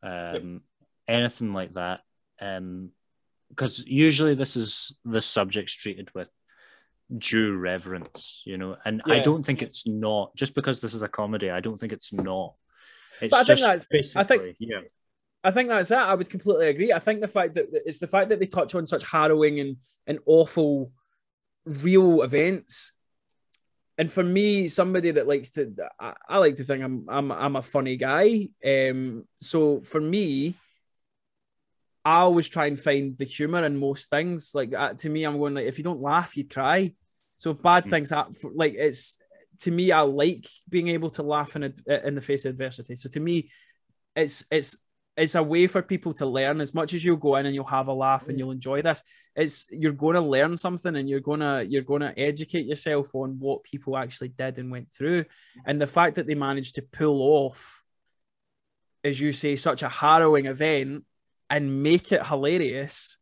um, 0.03 0.63
anything 1.09 1.53
like 1.53 1.73
that. 1.73 2.01
Um, 2.41 2.91
because 3.51 3.85
usually 3.87 4.35
this 4.35 4.57
is 4.57 4.97
the 5.05 5.21
subject's 5.21 5.75
treated 5.75 6.13
with 6.15 6.33
due 7.19 7.57
reverence, 7.57 8.43
you 8.47 8.57
know, 8.59 8.77
and 8.85 9.03
I 9.07 9.19
don't 9.19 9.43
think 9.45 9.63
it's 9.63 9.87
not 9.87 10.35
just 10.37 10.55
because 10.55 10.81
this 10.81 10.95
is 10.95 11.03
a 11.03 11.09
comedy. 11.09 11.51
I 11.51 11.61
don't 11.61 11.79
think 11.79 11.93
it's 11.93 12.13
not. 12.13 12.55
It's 13.21 13.31
But 13.31 13.37
I 13.37 13.45
think 13.45 13.59
just 13.59 13.93
that's- 13.93 14.17
I 14.17 14.25
think- 14.25 14.57
yeah. 14.59 14.81
I 15.47 15.51
think 15.51 15.69
that's 15.69 15.91
it. 15.91 15.99
I 15.99 16.15
would 16.15 16.31
completely 16.31 16.69
agree. 16.69 16.91
I 16.93 16.99
think 16.99 17.21
the 17.21 17.29
fact 17.29 17.55
that 17.57 17.67
it's 17.71 17.99
the 17.99 18.07
fact 18.07 18.31
that 18.31 18.41
they 18.41 18.47
touch 18.47 18.75
on 18.75 18.87
such 18.87 19.05
harrowing 19.05 19.61
and, 19.61 19.77
and 20.07 20.19
awful 20.25 20.91
real 21.67 22.23
events. 22.23 22.93
And 23.99 24.11
for 24.11 24.25
me, 24.25 24.69
somebody 24.69 25.11
that 25.11 25.29
likes 25.29 25.51
to, 25.53 25.73
I, 26.01 26.15
I 26.29 26.39
like 26.39 26.57
to 26.57 26.65
think 26.65 26.83
I'm, 26.83 27.05
I'm, 27.09 27.31
I'm 27.31 27.57
a 27.57 27.63
funny 27.63 27.97
guy. 27.97 28.49
Um, 28.65 29.29
so 29.39 29.81
for 29.83 30.01
me, 30.01 30.55
I 32.05 32.17
always 32.21 32.49
try 32.49 32.67
and 32.67 32.79
find 32.79 33.17
the 33.17 33.25
humor 33.25 33.65
in 33.65 33.77
most 33.79 34.11
things. 34.11 34.53
Like 34.55 34.75
uh, 34.75 34.95
to 34.95 35.09
me, 35.09 35.25
I'm 35.25 35.39
going 35.39 35.55
like, 35.55 35.67
if 35.67 35.79
you 35.79 35.85
don't 35.85 36.01
laugh, 36.01 36.37
you'd 36.37 36.53
cry. 36.53 36.93
So 37.37 37.53
if 37.53 37.63
bad 37.63 37.85
Mm. 37.87 37.91
things 37.91 38.11
happen. 38.11 38.35
Like 38.55 38.75
it's 38.75 39.19
to 39.61 39.71
me, 39.71 39.93
I 39.93 40.01
like 40.01 40.47
being 40.69 40.89
able 40.89 41.11
to 41.11 41.23
laugh 41.23 41.57
in 41.57 41.65
a, 41.65 42.07
in 42.07 42.15
the 42.15 42.21
face 42.21 42.45
of 42.45 42.51
adversity. 42.51 42.97
So 42.97 43.09
to 43.11 43.21
me, 43.21 43.51
it's 44.15 44.45
it's 44.51 44.79
it's 45.17 45.37
a 45.37 45.43
way 45.43 45.67
for 45.69 45.81
people 45.81 46.13
to 46.13 46.27
learn 46.27 46.61
as 46.61 46.75
much 46.75 46.93
as 46.93 47.05
you'll 47.05 47.17
go 47.17 47.37
in 47.37 47.47
and 47.47 47.55
you'll 47.55 47.65
have 47.65 47.89
a 47.89 47.93
laugh 47.93 48.29
and 48.29 48.39
you'll 48.39 48.51
enjoy 48.51 48.83
this 48.83 49.03
it's 49.37 49.67
you're 49.71 49.93
going 49.93 50.15
to 50.17 50.21
learn 50.21 50.57
something 50.57 50.97
and 50.97 51.09
you're 51.09 51.21
to 51.21 51.65
you're 51.69 51.83
going 51.83 52.01
to 52.01 52.19
educate 52.19 52.67
yourself 52.67 53.15
on 53.15 53.37
what 53.39 53.63
people 53.63 53.97
actually 53.97 54.29
did 54.29 54.59
and 54.59 54.71
went 54.71 54.91
through 54.91 55.25
and 55.67 55.81
the 55.81 55.87
fact 55.87 56.17
that 56.17 56.27
they 56.27 56.35
managed 56.35 56.75
to 56.77 56.83
pull 56.83 57.23
off 57.23 57.83
as 59.05 59.21
you 59.21 59.31
say 59.33 59.55
such 59.57 59.83
a 59.83 59.89
harrowing 59.89 60.47
event 60.47 61.05
and 61.51 61.83
make 61.83 62.13
it 62.13 62.27
hilarious 62.27 63.19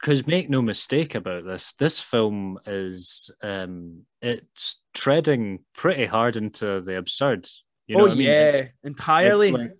Because 0.00 0.26
make 0.26 0.48
no 0.48 0.62
mistake 0.62 1.14
about 1.14 1.44
this, 1.44 1.72
this 1.74 2.00
film 2.00 2.58
is 2.66 3.30
um 3.42 4.06
it's 4.22 4.80
treading 4.94 5.60
pretty 5.74 6.06
hard 6.06 6.36
into 6.36 6.80
the 6.80 6.96
absurd. 6.96 7.48
You 7.86 7.96
know 7.96 8.04
oh 8.04 8.06
what 8.06 8.12
I 8.12 8.14
mean? 8.16 8.28
yeah 8.28 8.68
entirely 8.84 9.48
it, 9.48 9.52
like, 9.52 9.72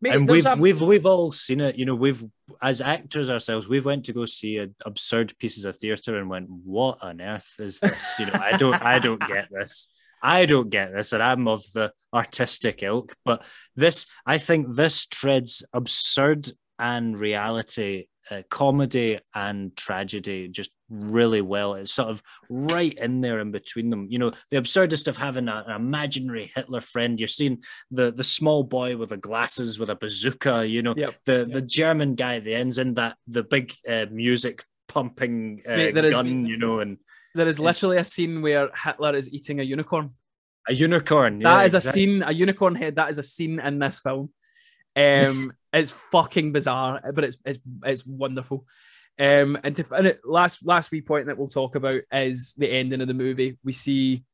Mate, 0.00 0.14
and 0.14 0.28
we've 0.28 0.46
a- 0.46 0.56
we've 0.56 0.80
we've 0.80 1.06
all 1.06 1.32
seen 1.32 1.60
it. 1.60 1.76
You 1.76 1.86
know, 1.86 1.94
we've 1.94 2.22
as 2.60 2.80
actors 2.82 3.30
ourselves, 3.30 3.66
we've 3.66 3.84
went 3.86 4.04
to 4.06 4.12
go 4.12 4.26
see 4.26 4.58
a, 4.58 4.68
absurd 4.84 5.34
pieces 5.38 5.64
of 5.64 5.74
theatre 5.76 6.18
and 6.18 6.28
went, 6.28 6.48
"What 6.50 6.98
on 7.02 7.20
earth 7.20 7.54
is 7.58 7.80
this?" 7.80 8.14
You 8.18 8.26
know, 8.26 8.32
I 8.34 8.56
don't 8.58 8.80
I 8.82 8.98
don't 8.98 9.20
get 9.20 9.48
this. 9.50 9.88
I 10.22 10.46
don't 10.46 10.70
get 10.70 10.92
this, 10.92 11.12
and 11.14 11.22
I'm 11.22 11.48
of 11.48 11.62
the 11.72 11.92
artistic 12.12 12.82
ilk. 12.82 13.14
But 13.24 13.44
this, 13.74 14.06
I 14.26 14.38
think, 14.38 14.74
this 14.74 15.06
treads 15.06 15.64
absurd 15.72 16.50
and 16.78 17.16
reality, 17.18 18.06
uh, 18.30 18.42
comedy 18.50 19.18
and 19.34 19.76
tragedy 19.76 20.48
just 20.48 20.70
really 20.88 21.40
well. 21.40 21.74
It's 21.74 21.92
sort 21.92 22.08
of 22.08 22.22
right 22.50 22.92
in 22.94 23.20
there 23.20 23.40
in 23.40 23.50
between 23.52 23.90
them. 23.90 24.06
You 24.10 24.18
know, 24.18 24.32
the 24.50 24.56
absurdist 24.56 25.08
of 25.08 25.16
having 25.16 25.48
a, 25.48 25.64
an 25.66 25.74
imaginary 25.76 26.50
Hitler 26.54 26.80
friend. 26.80 27.18
You're 27.20 27.28
seeing 27.28 27.62
the 27.90 28.10
the 28.12 28.24
small 28.24 28.62
boy 28.64 28.96
with 28.96 29.10
the 29.10 29.16
glasses 29.16 29.78
with 29.78 29.90
a 29.90 29.96
bazooka. 29.96 30.66
You 30.66 30.82
know, 30.82 30.94
Yep. 30.96 31.14
the 31.24 31.44
the 31.50 31.62
German 31.62 32.14
guy 32.14 32.36
at 32.36 32.44
the 32.44 32.54
end's 32.54 32.78
in 32.78 32.94
that 32.94 33.16
the 33.26 33.42
big 33.44 33.72
uh, 33.88 34.06
music 34.10 34.64
pumping 34.88 35.62
uh, 35.68 35.76
Mate, 35.76 35.94
there 35.94 36.04
is- 36.04 36.12
gun. 36.12 36.46
you 36.46 36.56
know, 36.56 36.80
and 36.80 36.98
there 37.34 37.48
is 37.48 37.58
literally 37.58 37.98
a 37.98 38.04
scene 38.04 38.40
where 38.40 38.70
hitler 38.82 39.14
is 39.14 39.30
eating 39.32 39.60
a 39.60 39.62
unicorn 39.62 40.10
a 40.68 40.72
unicorn. 40.74 41.38
That 41.40 41.60
yeah, 41.60 41.64
is 41.64 41.74
a 41.74 41.80
scene, 41.80 42.22
a 42.22 42.32
unicorn 42.32 42.74
head. 42.74 42.96
That 42.96 43.08
is 43.10 43.18
a 43.18 43.22
scene 43.22 43.60
in 43.60 43.78
this 43.78 44.00
film. 44.00 44.30
Um, 44.96 45.52
it's 45.72 45.92
fucking 45.92 46.52
bizarre, 46.52 47.12
but 47.14 47.24
it's 47.24 47.36
it's 47.44 47.58
it's 47.84 48.06
wonderful. 48.06 48.66
Um, 49.18 49.58
and 49.62 49.76
to 49.76 49.86
and 49.94 50.06
it, 50.08 50.20
last 50.24 50.64
last 50.64 50.90
wee 50.90 51.02
point 51.02 51.26
that 51.26 51.38
we'll 51.38 51.48
talk 51.48 51.74
about 51.74 52.02
is 52.10 52.54
the 52.54 52.70
ending 52.70 53.00
of 53.02 53.08
the 53.08 53.14
movie. 53.14 53.58
We 53.62 53.72
see 53.72 54.24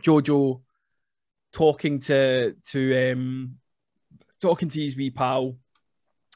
Jojo 0.00 0.62
talking 1.52 1.98
to 2.00 2.54
to 2.70 3.12
um 3.12 3.56
talking 4.40 4.68
to 4.68 4.80
his 4.80 4.96
wee 4.96 5.10
pal, 5.10 5.56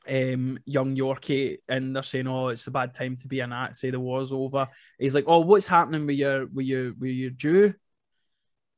um, 0.09 0.59
young 0.65 0.97
Yorkie, 0.97 1.59
and 1.69 1.95
they're 1.95 2.03
saying, 2.03 2.27
"Oh, 2.27 2.49
it's 2.49 2.67
a 2.67 2.73
bad 2.73 2.95
time 2.95 3.17
to 3.17 3.29
be 3.29 3.41
a 3.41 3.47
Nazi. 3.47 3.91
The 3.91 4.01
war's 4.01 4.33
over." 4.33 4.69
He's 4.99 5.15
like, 5.15 5.25
"Oh, 5.27 5.41
what's 5.41 5.67
happening 5.67 6.07
with 6.07 6.17
your 6.17 6.47
with 6.47 6.67
your 6.67 6.95
with 6.95 7.11
your 7.11 7.31
Jew?" 7.31 7.75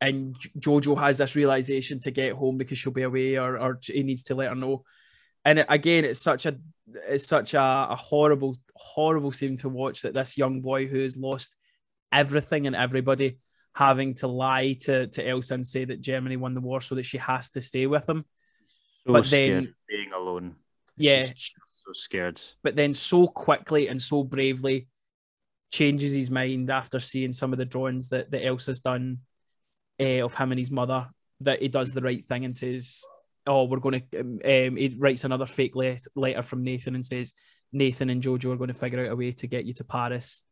And 0.01 0.37
Jojo 0.59 0.99
has 0.99 1.19
this 1.19 1.35
realization 1.35 1.99
to 2.01 2.11
get 2.11 2.35
home 2.35 2.57
because 2.57 2.79
she'll 2.79 2.93
be 2.93 3.03
away, 3.03 3.37
or 3.37 3.59
or 3.59 3.81
he 3.83 4.03
needs 4.03 4.25
to 4.25 4.35
let 4.35 4.49
her 4.51 4.55
know. 4.55 4.85
And 5.45 5.65
again, 5.69 6.05
it's 6.05 6.21
such 6.21 6.47
a 6.47 6.57
it's 7.09 7.27
such 7.27 7.55
a, 7.55 7.87
a 7.91 7.97
horrible 7.97 8.57
horrible 8.75 9.33
scene 9.33 9.57
to 9.59 9.69
watch 9.69 10.03
that 10.03 10.15
this 10.15 10.39
young 10.39 10.61
boy 10.61 10.87
who 10.87 11.01
has 11.01 11.17
lost 11.17 11.57
everything 12.13 12.67
and 12.67 12.77
everybody 12.77 13.39
having 13.75 14.15
to 14.15 14.29
lie 14.29 14.75
to 14.81 15.07
to 15.09 15.27
Elsa 15.29 15.55
and 15.55 15.67
say 15.67 15.85
that 15.85 16.01
Germany 16.01 16.37
won 16.37 16.55
the 16.55 16.61
war 16.61 16.81
so 16.81 16.95
that 16.95 17.05
she 17.05 17.19
has 17.19 17.51
to 17.51 17.61
stay 17.61 17.87
with 17.87 18.09
him. 18.09 18.25
so 19.07 19.13
but 19.13 19.27
scared 19.27 19.65
then- 19.65 19.75
being 19.89 20.13
alone. 20.13 20.57
Yeah, 21.01 21.27
so 21.27 21.93
scared. 21.93 22.41
but 22.65 22.75
then 22.75 22.93
so 22.93 23.29
quickly 23.29 23.87
and 23.87 24.03
so 24.03 24.25
bravely 24.25 24.89
changes 25.71 26.13
his 26.13 26.29
mind 26.29 26.71
after 26.71 26.99
seeing 26.99 27.31
some 27.31 27.53
of 27.53 27.59
the 27.59 27.65
drawings 27.65 28.09
that, 28.09 28.33
that 28.33 28.45
Elsa's 28.45 28.81
done 28.81 29.19
uh, 30.01 30.25
of 30.25 30.35
him 30.35 30.53
and 30.53 30.59
his 30.59 30.71
mother 30.71 31.09
that 31.41 31.63
he 31.63 31.69
does 31.69 31.93
the 31.93 32.03
right 32.03 32.27
thing 32.27 32.45
and 32.45 32.55
says, 32.55 33.05
"Oh, 33.47 33.65
we're 33.65 33.79
going 33.79 34.03
to." 34.11 34.21
Um, 34.21 34.41
um, 34.45 34.77
he 34.77 34.97
writes 34.99 35.25
another 35.25 35.47
fake 35.47 35.77
let- 35.77 36.07
letter 36.15 36.43
from 36.43 36.65
Nathan 36.65 36.95
and 36.95 37.07
says, 37.07 37.33
"Nathan 37.73 38.11
and 38.11 38.23
Jojo 38.23 38.53
are 38.53 38.57
going 38.57 38.69
to 38.69 38.75
figure 38.75 39.05
out 39.05 39.13
a 39.13 39.17
way 39.17 39.33
to 39.33 39.47
get 39.47 39.65
you 39.65 39.75
to 39.75 39.85
Paris." 39.85 40.45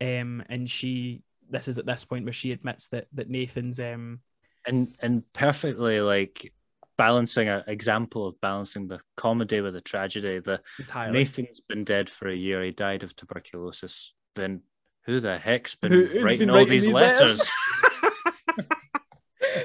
Um, 0.00 0.42
and 0.48 0.68
she, 0.68 1.22
this 1.50 1.68
is 1.68 1.78
at 1.78 1.86
this 1.86 2.04
point 2.04 2.24
where 2.24 2.32
she 2.32 2.52
admits 2.52 2.88
that 2.88 3.06
that 3.14 3.30
Nathan's 3.30 3.80
um, 3.80 4.20
and 4.66 4.94
and 5.00 5.22
perfectly 5.32 6.00
like 6.00 6.52
balancing 6.96 7.48
an 7.48 7.64
example 7.66 8.26
of 8.26 8.40
balancing 8.40 8.86
the 8.86 9.00
comedy 9.16 9.60
with 9.60 9.74
the 9.74 9.80
tragedy. 9.80 10.38
The 10.38 10.60
entirely. 10.78 11.18
Nathan's 11.18 11.60
been 11.60 11.84
dead 11.84 12.08
for 12.08 12.28
a 12.28 12.34
year. 12.34 12.62
He 12.62 12.70
died 12.70 13.02
of 13.02 13.14
tuberculosis. 13.16 14.12
Then 14.34 14.62
who 15.04 15.18
the 15.18 15.36
heck's 15.38 15.74
been 15.74 15.92
Who- 15.92 16.22
writing 16.22 16.38
been 16.38 16.50
all 16.50 16.56
writing 16.56 16.70
these 16.70 16.86
these 16.86 16.94
letters? 16.94 17.50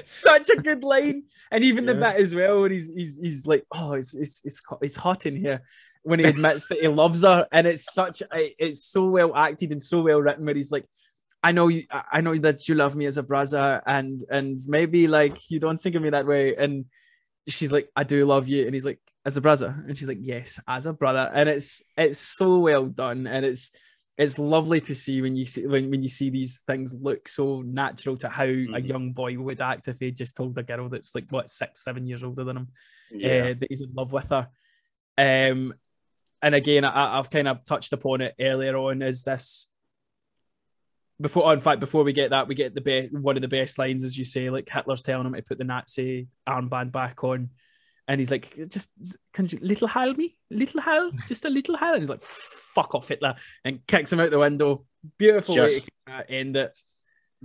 Such 0.04 0.50
a 0.50 0.56
good 0.56 0.84
line, 0.84 1.24
and 1.50 1.64
even 1.64 1.86
the 1.86 1.94
Yeah. 1.94 2.12
bit 2.12 2.20
as 2.20 2.34
well 2.34 2.60
where 2.60 2.70
he's 2.70 2.88
he's, 2.94 3.18
he's 3.18 3.46
like, 3.46 3.64
"Oh, 3.72 3.92
it's 3.92 4.14
it's 4.14 4.44
it's 4.44 4.62
hot- 4.64 4.78
it's 4.82 4.96
hot 4.96 5.26
in 5.26 5.36
here," 5.36 5.62
when 6.02 6.18
he 6.20 6.26
admits 6.26 6.66
that 6.68 6.80
he 6.80 6.88
loves 6.88 7.22
her, 7.22 7.46
and 7.52 7.66
it's 7.66 7.92
such 7.92 8.22
a, 8.22 8.54
it's 8.58 8.84
so 8.84 9.06
well 9.06 9.34
acted 9.34 9.72
and 9.72 9.82
so 9.82 10.00
well 10.02 10.20
written. 10.20 10.44
Where 10.44 10.54
he's 10.54 10.72
like, 10.72 10.86
"I 11.42 11.52
know 11.52 11.68
you, 11.68 11.84
I 11.90 12.02
I 12.12 12.20
know 12.20 12.36
that 12.36 12.68
you 12.68 12.74
love 12.74 12.94
me 12.96 13.06
as 13.06 13.18
a 13.18 13.22
brother, 13.22 13.82
and 13.86 14.24
and 14.30 14.58
maybe 14.66 15.08
like 15.08 15.50
you 15.50 15.58
don't 15.60 15.78
think 15.78 15.94
of 15.94 16.02
me 16.02 16.10
that 16.10 16.26
way," 16.26 16.54
and 16.56 16.84
she's 17.46 17.72
like, 17.72 17.88
"I 17.96 18.04
do 18.04 18.24
love 18.26 18.48
you," 18.48 18.64
and 18.64 18.74
he's 18.74 18.86
like, 18.86 19.00
"As 19.24 19.36
a 19.36 19.40
brother," 19.40 19.74
and 19.86 19.96
she's 19.96 20.08
like, 20.08 20.18
"Yes, 20.20 20.60
as 20.68 20.86
a 20.86 20.92
brother," 20.92 21.30
and 21.32 21.48
it's 21.48 21.82
it's 21.96 22.18
so 22.18 22.58
well 22.58 22.86
done, 22.86 23.26
and 23.26 23.44
it's 23.46 23.72
it's 24.18 24.36
lovely 24.36 24.80
to 24.80 24.94
see 24.96 25.22
when 25.22 25.36
you 25.36 25.46
see 25.46 25.64
when, 25.66 25.90
when 25.90 26.02
you 26.02 26.08
see 26.08 26.28
these 26.28 26.58
things 26.66 26.92
look 27.00 27.28
so 27.28 27.62
natural 27.62 28.16
to 28.16 28.28
how 28.28 28.44
a 28.44 28.48
Mhm. 28.48 28.88
young 28.88 29.12
boy 29.12 29.38
would 29.38 29.60
act 29.60 29.86
if 29.88 30.00
he 30.00 30.10
just 30.10 30.36
told 30.36 30.58
a 30.58 30.62
girl 30.64 30.88
that's 30.88 31.14
like 31.14 31.30
what 31.30 31.48
six 31.48 31.84
seven 31.84 32.06
years 32.06 32.24
older 32.24 32.44
than 32.44 32.56
him 32.58 32.68
yeah. 33.10 33.50
uh, 33.50 33.54
that 33.58 33.66
he's 33.70 33.82
in 33.82 33.94
love 33.94 34.12
with 34.12 34.28
her 34.28 34.48
um 35.16 35.72
and 36.42 36.54
again 36.54 36.84
I, 36.84 37.18
i've 37.18 37.30
kind 37.30 37.48
of 37.48 37.64
touched 37.64 37.92
upon 37.92 38.20
it 38.20 38.34
earlier 38.40 38.76
on 38.76 39.02
is 39.02 39.22
this 39.22 39.68
before, 41.20 41.46
oh, 41.46 41.50
in 41.50 41.58
fact, 41.58 41.80
before 41.80 42.04
we 42.04 42.12
get 42.12 42.30
that, 42.30 42.46
we 42.46 42.54
get 42.54 42.76
the 42.76 42.80
best 42.80 43.12
one 43.12 43.34
of 43.36 43.42
the 43.42 43.48
best 43.48 43.76
lines, 43.76 44.04
as 44.04 44.16
you 44.16 44.22
say, 44.22 44.50
like 44.50 44.68
Hitler's 44.68 45.02
telling 45.02 45.26
him 45.26 45.32
to 45.34 45.42
put 45.42 45.58
the 45.58 45.64
Nazi 45.64 46.28
armband 46.48 46.92
back 46.92 47.24
on, 47.24 47.50
and 48.08 48.18
he's 48.18 48.30
like, 48.30 48.56
"Just 48.68 48.90
can 49.32 49.46
you 49.46 49.58
little 49.60 49.86
Heil 49.86 50.14
me, 50.14 50.36
little 50.50 50.80
Heil, 50.80 51.12
just 51.28 51.44
a 51.44 51.50
little 51.50 51.76
Heil," 51.76 51.92
and 51.92 52.02
he's 52.02 52.10
like, 52.10 52.22
"Fuck 52.22 52.94
off, 52.94 53.08
Hitler," 53.08 53.36
and 53.64 53.86
kicks 53.86 54.12
him 54.12 54.18
out 54.20 54.30
the 54.30 54.38
window. 54.38 54.84
Beautiful 55.18 55.54
Just- 55.54 55.88
way 56.08 56.14
to 56.18 56.30
end 56.30 56.56
it. 56.56 56.72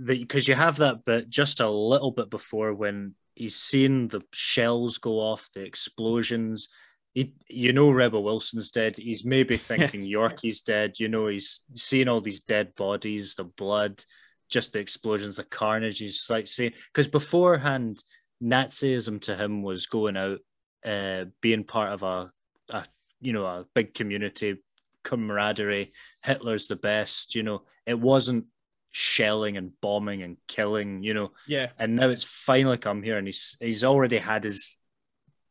because 0.02 0.48
you 0.48 0.54
have 0.56 0.78
that 0.78 1.04
bit 1.04 1.28
just 1.28 1.60
a 1.60 1.70
little 1.70 2.10
bit 2.10 2.30
before 2.30 2.74
when 2.74 3.14
he's 3.36 3.54
seeing 3.56 4.08
the 4.08 4.22
shells 4.32 4.98
go 4.98 5.20
off, 5.20 5.48
the 5.54 5.64
explosions. 5.64 6.68
He, 7.12 7.34
you 7.48 7.72
know, 7.72 7.90
Rebel 7.92 8.24
Wilson's 8.24 8.72
dead. 8.72 8.96
He's 8.96 9.24
maybe 9.24 9.56
thinking 9.68 10.02
Yorkie's 10.02 10.62
dead. 10.62 10.98
You 10.98 11.08
know, 11.08 11.28
he's 11.28 11.62
seeing 11.76 12.08
all 12.08 12.20
these 12.20 12.40
dead 12.40 12.74
bodies, 12.74 13.36
the 13.36 13.44
blood, 13.44 14.02
just 14.48 14.72
the 14.72 14.80
explosions, 14.80 15.36
the 15.36 15.44
carnage. 15.44 15.98
He's 15.98 16.26
like 16.28 16.48
saying, 16.48 16.72
because 16.92 17.06
beforehand, 17.06 18.02
Nazism 18.42 19.20
to 19.22 19.36
him 19.36 19.62
was 19.62 19.86
going 19.86 20.16
out, 20.16 20.40
uh, 20.84 21.26
being 21.40 21.64
part 21.64 21.92
of 21.92 22.02
a, 22.02 22.32
a, 22.68 22.84
you 23.20 23.32
know, 23.32 23.44
a 23.44 23.66
big 23.74 23.94
community, 23.94 24.56
camaraderie. 25.02 25.92
Hitler's 26.22 26.68
the 26.68 26.76
best. 26.76 27.34
You 27.34 27.42
know, 27.42 27.62
it 27.86 27.98
wasn't 27.98 28.46
shelling 28.90 29.56
and 29.56 29.72
bombing 29.80 30.22
and 30.22 30.36
killing, 30.46 31.02
you 31.02 31.14
know. 31.14 31.32
Yeah, 31.48 31.70
And 31.78 31.96
now 31.96 32.08
it's 32.08 32.24
finally 32.24 32.78
come 32.78 33.02
here 33.02 33.18
and 33.18 33.26
he's 33.26 33.56
he's 33.60 33.84
already 33.84 34.18
had 34.18 34.44
his 34.44 34.78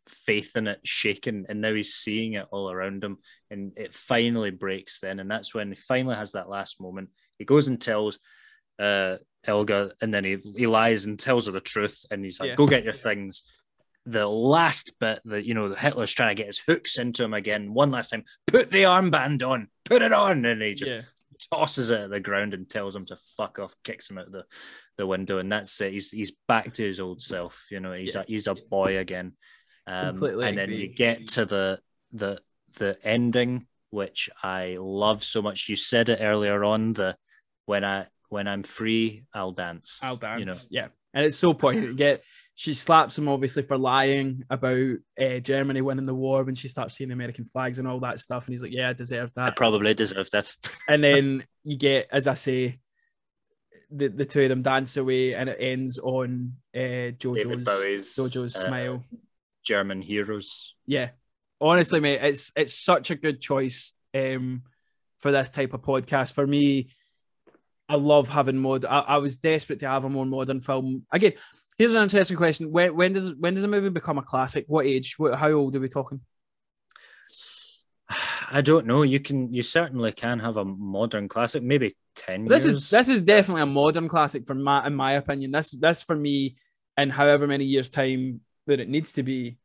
faith 0.07 0.55
in 0.55 0.67
it 0.67 0.79
shaken 0.83 1.45
and 1.47 1.61
now 1.61 1.73
he's 1.73 1.93
seeing 1.93 2.33
it 2.33 2.45
all 2.51 2.69
around 2.69 3.01
him 3.03 3.17
and 3.49 3.71
it 3.77 3.93
finally 3.93 4.51
breaks 4.51 4.99
then 4.99 5.21
and 5.21 5.31
that's 5.31 5.53
when 5.53 5.69
he 5.69 5.75
finally 5.75 6.15
has 6.15 6.33
that 6.33 6.49
last 6.49 6.79
moment. 6.81 7.09
He 7.37 7.45
goes 7.45 7.67
and 7.67 7.79
tells 7.79 8.19
uh 8.79 9.17
Elga 9.45 9.91
and 10.01 10.13
then 10.13 10.23
he, 10.23 10.37
he 10.55 10.67
lies 10.67 11.05
and 11.05 11.19
tells 11.19 11.45
her 11.47 11.51
the 11.51 11.59
truth 11.59 12.05
and 12.09 12.23
he's 12.23 12.39
like, 12.39 12.49
Yeah. 12.49 12.55
Go 12.55 12.67
get 12.67 12.83
your 12.83 12.93
things. 12.93 13.43
The 14.05 14.27
last 14.27 14.93
bit 14.99 15.21
that 15.25 15.45
you 15.45 15.53
know 15.53 15.73
Hitler's 15.73 16.11
trying 16.11 16.35
to 16.35 16.39
get 16.41 16.47
his 16.47 16.59
hooks 16.59 16.97
into 16.97 17.23
him 17.23 17.33
again 17.33 17.73
one 17.73 17.91
last 17.91 18.09
time, 18.09 18.25
put 18.47 18.69
the 18.69 18.83
armband 18.83 19.47
on, 19.47 19.69
put 19.85 20.01
it 20.01 20.11
on, 20.11 20.43
and 20.45 20.61
he 20.61 20.73
just 20.73 20.91
yeah, 20.91 21.01
tosses 21.51 21.89
it 21.89 22.01
at 22.01 22.09
the 22.09 22.19
ground 22.19 22.53
and 22.53 22.69
tells 22.69 22.95
him 22.95 23.05
to 23.05 23.15
fuck 23.37 23.59
off, 23.59 23.75
kicks 23.83 24.09
him 24.09 24.17
out 24.17 24.29
the, 24.31 24.43
the 24.97 25.07
window, 25.07 25.37
and 25.37 25.49
that's 25.51 25.79
it. 25.79 25.93
He's 25.93 26.11
he's 26.11 26.33
back 26.49 26.73
to 26.73 26.83
his 26.83 26.99
old 26.99 27.21
self. 27.21 27.65
You 27.71 27.79
know, 27.79 27.93
he's 27.93 28.15
Yeah. 28.15 28.21
a 28.21 28.25
he's 28.25 28.47
a 28.47 28.55
boy 28.55 28.97
again. 28.97 29.33
Um, 29.87 30.09
Completely 30.17 30.47
and 30.49 30.57
then 30.57 30.69
agree. 30.69 30.81
you 30.81 30.87
get 30.93 31.27
to 31.29 31.45
the 31.45 31.79
the 32.11 32.41
the 32.79 32.97
ending, 33.05 33.67
which 33.89 34.29
I 34.43 34.77
love 34.79 35.23
so 35.23 35.41
much. 35.41 35.69
You 35.69 35.75
said 35.77 36.09
it 36.09 36.19
earlier 36.21 36.63
on. 36.65 36.91
The 36.93 37.15
when 37.67 37.85
I 37.85 38.07
when 38.29 38.47
I'm 38.49 38.63
free, 38.63 39.23
I'll 39.33 39.51
dance. 39.51 40.01
I'll 40.03 40.15
dance. 40.17 40.39
You 40.39 40.45
know, 40.45 40.55
Yeah, 40.69 40.87
and 41.13 41.25
it's 41.25 41.37
so 41.37 41.53
poignant. 41.53 41.87
You 41.87 41.93
get 41.95 42.23
she 42.55 42.73
slaps 42.73 43.17
him 43.17 43.27
obviously 43.27 43.63
for 43.63 43.77
lying 43.77 44.43
about 44.49 44.95
uh, 45.19 45.39
Germany 45.39 45.81
winning 45.81 46.05
the 46.05 46.13
war 46.13 46.43
when 46.43 46.55
she 46.55 46.67
starts 46.67 46.95
seeing 46.95 47.11
American 47.11 47.45
flags 47.45 47.79
and 47.79 47.87
all 47.87 47.99
that 48.01 48.19
stuff, 48.19 48.45
and 48.45 48.53
he's 48.53 48.61
like, 48.61 48.73
"Yeah, 48.73 48.89
I 48.89 48.93
deserve 48.93 49.31
that. 49.35 49.47
I 49.47 49.51
probably 49.51 49.93
deserve 49.93 50.29
that. 50.31 50.55
and 50.89 51.03
then 51.03 51.45
you 51.63 51.77
get, 51.77 52.07
as 52.11 52.27
I 52.27 52.35
say, 52.35 52.79
the, 53.89 54.07
the 54.07 54.25
two 54.25 54.41
of 54.41 54.49
them 54.49 54.61
dance 54.61 54.97
away, 54.97 55.33
and 55.33 55.49
it 55.49 55.57
ends 55.59 55.97
on 55.99 56.53
uh, 56.75 57.13
JoJo's 57.17 57.65
JoJo's 58.17 58.55
uh, 58.55 58.67
smile. 58.67 59.03
German 59.63 60.01
heroes. 60.01 60.75
Yeah, 60.85 61.09
honestly, 61.59 61.99
mate, 61.99 62.19
it's 62.21 62.51
it's 62.55 62.73
such 62.73 63.09
a 63.09 63.15
good 63.15 63.41
choice 63.41 63.93
um, 64.13 64.61
for 65.19 65.31
this 65.31 65.49
type 65.49 65.73
of 65.73 65.81
podcast. 65.81 66.33
For 66.33 66.45
me, 66.45 66.89
I 67.89 67.95
love 67.95 68.27
having 68.27 68.57
mod. 68.57 68.85
I, 68.85 68.99
I 68.99 69.17
was 69.17 69.37
desperate 69.37 69.79
to 69.79 69.87
have 69.87 70.03
a 70.03 70.09
more 70.09 70.25
modern 70.25 70.61
film. 70.61 71.05
Again, 71.11 71.33
here's 71.77 71.95
an 71.95 72.03
interesting 72.03 72.37
question: 72.37 72.71
when 72.71 72.95
when 72.95 73.13
does 73.13 73.33
when 73.35 73.53
does 73.55 73.63
a 73.63 73.67
movie 73.67 73.89
become 73.89 74.17
a 74.17 74.23
classic? 74.23 74.65
What 74.67 74.85
age? 74.85 75.15
What, 75.17 75.37
how 75.37 75.51
old 75.51 75.75
are 75.75 75.79
we 75.79 75.87
talking? 75.87 76.21
I 78.51 78.61
don't 78.61 78.85
know. 78.85 79.01
You 79.03 79.19
can, 79.19 79.51
you 79.53 79.63
certainly 79.63 80.11
can 80.11 80.39
have 80.39 80.57
a 80.57 80.65
modern 80.65 81.27
classic, 81.27 81.63
maybe 81.63 81.95
ten 82.15 82.45
This 82.45 82.65
years. 82.65 82.75
is 82.75 82.89
this 82.89 83.09
is 83.09 83.21
definitely 83.21 83.63
a 83.63 83.67
modern 83.67 84.07
classic 84.07 84.45
for 84.45 84.53
my 84.55 84.85
in 84.85 84.95
my 84.95 85.13
opinion. 85.13 85.51
This 85.51 85.71
this 85.71 86.03
for 86.03 86.15
me, 86.15 86.55
in 86.97 87.09
however 87.09 87.47
many 87.47 87.65
years 87.65 87.89
time 87.89 88.41
that 88.67 88.79
it 88.79 88.89
needs 88.89 89.13
to 89.13 89.23
be, 89.23 89.57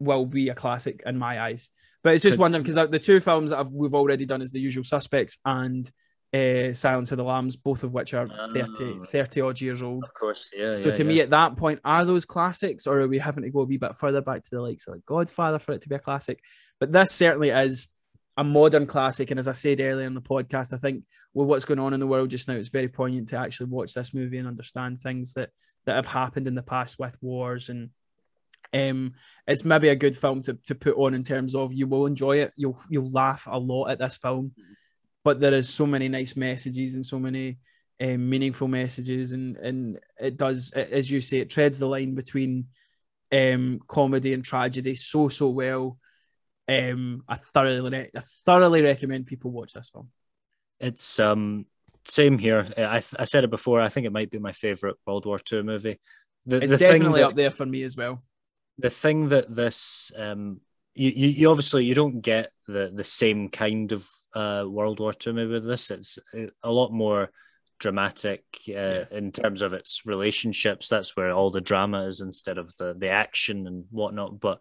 will 0.00 0.26
be 0.26 0.48
a 0.48 0.54
classic 0.54 1.02
in 1.06 1.18
my 1.18 1.40
eyes. 1.40 1.70
But 2.02 2.14
it's 2.14 2.22
just 2.22 2.34
Could- 2.34 2.40
wondering 2.40 2.64
because 2.64 2.88
the 2.90 2.98
two 2.98 3.20
films 3.20 3.50
that 3.50 3.60
I've, 3.60 3.70
we've 3.70 3.94
already 3.94 4.26
done 4.26 4.42
is 4.42 4.50
The 4.50 4.60
Usual 4.60 4.82
Suspects 4.84 5.38
and 5.44 5.88
uh, 6.34 6.72
Silence 6.72 7.12
of 7.12 7.18
the 7.18 7.24
Lambs, 7.24 7.56
both 7.56 7.84
of 7.84 7.92
which 7.92 8.14
are 8.14 8.26
30, 8.26 9.00
Oh. 9.00 9.04
30 9.04 9.40
odd 9.42 9.60
years 9.60 9.82
old. 9.82 10.04
Of 10.04 10.14
course, 10.14 10.50
yeah. 10.54 10.74
So 10.74 10.78
yeah, 10.78 10.92
to 10.92 11.02
yeah. 11.02 11.08
me, 11.08 11.20
at 11.20 11.30
that 11.30 11.56
point, 11.56 11.80
are 11.84 12.04
those 12.04 12.24
classics, 12.24 12.86
or 12.86 13.00
are 13.00 13.08
we 13.08 13.18
having 13.18 13.44
to 13.44 13.50
go 13.50 13.60
a 13.60 13.64
wee 13.64 13.76
bit 13.76 13.94
further 13.96 14.22
back 14.22 14.42
to 14.42 14.50
the 14.50 14.62
likes 14.62 14.86
of 14.86 14.94
like 14.94 15.04
Godfather 15.04 15.58
for 15.58 15.72
it 15.72 15.82
to 15.82 15.88
be 15.88 15.96
a 15.96 15.98
classic? 15.98 16.40
But 16.80 16.92
this 16.92 17.12
certainly 17.12 17.50
is 17.50 17.88
a 18.38 18.44
modern 18.44 18.86
classic, 18.86 19.30
and 19.30 19.38
as 19.38 19.46
I 19.46 19.52
said 19.52 19.80
earlier 19.80 20.06
in 20.06 20.14
the 20.14 20.22
podcast, 20.22 20.72
I 20.72 20.78
think 20.78 21.04
with 21.34 21.48
what's 21.48 21.66
going 21.66 21.80
on 21.80 21.92
in 21.92 22.00
the 22.00 22.06
world 22.06 22.30
just 22.30 22.48
now, 22.48 22.54
it's 22.54 22.68
very 22.70 22.88
poignant 22.88 23.28
to 23.28 23.36
actually 23.36 23.66
watch 23.66 23.92
this 23.92 24.14
movie 24.14 24.38
and 24.38 24.48
understand 24.48 25.00
things 25.00 25.34
that 25.34 25.50
that 25.84 25.96
have 25.96 26.06
happened 26.06 26.46
in 26.46 26.54
the 26.54 26.62
past 26.62 26.98
with 26.98 27.16
wars 27.20 27.68
and. 27.68 27.90
Um, 28.74 29.12
it's 29.46 29.66
maybe 29.66 29.88
a 29.88 29.96
good 29.96 30.16
film 30.16 30.40
to, 30.44 30.54
to 30.64 30.74
put 30.74 30.96
on 30.96 31.12
in 31.12 31.24
terms 31.24 31.54
of 31.54 31.74
you 31.74 31.86
will 31.86 32.06
enjoy 32.06 32.38
it. 32.38 32.52
You'll 32.56 32.80
you'll 32.88 33.10
laugh 33.10 33.46
a 33.46 33.58
lot 33.58 33.88
at 33.88 33.98
this 33.98 34.16
film, 34.16 34.52
but 35.24 35.40
there 35.40 35.54
is 35.54 35.68
so 35.68 35.86
many 35.86 36.08
nice 36.08 36.36
messages 36.36 36.94
and 36.94 37.04
so 37.06 37.18
many 37.18 37.58
um, 38.00 38.28
meaningful 38.28 38.68
messages, 38.68 39.32
and 39.32 39.56
and 39.56 39.98
it 40.20 40.36
does, 40.36 40.70
as 40.72 41.10
you 41.10 41.20
say, 41.20 41.38
it 41.38 41.50
treads 41.50 41.78
the 41.78 41.86
line 41.86 42.14
between 42.14 42.66
um, 43.30 43.80
comedy 43.86 44.32
and 44.32 44.44
tragedy 44.44 44.94
so 44.94 45.28
so 45.28 45.48
well. 45.48 45.98
Um, 46.68 47.24
I 47.28 47.36
thoroughly 47.36 47.90
re- 47.90 48.10
I 48.16 48.20
thoroughly 48.44 48.82
recommend 48.82 49.26
people 49.26 49.50
watch 49.50 49.72
this 49.74 49.90
film. 49.90 50.10
It's 50.80 51.20
um 51.20 51.66
same 52.04 52.38
here. 52.38 52.66
I 52.76 53.02
I 53.18 53.24
said 53.24 53.44
it 53.44 53.50
before. 53.50 53.80
I 53.80 53.88
think 53.88 54.06
it 54.06 54.12
might 54.12 54.30
be 54.30 54.38
my 54.38 54.52
favorite 54.52 54.96
World 55.06 55.26
War 55.26 55.38
II 55.52 55.62
movie. 55.62 56.00
The, 56.46 56.56
It's 56.56 56.72
the 56.72 56.78
definitely 56.78 57.20
that- 57.20 57.28
up 57.28 57.36
there 57.36 57.50
for 57.52 57.66
me 57.66 57.84
as 57.84 57.96
well. 57.96 58.22
the 58.78 58.90
thing 58.90 59.28
that 59.28 59.54
this 59.54 60.10
um 60.16 60.60
you, 60.94 61.10
you, 61.10 61.28
you 61.28 61.50
obviously 61.50 61.84
you 61.84 61.94
don't 61.94 62.20
get 62.20 62.50
the 62.66 62.90
the 62.94 63.04
same 63.04 63.48
kind 63.48 63.92
of 63.92 64.06
uh 64.34 64.64
World 64.66 65.00
War 65.00 65.12
II 65.26 65.32
movie 65.34 65.54
with 65.54 65.66
this. 65.66 65.90
It's 65.90 66.18
uh, 66.36 66.46
a 66.62 66.70
lot 66.70 66.92
more 66.92 67.30
dramatic 67.78 68.44
uh, 68.68 69.04
in 69.10 69.32
terms 69.32 69.60
of 69.60 69.72
its 69.72 70.02
relationships. 70.06 70.88
That's 70.88 71.16
where 71.16 71.32
all 71.32 71.50
the 71.50 71.60
drama 71.60 72.02
is 72.06 72.20
instead 72.20 72.58
of 72.58 72.74
the 72.76 72.94
the 72.96 73.10
action 73.10 73.66
and 73.66 73.84
whatnot. 73.90 74.40
But 74.40 74.60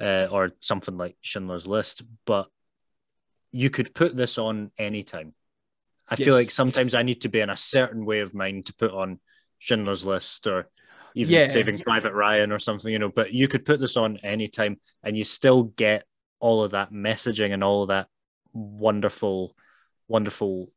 uh, 0.00 0.28
or 0.30 0.52
something 0.60 0.96
like 0.96 1.16
Schindler's 1.20 1.66
List. 1.66 2.02
But 2.24 2.48
you 3.52 3.70
could 3.70 3.94
put 3.94 4.16
this 4.16 4.38
on 4.38 4.70
anytime. 4.78 5.34
I 6.08 6.16
feel 6.16 6.34
like 6.34 6.50
sometimes 6.50 6.94
I 6.94 7.02
need 7.02 7.22
to 7.22 7.28
be 7.28 7.40
in 7.40 7.50
a 7.50 7.56
certain 7.56 8.04
way 8.04 8.20
of 8.20 8.34
mind 8.34 8.66
to 8.66 8.74
put 8.74 8.92
on 8.92 9.18
Schindler's 9.58 10.04
List 10.04 10.46
or 10.46 10.68
even 11.16 11.34
Yeah. 11.34 11.46
Saving 11.46 11.78
Private 11.78 12.12
Ryan 12.12 12.52
or 12.52 12.58
something, 12.58 12.92
you 12.92 12.98
know. 12.98 13.08
But 13.08 13.32
you 13.32 13.48
could 13.48 13.64
put 13.64 13.80
this 13.80 13.96
on 13.96 14.18
anytime 14.18 14.78
and 15.02 15.16
you 15.16 15.24
still 15.24 15.64
get 15.64 16.04
all 16.38 16.62
of 16.62 16.72
that 16.72 16.92
messaging 16.92 17.52
and 17.52 17.64
all 17.64 17.82
of 17.82 17.88
that 17.88 18.08
wonderful, 18.52 19.56
wonderful 20.08 20.70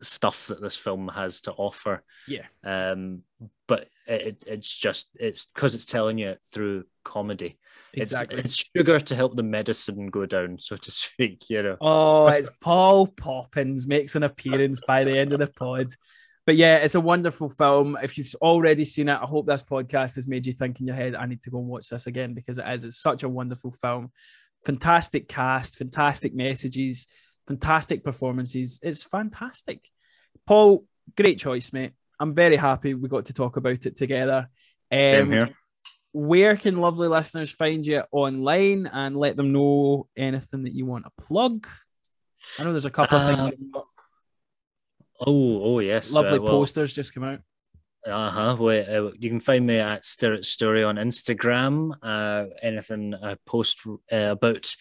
stuff 0.00 0.46
that 0.48 0.60
this 0.60 0.76
film 0.76 1.08
has 1.08 1.42
to 1.42 1.52
offer. 1.52 2.02
Yeah. 2.26 2.46
Um, 2.64 3.22
but 3.66 3.86
it, 4.06 4.42
it's 4.46 4.74
just 4.76 5.10
it's 5.20 5.46
because 5.46 5.74
it's 5.74 5.84
telling 5.84 6.18
you 6.18 6.36
through 6.50 6.84
comedy. 7.04 7.58
Exactly. 7.92 8.38
It's 8.38 8.60
it's 8.60 8.70
sugar 8.76 8.98
to 9.00 9.14
help 9.14 9.36
the 9.36 9.42
medicine 9.42 10.08
go 10.08 10.26
down, 10.26 10.58
so 10.58 10.76
to 10.76 10.90
speak. 10.90 11.50
You 11.50 11.62
know. 11.62 11.76
Oh, 11.80 12.26
it's 12.28 12.50
Paul 12.60 13.06
Poppins 13.06 13.86
makes 13.86 14.16
an 14.16 14.22
appearance 14.22 14.80
by 14.86 15.04
the 15.04 15.16
end 15.16 15.34
of 15.34 15.40
the 15.40 15.46
pod. 15.46 15.92
But 16.46 16.56
yeah, 16.56 16.76
it's 16.76 16.94
a 16.94 17.00
wonderful 17.00 17.48
film. 17.48 17.96
If 18.02 18.18
you've 18.18 18.34
already 18.42 18.84
seen 18.84 19.08
it, 19.08 19.14
I 19.20 19.24
hope 19.24 19.46
this 19.46 19.62
podcast 19.62 20.16
has 20.16 20.28
made 20.28 20.46
you 20.46 20.52
think 20.52 20.78
in 20.80 20.86
your 20.86 20.96
head, 20.96 21.14
I 21.14 21.24
need 21.26 21.42
to 21.42 21.50
go 21.50 21.58
and 21.58 21.68
watch 21.68 21.88
this 21.88 22.06
again 22.06 22.34
because 22.34 22.58
it 22.58 22.66
is. 22.68 22.84
It's 22.84 22.98
such 23.00 23.22
a 23.22 23.28
wonderful 23.28 23.72
film. 23.72 24.12
Fantastic 24.66 25.26
cast, 25.28 25.78
fantastic 25.78 26.34
messages, 26.34 27.06
fantastic 27.48 28.04
performances. 28.04 28.78
It's 28.82 29.02
fantastic. 29.02 29.88
Paul, 30.46 30.84
great 31.16 31.38
choice, 31.38 31.72
mate. 31.72 31.92
I'm 32.20 32.34
very 32.34 32.56
happy 32.56 32.92
we 32.94 33.08
got 33.08 33.24
to 33.26 33.32
talk 33.32 33.56
about 33.56 33.86
it 33.86 33.96
together. 33.96 34.48
Same 34.92 35.22
Um, 35.26 35.32
here. 35.32 35.50
where 36.12 36.56
can 36.56 36.76
lovely 36.76 37.08
listeners 37.08 37.50
find 37.50 37.84
you 37.86 38.02
online 38.12 38.86
and 38.86 39.16
let 39.16 39.36
them 39.36 39.52
know 39.52 40.08
anything 40.16 40.64
that 40.64 40.74
you 40.74 40.84
want 40.86 41.04
to 41.04 41.24
plug? 41.26 41.66
I 42.58 42.64
know 42.64 42.70
there's 42.72 42.84
a 42.84 42.90
couple 42.90 43.18
of 43.18 43.24
Uh, 43.38 43.48
things. 43.50 43.62
Oh, 45.26 45.62
oh 45.62 45.78
yes. 45.80 46.12
Lovely 46.12 46.38
uh, 46.38 46.42
well, 46.42 46.52
posters 46.52 46.92
just 46.92 47.14
come 47.14 47.24
out. 47.24 47.40
Uh 48.06 48.30
huh. 48.30 48.64
Uh, 48.64 49.10
you 49.18 49.30
can 49.30 49.40
find 49.40 49.66
me 49.66 49.78
at 49.78 50.04
Stir 50.04 50.42
Story 50.42 50.84
on 50.84 50.96
Instagram. 50.96 51.92
Uh, 52.02 52.46
anything 52.62 53.14
I 53.14 53.36
post 53.46 53.86
uh, 53.86 53.96
about 54.10 54.74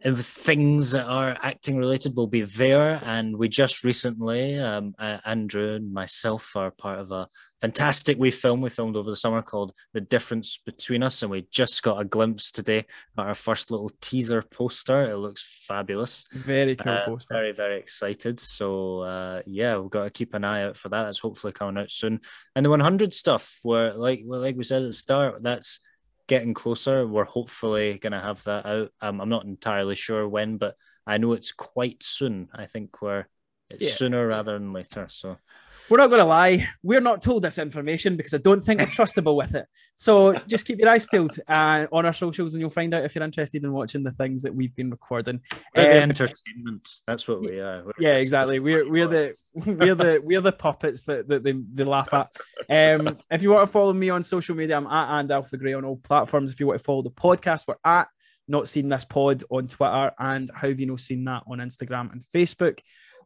if 0.00 0.18
things 0.20 0.92
that 0.92 1.06
are 1.06 1.36
acting 1.42 1.76
related 1.76 2.14
will 2.16 2.28
be 2.28 2.42
there. 2.42 3.00
And 3.04 3.36
we 3.36 3.48
just 3.48 3.82
recently, 3.82 4.56
um, 4.58 4.94
uh, 4.98 5.18
Andrew 5.24 5.74
and 5.74 5.92
myself 5.92 6.54
are 6.54 6.70
part 6.70 7.00
of 7.00 7.10
a 7.10 7.28
fantastic 7.60 8.16
we 8.16 8.30
film 8.30 8.60
we 8.60 8.70
filmed 8.70 8.94
over 8.96 9.10
the 9.10 9.16
summer 9.16 9.42
called 9.42 9.72
The 9.92 10.00
Difference 10.00 10.60
Between 10.64 11.02
Us. 11.02 11.22
And 11.22 11.32
we 11.32 11.48
just 11.50 11.82
got 11.82 12.00
a 12.00 12.04
glimpse 12.04 12.52
today 12.52 12.78
at 12.78 12.86
our 13.26 13.34
first 13.34 13.72
little 13.72 13.90
teaser 14.00 14.42
poster. 14.42 15.10
It 15.10 15.16
looks 15.16 15.64
fabulous. 15.66 16.24
Very 16.32 16.76
cool 16.76 16.92
Uh, 16.92 17.04
poster. 17.04 17.34
very, 17.34 17.52
very 17.52 17.76
excited. 17.78 18.38
So, 18.38 19.00
uh, 19.00 19.42
yeah, 19.46 19.76
we've 19.78 19.90
got 19.90 20.04
to 20.04 20.10
keep 20.10 20.34
an 20.34 20.44
eye 20.44 20.62
out 20.62 20.76
for 20.76 20.90
that. 20.90 21.02
That's 21.02 21.18
hopefully 21.18 21.52
coming 21.52 21.82
out 21.82 21.90
soon. 21.90 22.20
And 22.54 22.64
the 22.64 22.70
100 22.70 23.12
stuff, 23.12 23.58
where, 23.64 23.92
like, 23.94 24.22
well, 24.24 24.40
like 24.40 24.56
we 24.56 24.62
said 24.62 24.82
at 24.82 24.88
the 24.88 24.92
start, 24.92 25.42
that's 25.42 25.80
getting 26.28 26.54
closer. 26.54 27.06
We're 27.06 27.24
hopefully 27.24 27.98
going 27.98 28.12
to 28.12 28.20
have 28.20 28.44
that 28.44 28.66
out. 28.66 28.92
Um, 29.00 29.20
I'm 29.20 29.28
not 29.28 29.44
entirely 29.44 29.96
sure 29.96 30.28
when, 30.28 30.58
but 30.58 30.76
I 31.06 31.18
know 31.18 31.32
it's 31.32 31.52
quite 31.52 32.02
soon. 32.02 32.48
I 32.54 32.66
think 32.66 33.02
we're 33.02 33.26
it's 33.70 33.88
Yeah. 33.88 33.94
sooner 33.94 34.26
rather 34.26 34.52
than 34.52 34.72
later. 34.72 35.06
So 35.10 35.38
We're 35.90 35.96
not 35.98 36.08
going 36.08 36.20
to 36.20 36.26
lie. 36.26 36.68
We're 36.82 37.00
not 37.00 37.22
told 37.22 37.42
this 37.42 37.56
information 37.58 38.16
because 38.16 38.34
I 38.34 38.38
don't 38.38 38.62
think 38.62 38.80
we're 38.80 38.86
trustable 38.86 39.36
with 39.36 39.54
it. 39.54 39.66
So 39.94 40.34
just 40.46 40.66
keep 40.66 40.78
your 40.78 40.88
eyes 40.90 41.06
peeled 41.06 41.38
uh, 41.48 41.86
on 41.90 42.04
our 42.04 42.12
socials, 42.12 42.54
and 42.54 42.60
you'll 42.60 42.70
find 42.70 42.92
out 42.92 43.04
if 43.04 43.14
you're 43.14 43.24
interested 43.24 43.64
in 43.64 43.72
watching 43.72 44.02
the 44.02 44.12
things 44.12 44.42
that 44.42 44.54
we've 44.54 44.74
been 44.76 44.90
recording. 44.90 45.40
we're 45.74 45.84
the 45.84 45.96
Um, 45.96 46.10
entertainment. 46.10 46.88
That's 47.06 47.26
what 47.26 47.40
we 47.40 47.58
are. 47.60 47.84
We're 47.84 47.92
yeah, 47.98 48.12
just 48.12 48.24
exactly. 48.24 48.60
We're 48.60 48.88
we're 48.90 49.08
the 49.08 49.34
we're 49.54 49.94
the 49.94 50.20
we're 50.22 50.40
the 50.42 50.52
puppets 50.52 51.04
that, 51.04 51.28
that 51.28 51.42
they, 51.42 51.52
they 51.52 51.84
laugh 51.84 52.12
at. 52.12 52.28
Um, 52.68 53.18
if 53.30 53.42
you 53.42 53.50
want 53.50 53.66
to 53.66 53.72
follow 53.72 53.92
me 53.92 54.10
on 54.10 54.22
social 54.22 54.54
media, 54.54 54.76
I'm 54.76 54.86
at 54.86 55.24
Andalf 55.26 55.48
the 55.50 55.56
Gray 55.56 55.72
on 55.72 55.84
all 55.84 55.96
platforms. 55.96 56.50
If 56.50 56.60
you 56.60 56.66
want 56.66 56.78
to 56.80 56.84
follow 56.84 57.02
the 57.02 57.10
podcast, 57.10 57.64
we're 57.66 57.76
at 57.84 58.08
not 58.50 58.68
seen 58.68 58.88
this 58.88 59.04
pod 59.04 59.44
on 59.50 59.68
Twitter 59.68 60.10
and 60.18 60.48
how 60.54 60.68
have 60.68 60.80
you 60.80 60.86
not 60.86 61.00
seen 61.00 61.24
that 61.24 61.42
on 61.46 61.58
Instagram 61.58 62.10
and 62.12 62.22
Facebook. 62.22 62.78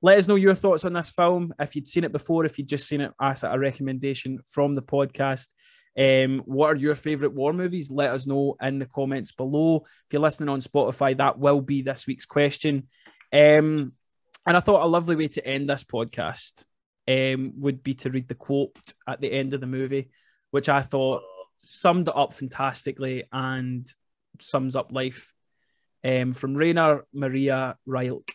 Let 0.04 0.18
us 0.18 0.26
know 0.26 0.34
your 0.34 0.54
thoughts 0.54 0.84
on 0.84 0.94
this 0.94 1.10
film. 1.10 1.54
If 1.60 1.76
you'd 1.76 1.86
seen 1.86 2.02
it 2.02 2.10
before, 2.10 2.44
if 2.44 2.58
you'd 2.58 2.68
just 2.68 2.88
seen 2.88 3.00
it 3.00 3.12
as 3.20 3.44
a 3.44 3.56
recommendation 3.56 4.40
from 4.44 4.74
the 4.74 4.82
podcast. 4.82 5.46
Um, 5.96 6.40
what 6.44 6.72
are 6.72 6.76
your 6.76 6.96
favorite 6.96 7.34
war 7.34 7.52
movies? 7.52 7.90
Let 7.90 8.10
us 8.10 8.26
know 8.26 8.56
in 8.60 8.80
the 8.80 8.86
comments 8.86 9.30
below. 9.30 9.84
If 9.84 10.12
you're 10.12 10.22
listening 10.22 10.48
on 10.48 10.60
Spotify, 10.60 11.16
that 11.18 11.38
will 11.38 11.60
be 11.60 11.82
this 11.82 12.06
week's 12.08 12.26
question. 12.26 12.88
Um, 13.32 13.92
and 14.44 14.56
I 14.56 14.60
thought 14.60 14.84
a 14.84 14.88
lovely 14.88 15.14
way 15.14 15.28
to 15.28 15.46
end 15.46 15.68
this 15.68 15.84
podcast 15.84 16.64
um, 17.06 17.52
would 17.58 17.84
be 17.84 17.94
to 17.94 18.10
read 18.10 18.26
the 18.26 18.34
quote 18.34 18.76
at 19.06 19.20
the 19.20 19.30
end 19.30 19.54
of 19.54 19.60
the 19.60 19.68
movie, 19.68 20.10
which 20.50 20.68
I 20.68 20.82
thought 20.82 21.22
summed 21.58 22.08
it 22.08 22.16
up 22.16 22.34
fantastically 22.34 23.22
and 23.32 23.86
sums 24.40 24.74
up 24.74 24.90
life. 24.90 25.32
Um, 26.04 26.32
from 26.32 26.54
Rainer 26.54 27.04
Maria 27.14 27.76
Rilke. 27.86 28.32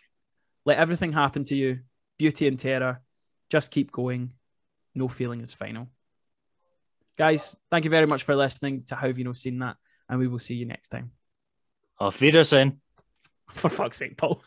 Let 0.67 0.79
everything 0.79 1.13
happen 1.13 1.45
to 1.45 1.55
you, 1.55 1.79
beauty 2.17 2.45
and 2.45 2.59
terror. 2.59 3.01
Just 3.49 3.71
keep 3.71 3.89
going. 3.89 4.33
No 4.93 5.07
feeling 5.07 5.39
is 5.39 5.53
final. 5.53 5.87
Guys, 7.17 7.55
thank 7.71 7.85
you 7.85 7.89
very 7.89 8.05
much 8.05 8.23
for 8.23 8.35
listening 8.35 8.83
to 8.87 8.95
How 8.95 9.07
Have 9.07 9.17
You 9.17 9.23
Not 9.23 9.37
Seen 9.37 9.59
That? 9.59 9.77
And 10.09 10.19
we 10.19 10.27
will 10.27 10.39
see 10.39 10.55
you 10.55 10.65
next 10.65 10.89
time. 10.89 11.11
Auf 12.01 12.19
Wiedersehen. 12.19 12.81
For 13.47 13.69
fuck's 13.69 13.95
sake, 13.95 14.17
Paul. 14.17 14.43